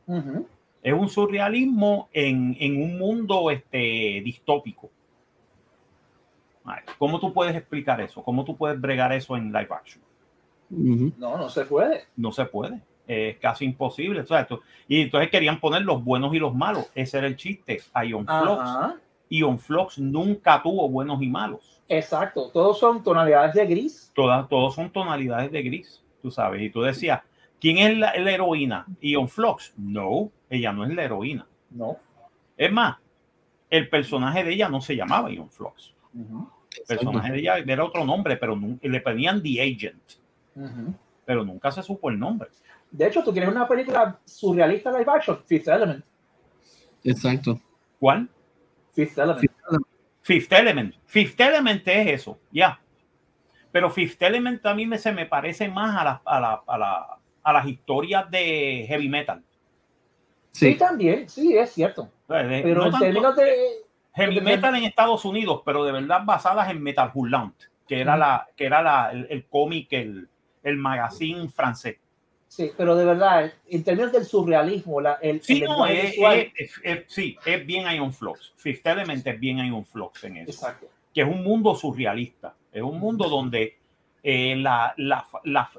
Ujú. 0.08 0.48
Es 0.84 0.94
un 0.94 1.10
surrealismo 1.10 2.10
en, 2.12 2.56
en 2.60 2.82
un 2.82 2.98
mundo 2.98 3.52
este, 3.52 4.22
distópico. 4.24 4.90
¿Cómo 6.98 7.20
tú 7.20 7.34
puedes 7.34 7.56
explicar 7.56 8.00
eso? 8.02 8.24
¿Cómo 8.24 8.46
tú 8.46 8.56
puedes 8.56 8.80
bregar 8.80 9.12
eso 9.14 9.36
en 9.36 9.48
live 9.48 9.70
action? 9.72 10.04
No, 10.72 11.38
no 11.38 11.50
se 11.50 11.66
puede. 11.66 12.06
No 12.16 12.32
se 12.32 12.46
puede. 12.46 12.82
Es 13.08 13.38
casi 13.38 13.66
imposible. 13.66 14.22
O 14.22 14.26
sea, 14.26 14.42
esto- 14.42 14.62
y 14.88 15.02
entonces 15.02 15.30
querían 15.30 15.60
poner 15.60 15.82
los 15.82 16.04
buenos 16.04 16.34
y 16.34 16.40
los 16.40 16.56
malos. 16.56 16.90
Ese 16.96 17.18
era 17.18 17.28
el 17.28 17.36
chiste. 17.36 17.82
A 17.94 18.06
Ion 18.06 18.26
Flux. 18.26 18.62
Ajá. 18.62 18.96
Ion 19.30 19.60
Flux 19.60 19.98
nunca 20.00 20.62
tuvo 20.62 20.88
buenos 20.90 21.22
y 21.22 21.28
malos. 21.28 21.82
Exacto. 21.90 22.50
Todos 22.54 22.80
son 22.80 23.04
tonalidades 23.04 23.54
de 23.54 23.66
gris. 23.66 24.12
Todas, 24.16 24.48
todos 24.48 24.76
son 24.76 24.90
tonalidades 24.92 25.52
de 25.52 25.62
gris, 25.62 26.02
tú 26.22 26.32
sabes. 26.32 26.62
Y 26.62 26.70
tú 26.70 26.82
decías, 26.82 27.22
¿quién 27.60 27.78
es 27.80 27.98
la, 27.98 28.14
la 28.18 28.32
heroína? 28.32 28.86
Ion 29.02 29.28
Flux. 29.28 29.74
No, 29.78 30.32
ella 30.50 30.72
no 30.72 30.86
es 30.86 30.94
la 30.96 31.04
heroína. 31.04 31.46
No. 31.70 31.98
Es 32.58 32.72
más, 32.72 32.98
el 33.70 33.90
personaje 33.90 34.44
de 34.44 34.54
ella 34.54 34.70
no 34.70 34.80
se 34.82 34.96
llamaba 34.96 35.32
Ion 35.32 35.50
Flux. 35.50 35.94
Ujú. 36.14 36.50
El 36.78 36.84
personaje 36.86 37.32
de 37.34 37.40
ella 37.40 37.58
era 37.58 37.84
otro 37.84 38.06
nombre, 38.06 38.38
pero 38.38 38.58
le 38.82 39.02
ponían 39.02 39.42
The 39.44 39.62
Agent, 39.62 40.02
Pero 41.26 41.44
nunca 41.46 41.72
se 41.72 41.82
supo 41.84 42.10
el 42.10 42.20
nombre. 42.20 42.50
De 42.90 43.08
hecho, 43.08 43.24
tú 43.24 43.32
quieres 43.32 43.50
una 43.50 43.68
película 43.68 44.20
surrealista 44.26 44.92
live 44.92 45.10
action, 45.12 45.40
Fifth 45.46 45.68
Element. 45.68 46.04
Exacto. 47.04 47.60
¿Cuál? 48.00 48.30
Fifth 48.94 49.18
Element. 49.18 49.52
Fifth 50.22 50.52
Element. 50.52 50.96
Fifth 51.06 51.40
Element 51.40 51.88
es 51.88 52.08
eso, 52.22 52.38
ya. 52.52 52.80
Pero 53.72 53.90
Fifth 53.90 54.22
Element 54.22 54.66
a 54.66 54.74
mí 54.74 54.86
me, 54.86 54.98
se 54.98 55.12
me 55.12 55.26
parece 55.26 55.70
más 55.70 55.96
a, 55.98 56.04
la- 56.04 56.22
a, 56.26 56.40
la- 56.40 56.64
a, 56.68 56.78
la- 56.78 57.18
a 57.44 57.54
las 57.54 57.66
historias 57.68 58.30
de 58.30 58.86
heavy 58.88 59.08
metal. 59.10 59.42
Sí. 60.52 60.74
Sí. 60.74 60.78
también, 60.78 61.30
sí, 61.30 61.58
es 61.58 61.72
cierto. 61.72 62.12
O 62.28 62.34
sea, 62.34 62.44
de- 62.44 62.62
Pero 62.62 62.82
no 62.82 62.86
en 62.88 62.92
tanto 62.92 63.06
términos 63.06 63.36
de. 63.38 63.56
heavy 64.14 64.36
de- 64.36 64.42
metal 64.42 64.76
en 64.76 64.84
Estados 64.84 65.24
Unidos, 65.24 65.62
pero 65.66 65.86
de 65.86 65.94
verdad 65.94 66.22
basadas 66.26 66.70
en 66.70 66.84
Metal 66.84 67.10
Hurlant, 67.14 67.56
que 67.88 68.02
era, 68.02 68.18
la, 68.18 68.48
que 68.58 68.66
era 68.66 68.82
la, 68.84 69.12
el, 69.12 69.28
el 69.30 69.46
cómic, 69.48 69.88
el, 69.94 70.28
el 70.64 70.78
magazine 70.78 71.50
francés. 71.50 71.98
Sí, 72.48 72.72
pero 72.76 72.96
de 72.98 73.06
verdad, 73.06 73.52
en 73.70 73.84
términos 73.84 74.12
del 74.12 74.26
surrealismo, 74.26 75.00
la, 75.00 75.14
el, 75.22 75.42
Sí, 75.42 75.60
el 75.62 75.70
no, 75.70 75.86
es, 75.86 76.12
visual- 76.12 76.40
es- 76.40 76.52
es- 76.58 76.82
es- 76.84 77.04
sí, 77.08 77.38
es 77.46 77.66
bien 77.66 77.90
Ion 77.96 78.12
Flux. 78.14 78.54
Fifth 78.58 78.86
Element 78.86 79.26
es 79.26 79.40
bien 79.40 79.58
Ion 79.60 79.86
Flux 79.86 80.24
en 80.26 80.38
eso. 80.38 80.52
Exacto. 80.52 80.88
que 81.14 81.22
es 81.22 81.28
un 81.28 81.44
mundo 81.44 81.76
surrealista, 81.76 82.56
es 82.72 82.82
un 82.82 82.98
mundo 83.00 83.28
donde 83.28 83.78
eh, 84.24 84.56
la, 84.56 84.94
la, 84.98 85.26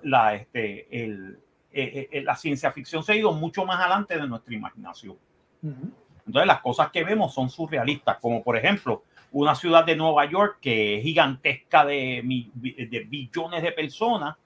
la, 0.02 0.34
este, 0.34 1.04
el, 1.04 1.38
eh, 1.72 2.08
eh, 2.12 2.20
la 2.22 2.36
ciencia 2.36 2.70
ficción 2.72 3.02
se 3.02 3.12
ha 3.12 3.16
ido 3.16 3.32
mucho 3.32 3.64
más 3.64 3.80
adelante 3.80 4.18
de 4.18 4.26
nuestra 4.28 4.54
imaginación. 4.54 5.16
Ujú. 5.62 5.90
Entonces 6.26 6.46
las 6.46 6.60
cosas 6.60 6.90
que 6.90 7.02
vemos 7.04 7.32
son 7.32 7.48
surrealistas, 7.48 8.18
como 8.18 8.42
por 8.42 8.58
ejemplo 8.58 9.04
una 9.30 9.54
ciudad 9.54 9.84
de 9.86 9.96
Nueva 9.96 10.26
York 10.26 10.58
que 10.60 10.96
es 10.98 11.02
gigantesca 11.02 11.84
de, 11.86 12.22
de 12.54 13.00
billones 13.08 13.62
de 13.62 13.72
personas, 13.72 14.36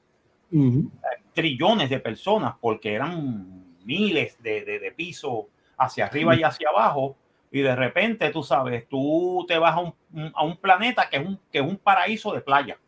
Trillones 1.35 1.91
de 1.91 2.01
personas, 2.01 2.55
porque 2.61 2.95
eran 2.95 3.77
miles 3.85 4.41
de, 4.43 4.65
de, 4.65 4.79
de 4.79 4.93
pisos 4.93 5.45
hacia 5.79 6.07
arriba 6.07 6.35
y 6.35 6.43
hacia 6.43 6.69
abajo, 6.71 7.17
y 7.53 7.61
de 7.61 7.77
repente, 7.77 8.31
tú 8.31 8.43
sabes, 8.43 8.89
tú 8.89 9.45
te 9.47 9.59
vas 9.59 9.75
a 9.75 9.81
un, 9.81 9.95
un- 10.13 10.33
a 10.35 10.45
un 10.45 10.57
planeta 10.57 11.09
que 11.11 11.17
es 11.19 11.27
un, 11.27 11.39
que 11.53 11.59
es 11.59 11.65
un 11.65 11.77
paraíso 11.77 12.33
de 12.33 12.41
playa, 12.41 12.79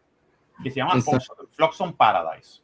que 0.62 0.70
se 0.70 0.76
llama 0.76 0.94
Floxon 1.52 1.92
Paradise. 1.94 2.60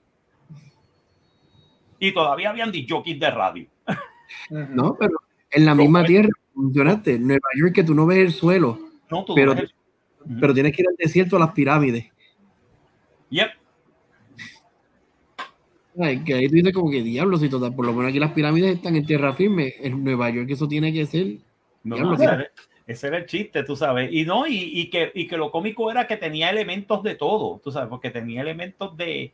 Y 1.98 2.12
todavía 2.12 2.50
habían 2.50 2.72
jockeys 2.88 3.20
de 3.20 3.30
radio. 3.30 3.66
No, 4.50 4.96
pero 4.98 5.12
en 5.50 5.64
la 5.64 5.74
misma 5.74 6.04
tierra, 6.04 6.30
mencionaste, 6.54 7.18
Nueva 7.18 7.48
York, 7.56 7.72
que 7.74 7.84
tú 7.84 7.94
no 7.94 8.06
ves 8.06 8.18
el 8.18 8.32
suelo, 8.32 8.78
No, 9.10 9.24
tú 9.24 9.34
Pero- 9.34 9.54
ves 9.54 9.62
el- 9.64 9.74
pero 10.40 10.54
tienes 10.54 10.74
que 10.74 10.80
ir 10.82 10.88
al 10.88 10.96
desierto 10.96 11.36
a 11.36 11.38
las 11.40 11.52
pirámides. 11.52 12.10
Yep. 13.28 13.50
Ay, 15.98 16.24
que 16.24 16.34
ahí 16.34 16.48
tú 16.48 16.54
dices 16.56 16.72
como 16.72 16.90
que 16.90 17.02
diablos 17.02 17.42
y 17.42 17.48
total, 17.48 17.74
por 17.74 17.86
lo 17.86 17.92
menos 17.92 18.10
aquí 18.10 18.18
las 18.18 18.32
pirámides 18.32 18.76
están 18.76 18.96
en 18.96 19.06
tierra 19.06 19.32
firme. 19.32 19.74
En 19.80 20.02
Nueva 20.02 20.30
York 20.30 20.48
eso 20.50 20.66
tiene 20.66 20.92
que 20.92 21.06
ser. 21.06 21.36
No, 21.84 21.94
Diablo, 21.96 22.12
no, 22.12 22.18
que- 22.18 22.24
ese, 22.24 22.34
era, 22.34 22.50
ese 22.86 23.06
era 23.06 23.18
el 23.18 23.26
chiste, 23.26 23.62
tú 23.62 23.76
sabes. 23.76 24.10
Y 24.12 24.24
no, 24.24 24.46
y, 24.46 24.56
y 24.56 24.90
que, 24.90 25.12
y 25.14 25.26
que 25.28 25.36
lo 25.36 25.50
cómico 25.50 25.90
era 25.90 26.06
que 26.06 26.16
tenía 26.16 26.50
elementos 26.50 27.02
de 27.02 27.14
todo, 27.14 27.60
tú 27.62 27.70
sabes, 27.70 27.88
porque 27.88 28.10
tenía 28.10 28.40
elementos 28.40 28.96
de 28.96 29.32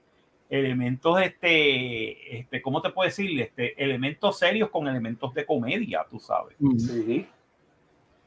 elementos, 0.51 1.23
este, 1.23 2.39
este, 2.41 2.61
¿cómo 2.61 2.83
te 2.83 2.91
puedo 2.91 3.07
decir? 3.09 3.41
Este, 3.41 3.83
elementos 3.83 4.37
serios 4.39 4.69
con 4.69 4.89
elementos 4.89 5.33
de 5.33 5.47
comedia, 5.47 6.05
tú 6.11 6.19
sabes. 6.19 6.57
Mm. 6.59 6.79
Sí. 6.79 7.27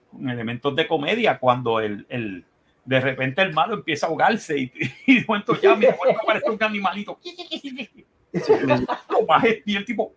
Con 0.10 0.30
elementos 0.30 0.76
de 0.76 0.88
comedia 0.88 1.38
cuando 1.38 1.82
el, 1.82 2.06
el 2.10 2.46
de 2.86 3.00
repente 3.02 3.42
el 3.42 3.54
malo 3.54 3.76
empieza 3.76 4.06
a 4.06 4.10
ahogarse 4.10 4.58
y, 4.58 4.72
y 5.08 5.20
de 5.20 5.26
momento 5.28 5.60
ya 5.62 5.76
me 5.76 5.88
aparece 5.88 6.50
un 6.50 6.64
animalito. 6.64 7.20
Más 9.28 9.44
y 9.66 9.76
el 9.76 9.86
tipo, 9.86 10.16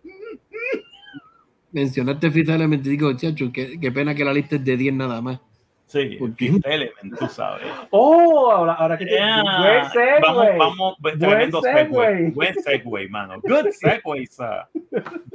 Mencionaste 1.71 2.31
Fifth 2.31 2.49
Element 2.49 2.85
y 2.85 2.89
digo, 2.89 3.13
chacho, 3.15 3.51
qué, 3.53 3.79
qué 3.79 3.91
pena 3.91 4.15
que 4.15 4.25
la 4.25 4.33
lista 4.33 4.55
es 4.55 4.63
de 4.63 4.77
10 4.77 4.93
nada 4.95 5.21
más. 5.21 5.39
sí. 5.85 6.17
Fifth 6.37 6.65
Element, 6.65 7.17
tú 7.19 7.27
sabes. 7.27 7.67
Oh, 7.91 8.49
ahora, 8.51 8.73
ahora 8.73 8.97
que 8.97 9.05
te. 9.05 9.11
Yeah. 9.11 9.43
Buen 9.43 9.91
segue. 9.91 10.19
Vamos, 10.21 10.47
vamos, 10.57 11.19
tremendo 11.19 11.61
segue. 11.61 11.89
segue. 11.89 12.31
Buen 12.31 12.55
segue, 12.55 13.09
mano. 13.09 13.39
Good 13.41 13.67
segue, 13.73 14.27
sir. 14.27 14.65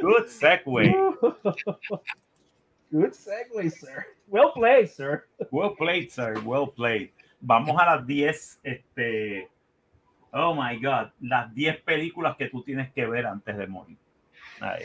Good 0.00 0.26
segue. 0.26 0.92
Good 2.90 3.12
segue, 3.12 3.70
sir. 3.70 4.04
Well 4.28 4.52
played, 4.54 4.88
sir. 4.88 5.24
Well 5.50 5.74
played, 5.76 6.10
sir. 6.10 6.34
Well 6.44 6.66
played. 6.74 7.10
Vamos 7.40 7.76
a 7.80 7.96
las 7.96 8.06
10, 8.06 8.60
este, 8.62 9.48
oh 10.32 10.54
my 10.54 10.76
God, 10.80 11.10
las 11.20 11.54
10 11.54 11.82
películas 11.82 12.36
que 12.36 12.48
tú 12.48 12.62
tienes 12.62 12.92
que 12.92 13.06
ver 13.06 13.26
antes 13.26 13.56
de 13.56 13.66
morir. 13.66 13.98
Ahí. 14.60 14.84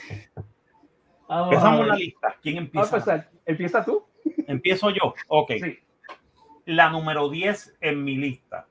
Vamos 1.28 1.48
a 1.48 1.56
Empezamos 1.56 1.88
la 1.88 1.96
lista. 1.96 2.36
¿Quién 2.42 2.56
Vamos 2.56 2.68
empieza? 2.68 2.96
a 2.96 3.00
empezar. 3.00 3.32
¿Empieza 3.46 3.86
tú? 3.86 4.06
Empiezo 4.48 4.90
yo. 4.92 5.14
Ok. 5.28 5.52
Sí. 5.62 5.80
La 6.66 6.90
número 6.90 7.30
10 7.30 7.78
en 7.82 8.04
mi 8.04 8.18
lista 8.18 8.68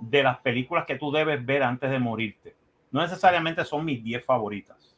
de 0.00 0.22
las 0.22 0.38
películas 0.38 0.84
que 0.86 0.96
tú 0.96 1.12
debes 1.12 1.44
ver 1.44 1.62
antes 1.62 1.90
de 1.90 1.98
morirte. 1.98 2.56
No 2.90 3.02
necesariamente 3.02 3.64
son 3.64 3.84
mis 3.84 4.02
10 4.02 4.24
favoritas. 4.24 4.94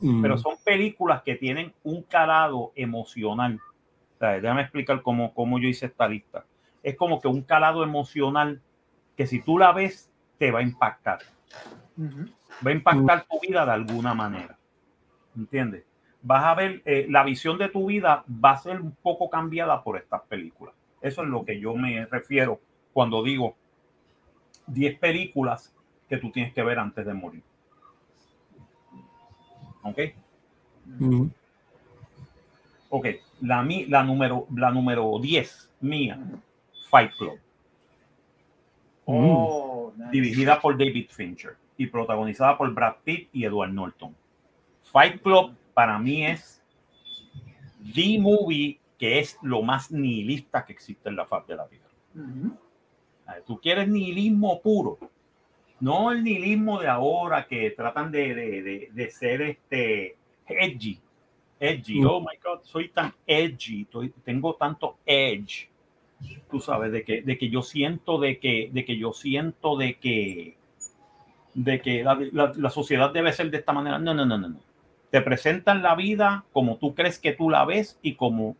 Mm. 0.00 0.22
pero 0.22 0.36
son 0.36 0.56
películas 0.64 1.22
que 1.22 1.36
tienen 1.36 1.72
un 1.82 2.02
calado 2.02 2.72
emocional. 2.74 3.58
O 4.16 4.18
sea, 4.18 4.40
déjame 4.40 4.62
explicar 4.62 5.02
cómo, 5.02 5.32
cómo 5.32 5.58
yo 5.58 5.68
hice 5.68 5.86
esta 5.86 6.08
lista. 6.08 6.44
Es 6.82 6.96
como 6.96 7.20
que 7.20 7.28
un 7.28 7.42
calado 7.42 7.82
emocional 7.82 8.60
que 9.16 9.26
si 9.26 9.40
tú 9.40 9.58
la 9.58 9.72
ves, 9.72 10.12
te 10.38 10.50
va 10.50 10.60
a 10.60 10.62
impactar. 10.62 11.18
Va 12.66 12.70
a 12.70 12.74
impactar 12.74 13.26
tu 13.28 13.40
vida 13.40 13.64
de 13.64 13.72
alguna 13.72 14.14
manera. 14.14 14.56
¿Entiendes? 15.36 15.84
Vas 16.22 16.44
a 16.44 16.54
ver, 16.54 16.82
eh, 16.84 17.06
la 17.10 17.22
visión 17.24 17.58
de 17.58 17.68
tu 17.68 17.86
vida 17.86 18.24
va 18.28 18.52
a 18.52 18.58
ser 18.58 18.80
un 18.80 18.92
poco 18.92 19.28
cambiada 19.28 19.82
por 19.82 19.96
estas 19.98 20.22
películas. 20.22 20.74
Eso 21.00 21.22
es 21.22 21.28
lo 21.28 21.44
que 21.44 21.60
yo 21.60 21.74
me 21.74 22.06
refiero 22.06 22.60
cuando 22.92 23.22
digo 23.22 23.56
10 24.66 24.98
películas 24.98 25.74
que 26.08 26.16
tú 26.16 26.30
tienes 26.30 26.54
que 26.54 26.62
ver 26.62 26.78
antes 26.78 27.04
de 27.04 27.12
morir. 27.14 27.42
¿Ok? 29.82 29.98
Mm. 30.86 31.26
Ok, 32.88 33.06
la, 33.40 33.62
mi- 33.62 33.86
la, 33.86 34.02
número, 34.04 34.46
la 34.54 34.70
número 34.70 35.18
10 35.20 35.68
mía, 35.80 36.18
Fight 36.88 37.10
Club, 37.18 37.38
Oh, 39.06 39.92
nice. 39.96 40.10
dirigida 40.12 40.60
por 40.60 40.76
David 40.78 41.06
Fincher 41.10 41.56
y 41.76 41.86
protagonizada 41.86 42.56
por 42.56 42.72
Brad 42.72 42.96
Pitt 43.04 43.28
y 43.32 43.44
Edward 43.44 43.72
Norton. 43.72 44.14
Fight 44.84 45.20
Club 45.22 45.54
para 45.74 45.98
mí 45.98 46.24
es 46.24 46.62
the 47.94 48.18
movie 48.18 48.78
que 48.98 49.18
es 49.18 49.36
lo 49.42 49.62
más 49.62 49.90
nihilista 49.90 50.64
que 50.64 50.72
existe 50.72 51.08
en 51.08 51.16
la 51.16 51.26
faz 51.26 51.46
de 51.46 51.56
la 51.56 51.66
vida. 51.66 51.84
A 53.26 53.34
ver, 53.34 53.42
Tú 53.44 53.58
quieres 53.60 53.88
nihilismo 53.88 54.60
puro, 54.62 54.98
no 55.80 56.12
el 56.12 56.22
nihilismo 56.22 56.80
de 56.80 56.88
ahora 56.88 57.46
que 57.46 57.70
tratan 57.72 58.10
de, 58.12 58.34
de, 58.34 58.62
de- 58.62 58.88
de 58.92 59.10
ser 59.10 59.42
este 59.42 60.16
edgy. 60.46 61.00
Edgy, 61.60 62.00
Mm. 62.00 62.06
oh 62.06 62.20
my 62.20 62.36
god, 62.42 62.60
soy 62.62 62.88
tan 62.88 63.12
edgy, 63.26 63.86
tengo 64.24 64.54
tanto 64.54 64.98
edge. 65.06 65.68
Tú 66.50 66.60
sabes, 66.60 66.92
de 66.92 67.04
que, 67.04 67.22
de 67.22 67.36
que 67.38 67.50
yo 67.50 67.62
siento, 67.62 68.18
de 68.18 68.38
que, 68.38 68.70
de 68.72 68.84
que 68.84 68.96
yo 68.96 69.12
siento 69.12 69.76
de 69.76 69.98
que, 69.98 70.56
de 71.54 71.80
que 71.80 72.02
la, 72.04 72.18
la- 72.32 72.52
la 72.56 72.70
sociedad 72.70 73.12
debe 73.12 73.32
ser 73.32 73.50
de 73.50 73.58
esta 73.58 73.72
manera. 73.72 73.98
No, 73.98 74.14
no, 74.14 74.24
no, 74.26 74.38
no, 74.38 74.48
no. 74.48 74.60
Te 75.10 75.20
presentan 75.20 75.82
la 75.82 75.94
vida 75.94 76.44
como 76.52 76.76
tú 76.76 76.94
crees 76.94 77.18
que 77.18 77.32
tú 77.32 77.50
la 77.50 77.64
ves 77.64 77.98
y 78.02 78.14
como, 78.14 78.56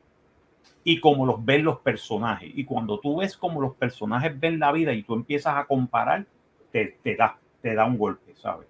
y 0.85 1.01
como 1.01 1.27
los 1.27 1.45
ven 1.45 1.65
los 1.65 1.81
personajes. 1.81 2.51
Y 2.55 2.65
cuando 2.65 2.99
tú 3.01 3.19
ves 3.19 3.37
como 3.37 3.61
los 3.61 3.75
personajes 3.75 4.39
ven 4.39 4.59
la 4.61 4.73
vida 4.73 4.93
y 4.93 5.03
tú 5.03 5.15
empiezas 5.15 5.57
a 5.57 5.67
comparar, 5.67 6.27
te, 6.73 6.99
te 7.03 7.17
da, 7.17 7.39
te 7.63 7.75
da 7.75 7.85
un 7.87 7.99
golpe, 7.99 8.35
¿sabes? 8.37 8.69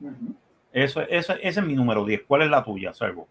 Ujú. 0.00 0.34
Eso, 0.72 1.00
eso, 1.02 1.34
ese 1.34 1.60
es 1.60 1.66
mi 1.66 1.74
número 1.74 2.04
10. 2.04 2.22
¿Cuál 2.26 2.42
es 2.42 2.50
la 2.50 2.64
tuya, 2.64 2.92
Servo? 2.92 3.28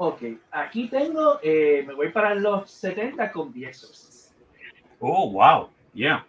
Ok, 0.00 0.22
aquí 0.52 0.88
tengo, 0.88 1.40
eh, 1.42 1.82
me 1.84 1.92
voy 1.92 2.10
para 2.10 2.32
los 2.34 2.70
70 2.70 3.32
con 3.32 3.52
The 3.52 3.66
Exorcist. 3.66 4.32
Oh, 5.00 5.30
wow. 5.32 5.70
Yeah. 5.92 6.24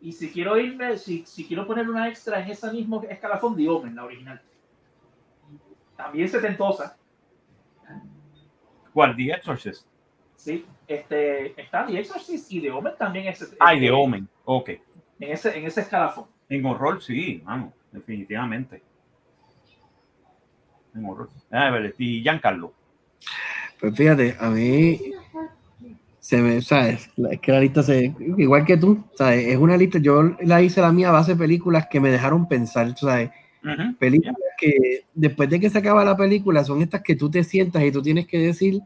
Y 0.00 0.12
si 0.12 0.30
quiero 0.30 0.56
irme, 0.56 0.96
si, 0.96 1.26
si 1.26 1.44
quiero 1.44 1.66
poner 1.66 1.90
una 1.90 2.08
extra 2.08 2.40
en 2.40 2.48
ese 2.48 2.70
mismo 2.70 3.02
escalafón, 3.02 3.56
The 3.56 3.68
Omen, 3.68 3.96
la 3.96 4.04
original. 4.04 4.40
También 5.96 6.28
setentosa, 6.28 6.96
¿Cuál? 8.92 9.16
The 9.16 9.32
Exorcist. 9.32 9.86
¿sí? 10.36 10.64
Este, 10.86 11.60
está 11.60 11.86
The 11.86 11.98
Exorcist 11.98 12.52
y 12.52 12.60
The 12.60 12.70
Omen 12.70 12.94
también 12.96 13.26
es 13.26 13.56
Ay, 13.58 13.80
The 13.80 13.90
Omen. 13.90 14.28
Ok. 14.44 14.70
En 15.20 15.32
ese, 15.32 15.58
en 15.58 15.66
ese 15.66 15.80
escalafón. 15.80 16.26
En 16.48 16.64
horror, 16.64 17.02
sí, 17.02 17.42
mano. 17.44 17.72
Definitivamente. 17.90 18.82
En 20.94 21.04
horror. 21.04 21.28
Ah, 21.50 21.70
vale. 21.70 21.94
Y 21.98 22.22
Giancarlo. 22.22 22.72
Pues 23.80 23.94
fíjate, 23.94 24.36
a 24.40 24.50
mí 24.50 24.98
se 26.18 26.42
me, 26.42 26.60
¿sabes? 26.60 27.08
Es 27.30 27.40
que 27.40 27.52
la 27.52 27.60
lista 27.60 27.82
se, 27.82 28.14
igual 28.36 28.64
que 28.64 28.76
tú, 28.76 29.04
¿sabes? 29.14 29.46
Es 29.46 29.56
una 29.56 29.76
lista, 29.76 29.98
yo 29.98 30.22
la 30.40 30.60
hice 30.60 30.80
la 30.80 30.92
mía 30.92 31.08
a 31.08 31.12
base 31.12 31.32
de 31.32 31.38
películas 31.38 31.86
que 31.88 32.00
me 32.00 32.10
dejaron 32.10 32.48
pensar, 32.48 32.94
¿sabes? 32.98 33.30
Ujú. 33.62 33.96
Películas 33.98 34.36
que 34.58 35.04
después 35.14 35.48
de 35.48 35.60
que 35.60 35.70
se 35.70 35.78
acaba 35.78 36.04
la 36.04 36.16
película 36.16 36.64
son 36.64 36.82
estas 36.82 37.02
que 37.02 37.16
tú 37.16 37.30
te 37.30 37.44
sientas 37.44 37.82
y 37.82 37.92
tú 37.92 38.02
tienes 38.02 38.26
que 38.26 38.38
decir, 38.38 38.82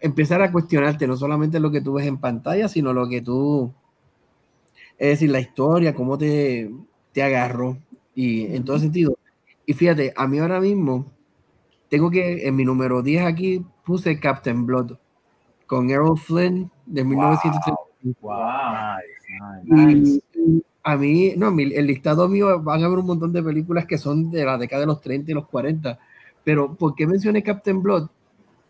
empezar 0.00 0.42
a 0.42 0.50
cuestionarte 0.50 1.06
no 1.06 1.16
solamente 1.16 1.60
lo 1.60 1.70
que 1.70 1.80
tú 1.80 1.92
ves 1.92 2.06
en 2.06 2.18
pantalla, 2.18 2.68
sino 2.68 2.92
lo 2.92 3.08
que 3.08 3.20
tú, 3.20 3.72
es 4.98 5.10
decir, 5.10 5.30
la 5.30 5.40
historia, 5.40 5.94
cómo 5.94 6.18
te, 6.18 6.70
te 7.12 7.22
agarró 7.22 7.78
y 8.14 8.54
en 8.54 8.64
todo 8.64 8.78
sentido. 8.78 9.16
Y 9.72 9.74
fíjate, 9.74 10.12
a 10.14 10.26
mí 10.28 10.38
ahora 10.38 10.60
mismo 10.60 11.10
tengo 11.88 12.10
que, 12.10 12.46
en 12.46 12.54
mi 12.54 12.62
número 12.62 13.00
10 13.00 13.24
aquí 13.24 13.64
puse 13.86 14.20
Captain 14.20 14.66
Blood 14.66 14.98
con 15.66 15.88
Errol 15.88 16.18
Flynn 16.18 16.70
de 16.84 17.02
1930. 17.02 17.80
Wow. 18.20 18.34
Y, 19.64 19.72
nice. 19.72 20.20
y 20.34 20.62
a 20.82 20.96
mí, 20.98 21.32
no, 21.38 21.50
mi- 21.50 21.72
el 21.72 21.86
listado 21.86 22.28
mío 22.28 22.60
van 22.62 22.82
a 22.82 22.86
haber 22.86 22.98
un 22.98 23.06
montón 23.06 23.32
de 23.32 23.42
películas 23.42 23.86
que 23.86 23.96
son 23.96 24.30
de 24.30 24.44
la 24.44 24.58
década 24.58 24.80
de 24.80 24.88
los 24.88 25.00
30 25.00 25.30
y 25.30 25.34
los 25.34 25.48
40. 25.48 25.98
Pero, 26.44 26.74
¿por 26.74 26.94
qué 26.94 27.06
mencioné 27.06 27.42
Captain 27.42 27.82
Blood? 27.82 28.10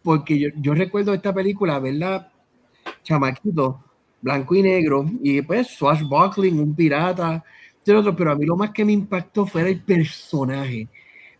Porque 0.04 0.38
yo, 0.38 0.50
yo 0.60 0.72
recuerdo 0.72 1.14
esta 1.14 1.34
película, 1.34 1.80
verla 1.80 2.30
chamaquito, 3.02 3.80
blanco 4.20 4.54
y 4.54 4.62
negro, 4.62 5.04
y 5.20 5.42
pues 5.42 5.66
swashbuckling, 5.76 6.60
un 6.60 6.76
pirata, 6.76 7.42
otros, 7.90 8.14
pero 8.16 8.32
a 8.32 8.34
mí 8.36 8.46
lo 8.46 8.56
más 8.56 8.70
que 8.70 8.84
me 8.84 8.92
impactó 8.92 9.46
fue 9.46 9.68
el 9.68 9.82
personaje. 9.82 10.88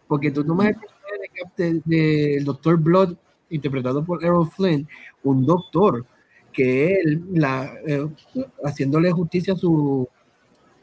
Porque 0.06 0.30
tú 0.30 0.44
tomas 0.44 0.68
el 0.68 0.74
personaje 0.74 1.82
del 1.84 2.44
Dr. 2.44 2.76
Blood, 2.78 3.16
interpretado 3.50 4.04
por 4.04 4.24
Errol 4.24 4.50
Flynn, 4.50 4.88
un 5.22 5.46
doctor 5.46 6.04
que 6.52 6.94
él, 6.94 7.24
la, 7.32 7.72
eh, 7.86 8.06
haciéndole 8.64 9.10
justicia 9.10 9.54
a 9.54 9.56
su 9.56 10.08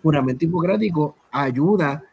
juramento 0.02 0.46
hipocrático, 0.46 1.16
ayuda 1.32 2.04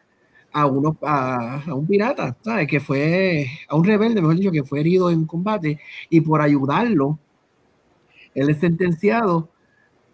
a, 0.51 0.65
uno, 0.65 0.97
a 1.01 1.63
un 1.73 1.87
pirata, 1.87 2.35
¿sabes? 2.41 2.67
Que 2.67 2.79
fue, 2.79 3.47
a 3.67 3.75
un 3.75 3.83
rebelde, 3.83 4.21
mejor 4.21 4.35
dicho, 4.35 4.51
que 4.51 4.63
fue 4.63 4.81
herido 4.81 5.09
en 5.09 5.25
combate, 5.25 5.79
y 6.09 6.21
por 6.21 6.41
ayudarlo, 6.41 7.17
él 8.35 8.49
es 8.49 8.59
sentenciado, 8.59 9.49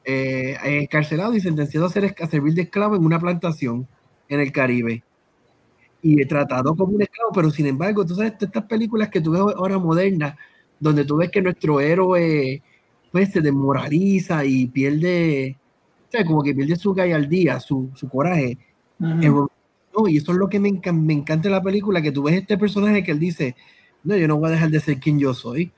eh, 0.06 0.58
encarcelado 0.64 1.36
y 1.36 1.42
sentenciado 1.42 1.86
a, 1.86 1.90
ser, 1.90 2.16
a 2.20 2.28
servir 2.28 2.54
de 2.54 2.64
esclavo 2.64 2.96
en 2.96 3.06
una 3.06 3.20
plantación 3.20 3.88
en 4.30 4.40
el 4.40 4.52
Caribe. 4.52 5.04
Y 6.02 6.26
tratado 6.26 6.76
como 6.76 6.94
un 6.94 7.02
esclavo, 7.02 7.32
pero 7.34 7.50
sin 7.50 7.66
embargo, 7.68 8.06
tú 8.06 8.16
sabes, 8.16 8.34
estas 8.40 8.66
películas 8.66 9.10
que 9.10 9.22
tú 9.22 9.32
ves 9.32 9.42
ahora 9.56 9.78
modernas, 9.80 10.36
donde 10.80 11.06
tú 11.06 11.16
ves 11.18 11.32
que 11.32 11.42
nuestro 11.42 11.80
héroe 11.80 12.62
pues 13.12 13.32
se 13.32 13.42
desmoraliza 13.42 14.44
y 14.44 14.68
pierde, 14.68 15.58
o 16.08 16.12
sea, 16.12 16.26
como 16.26 16.44
que 16.44 16.54
pierde 16.54 16.76
su 16.76 16.94
gallardía, 16.94 17.60
su, 17.60 17.90
su 17.96 18.10
coraje. 18.10 18.58
No, 19.96 20.08
y 20.08 20.18
eso 20.18 20.32
es 20.32 20.38
lo 20.40 20.50
que 20.50 20.60
me, 20.60 20.70
encan- 20.70 21.02
me 21.04 21.14
encanta 21.14 21.48
de 21.50 21.56
la 21.56 21.62
película, 21.62 22.02
que 22.02 22.12
tú 22.12 22.24
ves 22.24 22.36
este 22.36 22.58
personaje 22.58 23.04
que 23.04 23.12
él 23.12 23.20
dice, 23.20 23.56
no, 24.04 24.18
yo 24.18 24.28
no 24.28 24.38
voy 24.38 24.50
a 24.50 24.52
dejar 24.54 24.72
de 24.72 24.80
ser 24.80 25.00
quien 25.00 25.20
yo 25.20 25.34
soy. 25.34 25.72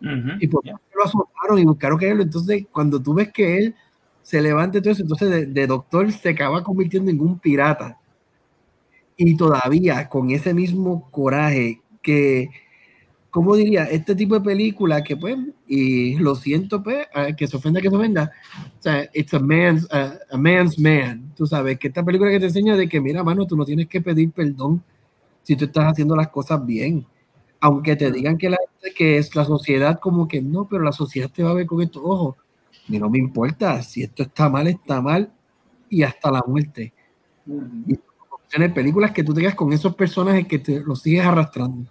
Ujú. 0.00 0.30
Y 0.40 0.46
por 0.48 0.64
Yeah. 0.64 0.80
lo 0.96 1.04
azotaron 1.04 1.58
y 1.58 1.64
buscaron 1.64 1.98
que 1.98 2.10
él, 2.10 2.20
entonces 2.20 2.66
cuando 2.72 3.00
tú 3.00 3.14
ves 3.14 3.30
que 3.32 3.58
él 3.58 3.74
se 4.22 4.40
levanta 4.40 4.78
y 4.78 4.80
todo 4.82 4.92
eso, 4.92 5.02
entonces 5.02 5.30
de, 5.30 5.46
de 5.46 5.66
doctor 5.66 6.10
se 6.12 6.30
acaba 6.30 6.62
convirtiendo 6.62 7.10
en 7.10 7.20
un 7.20 7.38
pirata. 7.38 7.98
Y 9.16 9.36
todavía 9.36 10.08
con 10.08 10.30
ese 10.30 10.54
mismo 10.54 11.10
coraje 11.10 11.80
que, 12.02 12.48
¿cómo 13.30 13.54
diría? 13.56 13.84
Este 13.84 14.14
tipo 14.14 14.34
de 14.34 14.40
película 14.40 15.04
que 15.04 15.16
pues, 15.16 15.36
y 15.66 16.16
lo 16.16 16.34
siento 16.34 16.82
pues, 16.82 17.06
ah, 17.14 17.28
que 17.36 17.46
se 17.46 17.56
ofenda, 17.56 17.80
que 17.80 17.90
se 17.90 17.96
ofenda, 17.96 18.32
o 18.78 18.82
sea, 18.82 19.08
it's 19.12 19.34
a 19.34 19.38
man's, 19.38 19.86
a, 19.92 20.14
a 20.30 20.36
man's 20.38 20.78
man, 20.78 21.32
tú 21.36 21.46
sabes, 21.46 21.78
que 21.78 21.88
esta 21.88 22.02
película 22.04 22.30
que 22.30 22.40
te 22.40 22.46
enseña 22.46 22.76
de 22.76 22.88
que, 22.88 23.00
mira, 23.00 23.22
mano, 23.22 23.46
tú 23.46 23.56
no 23.56 23.64
tienes 23.66 23.88
que 23.88 24.00
pedir 24.00 24.30
perdón 24.32 24.82
si 25.42 25.56
tú 25.56 25.66
estás 25.66 25.92
haciendo 25.92 26.16
las 26.16 26.28
cosas 26.28 26.64
bien. 26.64 27.04
Aunque 27.60 27.94
te 27.96 28.10
digan 28.10 28.38
que, 28.38 28.48
la, 28.50 28.56
que 28.96 29.18
es 29.18 29.34
la 29.36 29.44
sociedad 29.44 29.98
como 30.00 30.26
que 30.26 30.40
no, 30.40 30.66
pero 30.66 30.82
la 30.82 30.92
sociedad 30.92 31.30
te 31.30 31.42
va 31.42 31.50
a 31.50 31.54
ver 31.54 31.66
con 31.66 31.82
estos 31.82 32.02
ojos. 32.04 32.36
Y 32.88 32.98
no 32.98 33.08
me 33.10 33.18
importa, 33.18 33.82
si 33.82 34.02
esto 34.02 34.22
está 34.22 34.48
mal, 34.48 34.66
está 34.66 35.00
mal 35.00 35.30
y 35.88 36.02
hasta 36.02 36.30
la 36.30 36.42
muerte. 36.46 36.92
Tener 38.50 38.74
películas 38.74 39.12
que 39.12 39.22
tú 39.22 39.32
tengas 39.32 39.54
con 39.54 39.72
esos 39.72 39.94
personajes 39.94 40.46
que 40.46 40.58
te 40.58 40.80
los 40.80 41.02
sigues 41.02 41.24
arrastrando. 41.24 41.88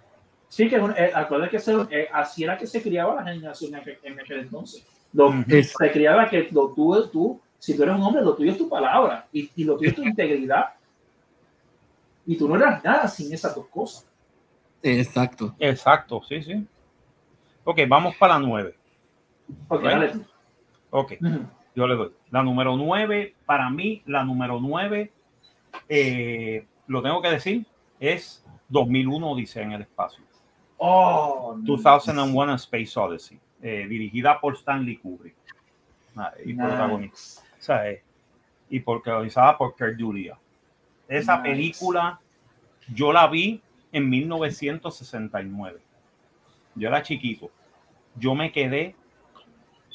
Sí, 0.48 0.68
que 0.68 0.76
es 0.76 0.82
un- 0.82 0.90
eh, 0.96 1.10
acuérdate 1.14 1.52
que 1.52 1.58
se- 1.60 1.72
eh, 1.90 2.08
así 2.12 2.42
era 2.44 2.58
que 2.58 2.66
se 2.66 2.82
criaba 2.82 3.14
la 3.14 3.32
generación 3.32 3.72
en 3.74 3.80
aquel, 3.80 3.98
en 4.02 4.20
aquel 4.20 4.40
entonces. 4.40 4.84
Lo-. 5.12 5.30
Es- 5.48 5.72
se 5.78 5.90
criaba 5.92 6.28
que 6.28 6.48
lo 6.50 6.68
tuyo, 6.70 7.08
tú, 7.08 7.40
si 7.58 7.74
tú 7.76 7.82
eres 7.84 7.94
un 7.94 8.02
hombre, 8.02 8.22
lo 8.22 8.34
tuyo 8.34 8.50
es 8.52 8.58
tu 8.58 8.68
palabra 8.68 9.26
y, 9.32 9.48
y 9.56 9.64
lo 9.64 9.76
tuyo 9.76 9.90
es 9.90 9.96
tu 9.96 10.02
integridad. 10.04 10.70
Y 12.26 12.36
tú 12.36 12.48
no 12.48 12.56
eras 12.56 12.82
nada 12.84 13.08
sin 13.08 13.32
esas 13.32 13.54
dos 13.54 13.66
cosas. 13.68 14.04
Exacto. 14.82 15.54
Exacto, 15.58 16.22
sí, 16.28 16.42
sí. 16.42 16.66
Ok, 17.64 17.80
vamos 17.88 18.16
para 18.16 18.34
la 18.34 18.40
9. 18.46 18.74
Ok, 19.68 19.80
Bueno. 19.82 20.00
dale 20.00 20.08
tú. 20.12 20.24
Ok, 20.90 21.12
Ujú. 21.20 21.46
yo 21.74 21.86
le 21.86 21.94
doy. 21.94 22.12
La 22.30 22.42
número 22.42 22.76
9, 22.76 23.34
para 23.46 23.70
mí, 23.70 24.02
la 24.06 24.24
número 24.24 24.58
9, 24.60 25.12
eh, 25.88 26.66
lo 26.86 27.02
tengo 27.02 27.20
que 27.22 27.30
decir, 27.30 27.66
es 27.98 28.44
2001 28.68 29.30
Odisea 29.30 29.62
en 29.62 29.72
el 29.72 29.82
espacio. 29.82 30.24
Oh, 30.78 31.54
no. 31.56 31.62
2001 31.64 32.52
A 32.52 32.56
Space 32.56 32.98
Odyssey, 32.98 33.38
eh, 33.62 33.86
dirigida 33.88 34.40
por 34.40 34.54
Stanley 34.56 34.96
Kubrick. 34.96 35.36
Y 36.44 36.52
Nice. 36.52 36.66
protagonista. 36.66 37.42
O 37.42 37.62
sea, 37.62 37.90
eh, 37.90 38.02
y 38.68 38.80
protagonizada 38.80 39.56
por 39.56 39.76
Kurt 39.76 39.98
Julia. 39.98 40.36
Esa 41.08 41.36
Nice. 41.38 41.50
película 41.50 42.20
yo 42.92 43.12
la 43.12 43.26
vi 43.28 43.62
en 43.92 44.08
1969. 44.08 45.80
Yo 46.74 46.88
era 46.88 47.02
chiquito. 47.02 47.50
Yo 48.16 48.34
me 48.34 48.52
quedé, 48.52 48.94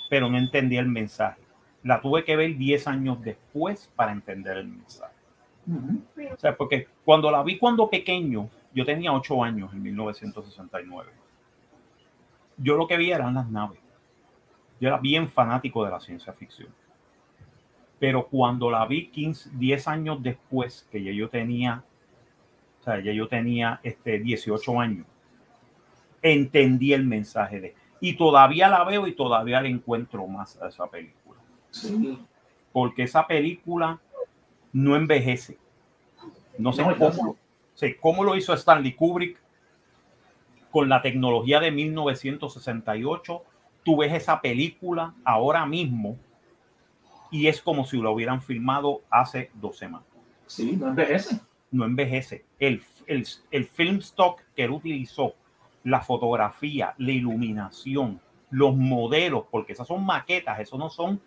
pero 0.10 0.30
no 0.30 0.38
entendí 0.38 0.78
el 0.78 0.88
mensaje. 0.88 1.42
La 1.84 2.02
tuve 2.02 2.24
que 2.24 2.36
ver 2.36 2.58
10 2.58 2.88
años 2.88 3.22
después 3.22 3.92
para 3.96 4.12
entender 4.12 4.58
el 4.58 4.68
mensaje. 4.68 5.14
Ujú. 5.68 6.02
O 6.34 6.38
sea, 6.38 6.56
porque 6.56 6.88
cuando 7.04 7.32
la 7.32 7.44
vi 7.44 7.58
cuando 7.58 7.90
pequeño, 7.90 8.50
yo 8.74 8.86
tenía 8.86 9.14
8 9.14 9.44
años 9.44 9.74
en 9.74 9.82
1969. 9.82 11.12
Yo 12.58 12.78
lo 12.78 12.88
que 12.88 12.98
vi 12.98 13.12
eran 13.12 13.34
las 13.34 13.50
naves. 13.50 13.80
Yo 14.80 14.88
era 14.90 14.98
bien 14.98 15.30
fanático 15.30 15.86
de 15.86 15.92
la 15.92 16.00
ciencia 16.00 16.34
ficción. 16.34 16.70
Pero 18.00 18.28
cuando 18.28 18.70
la 18.70 18.86
vi 18.86 19.08
15, 19.08 19.52
10 19.54 19.88
años 19.88 20.22
después, 20.22 20.88
que 20.92 21.02
ya 21.02 21.12
yo 21.12 21.30
tenía, 21.30 21.84
o 22.86 22.92
sea, 22.92 23.00
ya 23.00 23.12
yo 23.12 23.28
tenía 23.28 23.80
este, 23.82 24.20
18 24.20 24.80
años, 24.80 25.08
entendí 26.22 26.94
el 26.94 27.04
mensaje 27.04 27.60
de... 27.60 27.76
Y 28.00 28.16
todavía 28.16 28.70
la 28.70 28.84
veo 28.84 29.08
y 29.08 29.16
todavía 29.16 29.60
le 29.60 29.70
encuentro 29.70 30.28
más 30.28 30.62
a 30.62 30.68
esa 30.68 30.86
película. 30.86 31.40
Sí. 31.72 32.20
Porque 32.72 33.02
esa 33.02 33.26
película 33.26 34.00
no 34.72 34.96
envejece. 34.96 35.58
No 36.60 36.74
sé 36.74 36.84
No, 36.84 36.96
cómo, 36.96 37.38
sí, 37.74 37.96
cómo 38.00 38.24
lo 38.24 38.36
hizo 38.36 38.54
Stanley 38.54 38.94
Kubrick 38.94 39.42
con 40.70 40.88
la 40.88 41.02
tecnología 41.02 41.60
de 41.60 41.72
1968. 41.72 43.42
Tú 43.84 43.98
ves 43.98 44.14
esa 44.14 44.42
película 44.42 45.16
ahora 45.24 45.66
mismo 45.66 46.20
y 47.32 47.48
es 47.48 47.64
como 47.64 47.84
si 47.84 47.98
lo 47.98 48.12
hubieran 48.12 48.44
filmado 48.44 49.02
hace 49.10 49.50
dos 49.56 49.76
semanas. 49.76 50.08
Sí, 50.46 50.76
no 50.76 50.90
envejece. 50.90 51.40
No 51.72 51.86
envejece. 51.86 52.46
El, 52.60 52.84
el, 53.08 53.28
el 53.52 53.66
film 53.66 53.98
stock 53.98 54.42
que 54.56 54.64
él 54.64 54.72
utilizó, 54.72 55.36
la 55.84 56.02
fotografía, 56.02 56.96
la 56.98 57.12
iluminación, 57.12 58.20
los 58.50 58.76
modelos, 58.76 59.46
porque 59.52 59.74
esas 59.74 59.88
son 59.88 60.06
maquetas, 60.06 60.60
eso 60.60 60.78
no 60.78 60.90
son 60.90 61.22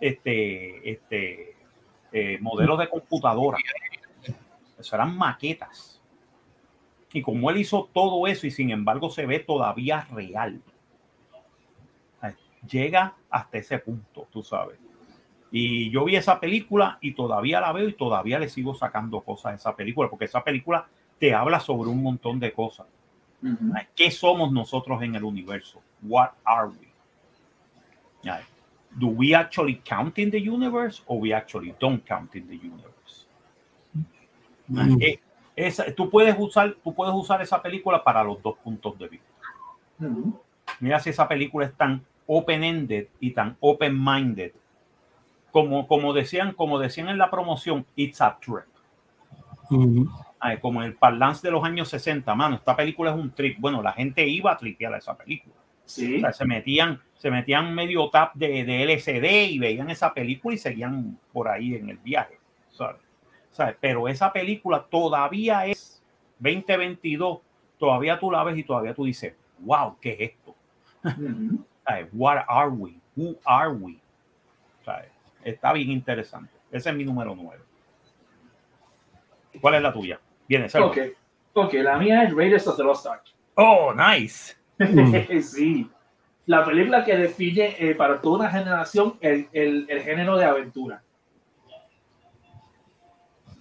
este, 0.00 0.90
este, 0.90 1.56
eh, 2.12 2.38
modelos 2.40 2.78
de 2.78 2.88
computadora. 2.88 3.58
Eso 4.78 4.96
eran 4.96 5.16
maquetas. 5.16 6.02
Y 7.12 7.22
como 7.22 7.48
él 7.50 7.58
hizo 7.58 7.88
todo 7.92 8.26
eso 8.26 8.46
y 8.46 8.50
sin 8.50 8.70
embargo 8.70 9.08
se 9.08 9.24
ve 9.24 9.38
todavía 9.38 10.06
real, 10.10 10.60
llega 12.68 13.14
hasta 13.30 13.58
ese 13.58 13.78
punto, 13.78 14.26
tú 14.30 14.42
sabes. 14.42 14.78
Y 15.56 15.88
yo 15.90 16.04
vi 16.04 16.16
esa 16.16 16.40
película 16.40 16.98
y 17.00 17.12
todavía 17.12 17.60
la 17.60 17.70
veo 17.70 17.88
y 17.88 17.92
todavía 17.92 18.40
le 18.40 18.48
sigo 18.48 18.74
sacando 18.74 19.20
cosas 19.20 19.52
a 19.52 19.54
esa 19.54 19.76
película, 19.76 20.10
porque 20.10 20.24
esa 20.24 20.42
película 20.42 20.88
te 21.20 21.32
habla 21.32 21.60
sobre 21.60 21.90
un 21.90 22.02
montón 22.02 22.40
de 22.40 22.52
cosas. 22.52 22.86
¿Qué 23.94 24.10
somos 24.10 24.50
nosotros 24.50 25.00
en 25.02 25.14
el 25.14 25.22
universo? 25.22 25.80
What 26.02 26.30
are 26.44 26.70
we? 26.70 26.88
Do 28.96 29.06
we 29.08 29.32
actually 29.32 29.80
count 29.88 30.18
in 30.18 30.32
the 30.32 30.38
universe 30.40 31.02
or 31.06 31.20
we 31.20 31.32
actually 31.32 31.72
don't 31.78 32.04
count 32.04 32.34
in 32.34 32.48
the 32.48 32.56
universe? 32.56 33.26
Mm. 34.66 35.00
Eh, 35.00 35.20
esa- 35.54 35.94
tú, 35.94 36.10
puedes 36.10 36.34
usar, 36.36 36.74
tú 36.82 36.92
puedes 36.92 37.14
usar 37.14 37.40
esa 37.42 37.62
película 37.62 38.02
para 38.02 38.24
los 38.24 38.42
dos 38.42 38.56
puntos 38.58 38.98
de 38.98 39.06
vista. 39.08 39.26
Mira 40.80 40.98
si 40.98 41.10
esa 41.10 41.28
película 41.28 41.66
es 41.66 41.74
tan 41.74 42.04
open-ended 42.26 43.06
y 43.20 43.30
tan 43.30 43.56
open-minded. 43.60 44.52
Como, 45.54 45.86
como, 45.86 46.12
decían, 46.12 46.52
como 46.52 46.80
decían 46.80 47.08
en 47.08 47.16
la 47.16 47.30
promoción, 47.30 47.86
it's 47.94 48.20
a 48.20 48.36
trip. 48.40 48.66
Ujú. 49.70 50.10
Ay, 50.40 50.58
como 50.58 50.82
el 50.82 50.96
parlance 50.96 51.46
de 51.46 51.52
los 51.52 51.62
años 51.62 51.88
60, 51.90 52.34
mano, 52.34 52.56
esta 52.56 52.74
película 52.74 53.12
es 53.12 53.16
un 53.16 53.30
trip. 53.30 53.60
Bueno, 53.60 53.80
la 53.80 53.92
gente 53.92 54.26
iba 54.26 54.50
a 54.50 54.56
tripear 54.56 54.94
a 54.94 54.98
esa 54.98 55.16
película. 55.16 55.54
Sí. 55.84 56.16
O 56.16 56.20
sea, 56.22 56.32
se 56.32 56.44
metían, 56.44 57.00
se 57.14 57.30
metían 57.30 57.72
medio 57.72 58.10
tap 58.10 58.34
de, 58.34 58.64
de 58.64 58.82
LCD 58.82 59.52
y 59.52 59.60
veían 59.60 59.90
esa 59.90 60.12
película 60.12 60.56
y 60.56 60.58
seguían 60.58 61.16
por 61.32 61.46
ahí 61.46 61.76
en 61.76 61.88
el 61.88 61.98
viaje. 61.98 62.40
¿sabes? 62.72 62.96
¿Sabes? 63.52 63.76
Pero 63.80 64.08
esa 64.08 64.32
película 64.32 64.84
todavía 64.90 65.66
es 65.66 66.02
2022, 66.40 67.38
todavía 67.78 68.18
tú 68.18 68.28
la 68.28 68.42
ves 68.42 68.58
y 68.58 68.64
todavía 68.64 68.92
tú 68.92 69.04
dices, 69.04 69.34
wow, 69.60 69.96
¿qué 70.00 70.14
es 70.14 70.30
esto? 70.32 70.56
Ujú. 71.04 71.64
¿Sabes? 71.86 72.08
What 72.12 72.38
are 72.48 72.70
we? 72.70 72.96
Who 73.16 73.36
are 73.44 73.70
we? 73.70 74.00
¿Sabes? 74.84 75.13
Está 75.44 75.72
bien 75.72 75.90
interesante. 75.90 76.52
Ese 76.70 76.90
es 76.90 76.96
mi 76.96 77.04
número 77.04 77.34
9. 77.36 77.62
¿Cuál 79.60 79.74
es 79.74 79.82
la 79.82 79.92
tuya? 79.92 80.18
Viene. 80.48 80.66
Ok. 80.80 80.98
Ok, 81.52 81.74
la 81.74 81.96
mía 81.98 82.24
es 82.24 82.34
Raiders 82.34 82.66
of 82.66 82.76
the 82.76 82.82
Lost 82.82 83.06
Ark. 83.06 83.22
Oh, 83.54 83.92
nice. 83.94 84.56
Mm. 84.78 85.40
sí. 85.40 85.88
La 86.46 86.64
película 86.64 87.04
que 87.04 87.16
define 87.16 87.76
eh, 87.78 87.94
para 87.94 88.20
toda 88.20 88.40
una 88.40 88.50
generación 88.50 89.16
el, 89.20 89.48
el- 89.52 89.86
el 89.88 90.02
género 90.02 90.36
de 90.36 90.44
aventura. 90.44 91.00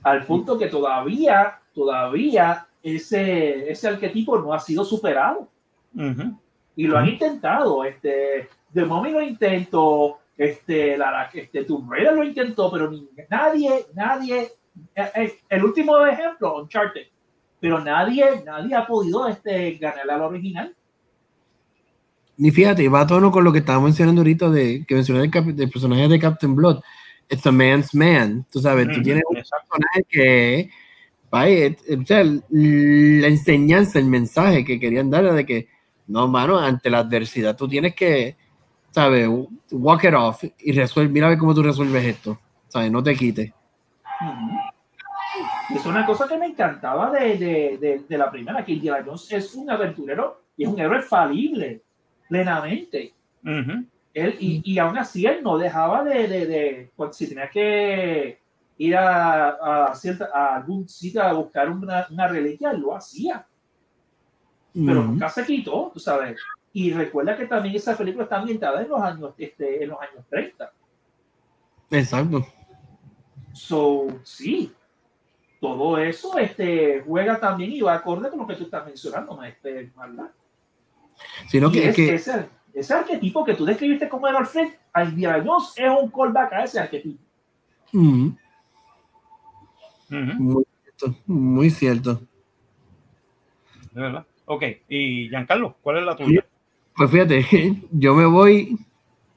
Al 0.01 0.25
punto 0.25 0.57
que 0.57 0.67
todavía, 0.67 1.59
todavía 1.73 2.67
ese, 2.81 3.71
ese 3.71 3.87
arquetipo 3.87 4.37
no 4.39 4.53
ha 4.53 4.59
sido 4.59 4.83
superado. 4.83 5.47
Y 6.75 6.87
lo 6.87 6.97
han 6.97 7.07
intentado. 7.07 7.85
Este, 7.85 8.49
The 8.73 8.83
Mummy 8.85 9.11
lo 9.11 9.21
intentó, 9.21 10.19
este, 10.37 10.97
la, 10.97 11.29
este, 11.33 11.63
Tomb 11.65 11.91
Raider 11.91 12.13
lo 12.13 12.23
intentó, 12.23 12.71
pero 12.71 12.89
ni- 12.89 13.09
nadie, 13.29 13.85
nadie, 13.93 14.51
eh, 14.95 15.11
eh, 15.15 15.33
el 15.49 15.63
último 15.63 16.05
ejemplo, 16.05 16.61
Uncharted, 16.61 17.07
pero 17.59 17.79
nadie, 17.79 18.43
nadie 18.45 18.75
ha 18.75 18.85
podido 18.85 19.27
este, 19.27 19.73
ganarle 19.75 20.13
al 20.13 20.21
original. 20.21 20.75
Y 22.37 22.51
fíjate, 22.51 22.89
va 22.89 23.01
a 23.01 23.07
tono 23.07 23.31
con 23.31 23.43
lo 23.43 23.51
que 23.51 23.59
estaba 23.59 23.79
mencionando 23.81 24.21
ahorita 24.21 24.49
de 24.49 24.83
que 24.87 24.95
mencioné 24.95 25.27
del, 25.27 25.55
del 25.55 25.69
personaje 25.69 26.07
de 26.07 26.19
Captain 26.19 26.55
Blood. 26.55 26.81
It's 27.29 27.45
a 27.45 27.51
man's 27.51 27.93
man. 27.93 28.45
Tú 28.51 28.59
sabes, 28.59 28.91
tú 28.91 29.01
Ujú, 29.01 29.01
tienes 29.01 29.23
un 29.29 29.37
personaje 29.37 30.03
que, 30.09 30.69
vaya, 31.29 31.65
eh, 31.67 31.77
o 32.01 32.05
sea, 32.05 32.23
la 32.23 33.27
enseñanza, 33.27 33.99
el 33.99 34.05
mensaje 34.05 34.65
que 34.65 34.79
querían 34.79 35.09
dar 35.09 35.25
era 35.25 35.33
de 35.33 35.45
que, 35.45 35.69
no, 36.07 36.27
mano, 36.27 36.57
ante 36.59 36.89
la 36.89 36.99
adversidad 36.99 37.55
tú 37.55 37.67
tienes 37.67 37.95
que, 37.95 38.35
¿sabes? 38.93 39.27
Walk 39.71 40.03
it 40.05 40.13
off 40.13 40.43
y 40.59 40.71
resuelve, 40.71 41.11
mira 41.11 41.25
a 41.25 41.29
ver 41.29 41.39
cómo 41.39 41.53
tú 41.53 41.63
resuelves 41.63 42.05
esto, 42.05 42.37
¿sabes? 42.67 42.91
No 42.91 43.01
te 43.01 43.15
quites. 43.15 43.51
Es 45.73 45.85
una 45.85 46.05
cosa 46.05 46.27
que 46.27 46.37
me 46.37 46.45
encantaba 46.45 47.09
de, 47.09 47.37
de, 47.37 47.77
de, 47.79 48.05
de 48.07 48.17
la 48.17 48.29
primera, 48.29 48.63
que 48.63 48.73
Indiana 48.73 49.03
Jones 49.03 49.31
es 49.31 49.55
un 49.55 49.69
aventurero 49.69 50.41
y 50.55 50.63
es 50.63 50.69
un 50.69 50.79
héroe 50.79 51.01
falible, 51.01 51.81
plenamente. 52.29 53.13
Ujú. 53.43 53.83
Él, 54.13 54.37
y, 54.39 54.61
y 54.63 54.77
aún 54.77 54.95
así 54.97 55.25
él 55.25 55.41
no 55.41 55.57
dejaba 55.57 56.03
de, 56.03 56.27
de, 56.27 56.45
de 56.45 56.91
pues, 56.95 57.15
si 57.17 57.27
tenía 57.27 57.49
que 57.49 58.37
ir 58.77 58.95
a, 58.95 59.87
a, 59.89 59.95
cierta, 59.95 60.29
a 60.31 60.57
algún 60.57 60.87
sitio 60.87 61.23
a 61.23 61.33
buscar 61.33 61.69
una, 61.69 62.05
una 62.11 62.27
reliquia, 62.27 62.71
él 62.71 62.81
lo 62.81 62.95
hacía, 62.95 63.43
pero 64.73 64.99
Ujú. 64.99 65.11
nunca 65.13 65.29
se 65.29 65.43
quitó, 65.45 65.89
tú 65.91 65.99
sabes. 65.99 66.39
Y 66.73 66.91
recuerda 66.91 67.37
que 67.37 67.45
también 67.45 67.75
esa 67.75 67.95
película 67.95 68.23
está 68.23 68.39
ambientada 68.39 68.81
en 68.81 68.89
los 68.89 68.99
años, 68.99 69.33
este, 69.37 69.83
en 69.83 69.89
los 69.89 69.99
años 70.01 70.25
30. 70.29 70.73
Exacto. 71.91 72.45
So, 73.53 74.07
sí, 74.23 74.73
todo 75.61 75.97
eso 75.99 76.37
este, 76.39 77.01
juega 77.05 77.39
también 77.39 77.71
y 77.71 77.81
va 77.81 77.93
acorde 77.93 78.29
con 78.29 78.39
lo 78.39 78.47
que 78.47 78.55
tú 78.55 78.63
estás 78.63 78.83
mencionando, 78.85 79.41
este, 79.43 79.91
¿verdad? 79.95 80.31
Sino 81.47 81.71
que, 81.71 81.89
es- 81.89 81.95
que 81.95 82.15
ese, 82.15 82.49
ese 82.73 82.93
arquetipo 82.95 83.45
que 83.45 83.53
tú 83.53 83.63
describiste 83.65 84.09
como 84.09 84.27
era 84.27 84.39
Alfred, 84.39 84.69
Indiana 85.05 85.43
Jones 85.45 85.73
es 85.77 85.89
un 85.89 86.09
callback 86.09 86.53
a 86.53 86.63
ese 86.63 86.79
arquetipo. 86.79 87.21
Ujú. 87.93 88.35
muy 90.09 90.65
cierto, 90.83 91.15
muy 91.27 91.69
cierto. 91.69 92.21
De 93.91 94.01
verdad. 94.01 94.25
Ok, 94.45 94.63
y 94.89 95.29
Giancarlo, 95.29 95.75
¿cuál 95.81 95.99
es 95.99 96.05
la 96.05 96.15
tuya? 96.15 96.43
Pues 96.95 97.09
fíjate, 97.11 97.81
yo 97.91 98.13
me 98.15 98.25
voy 98.25 98.77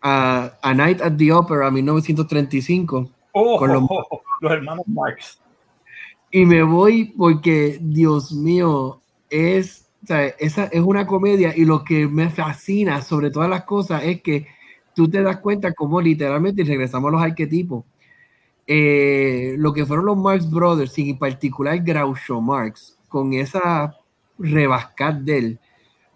a, 0.02 0.52
a 0.62 0.74
Night 0.74 1.00
at 1.00 1.16
the 1.16 1.32
Opera 1.32 1.70
1935 1.70 3.10
Oh, 3.38 3.58
Con 3.58 3.70
los- 3.72 3.82
los 4.40 4.52
hermanos 4.52 4.86
Marx. 4.88 5.38
y 6.30 6.46
me 6.46 6.62
voy 6.62 7.04
porque, 7.16 7.78
Dios 7.82 8.32
mío, 8.32 9.00
es, 9.28 9.88
o 10.02 10.06
sea, 10.06 10.26
esa 10.38 10.64
es 10.66 10.80
una 10.80 11.06
comedia 11.06 11.54
y 11.54 11.64
lo 11.66 11.84
que 11.84 12.06
me 12.06 12.30
fascina 12.30 13.02
sobre 13.02 13.30
todas 13.30 13.50
las 13.50 13.64
cosas 13.64 14.04
es 14.04 14.22
que 14.22 14.46
tú 14.94 15.06
te 15.10 15.22
das 15.22 15.36
cuenta 15.38 15.72
cómo 15.74 16.00
literalmente, 16.00 16.62
y 16.62 16.64
regresamos 16.64 17.08
a 17.08 17.12
los 17.12 17.22
arquetipos, 17.22 17.84
eh, 18.66 19.54
lo 19.58 19.72
que 19.74 19.84
fueron 19.84 20.06
los 20.06 20.16
Marx 20.16 20.50
Brothers, 20.50 20.98
y 20.98 21.10
en 21.10 21.18
particular 21.18 21.78
Groucho 21.82 22.40
Marx, 22.40 22.96
con 23.08 23.34
esa 23.34 23.94
rebascat 24.38 25.16
de 25.18 25.38
él, 25.38 25.58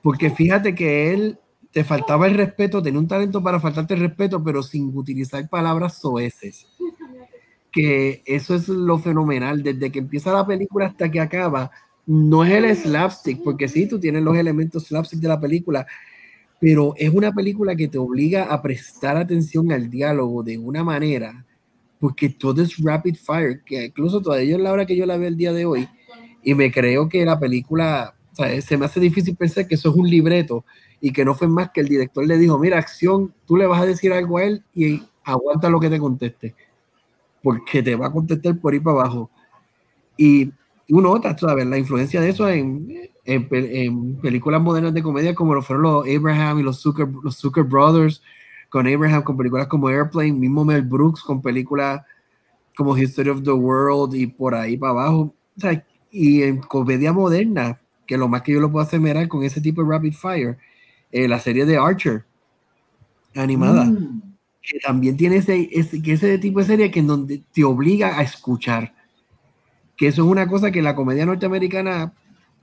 porque 0.03 0.31
fíjate 0.31 0.75
que 0.75 1.13
él 1.13 1.39
te 1.73 1.85
faltaba 1.85 2.27
el 2.27 2.35
respeto, 2.35 2.83
tenía 2.83 3.01
un 3.01 3.09
talento 3.09 3.43
para 3.43 3.61
faltarte 3.61 3.95
el 3.95 4.01
respeto, 4.01 4.43
pero 4.43 4.63
sin 4.63 4.97
utilizar 4.97 5.49
palabras 5.49 5.99
soeces. 5.99 6.67
Que 7.71 8.23
eso 8.27 8.55
es 8.55 8.69
lo 8.69 8.99
fenomenal, 8.99 9.63
desde 9.63 9.93
que 9.93 10.01
empieza 10.01 10.33
la 10.33 10.47
película 10.47 10.87
hasta 10.87 11.11
que 11.11 11.21
acaba, 11.21 11.71
no 12.07 12.45
es 12.45 12.53
el 12.53 12.77
slapstick, 12.77 13.43
porque 13.45 13.69
sí, 13.69 13.87
tú 13.87 14.01
tienes 14.01 14.23
los 14.23 14.37
elementos 14.37 14.87
slapstick 14.87 15.21
de 15.21 15.29
la 15.29 15.39
película, 15.39 15.87
pero 16.59 16.95
es 16.97 17.11
una 17.11 17.33
película 17.33 17.77
que 17.77 17.89
te 17.89 17.99
obliga 17.99 18.45
a 18.45 18.61
prestar 18.61 19.17
atención 19.17 19.71
al 19.71 19.89
diálogo 19.89 20.43
de 20.43 20.59
una 20.59 20.83
manera, 20.83 21.47
porque 22.01 22.31
todo 22.31 22.63
es 22.63 22.77
rapid 22.83 23.15
fire, 23.15 23.63
que 23.65 23.85
incluso 23.87 24.21
todavía 24.21 24.57
es 24.57 24.61
la 24.61 24.73
hora 24.73 24.87
que 24.87 24.97
yo 24.97 25.07
la 25.07 25.17
veo 25.17 25.29
el 25.29 25.37
día 25.37 25.53
de 25.53 25.67
hoy, 25.67 25.89
y 26.43 26.55
me 26.55 26.73
creo 26.73 27.09
que 27.09 27.25
la 27.25 27.39
película, 27.39 28.15
sea, 28.45 28.61
se 28.61 28.77
me 28.77 28.87
hace 28.87 29.01
difícil 29.01 29.37
pensar 29.37 29.67
que 29.67 29.75
eso 29.75 29.91
es 29.91 29.97
un 29.97 30.09
libreto 30.09 30.65
y 31.01 31.13
que 31.13 31.25
no 31.25 31.35
fue 31.35 31.49
más 31.49 31.71
que 31.71 31.81
el 31.81 31.89
director 31.89 32.27
le 32.27 32.39
dijo, 32.39 32.59
mira, 32.59 32.79
acción, 32.79 33.33
tú 33.47 33.57
le 33.57 33.67
vas 33.67 33.81
a 33.81 33.87
decir 33.87 34.13
algo 34.13 34.39
a 34.39 34.45
él 34.45 34.65
y 34.75 35.03
aguanta 35.25 35.71
lo 35.71 35.81
que 35.81 35.91
te 35.91 35.99
conteste, 35.99 36.55
porque 37.43 37.83
te 37.83 37.95
va 37.95 38.07
a 38.07 38.13
contestar 38.13 38.59
por 38.59 38.73
ahí 38.73 38.81
para 38.81 39.01
abajo. 39.01 39.31
Y 40.17 40.53
notas, 40.89 41.37
tú 41.37 41.47
sabes, 41.47 41.67
la 41.67 41.79
influencia 41.79 42.21
de 42.21 42.31
eso 42.31 42.49
en, 42.49 43.11
en, 43.25 43.49
en 43.51 44.17
películas 44.17 44.61
modernas 44.61 44.93
de 44.93 45.03
comedia 45.03 45.35
como 45.35 45.55
lo 45.55 45.63
fueron 45.63 45.83
los 45.85 46.07
Abraham 46.07 46.59
y 46.59 46.63
los 46.63 46.81
Zucker, 46.81 47.09
los 47.23 47.37
Zucker 47.37 47.65
Brothers, 47.65 48.23
con 48.69 48.87
Abraham, 48.87 49.23
con 49.23 49.37
películas 49.37 49.67
como 49.67 49.89
Airplane, 49.89 50.33
mismo 50.33 50.65
Mel 50.65 50.83
Brooks, 50.83 51.23
con 51.23 51.43
películas 51.43 52.03
como 52.77 52.97
History 52.97 53.31
of 53.31 53.43
the 53.43 53.53
World 53.53 54.15
y 54.15 54.27
por 54.27 54.55
ahí 54.55 54.77
para 54.77 54.93
abajo. 54.93 55.35
O 55.57 55.61
sea, 55.61 55.85
y 56.11 56.43
en 56.43 56.59
comedia 56.59 57.13
moderna, 57.13 57.81
que 58.11 58.19
lo 58.19 58.27
más 58.27 58.43
que 58.43 58.51
yo 58.53 58.59
lo 58.59 58.73
puedo 58.73 58.85
asemerar 58.85 59.29
con 59.29 59.45
ese 59.45 59.61
tipo 59.61 59.85
de 59.85 59.89
rapid 59.89 60.15
fire, 60.15 60.59
eh, 61.13 61.29
la 61.29 61.39
serie 61.39 61.65
de 61.65 61.77
Archer, 61.77 62.25
animada, 63.37 63.85
Mm. 63.85 64.23
que 64.61 64.81
también 64.81 65.17
tiene 65.17 65.37
ese, 65.37 65.69
ese, 65.71 66.03
que 66.03 66.15
ese 66.15 66.37
tipo 66.39 66.59
de 66.59 66.65
serie 66.67 66.91
que 66.91 66.99
en 66.99 67.07
donde 67.07 67.41
te 67.53 67.63
obliga 67.63 68.19
a 68.19 68.23
escuchar. 68.23 68.93
que 69.97 70.09
eso 70.09 70.23
es 70.25 70.29
una 70.29 70.49
cosa 70.49 70.71
que 70.73 70.83
la 70.83 70.97
comedia 70.97 71.25
norteamericana 71.27 72.13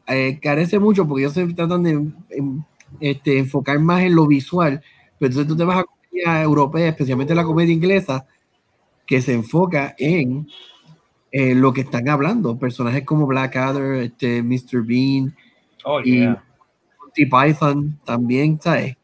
eh, 0.07 0.39
carece 0.41 0.79
mucho 0.79 1.07
porque 1.07 1.23
ellos 1.23 1.33
se 1.33 1.45
tratan 1.53 1.83
de 1.83 1.91
em, 2.31 2.63
este, 2.99 3.37
enfocar 3.39 3.79
más 3.79 4.01
en 4.03 4.15
lo 4.15 4.27
visual, 4.27 4.81
pero 5.19 5.29
entonces 5.31 5.47
tú 5.47 5.55
te 5.55 5.63
vas 5.63 5.77
a 5.79 5.83
comedia 5.85 6.41
europea, 6.43 6.89
especialmente 6.89 7.35
la 7.35 7.43
comedia 7.45 7.73
inglesa, 7.73 8.25
que 9.05 9.21
se 9.21 9.33
enfoca 9.33 9.95
en 9.97 10.47
eh, 11.31 11.55
lo 11.55 11.73
que 11.73 11.81
están 11.81 12.07
hablando, 12.09 12.57
personajes 12.57 13.03
como 13.03 13.27
Blackadder, 13.27 14.01
este, 14.03 14.41
Mr. 14.43 14.83
Bean, 14.85 15.35
Oh, 15.83 16.01
y 16.01 16.17
yeah. 16.17 16.43
Python 17.15 17.97
también, 18.03 18.59
¿sabes? 18.61 18.97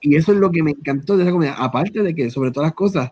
Y 0.00 0.14
eso 0.14 0.32
es 0.32 0.38
lo 0.38 0.50
que 0.50 0.62
me 0.62 0.70
encantó 0.70 1.16
de 1.16 1.24
esa 1.24 1.32
comedia. 1.32 1.54
Aparte 1.54 2.02
de 2.02 2.14
que, 2.14 2.30
sobre 2.30 2.52
todas 2.52 2.68
las 2.68 2.74
cosas, 2.74 3.10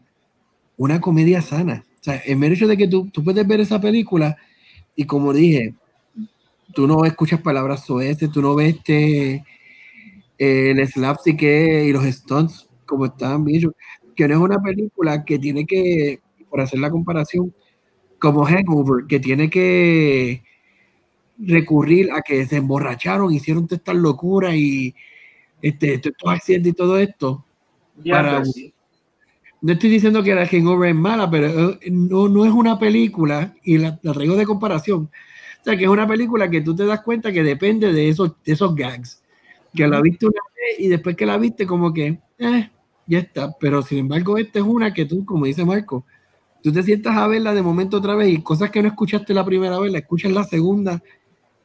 una 0.76 1.00
comedia 1.00 1.42
sana. 1.42 1.84
O 2.00 2.04
sea, 2.04 2.16
el 2.16 2.36
mero 2.36 2.54
hecho 2.54 2.68
de 2.68 2.76
que 2.76 2.86
tú, 2.88 3.10
tú 3.12 3.24
puedes 3.24 3.46
ver 3.46 3.60
esa 3.60 3.80
película 3.80 4.36
y 4.94 5.04
como 5.04 5.32
dije, 5.32 5.74
tú 6.72 6.86
no 6.86 7.04
escuchas 7.04 7.40
palabras 7.42 7.84
soeces, 7.84 8.30
tú 8.30 8.40
no 8.40 8.54
ves 8.54 8.76
este, 8.76 9.44
eh, 10.38 10.70
el 10.70 10.86
slapstick 10.86 11.38
que- 11.38 11.84
y 11.86 11.92
los 11.92 12.04
stunts 12.04 12.68
como 12.86 13.06
estaban 13.06 13.44
bien 13.44 13.58
hechos. 13.58 13.72
Que 14.14 14.28
no 14.28 14.34
es 14.34 14.40
una 14.40 14.60
película 14.62 15.24
que 15.24 15.38
tiene 15.38 15.66
que, 15.66 16.20
por 16.48 16.60
hacer 16.60 16.78
la 16.78 16.90
comparación, 16.90 17.52
como 18.18 18.44
Hangover, 18.44 19.06
que 19.06 19.20
tiene 19.20 19.48
que 19.48 20.42
recurrir 21.38 22.10
a 22.12 22.22
que 22.22 22.44
se 22.46 22.56
emborracharon, 22.56 23.32
hicieron 23.32 23.66
todas 23.66 23.78
estas 23.80 23.96
locuras 23.96 24.54
y 24.54 24.94
este, 25.62 25.94
estos 25.94 26.12
accidentes 26.26 26.72
y 26.72 26.76
todo 26.76 26.98
esto. 26.98 27.44
Para- 28.08 28.44
sí. 28.44 28.72
No 29.60 29.72
estoy 29.72 29.90
diciendo 29.90 30.22
que 30.22 30.34
la 30.34 30.46
Hangover 30.46 30.90
es 30.90 30.96
mala, 30.96 31.28
pero 31.28 31.78
no, 31.90 32.28
no 32.28 32.44
es 32.44 32.52
una 32.52 32.78
película, 32.78 33.54
y 33.64 33.78
la, 33.78 33.98
la 34.02 34.12
traigo 34.12 34.36
de 34.36 34.46
comparación. 34.46 35.10
O 35.60 35.64
sea, 35.64 35.76
que 35.76 35.82
es 35.84 35.90
una 35.90 36.06
película 36.06 36.48
que 36.48 36.60
tú 36.60 36.76
te 36.76 36.86
das 36.86 37.00
cuenta 37.00 37.32
que 37.32 37.42
depende 37.42 37.92
de 37.92 38.08
esos, 38.08 38.32
de 38.44 38.52
esos 38.52 38.74
gags. 38.76 39.20
Que 39.74 39.86
la 39.88 40.00
viste 40.00 40.26
una 40.26 40.40
vez 40.56 40.78
y 40.78 40.88
después 40.88 41.16
que 41.16 41.26
la 41.26 41.36
viste, 41.38 41.66
como 41.66 41.92
que, 41.92 42.20
eh, 42.38 42.70
ya 43.06 43.18
está. 43.18 43.50
Pero 43.58 43.82
sin 43.82 43.98
embargo, 43.98 44.38
esta 44.38 44.60
es 44.60 44.64
una 44.64 44.94
que 44.94 45.04
tú, 45.06 45.24
como 45.24 45.44
dice 45.46 45.64
Marco, 45.64 46.06
tú 46.62 46.72
te 46.72 46.82
sientas 46.82 47.16
a 47.16 47.26
verla 47.26 47.54
de 47.54 47.62
momento 47.62 47.98
otra 47.98 48.14
vez 48.14 48.28
y 48.32 48.42
cosas 48.42 48.70
que 48.70 48.82
no 48.82 48.88
escuchaste 48.88 49.32
la 49.34 49.44
primera 49.44 49.78
vez, 49.78 49.92
la 49.92 49.98
escuchas 49.98 50.32
la 50.32 50.44
segunda 50.44 51.02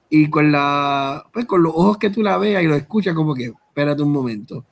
y 0.10 0.30
con 0.30 0.52
la 0.52 1.26
pues 1.34 1.46
con 1.46 1.64
los 1.64 1.74
ojos 1.76 1.98
que 1.98 2.10
tú 2.10 2.22
la 2.22 2.38
veas 2.38 2.64
y 2.64 2.68
lo 2.68 2.76
escuchas 2.76 3.16
como 3.16 3.34
que 3.34 3.46
espérate 3.46 4.02
un 4.04 4.12
momento. 4.12 4.64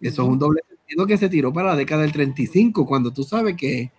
Eso 0.00 0.22
es 0.22 0.28
un 0.28 0.38
doble 0.38 0.60
sentido 0.68 1.06
que 1.06 1.16
se 1.18 1.28
tiró 1.28 1.52
para 1.52 1.70
la 1.70 1.76
década 1.76 2.02
del 2.02 2.12
35 2.12 2.86
cuando 2.86 3.12
tú 3.12 3.24
sabes 3.24 3.56
que 3.56 3.90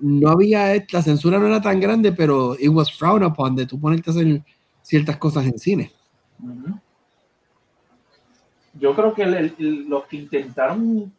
no 0.00 0.28
había 0.28 0.74
la 0.90 1.02
censura 1.02 1.38
no 1.38 1.46
era 1.46 1.60
tan 1.62 1.78
grande 1.78 2.10
pero 2.12 2.56
it 2.58 2.68
was 2.68 2.92
frowned 2.92 3.24
upon 3.24 3.54
de 3.54 3.66
tú 3.66 3.78
ponerte 3.78 4.10
a 4.10 4.12
hacer 4.12 4.42
ciertas 4.82 5.16
cosas 5.18 5.46
en 5.46 5.58
cine. 5.58 5.92
Yo 8.78 8.94
creo 8.94 9.14
que 9.14 9.22
el- 9.22 9.54
el- 9.58 9.88
los 9.88 10.04
que 10.06 10.16
intentaron 10.16 11.12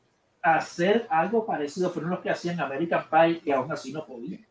hacer 0.45 1.07
algo 1.09 1.45
parecido 1.45 1.89
fueron 1.89 2.11
los 2.11 2.19
que 2.19 2.29
hacían 2.29 2.59
American 2.59 3.03
Pie 3.09 3.41
y 3.43 3.51
aún 3.51 3.71
así 3.71 3.91
no 3.91 4.05
podían. 4.05 4.45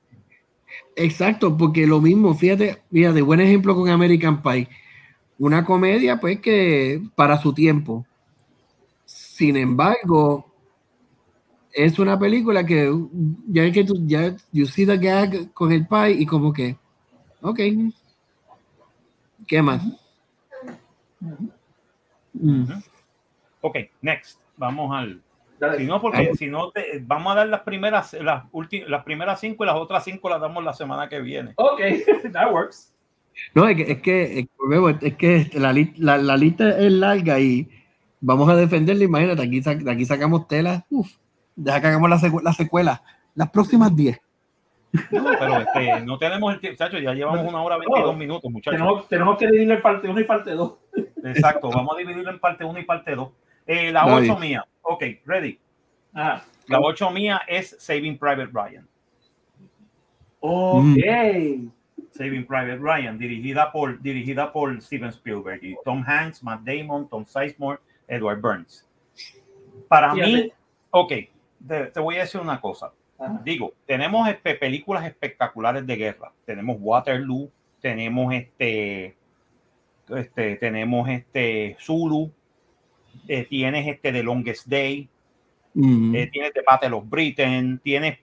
exacto 0.97 1.57
porque 1.57 1.87
lo 1.87 2.01
mismo 2.01 2.35
fíjate 2.35 2.83
fíjate 2.91 3.23
buen 3.23 3.41
ejemplo 3.41 3.75
con 3.75 3.89
American 3.89 4.43
Pie 4.43 4.69
una 5.39 5.65
comedia 5.65 6.19
pues 6.19 6.41
que 6.41 7.03
para 7.15 7.39
su 7.39 7.53
tiempo 7.53 8.05
sin 9.05 9.57
embargo 9.57 10.51
es 11.73 11.99
una 11.99 12.19
película 12.19 12.65
que 12.65 12.93
ya 13.49 13.71
que 13.71 13.85
tú 13.85 13.95
ya 14.07 14.35
you 14.53 14.67
see 14.67 14.87
the 14.87 14.99
gag 14.99 15.53
con 15.53 15.73
el 15.73 15.87
pie 15.87 16.13
y 16.13 16.27
como 16.27 16.53
que 16.53 16.77
ok 17.41 17.61
qué 19.47 19.63
más 19.63 19.83
Mm. 22.35 22.65
Ok, 23.61 23.77
next. 24.03 24.39
Vamos 24.57 24.95
al. 24.95 25.23
Dale. 25.59 25.79
Si 25.79 25.85
no, 25.87 26.01
porque 26.01 26.35
si 26.35 26.47
no, 26.49 26.71
te- 26.73 27.01
vamos 27.03 27.33
a 27.33 27.37
dar 27.37 27.47
las 27.49 27.61
primeras, 27.61 28.13
las 28.15 28.45
últimas, 28.53 28.89
las 28.89 29.05
primeras 29.05 29.41
cinco 29.41 29.65
y 29.65 29.67
las 29.67 29.77
otras 29.77 30.03
cinco 30.05 30.29
las 30.29 30.41
damos 30.41 30.63
la 30.65 30.73
semana 30.73 31.09
que 31.09 31.21
viene. 31.21 31.53
Ok, 31.57 31.81
that 32.33 32.53
works. 32.53 32.93
no 33.55 33.67
es 33.69 33.77
que 33.77 33.93
es 33.93 34.03
que, 34.03 34.39
es, 35.03 35.17
que 35.17 35.59
la, 35.59 35.73
la, 35.97 36.19
la 36.19 36.37
lista 36.37 36.79
es 36.79 36.93
larga 36.93 37.39
y 37.41 37.69
vamos 38.21 38.49
a 38.49 38.57
defenderla 38.57 39.05
imagínate 39.05 39.43
aquí, 39.43 39.61
de 39.61 39.91
aquí 39.91 40.05
sacamos 40.05 40.47
tela 40.49 40.85
uf, 40.91 41.11
deja 41.57 41.81
que 41.81 41.87
hagamos 41.89 42.09
la, 42.11 42.17
secu- 42.19 42.43
la 42.43 42.53
secuela 42.53 43.03
las 43.35 43.51
próximas 43.51 43.95
10 43.95 44.19
No, 45.11 45.25
pero 45.39 45.59
este, 45.59 46.01
no 46.03 46.17
tenemos 46.19 46.55
el 46.55 46.61
tiempo, 46.61 46.79
Chacho, 46.79 46.99
ya 46.99 47.13
llevamos 47.13 47.47
una 47.49 47.61
hora 47.63 47.77
22 47.79 48.11
Oh, 48.11 48.13
minutos, 48.17 48.51
muchachos. 48.51 48.79
Tenemos, 48.79 49.09
tenemos 49.09 49.37
que 49.39 49.47
dividirlo 49.47 49.75
en 49.75 49.83
parte 49.83 50.09
1 50.09 50.21
y 50.21 50.25
parte 50.25 50.51
2. 50.53 50.73
Exacto, 51.25 51.71
vamos 51.71 51.95
a 51.97 51.99
dividirlo 51.99 52.31
en 52.31 52.39
parte 52.39 52.65
1 52.65 52.79
y 52.79 52.85
parte 52.85 53.17
2. 53.17 53.29
Eh, 53.67 53.91
la 53.93 54.07
Dale. 54.07 54.31
8 54.31 54.39
mía, 54.39 54.67
ok, 54.83 55.05
ready. 55.25 55.59
Ajá. 56.13 56.45
La 56.69 56.81
8 56.81 57.11
mía 57.11 57.43
es 57.47 57.77
Saving 57.79 58.19
Private 58.19 58.51
Ryan. 58.53 58.89
Ok. 60.41 60.99
Saving 62.11 62.47
Private 62.47 62.79
Ryan, 62.79 63.19
dirigida 63.19 63.73
por, 63.73 64.01
dirigida 64.01 64.53
por 64.53 64.81
Steven 64.81 65.09
Spielberg 65.09 65.65
y 65.65 65.77
Tom 65.85 66.05
Hanks, 66.07 66.43
Matt 66.43 66.63
Damon, 66.63 67.09
Tom 67.09 67.25
Sizemore, 67.27 67.81
Edward 68.07 68.41
Burns. 68.41 68.87
Para 69.89 70.15
mí, 70.15 70.53
ok, 70.91 71.13
te, 71.67 71.87
te 71.87 72.01
voy 72.01 72.17
a 72.17 72.21
decir 72.21 72.41
una 72.41 72.61
cosa. 72.61 72.93
Ajá. 73.19 73.41
Digo, 73.45 73.73
tenemos 73.87 74.29
este, 74.29 74.55
películas 74.55 75.05
espectaculares 75.05 75.87
de 75.87 75.97
guerra. 75.97 76.33
Tenemos 76.45 76.77
Waterloo, 76.79 77.51
tenemos 77.81 78.33
este, 78.35 79.17
este 80.09 80.57
tenemos 80.57 81.09
este 81.09 81.77
Zulu, 81.81 82.31
eh, 83.29 83.47
tienes 83.47 83.87
este 83.87 84.13
The 84.13 84.23
Longest 84.23 84.67
Day, 84.67 85.09
eh, 85.77 86.29
tienes 86.33 86.53
The 86.53 86.63
Battle 86.65 86.93
of 86.93 87.05
Britain, 87.09 87.81
tienes, 87.83 88.19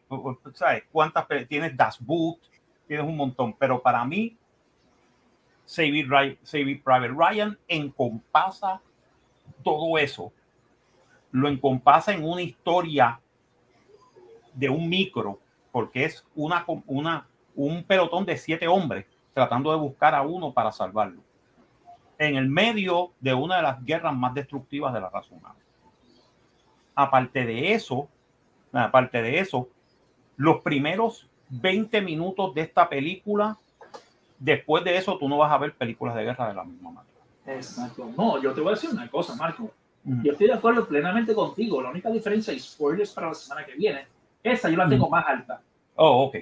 ¿sabes? 0.53 0.83
¿Cuántas? 0.91 1.27
Tienes 1.49 1.75
Das 1.75 1.99
Boot, 1.99 2.39
tienes 2.87 3.05
un 3.05 3.17
montón, 3.17 3.53
pero 3.53 3.81
para 3.81 4.05
mí, 4.05 4.37
Saving, 5.65 6.07
Private 6.83 7.13
Ryan 7.15 7.57
encompasa 7.67 8.81
todo 9.63 9.97
eso, 9.97 10.31
lo 11.31 11.47
encompasa 11.47 12.13
en 12.13 12.23
una 12.23 12.41
historia 12.41 13.19
de 14.53 14.69
un 14.69 14.89
micro, 14.89 15.39
porque 15.71 16.05
es 16.05 16.25
una, 16.35 16.65
una, 16.85 17.27
un 17.55 17.83
pelotón 17.83 18.25
de 18.25 18.37
siete 18.37 18.67
hombres 18.67 19.05
tratando 19.33 19.71
de 19.71 19.77
buscar 19.77 20.13
a 20.13 20.21
uno 20.21 20.53
para 20.53 20.71
salvarlo, 20.71 21.21
en 22.27 22.35
el 22.35 22.47
medio 22.47 23.11
de 23.19 23.33
una 23.33 23.57
de 23.57 23.63
las 23.63 23.83
guerras 23.83 24.15
más 24.15 24.33
destructivas 24.33 24.93
de 24.93 25.01
la 25.01 25.09
raza 25.09 25.33
humana 25.33 25.55
aparte 26.95 27.45
de 27.45 27.73
eso, 27.73 28.07
aparte 28.71 29.21
de 29.21 29.39
eso, 29.39 29.69
los 30.37 30.61
primeros 30.61 31.27
20 31.49 32.01
minutos 32.01 32.53
de 32.53 32.61
esta 32.61 32.87
película, 32.89 33.57
después 34.39 34.83
de 34.83 34.97
eso 34.97 35.17
tú 35.17 35.27
no 35.27 35.37
vas 35.37 35.51
a 35.51 35.57
ver 35.57 35.73
películas 35.73 36.15
de 36.15 36.23
guerra 36.23 36.47
de 36.49 36.53
la 36.55 36.63
misma 36.63 36.91
manera. 36.91 37.15
Exacto. 37.47 38.09
No, 38.17 38.41
yo 38.41 38.53
te 38.53 38.61
voy 38.61 38.71
a 38.71 38.75
decir 38.75 38.89
una 38.91 39.09
cosa, 39.09 39.35
Marco. 39.35 39.71
Yo 40.03 40.31
estoy 40.31 40.47
de 40.47 40.53
acuerdo 40.53 40.87
plenamente 40.87 41.33
contigo. 41.33 41.81
La 41.81 41.89
única 41.89 42.09
diferencia, 42.09 42.53
y 42.53 42.59
spoilers 42.59 43.11
para 43.13 43.27
la 43.27 43.33
semana 43.35 43.65
que 43.65 43.75
viene, 43.75 44.07
esa 44.41 44.69
yo 44.69 44.77
la 44.77 44.89
tengo 44.89 45.09
más 45.09 45.25
alta. 45.27 45.61
Oh, 45.95 46.23
ok. 46.23 46.37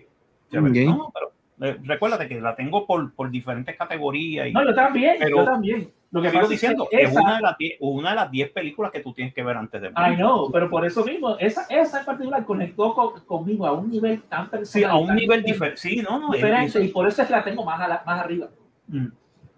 Chévere. 0.49 0.87
Ok. 0.87 0.97
No, 0.97 1.11
pero 1.13 1.31
eh, 1.61 1.77
recuérdate 1.83 2.27
que 2.27 2.39
la 2.41 2.55
tengo 2.55 2.85
por, 2.87 3.13
por 3.13 3.29
diferentes 3.29 3.75
categorías 3.77 4.47
y 4.47 4.51
No, 4.53 4.63
yo 4.65 4.73
también, 4.73 5.15
Pero- 5.19 5.37
yo 5.37 5.45
también. 5.45 5.91
Lo 6.11 6.23
que 6.23 6.29
sigo 6.31 6.41
pasa 6.41 6.53
es 6.55 6.59
que 6.61 6.67
diciendo, 6.67 6.87
es 6.91 7.11
una 7.15 7.35
de, 7.35 7.41
las 7.43 7.57
10, 7.59 7.73
una 7.81 8.09
de 8.09 8.15
las 8.15 8.31
10 8.31 8.49
películas 8.49 8.91
que 8.91 8.99
tú 9.01 9.13
tienes 9.13 9.31
que 9.31 9.43
ver 9.43 9.55
antes 9.55 9.79
de 9.79 9.89
I 9.89 9.91
morir. 9.95 10.15
know, 10.17 10.51
pero 10.51 10.67
por 10.67 10.83
eso 10.83 11.05
mismo, 11.05 11.37
esa, 11.37 11.67
esa 11.69 11.99
en 11.99 12.05
particular 12.07 12.43
conectó 12.45 12.95
con- 12.95 13.19
conmigo 13.25 13.67
a 13.67 13.73
un 13.73 13.91
nivel 13.91 14.23
tan 14.23 14.49
personal. 14.49 14.65
Sí, 14.65 14.83
a 14.83 14.95
un 14.95 15.15
nivel 15.15 15.43
diferente. 15.43 15.77
Sí, 15.79 15.97
no, 15.97 16.17
no. 16.19 16.33
es- 16.33 16.37
diferente, 16.41 16.83
y 16.83 16.87
por 16.87 17.07
eso 17.07 17.21
es 17.21 17.27
que 17.27 17.33
la 17.35 17.43
tengo 17.43 17.63
más, 17.63 17.79
a 17.79 17.87
la- 17.87 18.01
más 18.07 18.19
arriba. 18.21 18.47
Mm. 18.87 19.05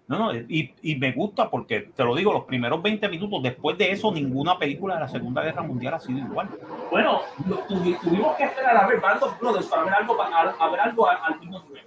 No, 0.08 0.18
no, 0.18 0.34
y, 0.34 0.74
y 0.82 0.96
me 0.96 1.12
gusta 1.12 1.48
porque, 1.48 1.88
te 1.96 2.04
lo 2.04 2.14
digo, 2.14 2.34
los 2.34 2.44
primeros 2.44 2.82
20 2.82 3.08
minutos, 3.08 3.42
después 3.42 3.78
de 3.78 3.90
eso, 3.90 4.12
ninguna 4.12 4.58
película 4.58 4.96
de 4.96 5.00
la 5.00 5.08
Segunda 5.08 5.40
Guerra 5.42 5.62
Mundial 5.62 5.94
ha 5.94 6.00
sido 6.00 6.18
igual. 6.18 6.48
Bueno, 6.90 7.20
tuvimos 7.66 8.36
que 8.36 8.44
esperar 8.44 8.76
a 8.76 8.86
ver 8.88 9.00
Band 9.00 9.22
of 9.22 9.38
Brothers 9.40 9.66
para 9.68 9.84
ver 9.84 9.94
algo, 9.94 10.20
a, 10.20 10.26
a 10.50 10.70
ver 10.70 10.80
algo 10.80 11.08
al, 11.08 11.16
al 11.22 11.40
mismo 11.40 11.62
nivel. 11.66 11.82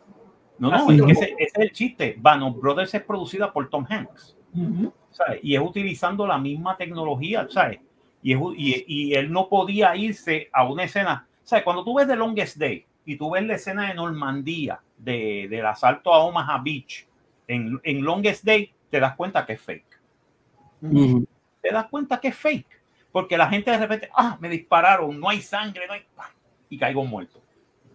No, 0.58 0.70
no, 0.70 0.92
es 0.92 1.02
que 1.02 1.12
ese, 1.12 1.36
ese 1.38 1.38
es 1.40 1.56
el 1.56 1.72
chiste. 1.72 2.16
Band 2.18 2.44
of 2.44 2.60
Brothers 2.60 2.94
es 2.94 3.04
producida 3.04 3.52
por 3.52 3.70
Tom 3.70 3.86
Hanks, 3.90 4.38
¿sabes? 5.12 5.40
Y 5.44 5.56
es 5.56 5.62
utilizando 5.62 6.26
la 6.26 6.38
misma 6.38 6.78
tecnología, 6.78 7.48
¿sabes? 7.50 7.80
Y, 8.24 8.34
es, 8.34 8.40
y, 8.56 8.86
y 8.88 9.14
él 9.14 9.32
no 9.32 9.50
podía 9.50 9.96
irse 9.96 10.50
a 10.52 10.68
una 10.68 10.84
escena, 10.84 11.28
¿sabes? 11.44 11.64
Cuando 11.64 11.84
tú 11.84 11.96
ves 11.96 12.08
The 12.08 12.16
Longest 12.16 12.58
Day 12.58 12.86
y 13.06 13.18
tú 13.18 13.32
ves 13.32 13.44
la 13.46 13.56
escena 13.56 13.88
de 13.90 13.94
Normandía, 13.94 14.80
de, 14.98 15.48
del 15.50 15.66
asalto 15.66 16.14
a 16.14 16.20
Omaha 16.20 16.60
Beach, 16.64 17.06
en, 17.48 17.80
en 17.84 18.04
Longest 18.04 18.44
Day, 18.44 18.74
te 18.90 19.00
das 19.00 19.16
cuenta 19.16 19.46
que 19.46 19.54
es 19.54 19.62
fake. 19.62 20.00
Te 21.62 21.72
das 21.72 21.88
cuenta 21.88 22.20
que 22.20 22.30
es 22.30 22.36
fake. 22.36 22.82
Porque 23.12 23.38
la 23.38 23.48
gente 23.48 23.72
de 23.72 23.78
repente, 23.78 24.10
ah, 24.16 24.38
me 24.40 24.50
dispararon, 24.50 25.20
no 25.20 25.30
hay 25.30 25.42
sangre, 25.42 25.88
no 25.88 25.94
hay. 25.94 26.02
Y 26.70 26.78
caigo 26.78 27.06
muerto. 27.06 27.42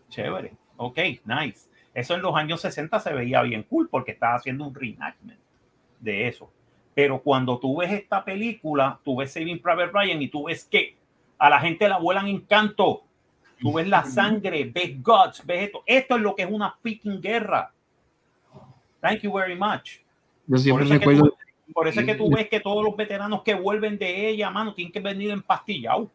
Chévere. 0.08 0.52
Ok, 0.76 0.98
nice. 1.24 1.68
Eso 1.94 2.14
en 2.14 2.22
los 2.22 2.34
años 2.36 2.60
60 2.60 3.00
se 3.00 3.12
veía 3.12 3.42
bien 3.42 3.62
cool 3.64 3.88
porque 3.88 4.12
estaba 4.12 4.36
haciendo 4.36 4.64
un 4.66 4.74
reenactment 4.74 5.38
de 5.98 6.28
eso. 6.28 6.50
Pero 6.94 7.20
cuando 7.22 7.58
tú 7.58 7.78
ves 7.78 7.92
esta 7.92 8.24
película, 8.24 8.98
tú 9.04 9.16
ves 9.16 9.32
Saving 9.32 9.60
Private 9.60 9.90
Ryan 9.92 10.22
y 10.22 10.28
tú 10.28 10.44
ves 10.44 10.64
que 10.64 10.96
a 11.38 11.50
la 11.50 11.60
gente 11.60 11.88
la 11.88 11.98
vuelan 11.98 12.26
en 12.28 12.40
canto. 12.42 13.02
Tú 13.60 13.72
ves 13.74 13.86
la 13.88 14.04
sangre, 14.04 14.64
ves 14.72 15.02
guts, 15.02 15.44
ves 15.44 15.64
esto. 15.64 15.82
Esto 15.86 16.16
es 16.16 16.22
lo 16.22 16.34
que 16.34 16.42
es 16.42 16.50
una 16.50 16.72
freaking 16.80 17.20
guerra. 17.20 17.72
Thank 19.00 19.20
you 19.20 19.32
very 19.32 19.54
much. 19.56 19.98
Yo 20.46 20.56
siempre 20.58 20.84
eso 20.84 20.94
es 20.94 21.00
que 21.00 21.06
recuerdo. 21.06 21.30
tú- 21.30 21.72
Por 21.72 21.86
eso 21.88 22.00
es 22.00 22.06
que 22.06 22.14
tú 22.14 22.30
ves 22.36 22.48
que 22.48 22.60
todos 22.60 22.84
los 22.84 22.96
veteranos 22.96 23.42
que 23.42 23.54
vuelven 23.54 23.96
de 23.98 24.28
ella, 24.28 24.50
mano, 24.50 24.74
tienen 24.74 24.92
que 24.92 25.00
venir 25.00 25.30
empastillados. 25.30 26.08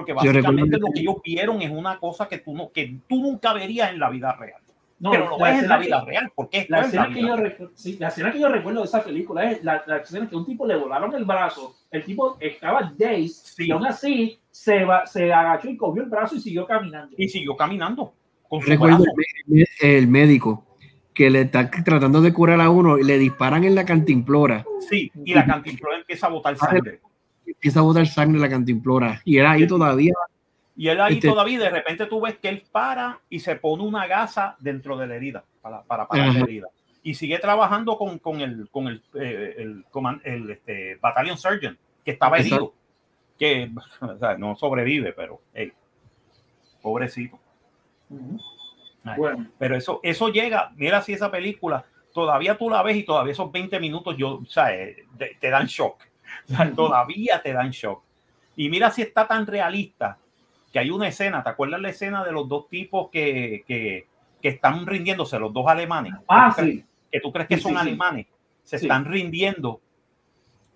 Recuerdo 0.00 0.14
básicamente 0.32 0.78
lo 0.78 0.86
que 0.92 1.00
ellos 1.00 1.16
vieron 1.24 1.62
es 1.62 1.70
una 1.70 1.98
cosa 1.98 2.28
que 2.28 2.38
tú, 2.38 2.54
no, 2.54 2.70
que 2.72 2.98
tú 3.08 3.20
nunca 3.20 3.52
verías 3.52 3.90
en 3.90 3.98
la 4.00 4.10
vida 4.10 4.32
real. 4.32 4.60
No, 5.00 5.10
pero 5.10 5.28
lo 5.28 5.38
ves 5.38 5.62
en 5.62 5.68
la 5.68 5.76
escena 5.76 5.78
vida 5.78 6.00
que- 6.04 6.10
real, 6.10 6.32
porque 6.34 6.56
La 6.56 6.62
es 6.62 6.70
la 6.70 6.80
escena, 7.02 7.08
que 7.14 7.20
yo 7.20 7.36
real. 7.36 7.56
recu- 7.58 7.70
sí, 7.74 7.96
la 7.98 8.08
escena 8.08 8.32
que 8.32 8.38
yo 8.40 8.48
recuerdo 8.48 8.80
de 8.80 8.86
esa 8.86 9.04
película 9.04 9.50
es 9.50 9.62
la, 9.64 9.82
la 9.86 9.96
escena 9.98 10.28
que 10.28 10.36
un 10.36 10.46
tipo 10.46 10.66
le 10.66 10.76
volaron 10.76 11.14
el 11.14 11.24
brazo, 11.24 11.74
el 11.90 12.04
tipo 12.04 12.36
estaba 12.40 12.92
dazed 12.96 13.28
Sí. 13.28 13.66
y 13.66 13.70
aún 13.72 13.84
así 13.86 14.38
se, 14.50 14.84
va, 14.84 15.04
se 15.06 15.32
agachó 15.32 15.68
y 15.68 15.76
cogió 15.76 16.02
el 16.02 16.08
brazo 16.08 16.36
y 16.36 16.40
siguió 16.40 16.66
caminando. 16.66 17.14
Y 17.18 17.28
siguió 17.28 17.56
caminando. 17.56 18.14
Con 18.48 18.62
su 18.62 18.68
Recuerdo 18.68 18.98
brazo. 18.98 19.10
el, 19.80 20.06
médico 20.06 20.64
que 21.12 21.28
le 21.28 21.42
está 21.42 21.68
tratando 21.70 22.20
de 22.22 22.32
curar 22.32 22.60
a 22.60 22.70
uno 22.70 22.96
y 22.96 23.04
le 23.04 23.18
disparan 23.18 23.64
en 23.64 23.74
la 23.74 23.84
cantimplora. 23.84 24.64
Sí, 24.88 25.10
y 25.24 25.34
la 25.34 25.44
cantimplora 25.44 25.98
empieza 25.98 26.28
a 26.28 26.30
botar 26.30 26.56
sangre. 26.56 27.00
Empieza 27.64 27.80
a 27.80 27.84
botar 27.84 28.06
sangre 28.06 28.36
en 28.36 28.42
la 28.42 28.48
cantimplora. 28.50 29.22
Y 29.24 29.38
era 29.38 29.52
ahí 29.52 29.66
todavía. 29.66 30.12
Y 30.76 30.88
él 30.88 31.00
ahí 31.00 31.14
Este- 31.14 31.28
todavía, 31.28 31.58
de 31.58 31.70
repente 31.70 32.04
tú 32.04 32.20
ves 32.20 32.36
que 32.36 32.50
él 32.50 32.62
para 32.70 33.18
y 33.30 33.40
se 33.40 33.56
pone 33.56 33.82
una 33.84 34.06
gasa 34.06 34.54
dentro 34.58 34.98
de 34.98 35.06
la 35.06 35.14
herida, 35.16 35.42
para, 35.62 35.82
para 35.82 36.06
parar 36.06 36.34
la 36.34 36.40
herida. 36.40 36.68
Y 37.02 37.14
sigue 37.14 37.38
trabajando 37.38 37.96
con, 37.96 38.18
con 38.18 38.42
el, 38.42 38.68
con 38.70 38.88
el, 38.88 39.02
eh, 39.14 39.54
el, 39.56 39.86
coman- 39.90 40.20
el, 40.24 40.50
este, 40.50 40.96
Battalion 40.96 41.38
Surgeon, 41.38 41.78
que 42.04 42.10
estaba 42.10 42.36
Exacto. 42.36 42.54
herido. 42.54 42.74
Que 43.38 43.70
o 44.14 44.18
sea, 44.18 44.36
no 44.36 44.56
sobrevive, 44.56 45.14
pero 45.14 45.40
hey, 45.54 45.72
pobrecito. 46.82 47.38
Ay. 49.04 49.14
Bueno, 49.16 49.46
Pero 49.58 49.74
eso, 49.74 50.00
eso 50.02 50.28
llega, 50.28 50.70
mira 50.76 51.00
si 51.00 51.14
esa 51.14 51.30
película, 51.30 51.86
todavía 52.12 52.58
tú 52.58 52.68
la 52.68 52.82
ves 52.82 52.98
y 52.98 53.04
todavía 53.04 53.32
esos 53.32 53.50
20 53.50 53.80
minutos 53.80 54.16
yo, 54.18 54.34
o 54.34 54.44
sea, 54.44 54.74
eh, 54.74 55.06
te, 55.16 55.38
te 55.40 55.48
dan 55.48 55.64
shock. 55.66 56.02
Todavía 56.76 57.40
te 57.42 57.52
dan 57.52 57.70
shock. 57.70 58.02
Y 58.56 58.68
mira 58.68 58.90
si 58.90 59.02
está 59.02 59.26
tan 59.26 59.46
realista 59.46 60.18
que 60.72 60.78
hay 60.78 60.90
una 60.90 61.08
escena, 61.08 61.42
¿te 61.42 61.50
acuerdas 61.50 61.80
la 61.80 61.90
escena 61.90 62.24
de 62.24 62.32
los 62.32 62.48
dos 62.48 62.68
tipos 62.68 63.08
que, 63.10 63.64
que, 63.66 64.06
que 64.42 64.48
están 64.48 64.86
rindiéndose, 64.86 65.38
los 65.38 65.52
dos 65.52 65.66
alemanes? 65.68 66.14
ah, 66.28 66.54
que, 66.56 66.62
tú 66.62 66.62
crees, 66.62 66.76
sí. 66.76 66.84
que 67.10 67.20
tú 67.20 67.32
crees 67.32 67.48
que 67.48 67.56
Sí, 67.56 67.62
son 67.62 67.72
sí, 67.72 67.78
alemanes, 67.78 68.26
se 68.62 68.78
Sí. 68.78 68.86
están 68.86 69.04
rindiendo 69.04 69.80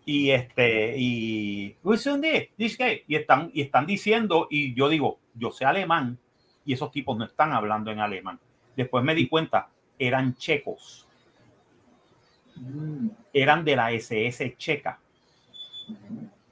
y 0.04 0.30
este 0.30 0.94
y 0.96 1.76
y 1.84 3.14
están 3.16 3.50
y 3.52 3.60
están 3.60 3.86
diciendo 3.86 4.46
y 4.50 4.72
yo 4.74 4.88
digo 4.88 5.18
yo 5.34 5.50
sé 5.50 5.66
alemán 5.66 6.18
y 6.64 6.72
esos 6.72 6.90
tipos 6.90 7.18
no 7.18 7.26
están 7.26 7.52
hablando 7.52 7.90
en 7.90 8.00
alemán 8.00 8.40
después 8.74 9.04
me 9.04 9.14
di 9.14 9.28
cuenta 9.28 9.68
eran 9.98 10.34
checos 10.36 11.06
Mm. 12.56 13.08
eran 13.32 13.64
de 13.64 13.76
la 13.76 13.92
SS 13.92 14.56
checa 14.56 14.98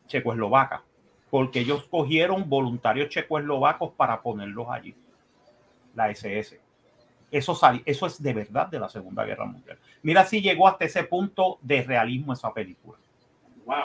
checoslovaca 0.06 0.82
porque 1.30 1.60
ellos 1.60 1.84
cogieron 1.90 2.48
voluntarios 2.48 3.08
checoslovacos 3.08 3.92
para 3.92 4.20
ponerlos 4.22 4.68
allí 4.70 4.94
la 5.94 6.10
SS 6.10 6.60
eso 7.30 7.54
sali- 7.54 7.82
eso 7.84 8.06
es 8.06 8.22
de 8.22 8.32
verdad 8.32 8.68
de 8.68 8.78
la 8.78 8.88
Segunda 8.88 9.24
Guerra 9.24 9.46
Mundial. 9.46 9.76
Mira 10.02 10.24
si 10.24 10.40
llegó 10.40 10.68
hasta 10.68 10.84
ese 10.84 11.02
punto 11.04 11.58
de 11.60 11.82
realismo 11.82 12.32
esa 12.32 12.52
película. 12.52 12.98
Wow. 13.64 13.76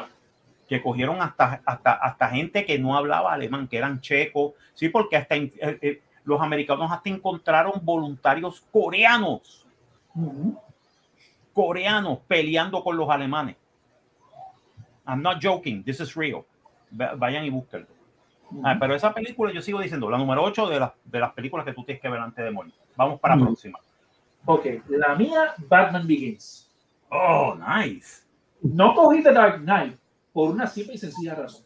que 0.70 0.82
cogieron 0.82 1.22
hasta, 1.22 1.62
hasta, 1.66 1.92
hasta 1.94 2.30
gente 2.30 2.66
que 2.66 2.78
no 2.80 2.96
hablaba 2.96 3.34
alemán, 3.34 3.68
que 3.68 3.78
eran 3.78 4.00
checos, 4.00 4.54
sí, 4.74 4.88
porque 4.88 5.18
hasta 5.18 5.36
eh, 5.36 5.52
eh, 5.60 6.02
los 6.24 6.40
americanos 6.40 6.90
hasta 6.92 7.10
encontraron 7.10 7.74
voluntarios 7.84 8.62
coreanos, 8.72 9.66
coreanos 11.52 12.20
peleando 12.28 12.84
con 12.84 12.96
los 12.96 13.10
alemanes. 13.10 13.56
I'm 15.08 15.22
not 15.22 15.42
joking, 15.42 15.84
this 15.84 16.00
is 16.00 16.16
real. 16.16 16.46
Va- 17.00 17.16
Vayan 17.16 17.46
y 17.46 17.50
búsquenlo. 17.50 17.88
Ah, 18.64 18.76
pero 18.80 18.94
esa 18.96 19.14
película 19.14 19.52
yo 19.54 19.62
sigo 19.62 19.80
diciendo, 19.80 20.10
la 20.10 20.18
número 20.18 20.44
8 20.44 20.68
de, 20.68 20.80
las 20.80 20.92
de 21.06 21.20
las 21.20 21.32
películas 21.34 21.66
que 21.66 21.74
tú 21.74 21.84
tienes 21.84 22.02
que 22.02 22.10
ver 22.10 22.20
antes 22.20 22.44
de 22.44 22.52
morir. 22.52 22.74
Vamos 22.98 23.20
para 23.20 23.36
la 23.36 23.42
Mm. 23.42 23.46
próxima. 23.46 23.80
Ok, 24.46 24.66
la 24.90 25.16
mía, 25.16 25.54
Batman 25.70 26.06
Begins. 26.06 26.70
Oh, 27.10 27.56
nice. 27.56 28.24
No 28.62 28.94
cogí 28.96 29.24
The 29.24 29.32
Dark 29.34 29.62
Knight 29.62 29.98
por 30.34 30.50
una 30.52 30.68
simple 30.68 30.96
y 30.96 30.98
sencilla 30.98 31.36
razón. 31.36 31.64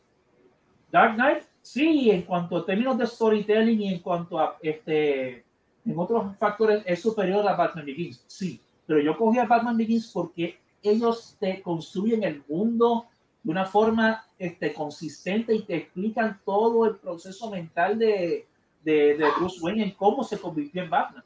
Dark 0.92 1.16
Knight, 1.16 1.44
sí, 1.62 2.10
en 2.12 2.22
cuanto 2.24 2.58
a 2.58 2.66
términos 2.66 2.98
de 2.98 3.08
storytelling 3.08 3.82
y 3.82 3.94
en 3.94 4.00
cuanto 4.00 4.40
a 4.40 4.58
este, 4.62 5.44
en 5.86 5.98
otros 6.00 6.38
factores, 6.38 6.84
es 6.86 7.02
superior 7.02 7.48
a 7.48 7.56
Batman 7.56 7.86
Begins, 7.86 8.24
sí. 8.28 8.62
Pero 8.86 9.00
yo 9.02 9.18
cogí 9.18 9.40
a 9.40 9.46
Batman 9.46 9.76
Begins 9.78 10.12
porque 10.12 10.60
ellos 10.84 11.36
te 11.40 11.62
construyen 11.62 12.24
el 12.24 12.44
mundo 12.48 13.08
de 13.46 13.52
una 13.52 13.66
forma 13.66 14.26
este, 14.40 14.74
consistente 14.74 15.54
y 15.54 15.62
te 15.62 15.76
explican 15.76 16.42
todo 16.44 16.88
el 16.88 16.96
proceso 16.96 17.52
mental 17.52 18.00
de, 18.00 18.48
de, 18.84 19.16
de 19.16 19.26
Bruce 19.38 19.60
Wayne 19.62 19.84
en 19.84 19.92
cómo 19.92 20.24
se 20.24 20.40
convirtió 20.40 20.82
en 20.82 20.90
Batman 20.90 21.24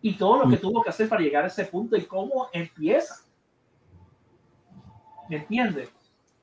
y 0.00 0.14
todo 0.14 0.42
lo 0.42 0.50
que 0.50 0.56
tuvo 0.56 0.82
que 0.82 0.88
hacer 0.88 1.10
para 1.10 1.20
llegar 1.20 1.44
a 1.44 1.48
ese 1.48 1.66
punto 1.66 1.94
y 1.94 2.06
cómo 2.06 2.48
empieza. 2.54 3.16
¿Me 5.28 5.36
entiendes? 5.36 5.90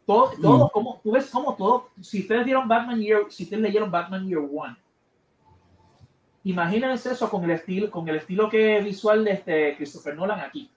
Todo, 0.05 0.31
todo 0.39 0.65
Mm. 0.67 0.69
como, 0.71 0.99
tú 1.03 1.11
ves 1.11 1.27
como 1.31 1.55
todo, 1.55 1.89
si 2.01 2.21
ustedes 2.21 2.45
vieron 2.45 2.67
Batman 2.67 2.99
Year, 3.01 3.21
si 3.29 3.43
ustedes 3.43 3.63
leyeron 3.63 3.89
Batman 3.89 4.27
Year 4.27 4.39
One, 4.39 4.77
imagínense 6.43 7.11
eso 7.11 7.29
con 7.29 7.43
el 7.45 7.51
estilo, 7.51 7.89
con 7.89 8.07
el 8.07 8.17
estilo 8.17 8.47
que 8.47 8.79
visual 8.81 9.23
de 9.25 9.31
este 9.31 9.75
Christopher 9.75 10.15
Nolan 10.15 10.39
aquí. 10.39 10.69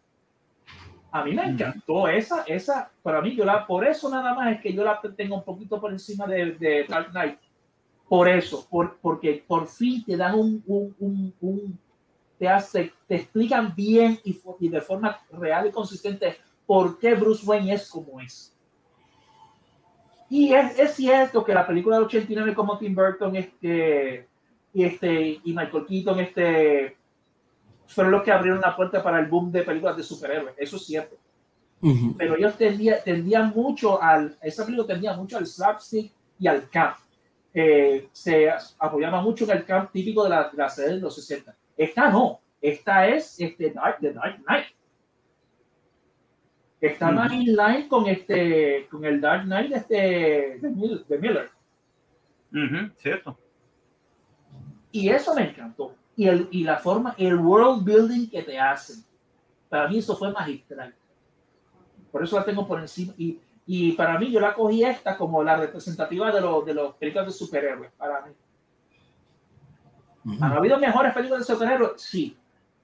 A 1.14 1.22
mí 1.24 1.34
me 1.34 1.44
encantó 1.44 2.08
esa, 2.08 2.42
esa, 2.44 2.90
para 3.02 3.20
mí, 3.20 3.36
yo 3.36 3.44
la, 3.44 3.66
por 3.66 3.86
eso 3.86 4.08
nada 4.08 4.34
más 4.34 4.54
es 4.56 4.62
que 4.62 4.72
yo 4.72 4.82
la 4.82 4.98
tengo 5.14 5.36
un 5.36 5.44
poquito 5.44 5.78
por 5.78 5.92
encima 5.92 6.26
de, 6.26 6.52
de 6.52 6.86
Dark 6.88 7.10
Knight. 7.10 7.38
Por 8.08 8.28
eso, 8.28 8.66
por, 8.70 8.96
porque 8.98 9.44
por 9.46 9.66
fin 9.68 10.02
te 10.04 10.16
dan 10.16 10.34
un, 10.38 10.62
un, 10.66 10.94
un, 10.98 11.34
un- 11.40 11.78
te, 12.38 12.48
hace, 12.48 12.92
te 13.06 13.16
explican 13.16 13.74
bien 13.76 14.18
y 14.24 14.68
de 14.68 14.80
forma 14.80 15.20
real 15.30 15.66
y 15.68 15.70
consistente 15.70 16.38
por 16.66 16.98
qué 16.98 17.14
Bruce 17.14 17.44
Wayne 17.46 17.74
es 17.74 17.88
como 17.88 18.18
es. 18.20 18.56
Y 20.28 20.52
es, 20.54 20.78
es 20.78 20.94
cierto 20.94 21.44
que 21.44 21.52
la 21.54 21.66
película 21.66 21.96
del 21.96 22.06
89 22.06 22.54
como 22.54 22.78
Tim 22.78 22.94
Burton 22.94 23.36
este, 23.36 24.26
y, 24.72 24.82
este, 24.84 25.40
y 25.44 25.52
Michael 25.52 25.84
Keaton 25.86 26.20
este, 26.20 26.96
fueron 27.86 28.12
los 28.12 28.22
que 28.22 28.32
abrieron 28.32 28.60
la 28.60 28.74
puerta 28.74 29.02
para 29.02 29.18
el 29.20 29.26
boom 29.26 29.50
de 29.52 29.62
películas 29.62 29.96
de 29.96 30.02
superhéroes. 30.02 30.54
Eso 30.56 30.76
es 30.76 30.86
cierto. 30.86 31.16
Ujú. 31.80 32.14
Pero 32.16 32.36
ellos 32.36 32.56
tendían, 32.56 32.98
tendían 33.04 33.50
mucho 33.50 34.00
al, 34.02 34.36
esa 34.40 34.64
película 34.64 34.86
tendía 34.86 35.14
mucho 35.14 35.36
al 35.38 35.46
slapstick 35.46 36.12
y 36.38 36.46
al 36.46 36.68
camp. 36.68 36.96
Eh, 37.54 38.08
se 38.12 38.48
apoyaba 38.78 39.20
mucho 39.20 39.44
en 39.44 39.50
el 39.58 39.64
camp 39.64 39.90
típico 39.92 40.24
de 40.24 40.30
la, 40.30 40.48
de 40.48 40.56
la 40.56 40.68
serie 40.70 40.94
de 40.94 41.00
los 41.00 41.14
60. 41.14 41.54
Esta 41.76 42.08
no. 42.08 42.40
Esta 42.60 43.08
es 43.08 43.38
este 43.40 43.70
Dark, 43.70 43.98
The 44.00 44.12
Dark 44.12 44.42
Knight. 44.44 44.66
Está 46.80 47.06
Ujú. 47.06 47.14
más 47.14 47.32
in 47.32 47.56
line 47.56 47.88
con, 47.88 48.06
este, 48.08 48.86
con 48.90 49.04
el 49.04 49.20
Dark 49.20 49.44
Knight 49.44 49.70
de, 49.70 49.76
este, 49.76 49.94
de, 50.60 50.70
Mil- 50.70 51.04
de 51.08 51.18
Miller. 51.18 51.50
Ujú, 52.52 52.92
cierto. 52.96 53.38
Y 54.90 55.08
eso 55.08 55.34
me 55.34 55.48
encantó. 55.50 55.94
Y, 56.16 56.28
el, 56.28 56.48
y 56.50 56.64
la 56.64 56.78
forma, 56.78 57.14
el 57.16 57.36
world 57.36 57.84
building 57.84 58.28
que 58.28 58.42
te 58.42 58.58
hacen. 58.58 59.04
Para 59.68 59.88
mí 59.88 59.98
eso 59.98 60.16
fue 60.16 60.30
magistral. 60.30 60.94
Por 62.10 62.22
eso 62.22 62.36
la 62.36 62.44
tengo 62.44 62.66
por 62.66 62.80
encima. 62.80 63.14
Y, 63.16 63.40
y 63.66 63.92
para 63.92 64.18
mí 64.18 64.30
yo 64.30 64.40
la 64.40 64.54
cogí 64.54 64.84
esta 64.84 65.16
como 65.16 65.42
la 65.42 65.56
representativa 65.56 66.30
de 66.30 66.40
los 66.40 66.66
de 66.66 66.74
los 66.74 66.94
películas 66.96 67.26
de 67.26 67.32
superhéroes. 67.32 67.90
Para 67.92 68.26
mí. 68.26 68.32
¿Han 70.40 70.52
habido 70.52 70.78
mejores 70.78 71.14
películas 71.14 71.46
de 71.46 71.54
superhéroes? 71.54 72.02
Sí. 72.02 72.36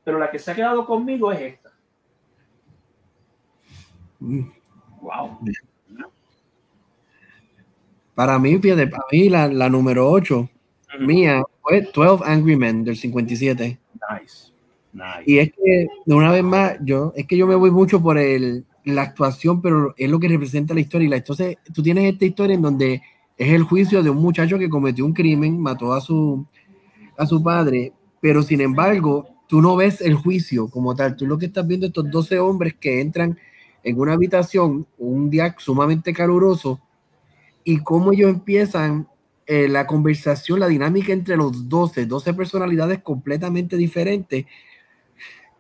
Pero 0.03 0.19
la 0.19 0.31
que 0.31 0.39
se 0.39 0.51
ha 0.51 0.55
quedado 0.55 0.87
conmigo 0.87 1.31
es 1.31 1.41
esta. 1.41 1.71
Ujú. 4.21 4.51
Wow. 5.03 5.39
Para 8.15 8.39
mí, 8.39 8.59
para 8.59 9.05
mí 9.13 9.29
la, 9.29 9.47
la 9.47 9.69
número 9.69 10.11
8 10.11 10.49
mía 10.99 11.43
fue 11.63 11.89
12 11.95 12.25
Angry 12.25 12.57
Men 12.57 12.85
del 12.85 12.97
57. 12.97 13.79
Nice. 14.11 14.53
Nice. 14.93 15.23
Y 15.27 15.39
es 15.39 15.53
que, 15.53 15.87
de 16.05 16.15
una 16.15 16.33
vez 16.33 16.43
más, 16.43 16.77
yo, 16.81 17.13
es 17.17 17.27
que 17.27 17.37
yo 17.37 17.47
me 17.47 17.55
voy 17.55 17.71
mucho 17.71 18.01
por 18.01 18.19
el, 18.19 18.65
la 18.85 19.03
actuación, 19.03 19.61
pero 19.61 19.95
es 19.97 20.11
lo 20.11 20.19
que 20.19 20.29
representa 20.29 20.75
la 20.75 20.81
historia. 20.81 21.07
Y 21.07 21.11
la, 21.11 21.17
entonces, 21.17 21.59
tú 21.73 21.83
tienes 21.83 22.13
esta 22.13 22.25
historia 22.25 22.55
en 22.55 22.63
donde 22.63 23.03
es 23.37 23.53
el 23.53 23.63
juicio 23.63 24.03
de 24.03 24.11
un 24.11 24.19
muchacho 24.19 24.59
que 24.59 24.69
cometió 24.69 25.05
un 25.05 25.13
crimen, 25.13 25.61
mató 25.61 25.93
a 25.93 26.01
su, 26.01 26.45
a 27.17 27.27
su 27.27 27.43
padre, 27.43 27.93
pero 28.21 28.43
sin 28.43 28.61
embargo, 28.61 29.29
tú 29.47 29.63
no 29.63 29.77
ves 29.77 30.01
el 30.01 30.15
juicio 30.15 30.69
como 30.69 30.95
tal, 30.95 31.17
tú 31.17 31.27
lo 31.27 31.39
que 31.39 31.47
estás 31.47 31.67
viendo 31.67 31.87
estos 31.87 32.11
12 32.11 32.39
hombres 32.39 32.75
que 32.75 33.01
entran 33.01 33.39
en 33.83 33.99
una 33.99 34.15
habitación 34.15 34.87
un 34.99 35.31
día 35.31 35.55
sumamente 35.59 36.13
caluroso 36.13 36.81
y 37.65 37.79
cómo 37.79 38.13
ellos 38.13 38.31
empiezan 38.31 39.09
eh, 39.51 39.67
la 39.67 39.87
conversación, 39.87 40.61
la 40.61 40.69
dinámica 40.69 41.11
entre 41.11 41.35
los 41.35 41.71
12, 41.71 42.05
12 42.05 42.35
personalidades 42.35 42.99
completamente 42.99 43.79
diferentes 43.79 44.45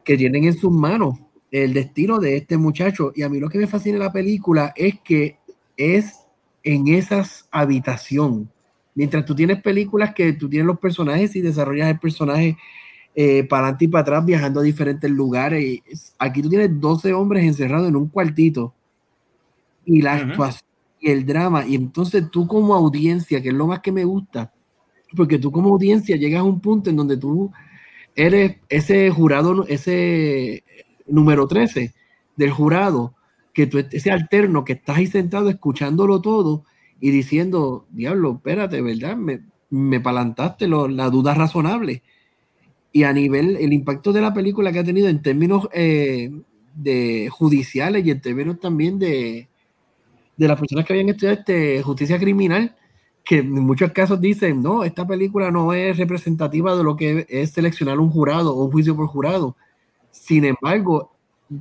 que 0.05 0.17
tienen 0.19 0.45
en 0.45 0.59
sus 0.59 0.71
manos 0.71 1.19
el 1.51 1.73
destino 1.73 2.19
de 2.19 2.37
este 2.37 2.59
muchacho. 2.59 3.13
Y 3.17 3.23
a 3.23 3.31
mí 3.31 3.41
lo 3.41 3.49
que 3.49 3.57
me 3.57 3.67
fascina 3.67 3.97
de 3.97 4.05
la 4.05 4.13
película 4.13 4.75
es 4.77 5.01
que 5.01 5.39
es 5.79 6.27
en 6.63 6.89
esas 6.89 7.49
habitación. 7.51 8.53
Mientras 8.95 9.25
tú 9.25 9.35
tienes 9.35 9.63
películas 9.63 10.13
que 10.13 10.35
tú 10.35 10.51
tienes 10.51 10.67
los 10.67 10.79
personajes 10.79 11.35
y 11.35 11.41
desarrollas 11.41 11.89
el 11.89 11.99
personaje 11.99 12.59
eh, 13.15 13.45
para 13.45 13.63
adelante 13.63 13.87
y 13.87 13.89
para 13.89 14.03
atrás 14.03 14.27
viajando 14.27 14.61
a 14.61 14.65
diferentes 14.65 15.11
lugares. 15.11 16.15
Aquí 16.19 16.43
tú 16.43 16.51
tienes 16.51 16.79
12 16.79 17.15
hombres 17.15 17.43
encerrados 17.43 17.89
en 17.89 17.97
un 17.97 18.09
cuartito 18.09 18.75
y 19.87 20.03
la 20.03 20.17
actuación 20.17 20.68
y 21.01 21.11
el 21.11 21.27
drama. 21.27 21.67
Y 21.67 21.75
entonces 21.77 22.31
tú 22.31 22.47
como 22.47 22.75
audiencia, 22.75 23.43
que 23.43 23.49
es 23.49 23.55
lo 23.55 23.67
más 23.67 23.81
que 23.81 23.93
me 23.93 24.05
gusta, 24.05 24.53
porque 25.17 25.39
tú 25.39 25.53
como 25.53 25.71
audiencia 25.71 26.17
llegas 26.17 26.41
a 26.41 26.45
un 26.45 26.61
punto 26.61 26.91
en 26.91 26.97
donde 26.97 27.17
tú 27.17 27.53
eres 28.17 28.57
ese 28.69 29.11
jurado, 29.11 29.67
ese 29.69 30.65
número 31.07 31.47
13 31.49 31.95
del 32.37 32.51
jurado, 32.51 33.15
que 33.55 33.67
tú, 33.67 33.79
ese 33.79 34.11
alterno 34.11 34.65
que 34.65 34.75
estás 34.75 34.99
ahí 34.99 35.07
sentado 35.07 35.49
escuchándolo 35.51 36.21
todo 36.21 36.65
y 37.01 37.11
diciendo, 37.11 37.87
diablo, 37.91 38.35
espérate, 38.37 38.81
¿verdad? 38.83 39.17
Me, 39.17 39.41
me 39.71 40.01
palantaste 40.01 40.69
lo- 40.69 40.89
la 40.89 41.11
duda 41.11 41.35
razonable. 41.35 42.03
Y 42.93 43.03
a 43.05 43.13
nivel, 43.13 43.57
el 43.57 43.73
impacto 43.73 44.13
de 44.13 44.21
la 44.23 44.33
película 44.35 44.73
que 44.73 44.79
ha 44.81 44.85
tenido 44.85 45.09
en 45.09 45.23
términos 45.23 45.69
eh, 45.73 46.31
de 46.75 47.29
judiciales 47.31 48.05
y 48.07 48.11
en 48.11 48.21
términos 48.21 48.59
también 48.61 48.99
de, 48.99 49.48
de 50.39 50.49
las 50.49 50.59
personas 50.59 50.87
que 50.87 50.95
habían 50.95 51.11
estudiado 51.11 51.39
este, 51.39 51.83
justicia 51.83 52.19
criminal, 52.19 52.75
que 53.25 53.39
en 53.39 53.51
muchos 53.51 53.93
casos 53.93 54.21
dicen, 54.21 54.63
no, 54.63 54.85
esta 54.85 55.07
película 55.07 55.51
no 55.51 55.75
es 55.75 55.99
representativa 55.99 56.75
de 56.75 56.85
lo 56.85 56.97
que 56.97 57.27
es 57.29 57.51
seleccionar 57.51 57.99
un 57.99 58.09
jurado 58.09 58.57
o 58.57 58.65
un 58.65 58.73
juicio 58.73 58.97
por 58.97 59.09
jurado. 59.09 59.57
Sin 60.11 60.45
embargo, 60.45 61.13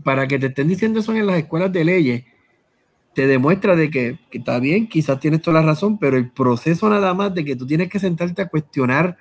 para 0.03 0.27
que 0.27 0.39
te 0.39 0.47
estén 0.47 0.67
diciendo 0.67 0.99
eso 0.99 1.13
en 1.13 1.27
las 1.27 1.39
escuelas 1.39 1.73
de 1.73 1.83
leyes, 1.83 2.23
te 3.13 3.25
demuestra 3.25 3.75
de 3.75 3.89
que, 3.89 4.19
que 4.29 4.37
está 4.37 4.59
bien, 4.59 4.87
quizás 4.87 5.19
tienes 5.19 5.41
toda 5.41 5.59
la 5.59 5.67
razón, 5.67 5.97
pero 5.97 6.17
el 6.17 6.31
proceso 6.31 6.87
nada 6.87 7.13
más 7.15 7.33
de 7.33 7.43
que 7.43 7.55
tú 7.55 7.65
tienes 7.65 7.89
que 7.89 7.99
sentarte 7.99 8.43
a 8.43 8.47
cuestionar 8.47 9.17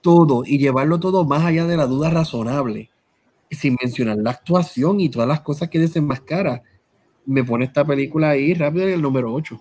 todo 0.00 0.42
y 0.44 0.58
llevarlo 0.58 0.98
todo 0.98 1.24
más 1.24 1.44
allá 1.44 1.64
de 1.66 1.76
la 1.76 1.86
duda 1.86 2.10
razonable, 2.10 2.90
sin 3.50 3.76
mencionar 3.80 4.16
la 4.18 4.32
actuación 4.32 4.98
y 4.98 5.08
todas 5.08 5.28
las 5.28 5.40
cosas 5.42 5.70
que 5.70 5.78
desenmascara, 5.78 6.62
me 7.30 7.44
pone 7.44 7.64
esta 7.64 7.84
película 7.84 8.30
ahí 8.30 8.54
rápido 8.54 8.88
en 8.88 8.94
el 8.94 9.02
número 9.02 9.32
8. 9.32 9.60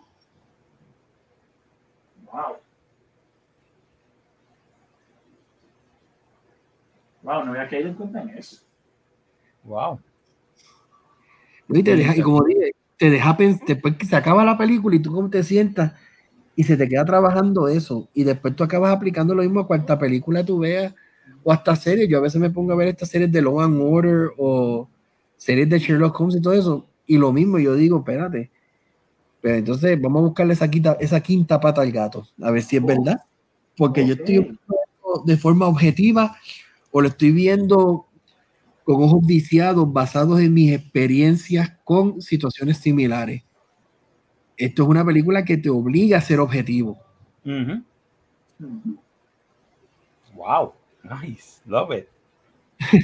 Wow. 2.26 2.58
Wow, 7.22 7.46
no 7.46 7.52
había 7.52 7.68
caído 7.68 7.90
en 7.90 7.94
cuenta 7.94 8.24
en 8.24 8.30
eso. 8.30 8.58
Wow. 9.64 10.00
Y, 11.68 11.84
te 11.84 11.96
deja, 11.96 12.18
y 12.18 12.22
como 12.22 12.44
dije, 12.44 12.72
te 12.98 13.12
deja 13.12 13.38
pensar, 13.38 13.68
después 13.68 13.96
que 13.98 14.08
se 14.08 14.16
acaba 14.16 14.44
la 14.44 14.58
película 14.58 14.96
y 14.96 15.00
tú 15.00 15.14
como 15.14 15.30
te 15.30 15.44
sientas 15.44 15.94
y 16.56 16.64
se 16.64 16.76
te 16.76 16.90
queda 16.90 17.06
trabajando 17.06 17.68
eso 17.68 18.10
y 18.16 18.24
después 18.24 18.56
tú 18.56 18.64
acabas 18.64 18.92
aplicando 18.96 19.36
lo 19.36 19.44
mismo 19.44 19.60
a 19.60 19.68
cuanta 19.68 20.00
película 20.00 20.44
tú 20.44 20.58
veas 20.58 20.96
o 21.44 21.52
hasta 21.52 21.76
series. 21.76 22.10
Yo 22.10 22.18
a 22.18 22.22
veces 22.22 22.42
me 22.42 22.50
pongo 22.50 22.74
a 22.74 22.76
ver 22.76 22.88
estas 22.88 23.10
series 23.10 23.32
de 23.32 23.44
Law 23.44 23.62
and 23.62 23.80
Order 23.80 24.32
o 24.40 24.90
series 25.38 25.70
de 25.70 25.78
Sherlock 25.78 26.20
Holmes 26.20 26.38
y 26.38 26.42
todo 26.42 26.54
eso 26.54 26.89
y 27.10 27.18
lo 27.18 27.34
mismo 27.34 27.58
yo 27.58 27.74
digo, 27.74 27.98
espérate. 27.98 28.52
Pero 29.42 29.56
entonces 29.56 30.00
vamos 30.00 30.20
a 30.20 30.26
buscarle 30.28 30.54
esa 30.54 30.70
quinta, 30.70 30.96
esa 31.00 31.20
quinta 31.22 31.60
pata 31.60 31.82
al 31.82 31.92
gato, 31.92 32.28
a 32.40 32.52
ver 32.52 32.62
si 32.62 32.78
es 32.78 32.86
verdad. 32.86 33.20
Porque 33.76 34.06
yo 34.06 34.14
estoy 34.14 34.40
viendo 34.40 35.24
de 35.26 35.36
forma 35.36 35.66
objetiva 35.66 36.38
o 36.92 37.02
lo 37.02 37.08
estoy 37.08 37.32
viendo 37.32 38.06
con 38.84 39.02
ojos 39.02 39.26
viciados 39.26 39.92
basados 39.92 40.40
en 40.40 40.54
mis 40.54 40.72
experiencias 40.72 41.72
con 41.84 42.22
situaciones 42.22 42.78
similares. 42.78 43.44
Esto 44.56 44.84
es 44.84 44.90
una 44.90 45.04
película 45.04 45.44
que 45.44 45.58
te 45.58 45.72
obliga 45.72 46.20
a 46.20 46.22
ser 46.22 46.40
objetivo. 46.40 47.00
Wow. 50.36 50.74
Nice. 51.04 51.60
Love 51.66 51.92
it. 51.92 52.10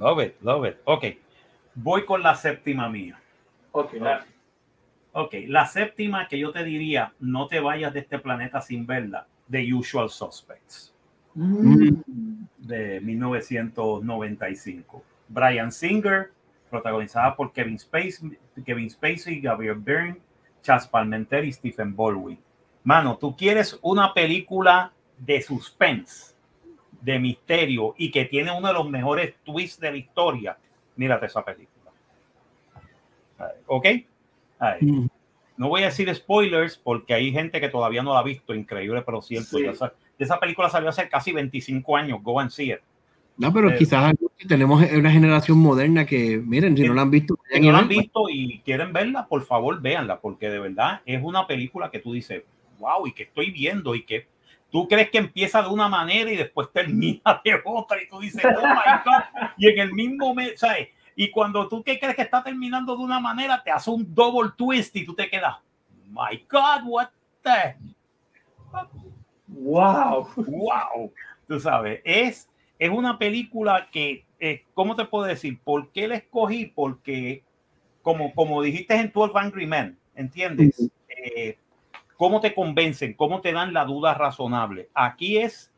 love 0.00 0.20
it. 0.20 0.34
Love 0.42 0.66
it. 0.66 0.78
Ok. 0.84 1.04
Voy 1.82 2.04
con 2.04 2.22
la 2.22 2.34
séptima 2.34 2.88
mía. 2.88 3.20
Ok. 3.72 3.94
Ok. 5.12 5.34
La 5.46 5.66
séptima 5.66 6.28
que 6.28 6.38
yo 6.38 6.52
te 6.52 6.64
diría, 6.64 7.12
no 7.20 7.46
te 7.46 7.60
vayas 7.60 7.94
de 7.94 8.00
este 8.00 8.18
planeta 8.18 8.60
sin 8.60 8.86
verla. 8.86 9.26
The 9.50 9.74
Usual 9.74 10.10
Suspects. 10.10 10.94
Mm. 11.34 11.90
de 12.58 13.00
1995. 13.00 15.02
Brian 15.28 15.70
Singer, 15.70 16.32
protagonizada 16.68 17.36
por 17.36 17.52
Kevin 17.52 17.78
Spacey, 17.78 18.36
Kevin 18.64 18.90
Spacey, 18.90 19.40
Gabriel 19.40 19.76
Byrne, 19.76 20.16
Chas 20.62 20.88
Palmenter 20.88 21.44
y 21.44 21.52
Stephen 21.52 21.94
Baldwin. 21.96 22.38
Mano, 22.84 23.18
tú 23.18 23.36
quieres 23.36 23.78
una 23.82 24.14
película 24.14 24.92
de 25.18 25.42
suspense, 25.42 26.34
de 27.00 27.18
misterio 27.18 27.94
y 27.96 28.10
que 28.10 28.24
tiene 28.24 28.56
uno 28.56 28.68
de 28.68 28.74
los 28.74 28.88
mejores 28.88 29.34
twists 29.44 29.80
de 29.80 29.90
la 29.90 29.96
historia. 29.96 30.56
Mírate 31.00 31.24
esa 31.24 31.42
película. 31.42 31.90
¿Ok? 33.68 33.86
Ahí. 34.58 34.82
Mm. 34.82 35.08
No 35.56 35.68
voy 35.70 35.80
a 35.80 35.86
decir 35.86 36.14
spoilers 36.14 36.76
porque 36.76 37.14
hay 37.14 37.32
gente 37.32 37.58
que 37.58 37.70
todavía 37.70 38.02
no 38.02 38.12
la 38.12 38.20
ha 38.20 38.22
visto, 38.22 38.54
increíble 38.54 39.00
pero 39.00 39.22
cierto. 39.22 39.56
Sí. 39.56 39.64
Esa 40.18 40.38
película 40.38 40.68
salió 40.68 40.90
hace 40.90 41.08
casi 41.08 41.32
25 41.32 41.96
años, 41.96 42.22
Go 42.22 42.38
and 42.38 42.50
See 42.50 42.70
It. 42.70 42.80
No, 43.38 43.50
pero 43.50 43.70
Eh, 43.70 43.76
quizás 43.78 44.12
tenemos 44.46 44.84
una 44.92 45.10
generación 45.10 45.56
moderna 45.56 46.04
que, 46.04 46.36
miren, 46.36 46.76
si 46.76 46.86
no 46.86 46.92
la 46.92 47.00
han 47.00 47.10
visto, 47.10 47.38
Si 47.50 47.60
no 47.60 47.72
la 47.72 47.78
han 47.78 47.88
visto 47.88 48.28
y 48.28 48.58
quieren 48.58 48.92
verla, 48.92 49.26
por 49.26 49.42
favor 49.46 49.80
véanla, 49.80 50.20
porque 50.20 50.50
de 50.50 50.58
verdad 50.58 51.00
es 51.06 51.22
una 51.22 51.46
película 51.46 51.90
que 51.90 52.00
tú 52.00 52.12
dices, 52.12 52.42
wow, 52.78 53.06
y 53.06 53.12
que 53.12 53.22
estoy 53.22 53.52
viendo 53.52 53.94
y 53.94 54.02
que 54.04 54.26
tú 54.70 54.88
crees 54.88 55.10
que 55.10 55.18
empieza 55.18 55.62
de 55.62 55.68
una 55.68 55.88
manera 55.88 56.30
y 56.30 56.36
después 56.36 56.68
termina 56.72 57.40
de 57.44 57.60
otra 57.64 58.02
y 58.02 58.08
tú 58.08 58.20
dices, 58.20 58.44
oh 58.44 58.66
my 58.66 59.02
God, 59.04 59.52
y 59.56 59.68
en 59.68 59.78
el 59.78 59.92
mismo 59.92 60.34
mes, 60.34 60.58
¿sabes? 60.58 60.88
Y 61.16 61.30
cuando 61.30 61.68
tú 61.68 61.82
que 61.82 61.98
crees 61.98 62.16
que 62.16 62.22
está 62.22 62.42
terminando 62.42 62.96
de 62.96 63.02
una 63.02 63.20
manera, 63.20 63.62
te 63.62 63.70
hace 63.70 63.90
un 63.90 64.14
double 64.14 64.52
twist 64.56 64.94
y 64.96 65.04
tú 65.04 65.14
te 65.14 65.28
quedas, 65.28 65.56
my 66.08 66.44
God, 66.48 66.82
what 66.86 67.08
the 67.42 67.76
Wow. 69.48 70.28
wow, 70.36 71.12
tú 71.48 71.58
sabes, 71.58 72.00
es, 72.04 72.48
es 72.78 72.90
una 72.90 73.18
película 73.18 73.88
que, 73.90 74.24
eh, 74.38 74.64
¿cómo 74.74 74.94
te 74.94 75.04
puedo 75.04 75.24
decir? 75.24 75.58
¿Por 75.62 75.90
qué 75.90 76.06
la 76.06 76.16
escogí? 76.16 76.66
Porque, 76.66 77.42
como, 78.02 78.32
como 78.32 78.62
dijiste 78.62 78.94
en 78.94 79.10
12 79.12 79.32
Angry 79.36 79.66
Men, 79.66 79.98
¿entiendes? 80.14 80.88
Eh, 81.08 81.58
¿Cómo 82.20 82.42
te 82.42 82.54
convencen? 82.54 83.14
¿Cómo 83.14 83.40
te 83.40 83.50
dan 83.50 83.72
la 83.72 83.86
duda 83.86 84.12
razonable? 84.12 84.90
Aquí 84.92 85.38
es 85.38 85.72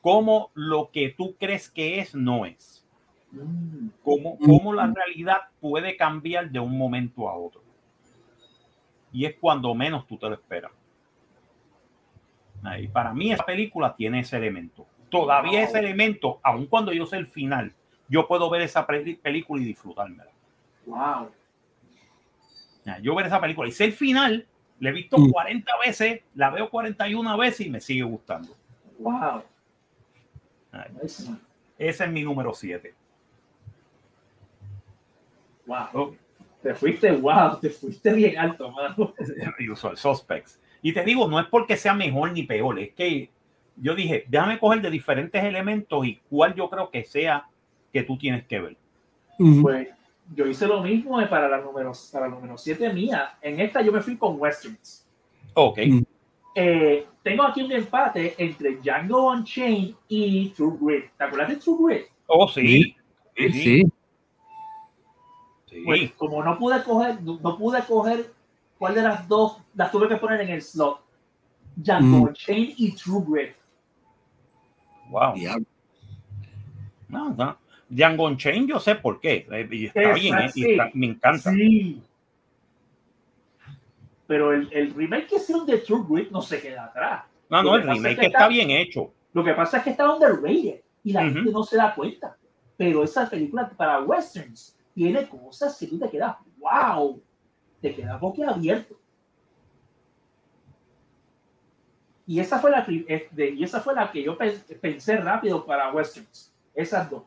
cómo 0.00 0.50
lo 0.54 0.90
que 0.90 1.10
tú 1.10 1.36
crees 1.38 1.68
que 1.68 1.98
es, 1.98 2.14
no 2.14 2.46
es. 2.46 2.82
Mm. 3.30 3.88
Cómo, 4.02 4.38
cómo 4.38 4.72
la 4.72 4.86
realidad 4.86 5.50
puede 5.60 5.94
cambiar 5.98 6.48
de 6.50 6.58
un 6.60 6.78
momento 6.78 7.28
a 7.28 7.36
otro. 7.36 7.60
Y 9.12 9.26
es 9.26 9.36
cuando 9.38 9.74
menos 9.74 10.06
tú 10.06 10.16
te 10.16 10.30
lo 10.30 10.34
esperas. 10.34 10.72
Ahí, 12.62 12.88
para 12.88 13.12
mí 13.12 13.30
esa 13.30 13.44
película 13.44 13.94
tiene 13.94 14.20
ese 14.20 14.38
elemento. 14.38 14.86
Todavía 15.10 15.62
ese 15.62 15.80
elemento, 15.80 16.40
aun 16.42 16.64
cuando 16.68 16.94
yo 16.94 17.04
sé 17.04 17.18
el 17.18 17.26
final, 17.26 17.70
yo 18.08 18.26
puedo 18.26 18.48
ver 18.48 18.62
esa 18.62 18.86
película 18.86 19.60
y 19.60 19.66
disfrutármela. 19.66 20.30
Wow. 20.86 21.30
Yo 23.02 23.14
ver 23.14 23.26
esa 23.26 23.42
película 23.42 23.68
y 23.68 23.72
sé 23.72 23.84
el 23.84 23.92
final, 23.92 24.46
la 24.82 24.90
he 24.90 24.92
visto 24.92 25.16
Mm. 25.16 25.30
40 25.30 25.72
veces, 25.86 26.20
la 26.34 26.50
veo 26.50 26.68
41 26.68 27.38
veces 27.38 27.66
y 27.66 27.70
me 27.70 27.80
sigue 27.80 28.02
gustando. 28.02 28.56
Wow. 28.98 29.44
Ese 31.78 32.04
es 32.04 32.10
mi 32.10 32.24
número 32.24 32.52
7. 32.52 32.92
Wow. 35.66 36.16
Te 36.60 36.74
fuiste, 36.74 37.12
wow, 37.12 37.60
te 37.60 37.70
fuiste 37.70 38.12
bien 38.12 38.36
alto, 38.36 38.72
mano. 38.72 39.14
Usual 39.72 39.96
Suspects. 39.96 40.60
Y 40.82 40.92
te 40.92 41.04
digo, 41.04 41.28
no 41.28 41.38
es 41.38 41.46
porque 41.46 41.76
sea 41.76 41.94
mejor 41.94 42.32
ni 42.32 42.42
peor, 42.42 42.80
es 42.80 42.92
que 42.92 43.30
yo 43.76 43.94
dije, 43.94 44.24
déjame 44.26 44.58
coger 44.58 44.82
de 44.82 44.90
diferentes 44.90 45.44
elementos 45.44 46.04
y 46.04 46.20
cuál 46.28 46.56
yo 46.56 46.68
creo 46.68 46.90
que 46.90 47.04
sea 47.04 47.46
que 47.92 48.02
tú 48.02 48.18
tienes 48.18 48.44
que 48.48 48.60
ver. 48.60 48.76
Pues 49.38 49.88
yo 50.34 50.46
hice 50.46 50.66
lo 50.66 50.82
mismo 50.82 51.18
para 51.28 51.48
la 51.48 51.58
número 51.58 51.92
para 52.12 52.28
la 52.28 52.34
número 52.34 52.56
7 52.56 52.92
mía. 52.92 53.36
En 53.40 53.60
esta 53.60 53.82
yo 53.82 53.92
me 53.92 54.00
fui 54.00 54.16
con 54.16 54.40
westerns. 54.40 55.06
Ok. 55.54 55.78
Mm. 55.86 56.02
eh, 56.54 57.06
tengo 57.22 57.44
aquí 57.44 57.62
un 57.62 57.72
empate 57.72 58.34
entre 58.38 58.76
Django 58.76 59.30
Unchained 59.30 59.94
y 60.08 60.48
True 60.50 60.76
Grit. 60.80 61.10
¿Te 61.16 61.24
acuerdas 61.24 61.48
de 61.50 61.56
True 61.56 61.76
Grit? 61.80 62.06
Oh, 62.26 62.48
sí. 62.48 62.96
Sí, 63.36 63.52
sí. 63.52 63.52
Sí, 63.52 63.82
sí. 65.66 65.82
Pues 65.84 66.12
como 66.12 66.42
no 66.42 66.58
pude 66.58 66.82
coger, 66.82 67.22
no, 67.22 67.38
no 67.42 67.56
pude 67.56 67.82
coger 67.84 68.32
cuál 68.78 68.94
de 68.94 69.02
las 69.02 69.28
dos, 69.28 69.58
las 69.74 69.90
tuve 69.90 70.08
que 70.08 70.16
poner 70.16 70.40
en 70.40 70.50
el 70.50 70.62
slot. 70.62 71.00
Django 71.76 72.18
Mm. 72.18 72.22
Unchained 72.22 72.74
y 72.76 72.92
True 72.92 73.24
Grit. 73.26 73.56
Wow. 75.10 75.34
No, 77.08 77.30
no. 77.30 77.58
Django 77.94 78.26
Unchained, 78.26 78.68
yo 78.68 78.80
sé 78.80 78.94
por 78.94 79.20
qué. 79.20 79.46
eh, 79.50 79.68
Y 79.70 79.86
está 79.86 80.00
Exacto, 80.00 80.20
bien, 80.20 80.38
eh, 80.38 80.46
y 80.46 80.62
sí. 80.62 80.70
está- 80.72 80.90
me 80.94 81.06
encanta. 81.06 81.52
Sí. 81.52 82.02
Pero 84.26 84.52
el, 84.52 84.68
el 84.72 84.94
remake 84.94 85.26
que 85.26 85.36
hicieron 85.36 85.66
de 85.66 85.78
True 85.78 86.04
Grit 86.08 86.30
no 86.30 86.40
se 86.40 86.60
queda 86.60 86.84
atrás. 86.86 87.24
No, 87.50 87.62
no, 87.62 87.76
el 87.76 87.82
es 87.82 87.86
remake 87.88 88.18
que 88.20 88.26
está 88.26 88.38
está- 88.38 88.48
bien 88.48 88.70
hecho. 88.70 89.12
Lo 89.34 89.44
que 89.44 89.52
pasa 89.52 89.78
es 89.78 89.84
que 89.84 89.90
está 89.90 90.10
underrated 90.12 90.80
y 91.04 91.12
la 91.12 91.22
gente 91.24 91.50
no 91.50 91.64
se 91.64 91.76
da 91.76 91.94
cuenta. 91.94 92.36
Pero 92.76 93.04
esa 93.04 93.28
película 93.28 93.68
para 93.68 94.00
westerns 94.00 94.76
tiene 94.94 95.28
cosas 95.28 95.78
que 95.78 95.86
tú 95.86 95.98
te 95.98 96.08
quedas, 96.08 96.36
wow, 96.58 97.20
te 97.80 97.94
quedas 97.94 98.18
boquiabierto. 98.20 98.94
Y 102.26 102.40
esa 102.40 102.58
fue 102.58 102.70
la, 102.70 102.82
de- 102.82 103.50
y 103.50 103.64
esa 103.64 103.80
fue 103.80 103.94
la 103.94 104.10
que 104.10 104.22
yo 104.22 104.38
pen- 104.38 104.62
pensé 104.80 105.16
rápido 105.18 105.64
para 105.66 105.92
westerns. 105.92 106.52
Esas 106.74 107.10
dos. 107.10 107.22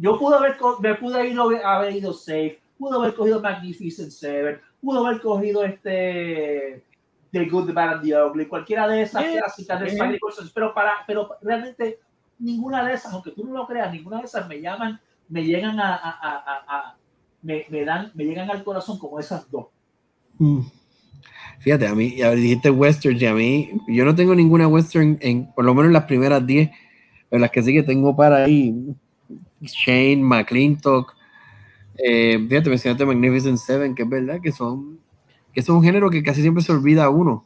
Yo 0.00 0.18
pude 0.18 0.36
haber, 0.36 0.56
me 0.80 0.94
pude 0.94 1.28
ir, 1.28 1.38
haber 1.64 1.96
ido 1.96 2.12
Safe, 2.12 2.58
pude 2.78 2.96
haber 2.96 3.14
cogido 3.14 3.40
Magnificent 3.40 4.10
Seven, 4.10 4.60
pude 4.80 4.98
haber 4.98 5.20
cogido 5.20 5.64
este 5.64 6.84
The 7.32 7.44
Good, 7.46 7.66
The 7.66 7.72
Bad 7.72 7.94
and 7.94 8.02
The 8.04 8.22
Ugly, 8.22 8.46
cualquiera 8.46 8.86
de 8.88 9.02
esas 9.02 9.24
Sí, 9.24 9.32
clásicas 9.36 9.80
de 9.80 10.18
Westerns, 10.22 10.52
pero 10.54 10.72
para, 10.72 10.92
pero 11.06 11.28
realmente 11.42 11.98
ninguna 12.38 12.84
de 12.86 12.94
esas, 12.94 13.12
aunque 13.12 13.32
tú 13.32 13.44
no 13.44 13.52
lo 13.52 13.66
creas, 13.66 13.92
ninguna 13.92 14.18
de 14.18 14.24
esas 14.24 14.48
me 14.48 14.60
llaman, 14.60 15.00
me 15.28 15.44
llegan 15.44 15.78
a, 15.80 15.94
a- 15.96 16.10
a- 16.10 16.36
a- 16.46 16.64
a- 16.78 16.96
me, 17.42 17.66
me 17.68 17.84
dan, 17.84 18.10
me 18.14 18.24
llegan 18.24 18.50
al 18.50 18.62
corazón 18.64 18.98
como 18.98 19.18
esas 19.18 19.50
dos. 19.50 19.66
Mm. 20.38 20.60
Fíjate, 21.58 21.86
a 21.88 21.94
mí, 21.94 22.16
ya 22.16 22.30
dijiste 22.30 22.70
western, 22.70 23.16
y 23.20 23.26
a 23.26 23.34
mí, 23.34 23.70
yo 23.88 24.04
no 24.04 24.14
tengo 24.14 24.34
ninguna 24.34 24.68
western, 24.68 25.18
en, 25.20 25.52
por 25.52 25.64
lo 25.64 25.74
menos 25.74 25.88
en 25.88 25.92
las 25.94 26.04
primeras 26.04 26.46
10, 26.46 26.70
pero 27.28 27.40
las 27.40 27.50
que 27.50 27.62
sí 27.62 27.72
que 27.72 27.82
tengo 27.82 28.14
para 28.14 28.44
ahí, 28.44 28.74
Shane, 29.60 30.22
McClintock, 30.22 31.14
eh, 31.98 32.38
fíjate, 32.48 32.70
mencionaste 32.70 33.04
Magnificent 33.04 33.58
Seven, 33.58 33.94
que 33.94 34.04
es 34.04 34.08
verdad 34.08 34.40
que 34.40 34.52
son, 34.52 35.00
que 35.52 35.60
es 35.60 35.68
un 35.68 35.82
género 35.82 36.10
que 36.10 36.22
casi 36.22 36.42
siempre 36.42 36.62
se 36.62 36.72
olvida 36.72 37.04
a 37.04 37.10
uno, 37.10 37.44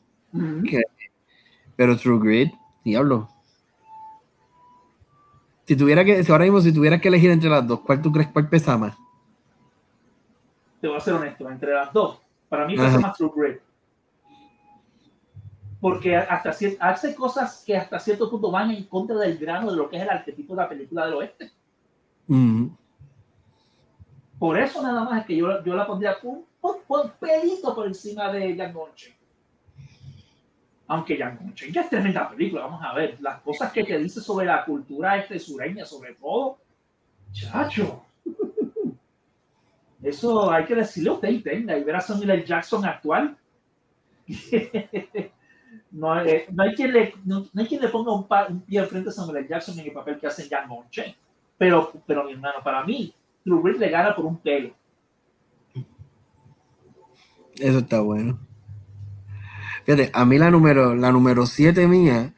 pero 1.75 1.97
True 1.97 2.19
Grit, 2.19 2.53
diablo. 2.85 3.29
Si 5.67 5.75
tuviera 5.75 6.05
que, 6.05 6.23
si 6.23 6.31
ahora 6.31 6.45
mismo, 6.45 6.61
si 6.61 6.73
tuvieras 6.73 7.01
que 7.01 7.09
elegir 7.09 7.31
entre 7.31 7.49
las 7.49 7.67
dos, 7.67 7.81
¿cuál 7.81 8.03
tú 8.03 8.13
crees 8.13 8.29
cuál 8.29 8.49
pesa 8.49 8.77
más? 8.77 8.95
Te 10.81 10.89
voy 10.89 10.99
a 10.99 11.01
ser 11.01 11.15
honesto, 11.15 11.49
entre 11.49 11.73
las 11.73 11.93
dos, 11.93 12.21
para 12.51 12.67
mí 12.67 12.75
Ajá. 12.75 12.85
pasa 12.85 12.99
más 12.99 13.17
True 13.17 13.31
Grit. 13.35 13.61
Porque 15.81 16.15
hasta 16.15 16.51
hace 16.81 17.15
cosas 17.15 17.65
que 17.67 17.77
hasta 17.77 17.99
cierto 17.99 18.31
punto 18.31 18.51
van 18.51 18.71
en 18.71 18.85
contra 18.85 19.17
del 19.17 19.39
grano 19.39 19.71
de 19.71 19.77
lo 19.77 19.89
que 19.89 19.97
es 19.97 20.03
el 20.03 20.11
arquetipo 20.11 20.55
de 20.55 20.63
la 20.63 20.69
película 20.69 21.07
del 21.07 21.15
oeste. 21.15 21.51
Mm. 22.33 22.69
Por 24.39 24.59
eso 24.59 24.83
nada 24.83 25.05
más 25.05 25.21
es 25.21 25.27
que 25.27 25.37
yo, 25.37 25.63
yo 25.65 25.75
la 25.75 25.87
pondría 25.87 26.17
un, 26.23 26.45
un, 26.63 26.77
un 26.89 27.11
pelito 27.21 27.75
por 27.75 27.87
encima 27.87 28.33
de 28.33 28.55
Django 28.55 28.85
Unchained. 28.87 29.17
Aunque 30.89 31.17
Django 31.17 31.45
Unchained 31.45 31.75
ya 31.75 31.83
es 31.83 31.91
tremenda 31.91 32.29
película, 32.31 32.63
vamos 32.63 32.83
a 32.83 32.95
ver. 32.95 33.19
Las 33.21 33.41
cosas 33.43 33.71
que 33.73 33.85
te 33.85 33.99
dice 33.99 34.21
sobre 34.21 34.47
la 34.47 34.65
cultura 34.65 35.19
este 35.19 35.39
sureña, 35.39 35.85
sobre 35.85 36.15
todo. 36.15 36.59
Chacho. 37.33 38.05
Eso 40.03 40.51
hay 40.51 40.65
que 40.65 40.75
decirle 40.75 41.11
a 41.11 41.13
usted 41.13 41.29
y 41.31 41.41
tenga. 41.43 41.77
Y 41.79 41.85
ver 41.85 41.97
a 41.97 42.01
Samuel 42.01 42.31
L. 42.31 42.45
Jackson 42.45 42.85
actual. 42.85 43.37
no, 45.93 46.13
hay- 46.13 46.45
no 46.51 46.63
hay 46.65 46.75
quien 46.75 46.93
le, 46.93 47.15
no, 47.25 47.47
no 47.53 47.61
hay 47.63 47.67
quien 47.69 47.81
le 47.81 47.89
ponga 47.89 48.13
un, 48.13 48.27
pa- 48.27 48.47
un 48.49 48.61
pie 48.63 48.81
al 48.81 48.87
frente 48.87 49.11
a 49.11 49.13
Samuel 49.13 49.37
L. 49.39 49.49
Jackson 49.49 49.79
en 49.79 49.87
el 49.87 49.93
papel 49.93 50.19
que 50.19 50.27
hace 50.27 50.49
Django 50.49 50.77
Unchained. 50.81 51.15
Pero, 51.63 51.93
pero 52.09 52.25
mi 52.25 52.33
hermano, 52.33 52.57
para 52.65 52.83
mí, 52.85 53.15
Grit 53.45 53.79
le 53.79 53.89
gana 53.89 54.17
por 54.17 54.25
un 54.25 54.37
pelo. 54.37 54.75
Eso 57.55 57.79
está 57.79 58.01
bueno. 58.01 58.37
Fíjate, 59.85 60.11
a 60.13 60.25
mí 60.25 60.39
la 60.39 60.51
número, 60.51 60.97
la 60.97 61.13
número 61.13 61.47
7 61.47 61.87
mía 61.87 62.35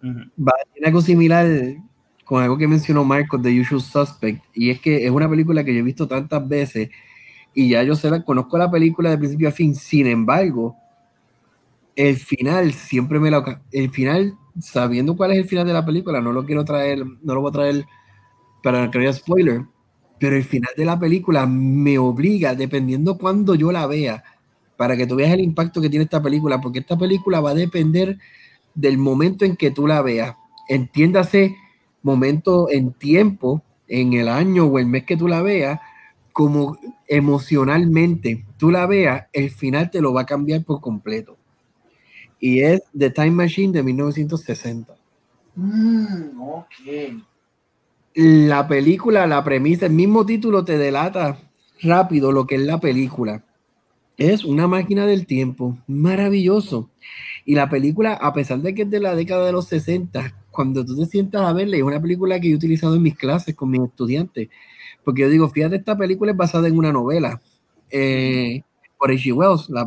va 0.00 0.52
tiene 0.72 0.86
algo 0.86 1.00
similar 1.00 1.44
con 2.24 2.40
algo 2.40 2.56
que 2.56 2.68
mencionó 2.68 3.02
Marcos 3.02 3.42
de 3.42 3.60
Usual 3.60 3.80
Suspect, 3.80 4.44
y 4.54 4.70
es 4.70 4.80
que 4.80 5.04
es 5.04 5.10
una 5.10 5.28
película 5.28 5.64
que 5.64 5.74
yo 5.74 5.80
he 5.80 5.82
visto 5.82 6.06
tantas 6.06 6.46
veces 6.46 6.88
y 7.54 7.70
ya 7.70 7.82
yo 7.82 7.96
sé, 7.96 8.08
la, 8.08 8.22
conozco 8.22 8.58
la 8.58 8.70
película 8.70 9.10
de 9.10 9.18
principio 9.18 9.48
a 9.48 9.50
fin, 9.50 9.74
sin 9.74 10.06
embargo, 10.06 10.76
el 11.96 12.14
final 12.14 12.72
siempre 12.72 13.18
me 13.18 13.28
la... 13.28 13.60
El 13.72 13.90
final, 13.90 14.38
sabiendo 14.60 15.16
cuál 15.16 15.32
es 15.32 15.38
el 15.38 15.48
final 15.48 15.66
de 15.66 15.72
la 15.72 15.84
película, 15.84 16.20
no 16.20 16.32
lo 16.32 16.46
quiero 16.46 16.64
traer, 16.64 17.04
no 17.04 17.34
lo 17.34 17.40
voy 17.40 17.48
a 17.50 17.52
traer 17.52 17.84
para 18.68 18.86
no 18.86 19.00
haya 19.00 19.14
spoiler, 19.14 19.62
pero 20.18 20.36
el 20.36 20.44
final 20.44 20.70
de 20.76 20.84
la 20.84 20.98
película 20.98 21.46
me 21.46 21.98
obliga, 21.98 22.54
dependiendo 22.54 23.16
cuándo 23.16 23.54
yo 23.54 23.72
la 23.72 23.86
vea, 23.86 24.22
para 24.76 24.94
que 24.94 25.06
tú 25.06 25.16
veas 25.16 25.32
el 25.32 25.40
impacto 25.40 25.80
que 25.80 25.88
tiene 25.88 26.04
esta 26.04 26.20
película, 26.20 26.60
porque 26.60 26.80
esta 26.80 26.98
película 26.98 27.40
va 27.40 27.52
a 27.52 27.54
depender 27.54 28.18
del 28.74 28.98
momento 28.98 29.46
en 29.46 29.56
que 29.56 29.70
tú 29.70 29.86
la 29.86 30.02
veas. 30.02 30.36
Entiéndase 30.68 31.56
momento 32.02 32.68
en 32.70 32.92
tiempo, 32.92 33.62
en 33.86 34.12
el 34.12 34.28
año 34.28 34.66
o 34.66 34.78
el 34.78 34.84
mes 34.84 35.04
que 35.04 35.16
tú 35.16 35.28
la 35.28 35.40
veas, 35.40 35.80
como 36.34 36.76
emocionalmente 37.06 38.44
tú 38.58 38.70
la 38.70 38.84
veas, 38.84 39.28
el 39.32 39.48
final 39.48 39.90
te 39.90 40.02
lo 40.02 40.12
va 40.12 40.20
a 40.20 40.26
cambiar 40.26 40.62
por 40.62 40.82
completo. 40.82 41.38
Y 42.38 42.60
es 42.60 42.82
The 42.96 43.08
Time 43.08 43.30
Machine 43.30 43.72
de 43.72 43.82
1960. 43.82 44.94
Mm, 45.54 46.38
ok. 46.38 46.68
La 48.20 48.66
película, 48.66 49.28
la 49.28 49.44
premisa, 49.44 49.86
el 49.86 49.92
mismo 49.92 50.26
título 50.26 50.64
te 50.64 50.76
delata 50.76 51.38
rápido 51.80 52.32
lo 52.32 52.48
que 52.48 52.56
es 52.56 52.62
la 52.62 52.80
película. 52.80 53.44
Es 54.16 54.44
una 54.44 54.66
máquina 54.66 55.06
del 55.06 55.24
tiempo, 55.24 55.78
maravilloso. 55.86 56.90
Y 57.44 57.54
la 57.54 57.68
película, 57.68 58.14
a 58.14 58.32
pesar 58.32 58.58
de 58.58 58.74
que 58.74 58.82
es 58.82 58.90
de 58.90 58.98
la 58.98 59.14
década 59.14 59.46
de 59.46 59.52
los 59.52 59.68
60, 59.68 60.34
cuando 60.50 60.84
tú 60.84 60.96
te 60.96 61.06
sientas 61.06 61.42
a 61.42 61.52
verla, 61.52 61.76
es 61.76 61.84
una 61.84 62.02
película 62.02 62.40
que 62.40 62.48
yo 62.48 62.54
he 62.54 62.56
utilizado 62.56 62.96
en 62.96 63.02
mis 63.02 63.16
clases 63.16 63.54
con 63.54 63.70
mis 63.70 63.82
estudiantes. 63.82 64.48
Porque 65.04 65.22
yo 65.22 65.28
digo, 65.28 65.48
fíjate, 65.48 65.76
esta 65.76 65.96
película 65.96 66.32
es 66.32 66.36
basada 66.36 66.66
en 66.66 66.76
una 66.76 66.92
novela 66.92 67.40
eh, 67.88 68.62
por 68.98 69.12
H.G. 69.12 69.32
Wells, 69.32 69.70
la, 69.70 69.86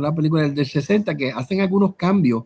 la 0.00 0.14
película 0.14 0.42
del, 0.42 0.54
del 0.54 0.66
60, 0.66 1.16
que 1.16 1.32
hacen 1.32 1.60
algunos 1.60 1.96
cambios, 1.96 2.44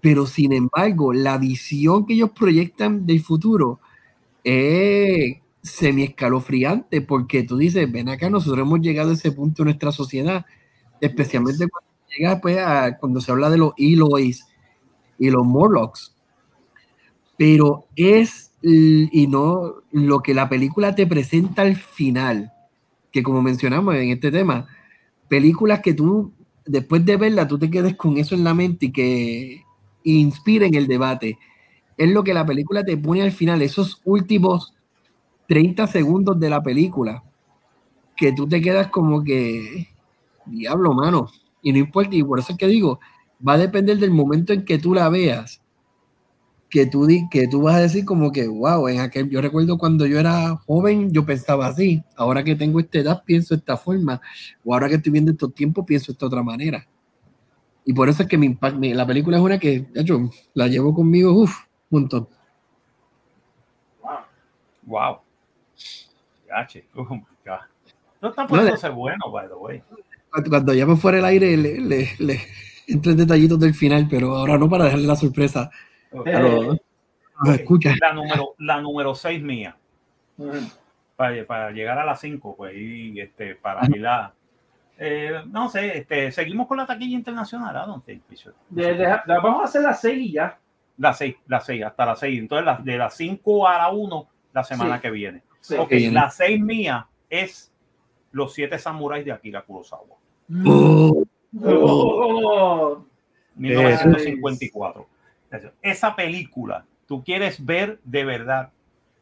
pero 0.00 0.26
sin 0.26 0.52
embargo, 0.52 1.12
la 1.12 1.38
visión 1.38 2.06
que 2.06 2.14
ellos 2.14 2.30
proyectan 2.36 3.06
del 3.06 3.20
futuro 3.20 3.78
es 4.44 5.38
semi 5.62 6.04
escalofriante 6.04 7.00
porque 7.02 7.42
tú 7.42 7.56
dices, 7.58 7.90
ven 7.90 8.08
acá, 8.08 8.30
nosotros 8.30 8.60
hemos 8.66 8.80
llegado 8.80 9.10
a 9.10 9.14
ese 9.14 9.32
punto 9.32 9.62
en 9.62 9.66
nuestra 9.66 9.92
sociedad, 9.92 10.46
especialmente 11.00 11.68
cuando 11.68 11.90
llega 12.16 12.40
pues, 12.40 12.58
a- 12.58 12.98
cuando 12.98 13.20
se 13.20 13.32
habla 13.32 13.50
de 13.50 13.58
los 13.58 13.72
Eloys 13.78 14.46
y 15.18 15.30
los 15.30 15.46
Morlocks. 15.46 16.14
Pero 17.36 17.86
es, 17.94 18.50
y 18.62 19.26
no 19.28 19.74
lo 19.92 20.20
que 20.20 20.34
la 20.34 20.48
película 20.48 20.94
te 20.94 21.06
presenta 21.06 21.62
al 21.62 21.76
final, 21.76 22.52
que 23.12 23.22
como 23.22 23.42
mencionamos 23.42 23.94
en 23.94 24.10
este 24.10 24.32
tema, 24.32 24.66
películas 25.28 25.80
que 25.80 25.94
tú, 25.94 26.32
después 26.66 27.04
de 27.04 27.16
verla, 27.16 27.46
tú 27.48 27.58
te 27.58 27.70
quedes 27.70 27.96
con 27.96 28.18
eso 28.18 28.34
en 28.34 28.44
la 28.44 28.54
mente 28.54 28.86
y 28.86 28.92
que 28.92 29.64
inspiren 30.04 30.74
el 30.74 30.86
debate 30.88 31.38
es 31.98 32.10
lo 32.10 32.24
que 32.24 32.34
la 32.34 32.46
película 32.46 32.84
te 32.84 32.96
pone 32.96 33.22
al 33.22 33.32
final, 33.32 33.62
esos 33.62 34.00
últimos 34.04 34.74
30 35.48 35.86
segundos 35.86 36.38
de 36.40 36.50
la 36.50 36.62
película, 36.62 37.24
que 38.16 38.32
tú 38.32 38.48
te 38.48 38.60
quedas 38.60 38.88
como 38.88 39.22
que, 39.24 39.88
diablo, 40.46 40.94
mano, 40.94 41.28
y 41.62 41.72
no 41.72 41.78
importa, 41.78 42.14
y 42.16 42.22
por 42.22 42.38
eso 42.40 42.52
es 42.52 42.58
que 42.58 42.68
digo, 42.68 43.00
va 43.46 43.54
a 43.54 43.58
depender 43.58 43.98
del 43.98 44.10
momento 44.12 44.52
en 44.52 44.64
que 44.64 44.78
tú 44.78 44.94
la 44.94 45.08
veas, 45.08 45.62
que 46.70 46.84
tú, 46.86 47.06
que 47.30 47.48
tú 47.48 47.62
vas 47.62 47.76
a 47.76 47.80
decir 47.80 48.04
como 48.04 48.30
que, 48.30 48.46
wow, 48.46 48.88
en 48.88 49.00
aquel, 49.00 49.30
yo 49.30 49.40
recuerdo 49.40 49.78
cuando 49.78 50.04
yo 50.06 50.18
era 50.18 50.54
joven, 50.66 51.10
yo 51.12 51.24
pensaba 51.24 51.66
así, 51.66 52.02
ahora 52.16 52.44
que 52.44 52.56
tengo 52.56 52.78
esta 52.78 52.98
edad, 52.98 53.22
pienso 53.24 53.54
de 53.54 53.60
esta 53.60 53.76
forma, 53.76 54.20
o 54.64 54.74
ahora 54.74 54.88
que 54.88 54.96
estoy 54.96 55.12
viendo 55.12 55.30
estos 55.32 55.54
tiempos, 55.54 55.86
pienso 55.86 56.06
de 56.08 56.12
esta 56.12 56.26
otra 56.26 56.42
manera. 56.42 56.86
Y 57.84 57.92
por 57.94 58.08
eso 58.08 58.22
es 58.22 58.28
que 58.28 58.38
mi- 58.38 58.58
la 58.94 59.06
película 59.06 59.38
es 59.38 59.42
una 59.42 59.58
que, 59.58 59.80
de 59.92 60.00
hecho, 60.02 60.30
la 60.54 60.68
llevo 60.68 60.94
conmigo, 60.94 61.32
uff, 61.32 61.54
un 61.90 62.00
montón. 62.00 62.28
Wow. 64.02 64.18
Wow. 64.84 65.18
Yache. 66.48 66.86
Oh 66.94 67.04
my 67.04 67.22
God. 67.44 67.58
No 68.20 68.28
están 68.30 68.46
No, 68.46 68.52
de- 68.56 68.58
poniéndose 68.58 68.88
bueno, 68.90 69.30
by 69.30 69.48
the 69.48 69.54
way. 69.54 69.82
cuando, 70.48 70.74
ya 70.74 70.86
me 70.86 70.96
fuera 70.96 71.18
el 71.18 71.24
aire, 71.24 71.56
le, 71.56 71.78
le, 71.80 72.08
le, 72.18 72.40
entre 72.88 73.14
detallitos 73.14 73.58
del 73.60 73.74
final, 73.74 74.06
pero 74.10 74.34
ahora 74.36 74.58
no 74.58 74.68
para 74.68 74.84
dejarle 74.84 75.06
la 75.06 75.16
sorpresa 75.16 75.70
Ok. 76.12 76.26
a 76.26 76.40
los, 76.40 76.76
a 77.36 77.46
los 77.48 77.54
escuchas. 77.58 77.96
La 78.00 78.12
número, 78.12 78.54
la 78.58 78.80
número 78.80 79.14
6 79.14 79.42
mía. 79.42 79.76
Para, 81.16 81.44
para 81.46 81.70
llegar 81.70 81.98
a 81.98 82.04
las 82.04 82.20
5, 82.20 82.54
pues, 82.56 82.74
y 82.76 83.20
este, 83.20 83.56
para 83.56 83.84
ir 83.86 84.06
a. 84.06 84.32
eh, 84.98 85.42
no 85.46 85.68
sé, 85.68 85.98
este, 85.98 86.30
seguimos 86.32 86.66
con 86.68 86.76
la 86.76 86.86
taquilla 86.86 87.16
internacional, 87.16 87.76
¿a 87.76 87.86
dónde? 87.86 88.20
De- 88.70 88.94
de- 88.94 89.04
la- 89.26 89.40
vamos 89.40 89.62
a 89.62 89.64
hacer 89.64 89.82
la 89.82 89.94
6 89.94 90.18
y 90.18 90.32
ya. 90.32 90.58
La 90.98 91.12
6, 91.14 91.36
la 91.46 91.60
6, 91.60 91.84
hasta 91.84 92.04
la 92.06 92.16
6. 92.16 92.38
Entonces, 92.38 92.64
la- 92.66 92.76
de 92.82 92.98
las 92.98 93.16
5 93.16 93.66
a 93.68 93.78
la 93.78 93.88
1, 93.90 94.28
la 94.52 94.64
semana 94.64 94.96
Sí. 94.96 95.02
que 95.02 95.10
viene. 95.10 95.42
Sí. 95.60 95.76
Ok, 95.76 95.92
la 96.12 96.28
6 96.30 96.60
mía 96.60 97.06
es 97.30 97.72
Los 98.32 98.52
Siete 98.54 98.78
Samuráis 98.78 99.24
de 99.24 99.32
Akira 99.32 99.62
Kurosawa, 99.62 100.16
Oh, 100.66 101.24
Oh. 101.64 103.04
1954. 103.56 105.06
Esa 105.82 106.14
película, 106.14 106.84
tú 107.06 107.22
quieres 107.24 107.64
ver 107.64 107.98
de 108.04 108.24
verdad, 108.24 108.70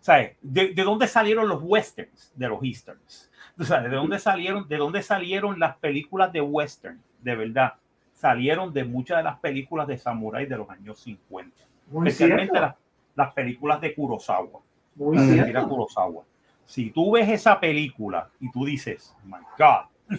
¿sabes? 0.01 0.37
¿De, 0.43 0.69
de 0.75 0.83
dónde 0.83 1.07
salieron 1.07 1.49
los 1.49 1.63
westerns? 1.63 2.33
De 2.35 2.49
los 2.49 2.63
easterns. 2.63 3.31
¿Tú 3.57 3.65
sabes? 3.65 3.91
¿De 3.91 3.97
dónde 3.97 4.19
salieron, 4.19 4.69
de 4.69 4.77
dónde 4.77 5.03
salieron 5.03 5.59
las 5.59 5.77
películas 5.77 6.33
de 6.33 6.41
western? 6.41 7.01
De 7.23 7.35
verdad, 7.37 7.75
salieron 8.13 8.73
de 8.73 8.85
muchas 8.85 9.19
de 9.19 9.23
las 9.25 9.39
películas 9.39 9.87
de 9.87 9.97
samurái 9.99 10.47
de 10.47 10.57
los 10.57 10.69
años 10.69 10.99
50, 11.01 11.63
Muy 11.91 12.09
especialmente 12.09 12.59
las, 12.59 12.75
las 13.15 13.33
películas 13.33 13.81
de 13.81 13.95
Kurosawa. 13.95 14.61
Muy 14.95 15.19
cierto. 15.19 15.69
Kurosawa. 15.69 16.25
Si 16.65 16.91
tú 16.91 17.13
ves 17.13 17.29
esa 17.29 17.59
película 17.61 18.29
y 18.41 18.51
tú 18.51 18.65
dices, 18.65 19.15
my 19.25 19.39
God, 19.59 19.87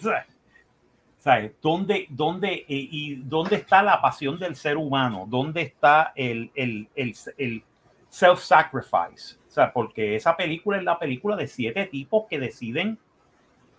¿sabes? 1.18 1.52
¿Dónde, 1.60 2.06
dónde, 2.08 2.52
eh, 2.54 2.64
y 2.68 3.16
dónde 3.16 3.56
está 3.56 3.82
la 3.82 4.00
pasión 4.00 4.38
del 4.38 4.56
ser 4.56 4.76
humano? 4.76 5.26
¿Dónde 5.28 5.62
está 5.62 6.12
el, 6.14 6.50
el, 6.54 6.88
el, 6.94 7.14
el 7.36 7.62
self-sacrifice? 8.08 9.36
O 9.46 9.50
sea, 9.50 9.72
porque 9.72 10.16
esa 10.16 10.36
película 10.36 10.78
es 10.78 10.84
la 10.84 10.98
película 10.98 11.36
de 11.36 11.46
siete 11.46 11.86
tipos 11.86 12.24
que 12.28 12.38
deciden 12.38 12.98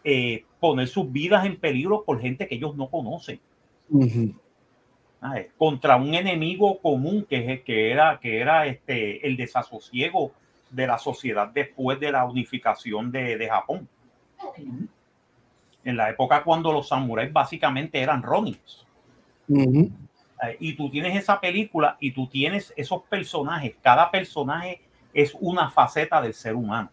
eh, 0.04 0.46
poner 0.60 0.88
sus 0.88 1.12
vidas 1.12 1.46
en 1.46 1.60
peligro 1.60 2.04
por 2.04 2.22
gente 2.22 2.48
que 2.48 2.56
ellos 2.56 2.76
no 2.76 2.90
conocen. 2.90 3.40
ujú. 3.90 4.34
¿Sabes? 5.20 5.48
Contra 5.58 5.96
un 5.98 6.14
enemigo 6.14 6.80
común 6.80 7.26
que, 7.30 7.54
es- 7.54 7.62
que 7.62 7.92
era, 7.92 8.20
que 8.20 8.40
era 8.40 8.66
este, 8.66 9.26
el 9.28 9.36
desasosiego 9.38 10.32
de 10.70 10.88
la 10.88 10.98
sociedad 10.98 11.48
después 11.48 12.00
de 12.00 12.12
la 12.12 12.26
unificación 12.26 13.12
de, 13.12 13.38
de 13.38 13.50
Japón. 13.50 13.88
En 15.84 15.98
la 15.98 16.10
época 16.10 16.44
cuando 16.44 16.72
los 16.72 16.88
samuráis 16.90 17.32
básicamente 17.32 18.00
eran 18.02 18.22
ronins. 18.22 18.86
Ujú. 19.48 19.90
Eh, 20.44 20.58
Y 20.60 20.74
tú 20.74 20.90
tienes 20.90 21.16
esa 21.18 21.40
película 21.40 21.98
y 22.00 22.12
tú 22.12 22.28
tienes 22.28 22.74
esos 22.78 23.04
personajes. 23.04 23.76
Cada 23.82 24.10
personaje 24.12 24.82
es 25.14 25.36
una 25.40 25.70
faceta 25.70 26.22
del 26.22 26.34
ser 26.34 26.56
humano. 26.56 26.90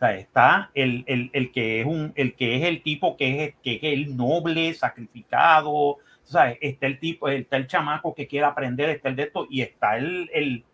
Está 0.00 0.70
el, 0.74 1.04
el- 1.06 1.30
el 1.32 1.52
que 1.52 1.80
es 1.80 1.86
un, 1.86 2.12
el 2.16 2.34
que 2.34 2.56
es 2.56 2.64
el 2.64 2.82
tipo 2.82 3.16
que 3.16 3.44
es, 3.44 3.54
que 3.62 3.74
es 3.76 3.82
el 3.82 4.16
noble, 4.16 4.72
sacrificado. 4.74 5.70
O 5.70 5.98
sea, 6.24 6.50
está 6.60 6.86
el 6.86 6.98
tipo, 6.98 7.28
está 7.28 7.56
el 7.56 7.66
chamaco 7.66 8.14
que 8.14 8.26
quiere 8.26 8.46
aprender, 8.46 8.88
está 8.90 9.08
el 9.10 9.16
de 9.16 9.24
esto, 9.24 9.46
y 9.50 9.62
está 9.62 9.96
el, 9.98 10.30
el, 10.32 10.64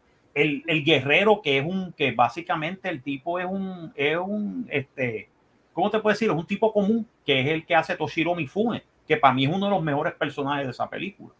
el, 0.66 0.84
guerrero 0.84 1.40
que 1.42 1.58
es 1.58 1.64
un, 1.64 1.92
que 1.92 2.12
básicamente 2.12 2.88
el 2.90 3.02
tipo 3.02 3.38
es 3.40 3.46
un, 3.46 3.90
es 3.96 4.16
un, 4.18 4.66
este, 4.70 5.28
¿cómo 5.72 5.90
te 5.90 5.98
puedo 5.98 6.12
decir? 6.12 6.28
Es 6.30 6.36
un 6.36 6.46
tipo 6.46 6.72
común, 6.72 7.06
que 7.24 7.40
es 7.40 7.46
el 7.48 7.64
que 7.64 7.74
hace 7.74 7.96
Toshiro 7.96 8.34
Mifune, 8.34 8.82
que 9.08 9.16
para 9.16 9.32
mí 9.34 9.44
es 9.46 9.50
uno 9.52 9.64
de 9.66 9.70
los 9.72 9.82
mejores 9.82 10.12
personajes 10.14 10.66
de 10.66 10.70
esa 10.72 10.88
película. 10.90 11.32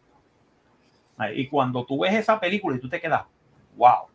Y 1.35 1.47
cuando 1.47 1.85
tú 1.85 2.01
ves 2.01 2.15
esa 2.15 2.39
película 2.41 2.77
y 2.77 2.81
tú 2.81 2.89
te 2.89 3.01
quedas, 3.01 3.23
wow, 3.77 4.07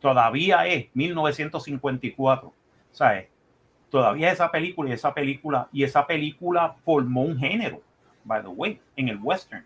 todavía 0.00 0.66
es 0.66 0.86
1954, 0.94 2.52
¿sabes? 2.96 3.28
Todavía 3.90 4.32
esa 4.32 4.50
película 4.50 4.88
y 4.88 4.92
esa 4.94 5.12
película 5.12 5.68
y 5.70 5.84
esa 5.84 6.06
película 6.06 6.76
formó 6.82 7.22
un 7.22 7.38
género, 7.38 7.82
by 8.24 8.40
the 8.40 8.48
way, 8.48 8.80
en 8.96 9.08
el 9.08 9.18
western. 9.22 9.64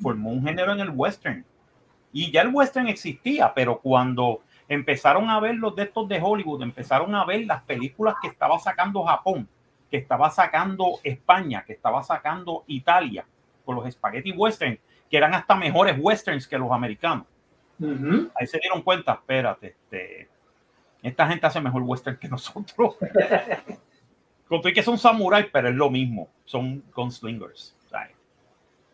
Formó 0.00 0.30
un 0.30 0.42
género 0.42 0.72
en 0.72 0.80
el 0.80 0.90
western. 0.90 1.44
Y 2.10 2.32
ya 2.32 2.40
el 2.40 2.48
western 2.54 2.88
existía, 2.88 3.52
pero 3.54 3.80
cuando 3.80 4.40
empezaron 4.66 5.28
a 5.28 5.38
ver 5.40 5.56
los 5.56 5.76
de 5.76 5.82
estos 5.82 6.08
de 6.08 6.18
Hollywood, 6.22 6.62
empezaron 6.62 7.14
a 7.14 7.26
ver 7.26 7.44
las 7.44 7.62
películas 7.64 8.14
que 8.22 8.28
estaba 8.28 8.58
sacando 8.58 9.04
Japón, 9.04 9.46
que 9.90 9.98
estaba 9.98 10.30
sacando 10.30 11.00
España, 11.04 11.64
que 11.66 11.74
estaba 11.74 12.02
sacando 12.02 12.64
Italia, 12.66 13.26
con 13.66 13.76
los 13.76 13.92
spaghetti 13.92 14.32
western, 14.32 14.78
que 15.10 15.16
eran 15.18 15.34
hasta 15.34 15.54
mejores 15.54 15.96
westerns 16.00 16.48
que 16.48 16.56
los 16.56 16.72
americanos. 16.72 17.26
Ahí 18.34 18.46
se 18.46 18.58
dieron 18.58 18.80
cuenta, 18.80 19.12
espérate, 19.12 19.68
este, 19.68 20.28
esta 21.02 21.26
gente 21.28 21.46
hace 21.46 21.60
mejor 21.60 21.82
western 21.82 22.18
que 22.18 22.28
nosotros. 22.28 22.96
Con 24.48 24.60
todo 24.60 24.70
y 24.70 24.72
que 24.72 24.82
son 24.82 24.96
samuráis, 24.98 25.46
pero 25.52 25.68
es 25.68 25.74
lo 25.74 25.90
mismo, 25.90 26.28
son 26.46 26.82
gunslingers. 26.94 27.76
¿sabes? 27.90 28.12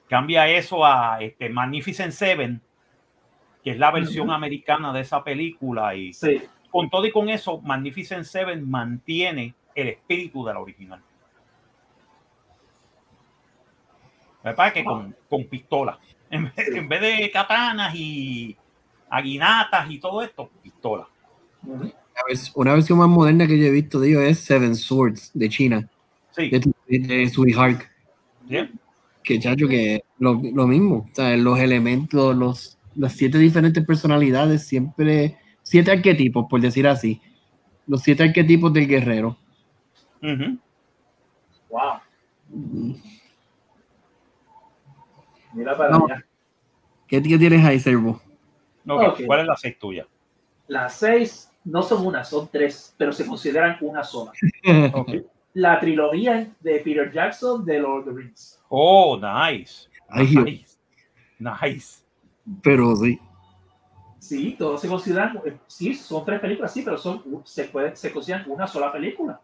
Cambia 0.09 0.49
eso 0.49 0.85
a 0.85 1.19
este, 1.21 1.49
Magnificent 1.49 2.13
Seven, 2.13 2.61
que 3.63 3.71
es 3.71 3.79
la 3.79 3.91
versión 3.93 4.31
americana 4.31 4.93
de 4.93 5.01
esa 5.01 5.23
película, 5.23 5.95
y 5.95 6.13
Sí. 6.13 6.43
con 6.71 6.91
todo 6.91 7.07
y 7.07 7.13
con 7.13 7.29
eso, 7.29 7.61
Magnificent 7.61 8.25
Seven 8.25 8.69
mantiene 8.69 9.55
el 9.75 9.89
espíritu 9.89 10.45
de 10.45 10.55
la 10.55 10.61
original. 10.61 11.01
Me 14.43 14.53
parece 14.55 14.81
que 14.81 14.85
con, 14.85 15.17
con 15.31 15.45
pistola. 15.45 15.99
En 16.31 16.45
vez, 16.55 16.69
en 16.69 16.89
vez 16.89 17.01
de 17.01 17.31
katanas 17.31 17.95
y 17.95 18.57
aguinatas 19.09 19.89
y 19.91 19.99
todo 19.99 20.21
esto, 20.23 20.51
pistola. 20.63 21.07
Una 21.67 21.93
vers- 22.29 22.53
Una 22.55 22.73
versión 22.75 22.99
más 22.99 23.09
moderna 23.09 23.47
que 23.47 23.59
yo 23.59 23.67
he 23.67 23.71
visto 23.71 23.99
de 24.01 24.09
ellos 24.11 24.23
es 24.23 24.39
Seven 24.41 24.75
Swords 24.77 25.31
de 25.35 25.49
China, 25.49 25.89
Sí, 26.31 26.51
de, 26.51 26.99
de 26.99 27.29
Suihawk. 27.29 27.89
bien. 28.43 28.79
Que 29.23 29.39
chacho, 29.41 29.67
que 29.69 30.03
lo, 30.19 30.41
lo 30.53 30.67
mismo. 30.67 31.07
O 31.11 31.15
sea, 31.15 31.35
los 31.37 31.59
elementos, 31.59 32.37
los, 32.37 32.79
las 32.95 33.15
siete 33.15 33.39
diferentes 33.39 33.85
personalidades, 33.85 34.67
siempre, 34.67 35.39
siete 35.63 35.91
arquetipos, 35.93 36.47
por 36.51 36.61
decir 36.61 36.87
así. 36.87 37.23
Los 37.87 38.03
siete 38.03 38.23
arquetipos 38.25 38.73
del 38.73 38.87
guerrero. 38.87 39.39
Wow. 41.71 42.01
Mm. 42.51 42.93
Mira 45.55 45.77
para 45.77 45.91
No. 45.91 46.07
allá. 46.07 46.25
¿Qué, 47.07 47.23
qué 47.23 47.39
tienes 47.39 47.65
ahí, 47.65 47.79
Servo? 47.81 48.21
Ok, 48.87 49.03
Ok. 49.09 49.21
¿Cuál 49.27 49.41
es 49.41 49.47
la 49.47 49.57
seis 49.57 49.79
tuya? 49.79 50.07
Las 50.69 50.97
seis 50.97 51.51
no 51.65 51.83
son 51.83 52.07
una, 52.07 52.25
son 52.25 52.49
tres, 52.49 52.95
pero 52.97 53.13
se 53.13 53.27
consideran 53.27 53.77
una 53.81 54.05
sola. 54.05 54.33
La 55.55 55.79
trilogía 55.79 56.53
de 56.61 56.81
Peter 56.81 57.13
Jackson 57.13 57.65
de 57.65 57.79
Lord 57.79 58.01
of 58.01 58.05
the 58.07 58.23
Rings. 58.23 58.61
Oh, 58.69 59.17
nice. 59.17 59.89
Nice. 60.11 60.77
Nice. 61.39 62.05
Pero 62.63 62.97
sí. 62.97 63.21
Sí, 64.19 64.57
todos 64.59 64.81
se 64.81 64.89
consideran, 64.89 65.39
eh, 65.45 65.59
sí, 65.67 65.95
son 65.95 66.25
tres 66.25 66.41
películas, 66.41 66.73
sí, 66.73 66.81
pero 66.83 66.97
son, 66.97 67.23
se, 67.45 67.65
puede, 67.65 67.95
se 67.95 68.11
consideran 68.11 68.51
una 68.51 68.67
sola 68.67 68.91
película. 68.91 69.39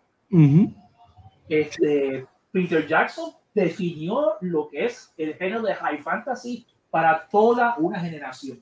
Este, 1.48 2.26
Peter 2.50 2.86
Jackson 2.86 3.32
definió 3.54 4.36
lo 4.40 4.68
que 4.68 4.86
es 4.86 5.12
el 5.18 5.34
género 5.34 5.62
de 5.62 5.74
high 5.74 5.98
fantasy 5.98 6.66
para 6.90 7.28
toda 7.28 7.76
una 7.76 8.00
generación. 8.00 8.60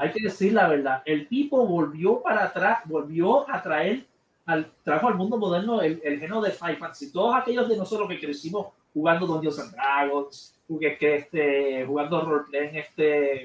Hay 0.00 0.12
que 0.12 0.22
decir 0.22 0.52
la 0.54 0.66
verdad, 0.66 1.02
el 1.04 1.28
tipo 1.28 1.66
volvió 1.66 2.22
para 2.22 2.44
atrás, 2.44 2.80
volvió 2.86 3.48
a 3.50 3.62
traer, 3.62 4.06
al, 4.46 4.70
trajo 4.82 5.08
al 5.08 5.14
mundo 5.14 5.36
moderno 5.36 5.82
el, 5.82 6.00
el 6.02 6.18
género 6.18 6.40
de 6.40 6.52
high 6.52 6.76
fantasy. 6.76 7.12
Todos 7.12 7.36
aquellos 7.36 7.68
de 7.68 7.76
nosotros 7.76 8.08
que 8.08 8.18
crecimos 8.18 8.68
jugando 8.94 9.26
Dungeons 9.26 9.58
and 9.58 9.72
Dragons, 9.72 10.54
que, 10.80 10.96
que, 10.96 11.16
este, 11.16 11.84
jugando 11.86 12.22
roleplay 12.22 12.68
en, 12.68 12.76
este, 12.76 13.44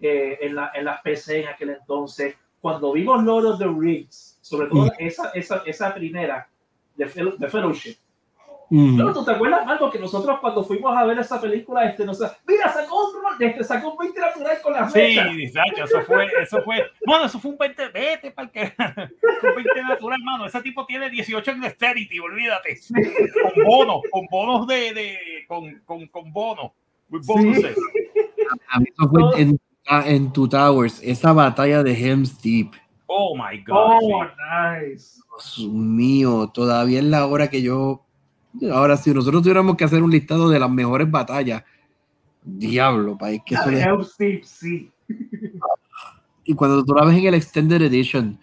eh, 0.00 0.38
en, 0.40 0.54
la, 0.54 0.70
en 0.74 0.84
las 0.86 1.02
PC 1.02 1.42
en 1.42 1.48
aquel 1.48 1.70
entonces, 1.70 2.36
cuando 2.60 2.92
vimos 2.92 3.22
Lord 3.22 3.46
of 3.46 3.58
the 3.58 3.66
Rings, 3.66 4.38
sobre 4.40 4.68
todo 4.68 4.86
Mm. 4.86 4.90
esa, 4.98 5.30
esa, 5.30 5.62
esa 5.66 5.94
primera 5.94 6.48
de, 6.96 7.34
de 7.38 7.48
Fellowship, 7.48 7.96
No, 8.72 9.12
¿tú 9.12 9.22
te 9.22 9.32
acuerdas, 9.32 9.66
Marco, 9.66 9.90
que 9.90 9.98
nosotros 9.98 10.38
cuando 10.40 10.64
fuimos 10.64 10.96
a 10.96 11.04
ver 11.04 11.18
esa 11.18 11.38
película, 11.38 11.84
este, 11.84 12.06
nos, 12.06 12.18
mira, 12.46 12.72
sacó 12.72 13.06
un 13.06 13.22
rol, 13.22 13.34
este, 13.38 13.64
sacó 13.64 13.90
un 13.90 13.98
20 13.98 14.18
natural 14.18 14.58
con 14.62 14.72
la 14.72 14.88
Sí, 14.88 14.92
flecha. 14.92 15.64
Sacho, 15.66 15.84
eso 15.84 16.00
fue, 16.06 16.26
eso 16.40 16.62
fue, 16.62 16.90
bueno, 17.04 17.26
eso 17.26 17.38
fue 17.38 17.50
un 17.50 17.58
20, 17.58 17.88
vete 17.88 18.30
para 18.30 18.48
que, 18.50 18.60
un 18.78 19.54
20 19.56 19.82
natural, 19.82 20.18
hermano. 20.18 20.46
Ese 20.46 20.62
tipo 20.62 20.86
tiene 20.86 21.10
18 21.10 21.50
en 21.50 21.60
dexterity, 21.60 22.18
olvídate. 22.18 22.80
Con 23.42 23.64
bonos, 23.64 24.02
con 24.10 24.26
bonos 24.30 24.66
de, 24.66 24.94
de 24.94 25.18
con, 25.46 25.80
con, 25.84 26.06
con 26.06 26.32
bonos. 26.32 26.70
with 27.10 27.26
bonuses. 27.26 27.76
A 28.70 28.80
mí 28.80 28.86
eso 28.88 29.08
fue 29.10 29.40
en, 29.40 29.60
ah, 29.86 30.04
en 30.06 30.32
Two 30.32 30.48
Towers, 30.48 31.02
esa 31.02 31.34
batalla 31.34 31.82
de 31.82 31.92
Helm's 31.92 32.40
Deep. 32.40 32.72
Oh 33.06 33.36
my 33.36 33.58
God. 33.66 33.98
Oh, 34.00 34.24
sí. 34.24 34.88
nice. 34.88 35.20
Dios 35.58 35.72
mío, 35.72 36.50
todavía 36.54 37.00
es 37.00 37.04
la 37.04 37.26
hora 37.26 37.50
que 37.50 37.60
yo 37.60 38.06
Ahora, 38.72 38.96
si 38.96 39.12
nosotros 39.12 39.42
tuviéramos 39.42 39.76
que 39.76 39.84
hacer 39.84 40.02
un 40.02 40.10
listado 40.10 40.48
de 40.50 40.58
las 40.60 40.70
mejores 40.70 41.10
batallas, 41.10 41.64
diablo, 42.44 43.16
país 43.16 43.40
que 43.46 43.56
sí. 43.56 44.90
Y 46.44 46.54
cuando 46.54 46.84
tú 46.84 46.94
la 46.94 47.04
ves 47.04 47.16
en 47.16 47.26
el 47.26 47.34
Extended 47.34 47.80
Edition, 47.82 48.38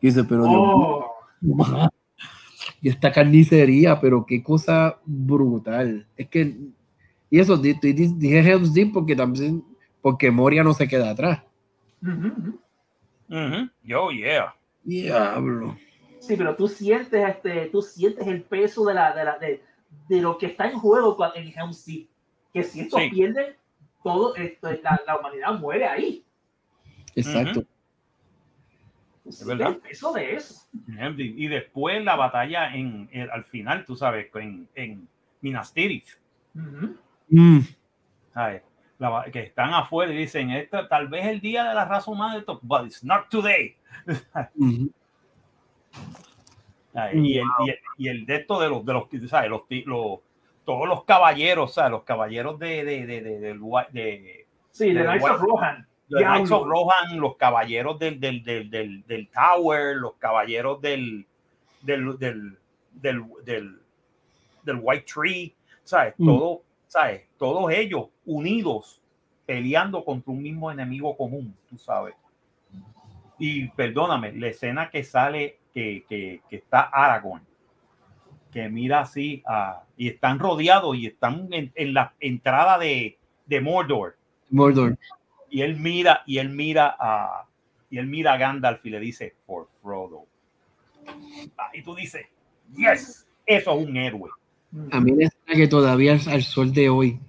dices, 0.00 0.24
pero 0.28 0.42
Dios 0.46 0.56
Oh, 0.58 1.14
mío, 1.40 1.90
y 2.82 2.88
esta 2.88 3.12
carnicería, 3.12 4.00
pero 4.00 4.26
qué 4.26 4.42
cosa 4.42 4.98
brutal. 5.04 6.06
Es 6.16 6.28
que, 6.28 6.56
y 7.30 7.38
eso, 7.38 7.56
di- 7.56 7.74
di- 7.80 7.92
di- 7.92 8.14
dije 8.14 8.40
Helm's 8.40 8.74
Deep 8.74 8.92
porque 8.92 9.14
también, 9.16 9.64
porque 10.02 10.30
Moria 10.30 10.62
no 10.64 10.72
se 10.74 10.86
queda 10.88 11.10
atrás. 11.10 11.42
Yo, 13.82 14.10
yeah. 14.10 14.54
Diablo. 14.84 15.76
Sí, 16.26 16.36
pero 16.36 16.56
tú 16.56 16.68
sientes 16.68 17.28
este, 17.28 17.66
tú 17.66 17.82
sientes 17.82 18.26
el 18.26 18.42
peso 18.42 18.84
de 18.84 18.94
la, 18.94 19.14
de 19.14 19.24
la, 19.24 19.38
de, 19.38 19.62
de 20.08 20.20
lo 20.20 20.36
que 20.38 20.46
está 20.46 20.68
en 20.68 20.78
juego 20.78 21.16
en 21.34 21.52
Helm's 21.56 21.84
Deep. 21.84 22.08
Que 22.52 22.62
si 22.64 22.80
esto 22.80 22.98
Sí. 22.98 23.10
pierde, 23.10 23.56
todo 24.02 24.34
esto, 24.36 24.70
la, 24.82 25.00
la 25.06 25.18
humanidad 25.18 25.58
muere 25.58 25.86
ahí. 25.86 26.24
Exacto. 27.14 27.62
Tú 29.24 29.32
sientes 29.32 29.46
verdad. 29.58 29.68
el 29.74 29.76
peso 29.78 30.12
de 30.12 30.34
eso. 30.36 30.66
Y 31.18 31.48
después 31.48 32.02
la 32.04 32.14
batalla 32.16 32.74
en, 32.74 33.08
en- 33.12 33.30
al 33.30 33.44
final, 33.44 33.84
tú 33.84 33.96
sabes, 33.96 34.28
en, 34.36 34.68
en 34.74 35.08
Minas 35.40 35.72
Tirith, 35.72 36.08
Ujú. 36.54 36.96
Mm, 37.28 37.60
¿sabes? 38.32 38.62
La 38.98 39.24
que 39.30 39.40
están 39.42 39.74
afuera 39.74 40.12
y 40.12 40.16
dicen, 40.16 40.50
esto 40.50 40.86
tal 40.88 41.08
vez 41.08 41.26
el 41.26 41.40
día 41.40 41.64
de 41.64 41.74
la 41.74 41.84
raza 41.84 42.10
humana, 42.10 42.38
esto, 42.38 42.58
but 42.62 42.86
it's 42.86 43.02
not 43.04 43.28
today. 43.28 43.76
mm. 44.54 44.86
¿Sabes? 46.92 47.14
Y, 47.16 47.38
el, 47.38 47.44
y, 47.66 47.70
el, 47.70 47.78
y 47.98 48.08
el 48.08 48.26
de 48.26 48.36
esto 48.36 48.60
de 48.60 48.68
los, 48.68 48.84
de 48.84 48.92
los, 48.92 49.04
¿sabes? 49.28 49.50
Los, 49.50 49.62
los- 49.84 50.18
todos 50.64 50.88
los 50.88 51.04
caballeros, 51.04 51.74
¿sabes? 51.74 51.92
Los 51.92 52.02
caballeros 52.02 52.58
de, 52.58 52.84
de, 52.84 53.06
de, 53.06 53.20
de, 53.22 53.38
de- 53.92 54.46
Sí, 54.70 54.92
De 54.92 55.02
Knights 55.04 55.24
of 55.30 55.40
Rohan. 55.40 55.86
de 56.08 56.22
Knights 56.22 56.50
of. 56.50 56.66
Rohan, 56.66 57.18
los 57.20 57.36
caballeros 57.36 57.98
del, 57.98 58.18
del, 58.20 58.42
del, 58.42 58.68
del, 58.70 59.06
del 59.06 59.28
Tower, 59.28 59.96
los 59.96 60.14
caballeros 60.16 60.80
del, 60.82 61.26
del, 61.82 62.18
del, 62.18 62.58
del, 62.92 63.24
del, 63.44 63.80
del 64.64 64.78
White 64.82 65.06
Tree, 65.12 65.54
¿sabes? 65.84 66.14
Mm. 66.18 66.26
Todo, 66.26 66.62
¿sabes? 66.88 67.22
Todos 67.38 67.72
ellos 67.72 68.08
unidos 68.24 69.00
peleando 69.46 70.04
contra 70.04 70.32
un 70.32 70.42
mismo 70.42 70.70
enemigo 70.70 71.16
común, 71.16 71.56
tú 71.70 71.78
sabes. 71.78 72.14
Y 73.38 73.68
perdóname, 73.68 74.32
la 74.32 74.48
escena 74.48 74.90
que 74.90 75.04
sale, 75.04 75.58
que, 75.76 76.06
que, 76.08 76.40
que 76.48 76.56
está 76.56 76.80
Aragorn, 76.90 77.42
que 78.50 78.66
mira 78.70 79.00
así, 79.00 79.42
a- 79.46 79.82
y 79.98 80.08
están 80.08 80.38
rodeados 80.38 80.96
y 80.96 81.06
están 81.06 81.52
en, 81.52 81.70
en 81.74 81.92
la 81.92 82.14
entrada 82.18 82.78
de, 82.78 83.18
de 83.44 83.60
Mordor 83.60 84.16
Mordor. 84.48 84.96
y 85.50 85.60
él 85.60 85.76
mira 85.76 86.22
y 86.26 86.38
él 86.38 86.48
mira 86.48 86.96
a 86.98 87.44
y 87.90 87.98
él 87.98 88.06
mira 88.06 88.32
a 88.32 88.36
Gandalf 88.38 88.84
y 88.86 88.90
le 88.90 89.00
dice 89.00 89.34
for 89.46 89.68
Frodo 89.82 90.24
Ah, 91.58 91.70
y 91.74 91.82
tú 91.82 91.94
dices 91.94 92.26
yes 92.74 93.26
eso 93.44 93.78
es 93.78 93.86
un 93.86 93.96
héroe 93.98 94.30
A 94.92 95.00
mí 95.00 95.12
la 95.12 95.26
escena 95.26 95.56
que 95.56 95.68
todavía 95.68 96.18
al 96.28 96.42
sol 96.42 96.72
de 96.72 96.88
hoy 96.88 97.20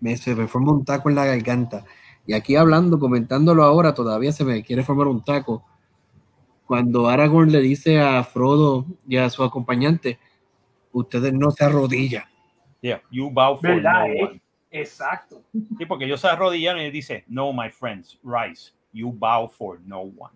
me, 0.00 0.16
se 0.16 0.34
me 0.34 0.48
forma 0.48 0.72
un 0.72 0.84
taco 0.84 1.08
en 1.08 1.14
la 1.14 1.24
garganta. 1.26 1.84
Y 2.26 2.32
aquí 2.34 2.56
hablando, 2.56 2.98
comentándolo 2.98 3.62
ahora, 3.64 3.94
todavía 3.94 4.32
se 4.32 4.44
me 4.44 4.62
quiere 4.62 4.82
formar 4.82 5.08
un 5.08 5.22
taco. 5.24 5.64
Cuando 6.70 7.08
Aragorn 7.08 7.50
le 7.50 7.58
dice 7.58 7.98
a 8.00 8.22
Frodo 8.22 8.86
y 9.08 9.16
a 9.16 9.28
su 9.28 9.42
acompañante, 9.42 10.20
ustedes 10.92 11.32
no 11.32 11.50
se 11.50 11.64
arrodillan. 11.64 12.22
yeah 12.80 13.02
you 13.10 13.28
bow 13.28 13.56
for 13.56 13.74
¿Verdad, 13.74 14.06
no 14.06 14.12
eh? 14.12 14.22
one 14.22 14.40
Exacto. 14.70 15.42
sí, 15.52 15.84
porque 15.84 16.04
ellos 16.04 16.20
se 16.20 16.28
arrodillaron 16.28 16.80
y 16.80 16.84
él 16.84 16.92
dice 16.92 17.24
no 17.26 17.52
my 17.52 17.70
friends 17.70 18.20
rise 18.22 18.72
you 18.92 19.10
bow 19.10 19.48
for 19.48 19.80
no 19.84 20.02
one 20.02 20.32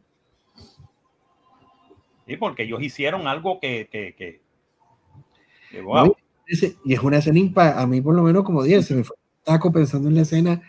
sí, 2.27 2.37
porque 2.37 2.65
ellos 2.65 2.83
hicieron 2.83 3.29
algo 3.29 3.61
que 3.61 3.89
que, 3.89 4.17
que, 4.19 4.41
que, 5.71 5.83
wow. 5.83 6.17
Y 6.85 6.93
es 6.95 7.01
una 7.01 7.19
escena 7.19 7.39
impa, 7.39 7.81
a 7.81 7.87
mí 7.87 8.01
por 8.01 8.17
lo 8.17 8.25
menos 8.25 8.43
como 8.43 8.65
dije, 8.65 8.83
se 8.83 8.97
me 8.97 9.05
fue 9.05 9.17
taco 9.45 9.71
pensando 9.71 10.09
en 10.09 10.17
la 10.17 10.23
escena 10.23 10.61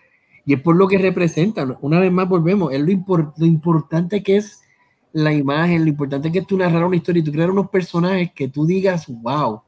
y 0.46 0.54
es 0.54 0.62
por 0.62 0.76
lo 0.76 0.88
que 0.88 1.00
representa. 1.00 1.66
Una 1.82 2.00
vez 2.00 2.12
más 2.12 2.30
volvemos, 2.30 2.72
es 2.72 2.82
lo, 2.82 2.92
impor- 2.92 3.34
lo 3.36 3.46
importante 3.48 4.22
que 4.22 4.38
es 4.38 4.62
la 5.16 5.32
imagen, 5.32 5.84
lo 5.84 5.90
importante 5.90 6.30
que 6.30 6.40
es 6.40 6.48
tú 6.48 6.58
narrar 6.58 6.84
una 6.84 6.98
historia 6.98 7.22
y 7.22 7.24
tú 7.24 7.32
crear 7.32 7.50
unos 7.50 7.70
personajes 7.70 8.34
que 8.34 8.50
tú 8.50 8.66
digas, 8.66 9.06
wow, 9.08 9.62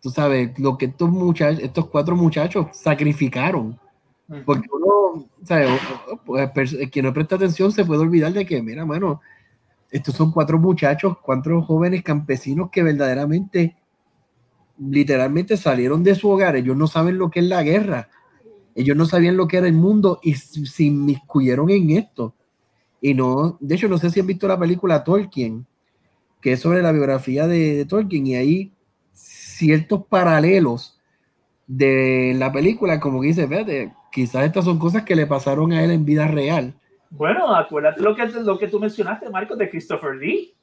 tú 0.00 0.10
sabes, 0.10 0.56
lo 0.60 0.78
que 0.78 0.86
estos 0.86 1.10
muchachos, 1.10 1.60
estos 1.60 1.88
cuatro 1.88 2.14
muchachos 2.14 2.68
sacrificaron. 2.72 3.76
Porque 4.44 4.68
uno, 4.72 5.26
¿sabes? 5.44 5.70
Pues, 6.24 6.48
pers- 6.50 6.90
quien 6.90 7.04
no 7.04 7.12
presta 7.12 7.34
atención 7.34 7.72
se 7.72 7.84
puede 7.84 8.02
olvidar 8.02 8.32
de 8.32 8.46
que, 8.46 8.62
mira, 8.62 8.86
mano, 8.86 9.20
estos 9.90 10.14
son 10.14 10.30
cuatro 10.30 10.56
muchachos, 10.56 11.16
cuatro 11.20 11.62
jóvenes 11.62 12.04
campesinos 12.04 12.70
que 12.70 12.84
verdaderamente, 12.84 13.76
literalmente 14.78 15.56
salieron 15.56 16.04
de 16.04 16.14
su 16.14 16.28
hogar. 16.28 16.54
Ellos 16.54 16.76
no 16.76 16.86
saben 16.86 17.18
lo 17.18 17.28
que 17.28 17.40
es 17.40 17.46
la 17.46 17.64
guerra. 17.64 18.08
Ellos 18.76 18.96
no 18.96 19.04
sabían 19.04 19.36
lo 19.36 19.48
que 19.48 19.56
era 19.56 19.66
el 19.66 19.74
mundo 19.74 20.20
y 20.22 20.34
se 20.34 20.84
inmiscuyeron 20.84 21.70
en 21.70 21.90
esto. 21.90 22.34
Y 23.00 23.14
no, 23.14 23.56
de 23.60 23.74
hecho, 23.74 23.88
no 23.88 23.98
sé 23.98 24.10
si 24.10 24.20
han 24.20 24.26
visto 24.26 24.48
la 24.48 24.58
película 24.58 25.04
Tolkien, 25.04 25.66
que 26.40 26.52
es 26.52 26.60
sobre 26.60 26.82
la 26.82 26.92
biografía 26.92 27.46
de, 27.46 27.76
de 27.76 27.84
Tolkien, 27.84 28.26
y 28.26 28.34
hay 28.36 28.72
ciertos 29.12 30.04
paralelos 30.06 31.00
de 31.66 32.34
la 32.36 32.52
película, 32.52 33.00
como 33.00 33.20
que 33.20 33.28
dice, 33.28 33.48
fíjate, 33.48 33.92
quizás 34.12 34.44
estas 34.44 34.64
son 34.64 34.78
cosas 34.78 35.02
que 35.04 35.16
le 35.16 35.26
pasaron 35.26 35.72
a 35.72 35.82
él 35.82 35.90
en 35.90 36.04
vida 36.04 36.28
real. 36.28 36.74
Bueno, 37.10 37.54
acuérdate 37.54 38.00
lo 38.02 38.14
que, 38.14 38.26
lo 38.26 38.58
que 38.58 38.68
tú 38.68 38.80
mencionaste, 38.80 39.30
Marco, 39.30 39.56
de 39.56 39.70
Christopher 39.70 40.16
Lee, 40.16 40.54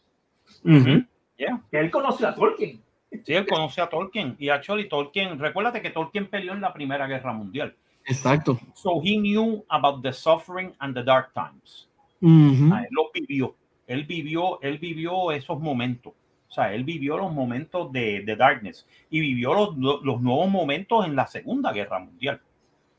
Ujú. 0.63 1.03
Yeah. 1.37 1.61
que 1.71 1.79
él 1.79 1.89
conoció 1.89 2.27
a 2.27 2.35
Tolkien. 2.35 2.81
Sí, 3.23 3.33
él 3.33 3.47
conoce 3.47 3.81
a 3.81 3.89
Tolkien 3.89 4.35
y 4.39 4.49
actually 4.49 4.89
Tolkien, 4.89 5.37
recuérdate 5.39 5.81
que 5.81 5.89
Tolkien 5.91 6.27
peleó 6.29 6.53
en 6.53 6.61
la 6.61 6.73
Primera 6.73 7.07
Guerra 7.07 7.33
Mundial. 7.33 7.75
Exacto. 8.05 8.59
So 8.73 9.01
he 9.03 9.17
knew 9.17 9.63
about 9.69 10.01
the 10.03 10.11
suffering 10.11 10.73
and 10.79 10.95
the 10.95 11.03
dark 11.03 11.33
times. 11.33 11.87
Ujú. 12.23 12.69
Ah, 12.73 12.81
él 12.83 12.89
lo 12.91 13.11
vivió. 13.13 13.55
Él 13.85 14.05
vivió, 14.05 14.61
él 14.61 14.77
vivió 14.77 15.31
esos 15.31 15.59
momentos. 15.59 16.13
O 16.47 16.51
sea, 16.53 16.73
él 16.73 16.83
vivió 16.83 17.17
los 17.17 17.31
momentos 17.33 17.91
de, 17.91 18.21
de 18.21 18.35
darkness 18.35 18.87
y 19.09 19.19
vivió 19.19 19.53
los, 19.53 19.75
los 20.03 20.21
nuevos 20.21 20.49
momentos 20.49 21.05
en 21.05 21.15
la 21.15 21.27
Segunda 21.27 21.71
Guerra 21.73 21.99
Mundial, 21.99 22.39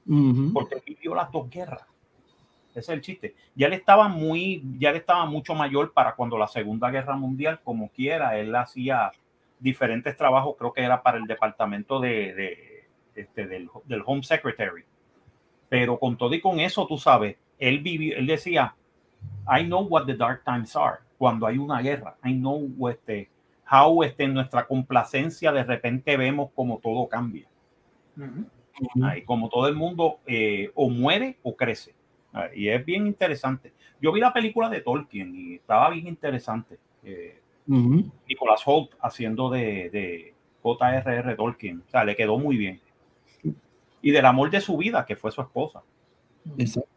Ujú. 0.06 0.52
porque 0.52 0.74
él 0.74 0.82
vivió 0.84 1.14
las 1.14 1.30
dos 1.30 1.48
guerras. 1.48 1.82
Ese 2.70 2.80
es 2.80 2.88
el 2.88 3.00
chiste. 3.00 3.34
Ya 3.54 3.68
él 3.68 3.72
estaba 3.72 4.08
muy, 4.08 4.60
ya 4.78 4.90
él 4.90 4.96
estaba 4.96 5.24
mucho 5.26 5.54
mayor 5.54 5.92
para 5.92 6.16
cuando 6.16 6.36
la 6.36 6.48
Segunda 6.48 6.90
Guerra 6.90 7.16
Mundial, 7.16 7.60
como 7.62 7.88
quiera, 7.90 8.36
él 8.36 8.54
hacía 8.56 9.12
diferentes 9.60 10.16
trabajos, 10.16 10.56
creo 10.58 10.72
que 10.72 10.82
era 10.82 11.00
para 11.02 11.18
el 11.18 11.24
departamento 11.24 12.00
de, 12.00 12.34
de- 12.34 12.84
este, 13.14 13.46
del, 13.46 13.68
del 13.84 14.02
Home 14.04 14.24
Secretary. 14.24 14.82
Pero 15.68 15.98
con 15.98 16.18
todo 16.18 16.34
y 16.34 16.40
con 16.40 16.58
eso, 16.58 16.86
tú 16.88 16.98
sabes, 16.98 17.36
él 17.60 17.78
vivió, 17.78 18.16
él 18.16 18.26
decía, 18.26 18.74
I 19.46 19.64
know 19.64 19.86
what 19.86 20.06
the 20.06 20.14
dark 20.14 20.44
times 20.44 20.74
are. 20.76 20.98
Cuando 21.18 21.46
hay 21.46 21.58
una 21.58 21.80
guerra, 21.80 22.16
I 22.24 22.32
know 22.34 22.88
este, 22.88 23.28
how 23.70 24.02
este, 24.02 24.26
nuestra 24.28 24.66
complacencia 24.66 25.52
de 25.52 25.64
repente 25.64 26.16
vemos 26.16 26.50
como 26.54 26.78
todo 26.78 27.08
cambia. 27.08 27.46
Ujú. 28.16 29.04
Ahí, 29.04 29.22
como 29.22 29.48
todo 29.48 29.68
el 29.68 29.74
mundo 29.74 30.18
eh, 30.26 30.70
o 30.74 30.90
muere 30.90 31.38
o 31.42 31.54
crece. 31.54 31.94
Y 32.54 32.68
es 32.68 32.84
bien 32.84 33.06
interesante. 33.06 33.72
Yo 34.00 34.12
vi 34.12 34.20
la 34.20 34.32
película 34.32 34.68
de 34.68 34.80
Tolkien 34.80 35.34
y 35.34 35.54
estaba 35.54 35.90
bien 35.90 36.08
interesante. 36.08 36.78
Eh, 37.04 37.40
Ujú. 37.68 38.10
Nicholas 38.28 38.62
Holt 38.66 38.90
haciendo 39.00 39.48
de, 39.50 39.88
de 39.90 40.34
J.R.R. 40.62 41.36
Tolkien. 41.36 41.82
O 41.86 41.90
sea, 41.90 42.04
le 42.04 42.16
quedó 42.16 42.38
muy 42.38 42.56
bien. 42.56 42.80
Y 44.02 44.10
del 44.10 44.26
amor 44.26 44.50
de 44.50 44.60
su 44.60 44.76
vida, 44.76 45.06
que 45.06 45.16
fue 45.16 45.30
su 45.30 45.40
esposa. 45.40 45.82
Exacto. 46.58 46.90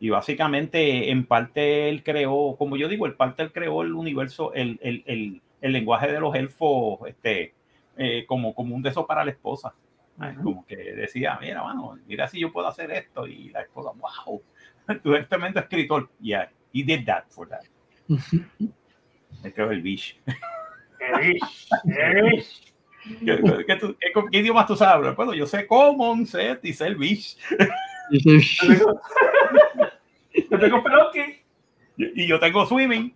Y 0.00 0.10
básicamente, 0.10 1.10
en 1.10 1.24
parte, 1.26 1.88
él 1.88 2.02
creó, 2.04 2.54
como 2.56 2.76
yo 2.76 2.88
digo, 2.88 3.06
en 3.06 3.16
parte 3.16 3.42
él 3.42 3.52
creó 3.52 3.82
el 3.82 3.94
universo, 3.94 4.52
el, 4.54 4.78
el, 4.82 5.02
el, 5.06 5.42
el 5.60 5.72
lenguaje 5.72 6.12
de 6.12 6.20
los 6.20 6.34
elfos, 6.36 7.00
este, 7.08 7.54
eh, 7.96 8.24
como, 8.26 8.54
como 8.54 8.74
un 8.76 8.82
beso 8.82 9.06
para 9.06 9.24
la 9.24 9.32
esposa. 9.32 9.74
Como 10.42 10.66
que 10.66 10.76
decía, 10.76 11.38
mira, 11.40 11.62
mano, 11.62 11.96
mira 12.06 12.26
si 12.26 12.40
yo 12.40 12.52
puedo 12.52 12.66
hacer 12.66 12.90
esto. 12.90 13.26
Y 13.26 13.50
la 13.50 13.60
esposa, 13.62 13.90
wow, 13.96 14.42
tú 15.02 15.14
eres 15.14 15.28
tremendo 15.28 15.60
escritor. 15.60 16.08
Yeah, 16.20 16.50
he 16.72 16.82
did 16.82 17.04
that 17.06 17.24
for 17.30 17.48
that. 17.48 17.60
Él 19.44 19.52
creó 19.54 19.70
el 19.70 19.80
bish. 19.82 20.20
Erish, 21.00 21.68
Erish. 21.86 22.72
¿Qué, 23.24 23.64
qué, 23.66 23.76
tú- 23.76 23.96
qué- 23.98 24.12
qué 24.32 24.38
idiomas 24.38 24.66
tú 24.66 24.74
sabes? 24.76 25.14
Bueno, 25.14 25.32
yo 25.34 25.46
sé 25.46 25.66
Common, 25.66 26.26
Set 26.26 26.64
y 26.64 26.72
sé 26.72 26.88
el 26.88 26.96
bish. 26.96 27.36
Te 30.48 30.58
tengo- 30.58 30.58
Te 30.58 30.58
tengo 30.58 30.82
Pelonqui. 30.82 31.42
Y 31.96 32.26
yo 32.28 32.38
tengo 32.38 32.64
swimming. 32.66 33.14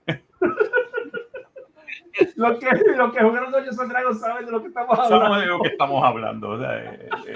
Los 2.37 2.59
que, 2.59 2.67
los 2.97 3.13
que 3.13 3.23
jugaron 3.23 3.53
Dungeons 3.53 3.79
and 3.81 3.91
Dragons 3.91 4.21
saben 4.21 4.45
de 4.47 4.53
lo 4.53 4.61
que 4.61 4.69
estamos 4.69 4.99
hablando. 4.99 5.19
Sabemos 5.19 5.41
de 5.41 5.47
lo 5.47 5.61
que 5.63 5.69
estamos 5.69 6.05
hablando. 6.05 6.49
o 6.51 6.59
sea, 6.59 6.79
eh, 6.85 7.09
eh. 7.29 7.35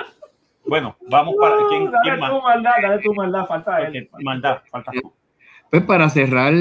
Bueno, 0.67 0.97
vamos 1.09 1.35
para. 1.41 1.57
¿Quién, 1.69 1.85
dale 1.87 1.97
quién 2.03 2.19
más? 2.21 2.31
tu 2.31 2.43
maldad, 2.43 2.73
dale 2.83 3.03
tu 3.03 3.15
maldad, 3.15 3.47
falta 3.47 3.81
él. 3.83 4.11
Maldad, 4.23 4.63
falta 4.71 4.93
tú. 4.93 5.13
Pues 5.71 5.83
para 5.85 6.11
cerrar 6.11 6.53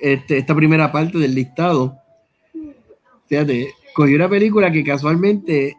este, 0.00 0.38
esta 0.38 0.54
primera 0.54 0.90
parte 0.90 1.18
del 1.18 1.34
listado, 1.34 1.96
fíjate, 3.26 3.72
cogí 3.94 4.14
una 4.14 4.28
película 4.28 4.70
que 4.70 4.82
casualmente 4.84 5.76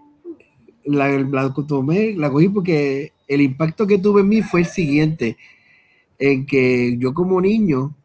la, 0.86 1.10
la 1.10 1.54
tomé, 1.68 2.14
la 2.16 2.30
cogí 2.30 2.50
porque 2.50 3.12
el 3.28 3.42
impacto 3.42 3.86
que 3.86 3.98
tuve 3.98 4.22
en 4.22 4.30
mí 4.30 4.42
fue 4.42 4.62
el 4.62 4.66
siguiente, 4.66 5.38
en 6.22 6.46
que 6.48 6.98
yo 7.00 7.14
como 7.16 7.42
niño, 7.42 7.96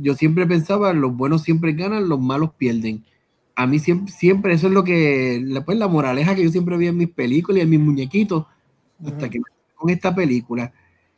yo 0.00 0.14
siempre 0.14 0.46
pensaba, 0.46 0.92
los 0.94 1.16
buenos 1.16 1.42
siempre 1.42 1.72
ganan, 1.74 2.08
los 2.08 2.20
malos 2.20 2.52
pierden. 2.58 3.04
A 3.56 3.66
mí 3.66 3.78
siempre, 3.80 4.12
siempre 4.12 4.54
eso 4.54 4.68
es 4.68 4.74
lo 4.74 4.84
que, 4.84 5.42
la- 5.44 5.64
pues 5.64 5.78
la 5.78 5.88
moraleja 5.88 6.34
que 6.36 6.44
yo 6.44 6.50
siempre 6.50 6.76
vi 6.78 6.88
en 6.88 6.98
mis 6.98 7.10
películas 7.10 7.60
y 7.60 7.62
en 7.62 7.70
mis 7.70 7.80
muñequitos, 7.80 8.46
hasta 9.04 9.30
que 9.30 9.40
con 9.76 9.90
esta 9.90 10.14
película 10.14 10.72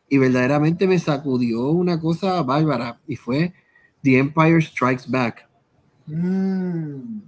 y 0.09 0.19
verdaderamente 0.19 0.87
me 0.87 0.99
sacudió 0.99 1.71
una 1.71 2.01
cosa 2.01 2.43
bárbara 2.43 3.01
y 3.09 3.17
fue 3.17 3.53
The 4.03 4.19
Empire 4.19 4.61
Strikes 4.63 5.05
Back. 5.09 5.49
Mm. 6.07 7.21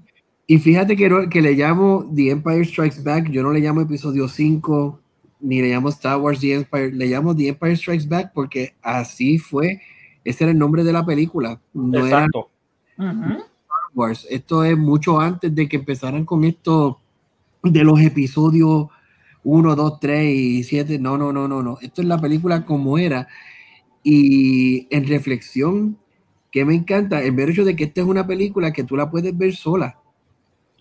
Y 0.46 0.58
fíjate 0.58 0.96
que, 0.96 1.28
que 1.30 1.42
le 1.42 1.54
llamo 1.54 2.10
The 2.14 2.30
Empire 2.30 2.64
Strikes 2.64 3.02
Back, 3.02 3.30
yo 3.30 3.42
no 3.42 3.52
le 3.52 3.60
llamo 3.60 3.80
episodio 3.80 4.28
5, 4.28 5.00
ni 5.46 5.62
le 5.62 5.68
llamo 5.68 5.90
Star 5.90 6.18
Wars 6.18 6.40
The 6.40 6.54
Empire, 6.54 6.92
le 6.92 7.06
llamo 7.06 7.34
The 7.34 7.48
Empire 7.48 7.76
Strikes 7.76 8.08
Back 8.08 8.32
porque 8.34 8.74
así 8.82 9.38
fue, 9.38 9.80
ese 10.24 10.42
era 10.42 10.50
el 10.50 10.58
nombre 10.58 10.82
de 10.82 10.92
la 10.92 11.06
película, 11.06 11.60
no 11.72 12.04
era 12.04 12.24
Exacto. 12.24 12.50
Ujú. 12.98 13.44
Wars. 13.94 14.26
Esto 14.28 14.64
es 14.64 14.76
mucho 14.76 15.20
antes 15.20 15.54
de 15.54 15.68
que 15.68 15.76
empezaran 15.76 16.24
con 16.24 16.42
esto 16.42 17.00
de 17.62 17.84
los 17.84 18.00
episodios 18.00 18.88
1, 19.44 19.76
2, 19.76 20.00
3 20.00 20.34
y 20.34 20.64
7. 20.64 20.98
No, 20.98 21.16
no, 21.16 21.32
no, 21.32 21.46
no, 21.46 21.62
no. 21.62 21.78
Esto 21.80 22.02
es 22.02 22.08
la 22.08 22.20
película 22.20 22.64
como 22.64 22.98
era. 22.98 23.28
Y 24.02 24.88
en 24.94 25.06
reflexión, 25.06 25.96
que 26.50 26.64
me 26.64 26.74
encanta 26.74 27.22
el 27.22 27.32
ver 27.32 27.50
hecho 27.50 27.64
de 27.64 27.76
que 27.76 27.84
esta 27.84 28.00
es 28.00 28.06
una 28.06 28.26
película 28.26 28.72
que 28.72 28.84
tú 28.84 28.96
la 28.96 29.10
puedes 29.10 29.36
ver 29.36 29.54
sola. 29.54 29.98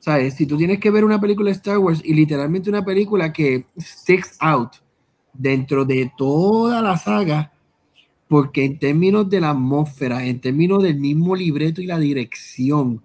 ¿Sabes? 0.05 0.35
Si 0.35 0.45
tú 0.45 0.55
tienes 0.55 0.79
que 0.79 0.91
ver 0.91 1.03
una 1.03 1.19
película 1.19 1.49
de 1.49 1.55
Star 1.55 1.79
Wars 1.79 1.99
y 2.05 2.13
literalmente 2.13 2.69
una 2.69 2.85
película 2.85 3.33
que 3.33 3.65
sticks 3.75 4.37
out 4.39 4.73
dentro 5.33 5.83
de 5.83 6.11
toda 6.15 6.79
la 6.83 6.95
saga, 6.95 7.51
porque 8.27 8.65
en 8.65 8.77
términos 8.77 9.27
de 9.27 9.41
la 9.41 9.49
atmósfera, 9.49 10.23
en 10.23 10.39
términos 10.39 10.83
del 10.83 10.99
mismo 10.99 11.35
libreto 11.35 11.81
y 11.81 11.87
la 11.87 11.97
dirección, 11.97 13.01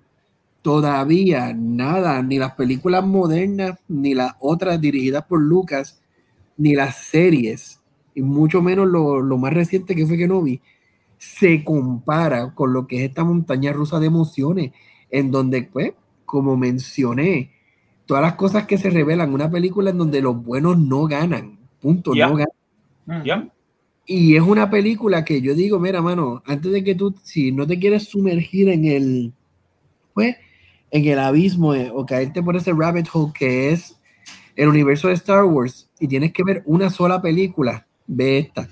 todavía 0.60 1.55
nada, 1.55 2.22
ni 2.22 2.39
las 2.39 2.52
películas 2.52 3.02
modernas, 3.02 3.78
ni 3.89 4.12
las 4.12 4.35
otras 4.39 4.78
dirigidas 4.78 5.24
por 5.24 5.40
Lucas, 5.40 6.02
ni 6.59 6.74
las 6.74 6.97
series, 6.97 7.81
y 8.14 8.20
mucho 8.20 8.60
menos 8.60 8.86
lo, 8.86 9.22
lo 9.22 9.39
más 9.39 9.55
reciente 9.55 9.97
que 9.97 10.06
fue 10.06 10.18
que 10.18 10.28
no 10.28 10.43
vi, 10.43 10.60
se 11.16 11.64
compara 11.64 12.55
con 12.55 12.74
lo 12.74 12.86
que 12.86 12.97
es 12.97 13.09
esta 13.09 13.24
montaña 13.24 13.72
rusa 13.72 13.98
de 13.98 14.06
emociones, 14.09 14.72
en 15.10 15.31
donde, 15.31 15.62
pues, 15.62 15.94
como 16.31 16.57
mencioné, 16.57 17.51
todas 18.07 18.23
las 18.23 18.35
cosas 18.35 18.65
que 18.65 18.78
se 18.78 18.89
revelan, 18.89 19.35
una 19.35 19.51
película 19.51 19.90
en 19.90 19.98
donde 19.98 20.23
los 20.23 20.40
buenos 20.44 20.78
no 20.78 21.07
ganan, 21.07 21.59
punto, 21.81 22.15
no 22.15 22.36
ganan. 22.36 23.24
¿Ya? 23.24 23.48
Y 24.07 24.36
es 24.36 24.43
una 24.43 24.70
película 24.70 25.24
que 25.24 25.40
yo 25.40 25.57
digo, 25.57 25.81
mira, 25.81 26.01
mano, 26.01 26.40
antes 26.47 26.70
de 26.70 26.85
que 26.85 26.94
tú, 26.94 27.16
si 27.24 27.51
no 27.51 27.66
te 27.66 27.81
quieres 27.81 28.05
sumergir 28.05 28.69
en 28.69 28.85
el, 28.85 29.32
pues, 30.15 30.36
en 30.93 31.05
el 31.05 31.19
abismo 31.19 31.74
eh, 31.74 31.90
o 31.93 32.07
caerte 32.07 32.44
por 32.44 32.55
ese 32.55 32.73
rabbit 32.73 33.09
hole 33.12 33.32
que 33.35 33.73
es 33.73 33.98
el 34.55 34.69
universo 34.69 35.09
de 35.09 35.15
Star 35.15 35.43
Wars 35.43 35.90
y 35.98 36.07
tienes 36.07 36.32
que 36.32 36.44
ver 36.44 36.62
una 36.66 36.90
sola 36.90 37.20
película, 37.20 37.89
ve 38.07 38.39
esta. 38.39 38.69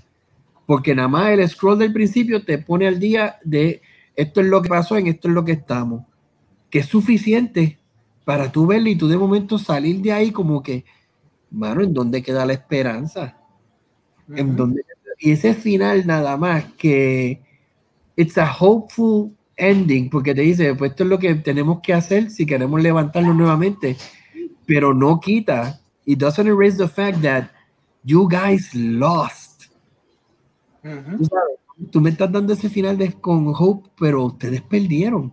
Porque 0.64 0.94
nada 0.94 1.08
más 1.08 1.30
el 1.30 1.48
scroll 1.48 1.80
del 1.80 1.92
principio 1.92 2.44
te 2.44 2.58
pone 2.58 2.86
al 2.86 3.00
día 3.00 3.36
de 3.42 3.82
esto 4.14 4.40
es 4.40 4.46
lo 4.46 4.62
que 4.62 4.68
pasó, 4.68 4.96
en 4.96 5.08
esto 5.08 5.26
es 5.26 5.34
lo 5.34 5.44
que 5.44 5.52
estamos. 5.52 6.04
Que 6.70 6.80
es 6.80 6.86
suficiente 6.86 7.78
para 8.24 8.52
tú 8.52 8.66
verlo 8.66 8.88
y 8.88 8.96
tú 8.96 9.08
de 9.08 9.16
momento 9.16 9.58
salir 9.58 10.00
de 10.02 10.12
ahí 10.12 10.30
como 10.30 10.62
que, 10.62 10.84
mano, 11.50 11.82
¿en 11.82 11.94
dónde 11.94 12.22
queda 12.22 12.44
la 12.46 12.52
esperanza? 12.52 13.34
en 14.34 14.48
Ujú. 14.48 14.56
donde 14.56 14.82
y 15.20 15.32
ese 15.32 15.54
final 15.54 16.06
nada 16.06 16.36
más 16.36 16.64
que 16.74 17.40
it's 18.14 18.36
a 18.36 18.54
hopeful 18.60 19.32
ending 19.56 20.10
porque 20.10 20.34
te 20.34 20.42
dice 20.42 20.74
pues 20.74 20.90
esto 20.90 21.04
es 21.04 21.08
lo 21.08 21.18
que 21.18 21.34
tenemos 21.36 21.80
que 21.80 21.94
hacer 21.94 22.30
si 22.30 22.46
queremos 22.46 22.80
levantarlo 22.82 23.32
nuevamente 23.34 23.96
pero 24.68 24.92
no 24.92 25.18
quita. 25.18 25.80
It 26.04 26.18
doesn't 26.18 26.46
erase 26.46 26.76
the 26.76 26.88
fact 26.88 27.22
that 27.22 27.50
you 28.04 28.28
guys 28.28 28.74
lost. 28.74 29.64
Tú, 30.82 31.24
sabes, 31.24 31.90
tú 31.90 32.00
me 32.02 32.10
estás 32.10 32.30
dando 32.30 32.52
ese 32.52 32.68
final 32.68 32.98
de, 32.98 33.12
con 33.14 33.52
hope 33.56 33.88
pero 33.98 34.26
ustedes 34.26 34.60
perdieron 34.60 35.32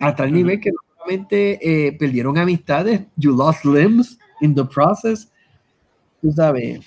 a 0.00 0.14
tal 0.14 0.32
nivel 0.32 0.60
que 0.60 0.70
no 0.72 0.78
solamente 0.96 1.58
eh, 1.88 1.92
perdieron 1.92 2.38
amistades 2.38 3.02
you 3.16 3.32
lost 3.36 3.64
limbs 3.64 4.18
in 4.40 4.54
the 4.54 4.64
process 4.64 5.28
tú 6.22 6.32
sabes 6.32 6.80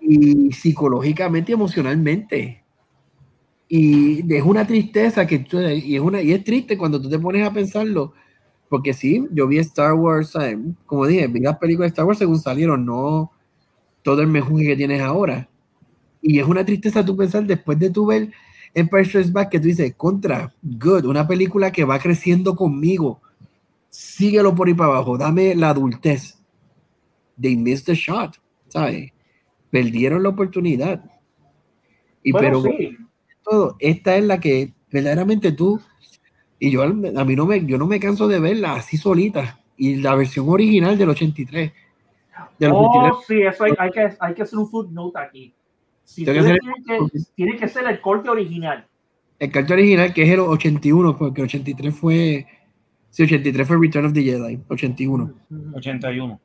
y 0.00 0.52
psicológicamente 0.52 1.52
y 1.52 1.54
emocionalmente. 1.54 2.62
Y 3.68 4.34
es 4.34 4.42
una 4.44 4.66
tristeza 4.66 5.26
que 5.26 5.40
tú- 5.40 5.60
y 5.60 5.94
es 5.96 6.00
una 6.00 6.22
y 6.22 6.32
es 6.32 6.42
triste 6.44 6.78
cuando 6.78 7.00
tú 7.00 7.10
te 7.10 7.18
pones 7.18 7.46
a 7.46 7.52
pensarlo, 7.52 8.14
porque 8.68 8.94
sí, 8.94 9.26
yo 9.32 9.46
vi 9.46 9.58
Star 9.58 9.94
Wars, 9.94 10.30
¿sabes? 10.30 10.58
como 10.86 11.06
dije, 11.06 11.26
vi 11.28 11.40
las 11.40 11.58
películas 11.58 11.88
de 11.88 11.92
Star 11.94 12.06
Wars 12.06 12.18
según 12.18 12.38
salieron, 12.40 12.86
no 12.86 13.30
todo 14.02 14.22
el 14.22 14.28
mejunje 14.28 14.66
que 14.68 14.76
tienes 14.76 15.02
ahora. 15.02 15.48
Y 16.22 16.38
es 16.40 16.46
una 16.46 16.64
tristeza 16.64 17.04
tú 17.04 17.16
pensar 17.16 17.44
después 17.46 17.78
de 17.78 17.90
tu 17.90 18.06
ver 18.06 18.30
Empire 18.74 19.04
Strikes 19.04 19.32
Back 19.32 19.50
que 19.50 19.60
tú 19.60 19.66
dices, 19.66 19.94
contra, 19.96 20.52
good, 20.62 21.04
una 21.06 21.26
película 21.26 21.72
que 21.72 21.84
va 21.84 21.98
creciendo 21.98 22.54
conmigo. 22.54 23.20
Síguelo 23.88 24.54
por 24.54 24.68
ahí 24.68 24.74
para 24.74 24.90
abajo, 24.90 25.16
dame 25.16 25.54
la 25.54 25.70
adultez. 25.70 26.38
They 27.40 27.56
missed 27.56 27.86
the 27.86 27.94
shot, 27.94 28.36
¿sabes? 28.68 29.12
Perdieron 29.70 30.22
la 30.22 30.30
oportunidad. 30.30 31.04
Y 32.22 32.32
Bueno, 32.32 32.62
pero 32.62 32.76
sí. 32.76 32.96
todo, 33.42 33.76
esta 33.78 34.16
es 34.16 34.24
la 34.24 34.40
que 34.40 34.74
verdaderamente 34.90 35.52
tú 35.52 35.80
y 36.58 36.70
yo 36.70 36.82
a 36.82 36.88
mí 36.88 37.36
no 37.36 37.46
me 37.46 37.64
yo 37.64 37.78
no 37.78 37.86
me 37.86 38.00
canso 38.00 38.26
de 38.26 38.40
verla 38.40 38.74
así 38.74 38.96
solita 38.96 39.60
y 39.76 39.96
la 39.96 40.14
versión 40.14 40.48
original 40.48 40.98
del 40.98 41.10
83 41.10 41.72
del 42.58 42.72
83 42.72 43.12
Oh, 43.12 43.22
sí, 43.26 43.42
eso 43.42 43.64
hay, 43.64 43.72
hay 43.78 43.90
que, 43.90 44.08
hay 44.18 44.34
que 44.34 44.42
hacer 44.42 44.58
un 44.58 44.68
footnote 44.68 45.18
aquí. 45.18 45.54
Si 46.08 46.24
Tiene 46.24 46.38
que 46.40 46.44
tiene, 46.46 46.58
ser- 46.86 46.98
que, 47.12 47.18
tiene 47.34 47.56
que 47.58 47.68
ser 47.68 47.86
el 47.86 48.00
corte 48.00 48.30
original. 48.30 48.86
el 49.38 49.50
cartel 49.52 49.78
original 49.80 50.14
que 50.14 50.22
es 50.22 50.30
el 50.30 50.40
81 50.40 51.16
porque 51.18 51.42
el 51.42 51.44
83 51.46 51.94
fue 51.94 52.46
sí 53.10 53.24
83 53.24 53.68
fue 53.68 53.76
Return 53.78 54.06
of 54.06 54.12
the 54.14 54.22
Jedi 54.22 54.58
81 54.68 55.24
Ujú. 55.50 55.76
81. 55.76 56.40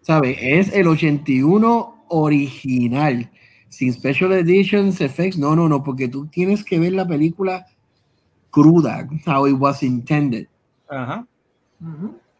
¿sabes? 0.00 0.36
Es 0.40 0.72
el 0.72 0.86
81 0.86 2.04
original, 2.08 3.30
sin 3.68 3.92
special 3.92 4.32
editions, 4.32 5.00
effects, 5.00 5.36
no, 5.38 5.56
no, 5.56 5.68
no, 5.68 5.82
porque 5.82 6.06
tú 6.08 6.26
tienes 6.26 6.62
que 6.64 6.78
ver 6.78 6.92
la 6.92 7.06
película 7.06 7.66
cruda, 8.50 9.08
how 9.26 9.46
it 9.48 9.56
was 9.58 9.82
intended. 9.82 10.46
Ajá. 10.88 11.26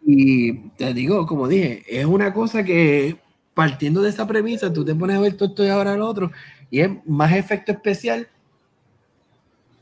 Y 0.05 0.53
te 0.77 0.93
digo, 0.95 1.27
como 1.27 1.49
dije, 1.49 1.83
es 1.89 2.05
una 2.05 2.33
cosa 2.35 2.63
que 2.65 3.17
partiendo 3.55 4.03
de 4.03 4.11
esa 4.11 4.27
premisa, 4.27 4.73
tú 4.73 4.85
te 4.85 4.95
pones 4.95 5.17
a 5.17 5.21
ver 5.21 5.37
todo 5.37 5.49
esto 5.49 5.65
y 5.65 5.69
ahora 5.69 5.97
lo 5.97 6.09
otro, 6.09 6.31
y 6.71 6.81
es 6.81 6.91
más 7.07 7.33
efecto 7.33 7.73
especial, 7.73 8.29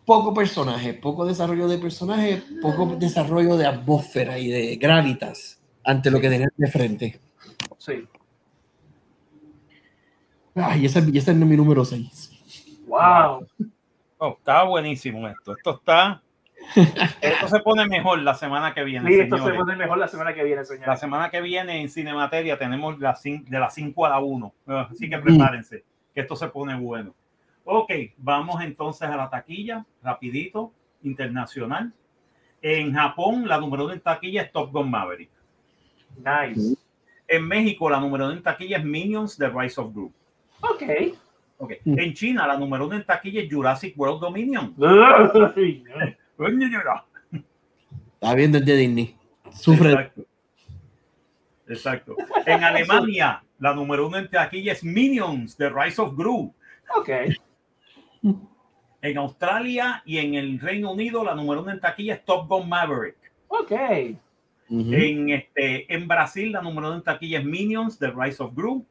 poco 0.04 0.34
personaje, 0.34 0.94
poco 0.94 1.24
desarrollo 1.24 1.68
de 1.68 1.78
personaje, 1.78 2.42
poco 2.60 2.96
desarrollo 2.96 3.56
de 3.56 3.66
atmósfera 3.66 4.38
y 4.38 4.48
de 4.48 4.76
gravitas 4.76 5.60
ante 5.84 6.10
lo 6.10 6.20
que 6.20 6.28
tenían 6.28 6.52
de 6.56 6.66
frente. 6.66 7.20
Sí. 7.78 8.06
Ay, 10.54 10.86
ese, 10.86 11.04
y 11.12 11.16
ese 11.16 11.30
es 11.30 11.36
mi 11.36 11.56
número 11.56 11.84
6. 11.84 12.30
Wow. 12.88 13.46
Oh, 14.18 14.36
está 14.36 14.64
buenísimo 14.64 15.28
esto. 15.28 15.56
Esto 15.56 15.76
está. 15.76 16.20
Esto 17.20 17.48
se 17.48 17.60
pone 17.60 17.86
mejor 17.86 18.20
la 18.20 18.34
semana 18.34 18.72
que 18.74 18.84
viene. 18.84 19.08
Sí, 19.10 19.20
esto 19.20 19.36
se 19.36 19.42
señores. 19.42 19.60
pone 19.60 19.76
mejor 19.76 19.98
la 19.98 20.08
semana 20.08 20.34
que 20.34 20.44
viene, 20.44 20.60
La 20.60 20.64
señor. 20.64 20.96
semana 20.96 21.30
que 21.30 21.40
viene 21.40 21.80
en 21.80 21.88
Cinemateria 21.88 22.58
tenemos 22.58 22.98
la 22.98 23.18
de 23.22 23.58
las 23.58 23.74
5 23.74 24.06
a 24.06 24.08
la 24.10 24.18
1. 24.20 24.54
Así 24.66 25.08
que 25.10 25.18
prepárense, 25.18 25.84
que 26.14 26.20
esto 26.20 26.36
se 26.36 26.48
pone 26.48 26.76
bueno. 26.78 27.14
Ok, 27.64 27.90
vamos 28.18 28.62
entonces 28.62 29.08
a 29.08 29.16
la 29.16 29.28
taquilla, 29.30 29.84
rapidito, 30.02 30.72
internacional. 31.02 31.92
En 32.62 32.92
Japón, 32.94 33.48
la 33.48 33.58
número 33.58 33.84
uno 33.84 33.94
en 33.94 34.00
taquilla 34.00 34.42
es 34.42 34.52
Top 34.52 34.70
Gun 34.72 34.90
Maverick. 34.90 35.30
Nice. 36.16 36.76
En 37.26 37.46
México, 37.46 37.88
la 37.88 38.00
número 38.00 38.26
uno 38.26 38.34
en 38.34 38.42
taquilla 38.42 38.78
es 38.78 38.84
Minions, 38.84 39.36
The 39.38 39.48
Rise 39.48 39.80
of 39.80 39.92
Group. 39.94 40.12
Ok. 40.60 40.82
Ok. 41.58 41.72
Mm. 41.84 41.98
En 41.98 42.12
China, 42.14 42.46
la 42.46 42.56
número 42.56 42.86
uno 42.86 42.96
en 42.96 43.04
taquilla 43.04 43.40
es 43.42 43.52
Jurassic 43.52 43.98
World 43.98 44.20
Dominion. 44.20 44.74
Estaba 48.14 48.34
viendo 48.34 48.58
el 48.58 48.64
de 48.64 48.76
Disney. 48.76 49.16
Sufre. 49.50 49.90
Exacto. 49.90 50.22
Exacto. 51.66 52.16
En 52.46 52.64
Alemania, 52.64 53.44
la 53.58 53.74
número 53.74 54.06
uno 54.06 54.18
en 54.18 54.28
taquilla 54.28 54.72
es 54.72 54.82
Minions, 54.82 55.56
The 55.56 55.70
Rise 55.70 56.00
of 56.02 56.16
Gru. 56.16 56.52
Ok. 56.96 57.08
En 59.02 59.18
Australia 59.18 60.02
y 60.04 60.18
en 60.18 60.34
el 60.34 60.60
Reino 60.60 60.92
Unido, 60.92 61.24
la 61.24 61.34
número 61.34 61.62
uno 61.62 61.70
en 61.70 61.80
taquilla 61.80 62.14
es 62.14 62.24
Top 62.24 62.48
Gun 62.48 62.68
Maverick. 62.68 63.16
Ok. 63.48 63.72
En, 64.68 65.30
este, 65.30 65.92
en 65.92 66.06
Brasil, 66.06 66.52
la 66.52 66.62
número 66.62 66.88
uno 66.88 66.96
en 66.96 67.02
taquilla 67.02 67.38
es 67.38 67.44
Minions, 67.44 67.98
The 67.98 68.10
Rise 68.10 68.42
of 68.42 68.54
Gru. 68.54 68.84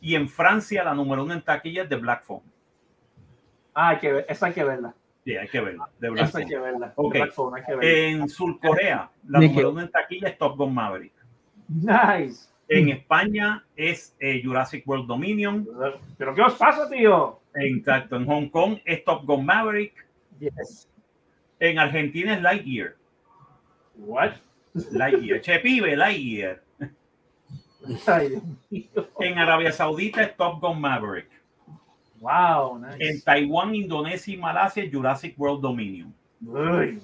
Y 0.00 0.14
en 0.14 0.28
Francia, 0.28 0.84
la 0.84 0.94
número 0.94 1.24
uno 1.24 1.34
en 1.34 1.42
taquilla 1.42 1.84
es 1.84 1.88
The 1.88 1.96
Black 1.96 2.24
Phone. 2.24 2.42
Ah, 3.74 3.90
hay 3.90 3.98
que 3.98 4.12
ver, 4.12 4.26
esa 4.28 4.46
hay 4.46 4.52
que 4.52 4.64
verla. 4.64 4.94
Sí, 5.26 5.36
hay 5.36 5.48
que 5.48 5.60
verla. 5.60 5.90
The 5.98 6.08
Black 6.10 6.26
hay 6.26 6.30
Phone. 6.30 6.48
que 6.48 6.58
verla. 6.58 6.92
Ok. 6.94 7.14
Black 7.14 7.32
Phone, 7.32 7.56
hay 7.56 7.64
que 7.64 7.74
verla. 7.74 7.90
En 7.90 8.28
Sur 8.28 8.60
Corea, 8.60 9.10
la 9.26 9.40
número 9.40 9.70
uno 9.72 9.80
en 9.80 9.90
taquilla 9.90 10.28
es 10.28 10.38
Top 10.38 10.56
Gun 10.56 10.72
Maverick. 10.72 11.12
Nice. 11.68 12.48
En 12.68 12.90
España 12.90 13.64
es 13.74 14.14
eh, 14.20 14.40
Jurassic 14.44 14.86
World 14.86 15.08
Dominion. 15.08 15.66
¿Pero 16.16 16.32
qué 16.32 16.42
os 16.42 16.54
pasa, 16.54 16.88
tío? 16.88 17.40
Exacto. 17.56 18.14
En 18.14 18.24
Hong 18.26 18.48
Kong 18.50 18.78
es 18.84 19.04
Top 19.04 19.24
Gun 19.26 19.44
Maverick. 19.44 20.06
Yes. 20.38 20.88
En 21.58 21.80
Argentina 21.80 22.34
es 22.34 22.42
Lightyear. 22.42 22.94
What? 23.96 24.34
Lightyear. 24.92 25.40
Che, 25.40 25.58
pibe, 25.58 25.96
Lightyear. 25.96 26.62
Ay. 28.06 28.40
En 29.18 29.38
Arabia 29.38 29.72
Saudita 29.72 30.22
es 30.22 30.36
Top 30.36 30.60
Gun 30.60 30.80
Maverick. 30.80 31.28
Wow, 32.26 32.82
En. 32.98 33.20
Taiwán, 33.22 33.74
Indonesia 33.74 34.34
y 34.34 34.36
Malasia 34.36 34.88
Jurassic 34.90 35.38
World 35.38 35.62
Dominion. 35.62 36.12
Uy, 36.44 37.00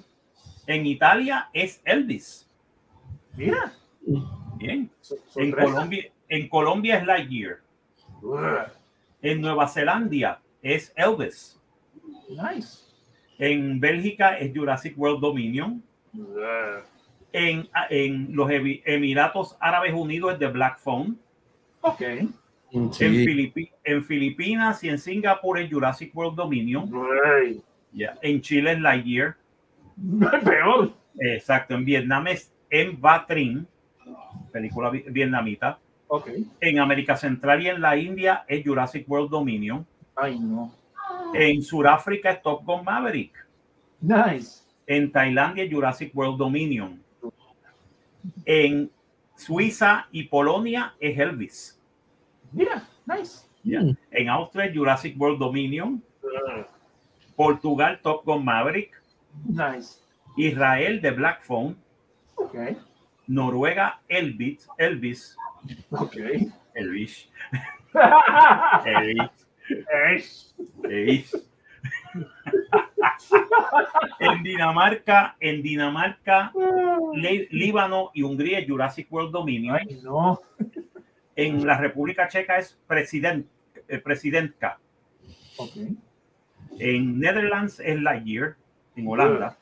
En 0.67 0.85
Italia 0.85 1.49
es 1.53 1.81
Elvis. 1.85 2.49
mira. 3.35 3.73
Bien. 4.57 4.89
En. 5.35 5.51
Colombia, 5.51 6.11
en 6.29 6.49
Colombia 6.49 6.97
es 6.97 7.05
Lightyear. 7.05 7.59
Uy, 8.21 8.39
En 9.21 9.41
Nueva 9.41 9.67
Zelanda 9.67 10.41
es 10.61 10.91
Elvis. 10.95 11.59
Nice. 12.29 12.79
En 13.39 13.79
Bélgica 13.79 14.37
es 14.37 14.51
Jurassic 14.55 14.97
World 14.97 15.21
Dominion. 15.21 15.81
En, 17.31 17.67
en 17.89 18.35
los 18.35 18.49
Emiratos 18.51 19.57
Árabes 19.59 19.93
Unidos 19.93 20.33
es 20.33 20.39
The 20.39 20.47
Black 20.47 20.79
Phone. 20.79 21.17
Ok. 21.81 22.01
Sí. 22.91 23.05
En, 23.05 23.13
Filipi- 23.13 23.71
en 23.83 24.03
Filipinas 24.03 24.83
y 24.83 24.89
en 24.89 24.97
Singapur 24.97 25.59
es 25.59 25.71
Jurassic 25.71 26.15
World 26.15 26.35
Dominion. 26.35 26.89
Ya. 27.91 28.17
En 28.21 28.41
Chile 28.41 28.71
es 28.73 28.79
Lightyear. 28.81 29.35
Peor. 30.43 30.91
Exacto. 31.19 31.75
En 31.75 31.85
Vietnam 31.85 32.27
es 32.27 32.51
En 32.71 32.99
Va 33.03 33.25
Trin, 33.27 33.67
película 34.51 34.89
vi- 34.89 35.05
vietnamita. 35.07 35.77
Ok. 36.07 36.29
En 36.59 36.79
América 36.79 37.15
Central 37.15 37.61
y 37.61 37.67
en 37.69 37.79
la 37.81 37.95
India 37.95 38.43
es 38.47 38.65
Jurassic 38.65 39.07
World 39.07 39.29
Dominion. 39.29 39.85
Ay, 40.15 40.39
no. 40.39 40.73
En 41.35 41.61
Sudáfrica 41.61 42.31
es 42.31 42.41
Top 42.41 42.65
Gun 42.65 42.83
Maverick. 42.83 43.33
Nice. 44.01 44.63
En 44.87 45.11
Tailandia 45.11 45.63
es 45.63 45.71
Jurassic 45.71 46.11
World 46.15 46.37
Dominion. 46.39 46.99
En 48.45 48.89
Suiza 49.35 50.07
y 50.11 50.23
Polonia 50.23 50.93
es 50.99 51.17
Elvis. 51.19 51.79
Mira, 52.53 52.87
nice. 53.05 53.45
Ya. 53.63 53.81
Mm. 53.81 53.97
En 54.11 54.29
Austria 54.29 54.71
Jurassic 54.73 55.19
World 55.19 55.39
Dominion. 55.39 56.01
Uy, 56.21 56.65
Portugal 57.35 57.99
Top 58.01 58.23
Gun 58.25 58.43
Maverick. 58.45 58.91
Nice. 59.45 59.99
Israel 60.37 61.01
de 61.01 61.11
Black 61.11 61.41
Phone. 61.43 61.75
Ok. 62.35 62.55
Noruega 63.27 63.99
Elvis. 64.07 64.67
Elvis. 64.77 65.35
Ok. 65.91 66.17
Elvis. 66.75 67.29
Elvis. 68.85 69.31
Es. 70.11 70.55
Elvis. 70.83 71.35
en 74.19 74.43
Dinamarca, 74.43 75.35
en 75.39 75.61
Dinamarca, 75.63 76.51
Le- 77.13 77.47
Líbano 77.51 78.11
y 78.13 78.23
Hungría 78.23 78.63
Jurassic 78.67 79.11
World 79.11 79.31
Dominion. 79.31 79.75
Ay, 79.75 79.99
no. 80.03 80.39
En 81.35 81.65
la 81.65 81.77
República 81.77 82.27
Checa 82.27 82.57
es 82.57 82.77
president, 82.87 83.45
eh, 83.87 83.97
presidentka. 83.99 84.79
Ok. 85.57 85.71
En 86.79 87.19
Netherlands 87.19 87.79
es 87.79 87.99
Lightyear. 88.01 88.55
En 88.95 89.07
Holanda. 89.07 89.57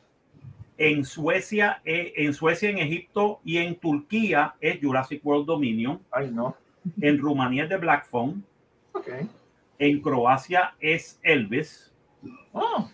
En 0.78 1.06
Suecia, 1.06 1.82
eh, 1.86 2.14
en 2.18 2.34
Suecia, 2.34 2.70
en 2.70 2.80
Egipto 2.80 3.40
y 3.46 3.58
en 3.58 3.76
Turquía 3.76 4.56
es 4.60 4.80
Jurassic 4.82 5.24
World 5.26 5.46
Dominion. 5.46 6.02
Ay, 6.12 6.32
no. 6.32 6.56
En 7.00 7.20
Rumanía 7.20 7.64
es 7.64 7.70
The 7.70 7.78
Black 7.78 8.08
Phone. 8.08 8.44
Ok. 8.94 9.08
En 9.78 10.02
Croacia 10.02 10.74
es 10.80 11.20
Elvis. 11.24 11.94
Oh, 12.52 12.90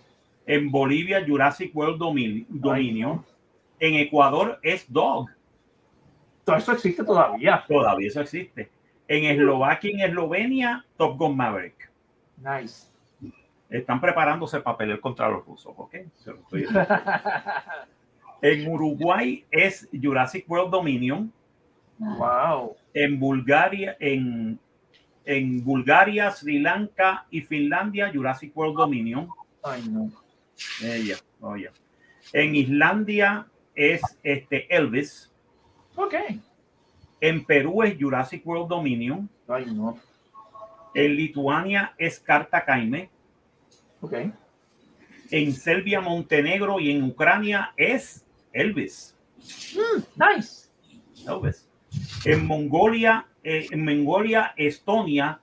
En 0.45 0.69
Bolivia, 0.71 1.23
Jurassic 1.25 1.75
World 1.75 1.99
Domi- 1.99 2.45
Dominion. 2.49 3.25
En 3.79 3.95
Ecuador 3.95 4.59
es 4.63 4.91
Dog. 4.91 5.29
Todo 6.47 6.55
eso 6.55 6.71
existe 6.71 7.03
todavía. 7.03 7.61
Todavía 7.67 8.07
eso 8.07 8.21
existe. 8.21 8.69
En 9.05 9.25
Eslovaquia 9.25 9.91
y 9.91 9.93
en 9.95 9.99
Eslovenia, 9.99 10.85
Top 10.95 11.17
Gun 11.17 11.35
Maverick. 11.35 11.91
Nice. 12.37 12.87
Están 13.69 13.99
preparándose 13.99 14.61
para 14.61 14.77
pelear 14.77 15.01
contra 15.01 15.27
los 15.27 15.45
rusos, 15.45 15.73
¿ok? 15.75 15.95
Se 16.15 16.31
lo 16.31 16.37
estoy. 16.37 16.65
En 18.39 18.71
Uruguay 18.71 19.43
es 19.49 19.89
Jurassic 19.91 20.47
World 20.47 20.69
Dominion. 20.69 21.33
wow. 21.97 22.77
En 22.93 23.19
Bulgaria, 23.19 23.97
en, 23.99 24.59
en 25.25 25.65
Bulgaria, 25.65 26.29
Sri 26.29 26.59
Lanka 26.59 27.25
y 27.31 27.41
Finlandia, 27.41 28.11
Jurassic 28.13 28.55
World 28.55 28.77
Dominion. 28.77 29.27
Ay, 29.63 29.81
no. 29.89 30.11
Ella, 30.83 31.15
oye. 31.41 31.71
En 32.31 32.55
Islandia 32.55 33.47
es 33.73 34.01
este 34.21 34.67
Elvis. 34.73 35.33
Ok. 35.97 36.13
En 37.19 37.43
Perú 37.43 37.81
es 37.83 37.97
Jurassic 37.99 38.45
World 38.45 38.69
Dominion. 38.69 39.27
Ay, 39.47 39.65
no. 39.65 39.97
En 40.93 41.15
Lituania 41.15 41.93
es 41.97 42.19
Carta 42.19 42.63
Caime. 42.63 43.09
Ok. 43.99 44.13
En 45.31 45.53
Serbia, 45.53 45.99
Montenegro 45.99 46.79
y 46.79 46.91
en 46.91 47.03
Ucrania 47.03 47.73
es 47.75 48.23
Elvis. 48.53 49.17
Nice. 50.15 50.69
Elvis. 51.27 51.67
En 52.23 52.45
Mongolia, 52.45 53.27
eh, 53.43 53.67
en 53.71 53.83
Mongolia, 53.83 54.53
Estonia 54.55 55.41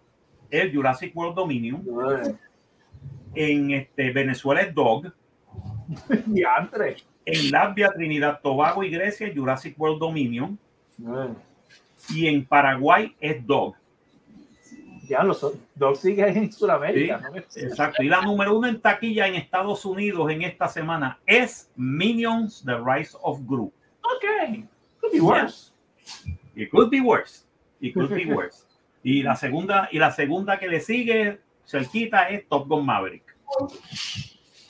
es 0.50 0.72
Jurassic 0.72 1.14
World 1.16 1.34
Dominion. 1.34 1.82
Uy. 1.84 2.36
En 3.34 3.72
este, 3.72 4.12
Venezuela 4.12 4.60
es 4.60 4.72
Dog. 4.72 5.12
Diantre. 6.26 6.96
En 7.26 7.50
Latvia, 7.50 7.90
Trinidad, 7.92 8.40
Tobago 8.42 8.82
y 8.82 8.90
Grecia 8.90 9.32
Jurassic 9.34 9.78
World 9.78 9.98
Dominion. 9.98 10.58
Uy. 10.98 11.28
Y 12.10 12.26
en 12.26 12.44
Paraguay 12.44 13.14
es 13.20 13.44
Dog. 13.46 13.74
Ya 15.08 15.22
los 15.22 15.46
dos 15.74 16.00
sigue 16.00 16.26
en 16.26 16.52
Sudamérica. 16.52 17.20
Sí, 17.48 17.60
¿no? 17.62 17.68
Exacto. 17.68 18.02
Y 18.02 18.08
la 18.08 18.22
número 18.22 18.56
uno 18.56 18.68
en 18.68 18.80
taquilla 18.80 19.26
en 19.26 19.34
Estados 19.34 19.84
Unidos 19.84 20.30
en 20.30 20.42
esta 20.42 20.68
semana 20.68 21.18
es 21.26 21.70
Minions, 21.76 22.62
The 22.64 22.76
Rise 22.78 23.16
of 23.22 23.40
Gru. 23.46 23.72
Ok. 24.02 24.64
Could 25.00 25.12
be 25.12 25.20
worse. 25.20 25.72
It 26.54 26.70
could 26.70 26.90
be 26.90 27.00
worse. 27.00 27.44
It 27.80 27.94
could 27.94 28.10
be 28.14 28.24
worse. 28.34 28.64
Y 29.02 29.22
la 29.22 29.36
segunda, 29.36 29.88
y 29.92 29.98
la 29.98 30.10
segunda 30.10 30.58
que 30.58 30.68
le 30.68 30.80
sigue 30.80 31.40
cerquita 31.66 32.28
es 32.28 32.48
Top 32.48 32.66
Gun 32.68 32.86
Maverick. 32.86 33.36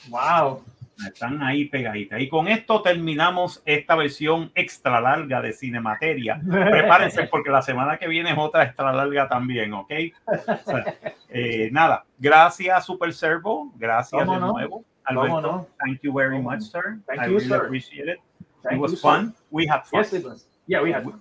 Wow. 0.09 0.63
Están 1.05 1.43
ahí 1.43 1.65
pegaditas. 1.65 2.19
Y 2.21 2.29
con 2.29 2.47
esto 2.47 2.81
terminamos 2.81 3.61
esta 3.65 3.95
versión 3.95 4.51
extra 4.55 5.01
larga 5.01 5.41
de 5.41 5.51
Cinemateria. 5.51 6.39
Prepárense 6.49 7.23
porque 7.31 7.49
la 7.49 7.61
semana 7.61 7.97
que 7.97 8.07
viene 8.07 8.31
es 8.31 8.37
otra 8.37 8.63
extra 8.63 8.93
larga 8.93 9.27
también, 9.27 9.73
¿ok? 9.73 9.91
O 10.25 10.57
sea, 10.65 10.95
eh, 11.29 11.69
nada, 11.71 12.05
gracias 12.17 12.85
Super 12.85 13.13
Servo, 13.13 13.73
gracias 13.75 14.21
¿Cómo 14.21 14.33
de 14.35 14.39
no? 14.39 14.53
nuevo. 14.53 14.85
¿Cómo 15.07 15.21
Alberto, 15.21 15.41
no? 15.41 15.67
thank 15.85 15.99
you 16.01 16.13
very 16.13 16.37
¿Cómo 16.37 16.49
much, 16.51 16.61
sir. 16.61 16.97
Thank 17.07 17.19
I 17.21 17.25
you, 17.25 17.37
really 17.37 17.47
sir. 17.47 17.55
appreciate 17.57 18.11
it. 18.13 18.19
Thank 18.63 18.77
it 18.77 18.81
was 18.81 18.91
you, 18.93 18.97
fun. 18.97 19.31
sir. 19.33 19.43
We 19.51 19.67
had 19.67 19.83
fun. 19.85 20.01
Yes, 20.01 20.13
it 20.13 20.23
was. 20.25 20.47
Yeah, 20.65 20.81
we 20.81 20.91
had 20.91 21.05
one. 21.05 21.19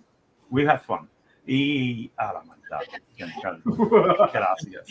We 0.51 0.65
had 0.65 0.81
fun. 0.83 1.09
Y 1.47 2.11
a 2.17 2.33
la 2.33 2.43
maldad. 2.45 2.81
Giancarlo. 3.17 3.63
Gracias. 4.33 4.87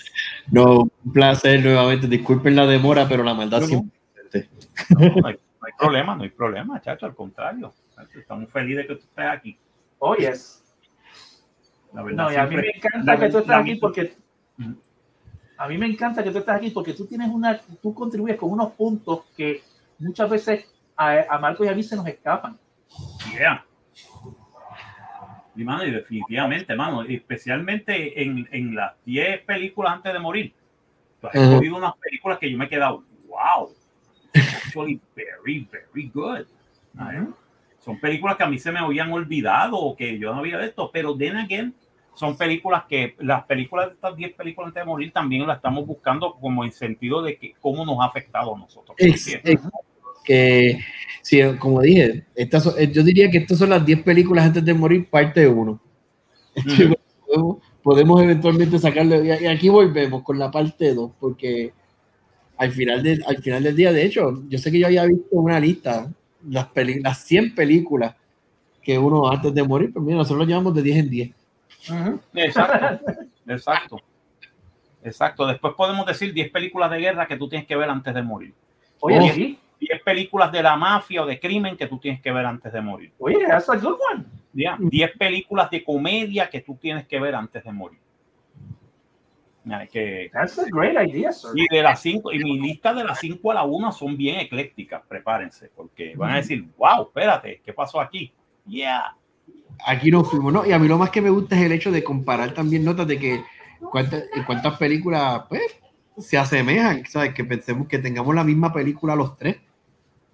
No, 0.51 0.81
un 1.03 1.11
placer 1.13 1.63
nuevamente. 1.63 2.07
Disculpen 2.07 2.55
la 2.55 2.67
demora, 2.67 3.07
pero 3.07 3.23
la 3.23 3.33
maldad 3.33 3.61
No, 3.61 3.67
no. 3.67 3.85
No, 4.89 4.99
no 4.99 5.27
hay, 5.27 5.33
no 5.35 5.67
hay 5.67 5.73
problema, 5.77 6.15
no 6.15 6.23
hay 6.23 6.29
problema, 6.29 6.81
chacho, 6.81 7.05
al 7.05 7.15
contrario. 7.15 7.73
Estamos 8.15 8.51
felices 8.51 8.77
de 8.83 8.87
que 8.87 8.95
tú 8.95 9.05
estés 9.07 9.25
aquí. 9.25 9.57
Oh, 9.99 10.15
yes. 10.15 10.63
La 11.93 12.01
verdad, 12.01 12.23
No, 12.25 12.31
y 12.33 12.35
a 12.35 12.45
mí 12.47 12.55
me 12.55 12.67
encanta 12.75 13.13
la- 13.13 13.19
que 13.19 13.29
tú 13.29 13.37
estés 13.37 13.55
aquí 13.55 13.75
porque 13.75 14.15
a 15.57 15.67
mí 15.67 15.77
me 15.77 15.85
encanta 15.85 16.23
que 16.23 16.31
tú 16.31 16.39
estés 16.39 16.53
aquí 16.55 16.69
porque 16.71 16.93
tú 16.93 17.05
tienes 17.05 17.29
una, 17.29 17.59
tú 17.81 17.93
contribuyes 17.93 18.37
con 18.37 18.51
unos 18.51 18.71
puntos 18.73 19.21
que 19.37 19.61
muchas 19.99 20.29
veces 20.29 20.73
a, 20.97 21.23
a 21.29 21.37
Marco 21.39 21.63
y 21.63 21.67
a 21.67 21.75
mí 21.75 21.83
se 21.83 21.95
nos 21.95 22.07
escapan. 22.07 22.57
Yeah. 23.31 23.63
Y, 25.55 25.63
mano, 25.63 25.85
y 25.85 25.91
definitivamente, 25.91 26.75
mano, 26.75 27.03
especialmente 27.03 28.21
en, 28.23 28.47
en 28.51 28.75
las 28.75 28.93
10 29.05 29.43
películas 29.45 29.93
antes 29.93 30.11
de 30.11 30.19
morir. 30.19 30.53
Tú 31.21 31.27
has 31.27 31.35
Ajá. 31.35 31.45
escogido 31.45 31.77
unas 31.77 31.93
películas 31.97 32.39
que 32.39 32.51
yo 32.51 32.57
me 32.57 32.65
he 32.65 32.69
quedado, 32.69 33.03
wow, 33.27 33.69
actually 34.33 34.99
very, 35.15 35.67
very 35.71 36.09
good. 36.13 36.45
¿sabes? 36.95 37.21
Son 37.79 37.99
películas 37.99 38.37
que 38.37 38.43
a 38.43 38.47
mí 38.47 38.57
se 38.57 38.71
me 38.71 38.79
habían 38.79 39.11
olvidado 39.11 39.77
o 39.77 39.95
que 39.95 40.17
yo 40.17 40.33
no 40.33 40.39
había 40.39 40.57
visto, 40.57 40.89
pero 40.91 41.17
then 41.17 41.35
again, 41.35 41.75
son 42.15 42.37
películas 42.37 42.83
que 42.87 43.15
las 43.19 43.43
películas 43.45 43.87
de 43.89 43.93
estas 43.95 44.15
10 44.15 44.33
películas 44.33 44.67
antes 44.67 44.81
de 44.81 44.85
morir 44.85 45.11
también 45.11 45.45
las 45.47 45.57
estamos 45.57 45.85
buscando 45.85 46.33
como 46.35 46.63
en 46.63 46.71
sentido 46.71 47.21
de 47.21 47.37
que 47.37 47.53
cómo 47.59 47.85
nos 47.85 47.99
ha 47.99 48.05
afectado 48.05 48.55
a 48.55 48.59
nosotros. 48.59 48.95
Ex- 48.99 49.39
que, 50.23 50.79
sí, 51.21 51.41
como 51.59 51.81
dije, 51.81 52.25
estas 52.33 52.63
son- 52.63 52.75
eh, 52.77 52.89
yo 52.89 53.03
diría 53.03 53.29
que 53.29 53.39
estas 53.39 53.57
son 53.57 53.69
las 53.69 53.85
10 53.85 54.01
películas 54.03 54.45
antes 54.45 54.63
de 54.63 54.73
morir, 54.73 55.09
parte 55.09 55.45
1. 55.47 55.71
Ujú. 55.71 55.81
podemos, 57.27 57.57
podemos 57.81 58.21
eventualmente 58.21 58.79
sacarle, 58.79 59.37
y 59.39 59.43
y 59.43 59.47
aquí 59.47 59.67
volvemos 59.67 60.23
con 60.23 60.39
la 60.39 60.49
parte 60.49 60.93
2, 60.93 61.11
porque 61.19 61.73
al 62.57 62.71
final, 62.71 63.01
del, 63.03 63.23
al 63.27 63.37
final 63.37 63.63
del 63.63 63.75
día, 63.75 63.91
de 63.91 64.05
hecho, 64.05 64.41
yo 64.47 64.57
sé 64.57 64.71
que 64.71 64.79
yo 64.79 64.87
había 64.87 65.05
visto 65.05 65.27
una 65.31 65.59
lista, 65.59 66.07
las, 66.49 66.67
peli- 66.67 67.01
las 67.01 67.23
100 67.23 67.55
películas 67.55 68.15
que 68.81 68.97
uno 68.97 69.29
antes 69.29 69.53
de 69.53 69.63
morir, 69.63 69.91
pero 69.93 70.03
mira, 70.03 70.17
nosotros 70.17 70.39
lo 70.39 70.45
llevamos 70.45 70.75
de 70.75 70.81
10 70.81 70.97
en 70.97 71.09
10. 71.09 71.31
Exacto, 72.33 73.11
exacto. 73.47 73.97
Exacto. 75.03 75.45
Después 75.47 75.73
podemos 75.75 76.05
decir 76.05 76.33
10 76.33 76.49
películas 76.51 76.89
de 76.91 76.99
guerra 76.99 77.25
que 77.27 77.35
tú 77.37 77.49
tienes 77.49 77.67
que 77.67 77.75
ver 77.75 77.89
antes 77.89 78.13
de 78.13 78.21
morir. 78.21 78.53
Oye, 78.99 79.19
Oh. 79.19 79.33
sí. 79.33 79.59
10 79.79 80.01
películas 80.03 80.49
de 80.51 80.63
la 80.63 80.77
mafia 80.77 81.23
o 81.23 81.25
de 81.25 81.37
crimen 81.41 81.75
que 81.75 81.87
tú 81.87 81.97
tienes 81.97 82.21
que 82.21 82.31
ver 82.31 82.45
antes 82.45 82.71
de 82.71 82.79
morir. 82.79 83.11
Oye, 83.19 83.45
that's 83.45 83.67
a 83.69 83.75
good 83.75 83.97
one. 84.13 84.23
¿ya? 84.53 84.77
10 84.79 85.11
películas 85.17 85.69
de 85.69 85.83
comedia 85.83 86.49
que 86.49 86.61
tú 86.61 86.75
tienes 86.79 87.05
que 87.05 87.19
ver 87.19 87.35
antes 87.35 87.61
de 87.65 87.71
morir. 87.73 87.99
Que, 89.91 90.29
That's 90.33 90.59
a 90.59 90.65
great 90.69 90.95
idea, 91.07 91.31
sir. 91.31 91.51
y 91.55 91.65
de 91.73 91.81
las 91.81 92.01
5, 92.01 92.33
y 92.33 92.39
mi 92.39 92.59
lista 92.59 92.93
de 92.93 93.03
las 93.05 93.19
5 93.19 93.51
a 93.51 93.53
la 93.53 93.63
1 93.63 93.91
son 93.93 94.17
bien 94.17 94.39
eclécticas, 94.41 95.01
prepárense, 95.07 95.71
porque 95.73 96.15
van 96.17 96.33
a 96.33 96.35
decir, 96.37 96.65
wow, 96.77 97.03
espérate, 97.03 97.61
¿qué 97.63 97.71
pasó 97.71 98.01
aquí? 98.01 98.33
Yeah. 98.67 99.15
Aquí 99.85 100.11
nos 100.11 100.29
fuimos, 100.29 100.51
¿no? 100.51 100.65
Y 100.65 100.73
a 100.73 100.79
mí 100.79 100.87
lo 100.87 100.97
más 100.97 101.09
que 101.11 101.21
me 101.21 101.29
gusta 101.29 101.55
es 101.57 101.61
el 101.63 101.71
hecho 101.71 101.91
de 101.91 102.03
comparar 102.03 102.53
también 102.53 102.83
notas 102.83 103.07
de 103.07 103.17
que 103.17 103.41
cuántas, 103.89 104.25
en 104.35 104.43
cuántas 104.43 104.77
películas 104.77 105.43
pues, 105.47 105.61
se 106.17 106.37
asemejan, 106.37 107.05
¿sabes? 107.05 107.33
Que 107.33 107.43
pensemos 107.45 107.87
que 107.87 107.99
tengamos 107.99 108.35
la 108.35 108.43
misma 108.43 108.73
película 108.73 109.15
los 109.15 109.35
tres. 109.37 109.57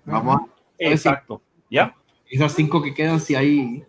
Vamos 0.06 0.38
a 0.42 0.46
Exacto. 0.80 1.42
¿Ya? 1.70 1.96
esas 2.32 2.54
cinco 2.54 2.82
que 2.82 2.94
quedan 2.94 3.20
si 3.20 3.36
hay, 3.36 3.84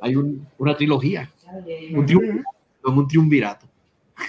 hay 0.00 0.16
un- 0.16 0.46
una 0.58 0.76
trilogía, 0.76 1.30
un, 1.92 2.06
triun- 2.06 2.42
un 2.84 3.08
triunvirato. 3.08 3.66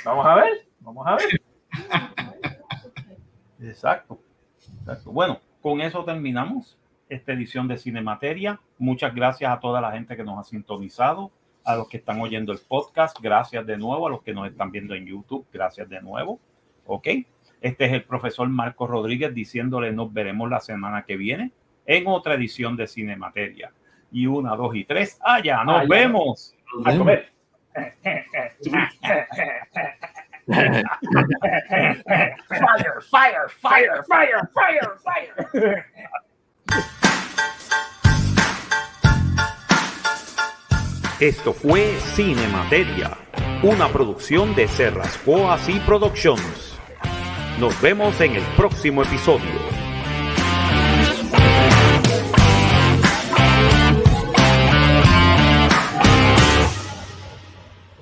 Vamos 0.05 0.25
a 0.25 0.35
ver, 0.35 0.67
vamos 0.79 1.07
a 1.07 1.15
ver. 1.15 1.41
Exacto. 3.61 4.19
Exacto. 4.79 5.11
Bueno, 5.11 5.39
con 5.61 5.81
eso 5.81 6.03
terminamos 6.03 6.77
esta 7.09 7.33
edición 7.33 7.67
de 7.67 7.77
Cinemateria. 7.77 8.59
Muchas 8.77 9.13
gracias 9.13 9.51
a 9.51 9.59
toda 9.59 9.79
la 9.81 9.91
gente 9.91 10.15
que 10.15 10.23
nos 10.23 10.39
ha 10.39 10.43
sintonizado, 10.43 11.31
a 11.63 11.75
los 11.75 11.87
que 11.87 11.97
están 11.97 12.19
oyendo 12.19 12.51
el 12.51 12.59
podcast, 12.59 13.17
gracias 13.21 13.65
de 13.65 13.77
nuevo, 13.77 14.07
a 14.07 14.09
los 14.09 14.21
que 14.23 14.33
nos 14.33 14.49
están 14.49 14.71
viendo 14.71 14.93
en 14.95 15.05
YouTube, 15.05 15.45
gracias 15.51 15.87
de 15.89 16.01
nuevo. 16.01 16.39
¿Ok? 16.85 17.07
Este 17.61 17.85
es 17.85 17.93
el 17.93 18.03
profesor 18.03 18.49
Marco 18.49 18.87
Rodríguez 18.87 19.33
diciéndole 19.33 19.93
nos 19.93 20.11
veremos 20.11 20.49
la 20.49 20.59
semana 20.59 21.03
que 21.03 21.15
viene 21.15 21.53
en 21.85 22.07
otra 22.07 22.33
edición 22.33 22.75
de 22.75 22.87
Cinemateria. 22.87 23.71
Y 24.11 24.27
una, 24.27 24.55
dos 24.55 24.75
y 24.75 24.83
tres, 24.83 25.17
allá 25.23 25.63
nos 25.63 25.81
Allá. 25.81 25.87
vemos. 25.89 26.55
A 26.85 26.97
comer. 26.97 27.32
Fire, 32.59 33.01
fire, 33.09 33.49
fire, 33.49 34.03
fire, 34.07 34.41
fire, 34.53 34.91
fire. 35.03 35.85
Esto 41.19 41.53
fue 41.53 41.95
Cinemateria, 42.15 43.17
una 43.61 43.87
producción 43.87 44.55
de 44.55 44.67
Serrascoas 44.67 45.69
y 45.69 45.79
Productions. 45.79 46.77
Nos 47.59 47.79
vemos 47.81 48.19
en 48.19 48.35
el 48.35 48.43
próximo 48.57 49.03
episodio. 49.03 49.72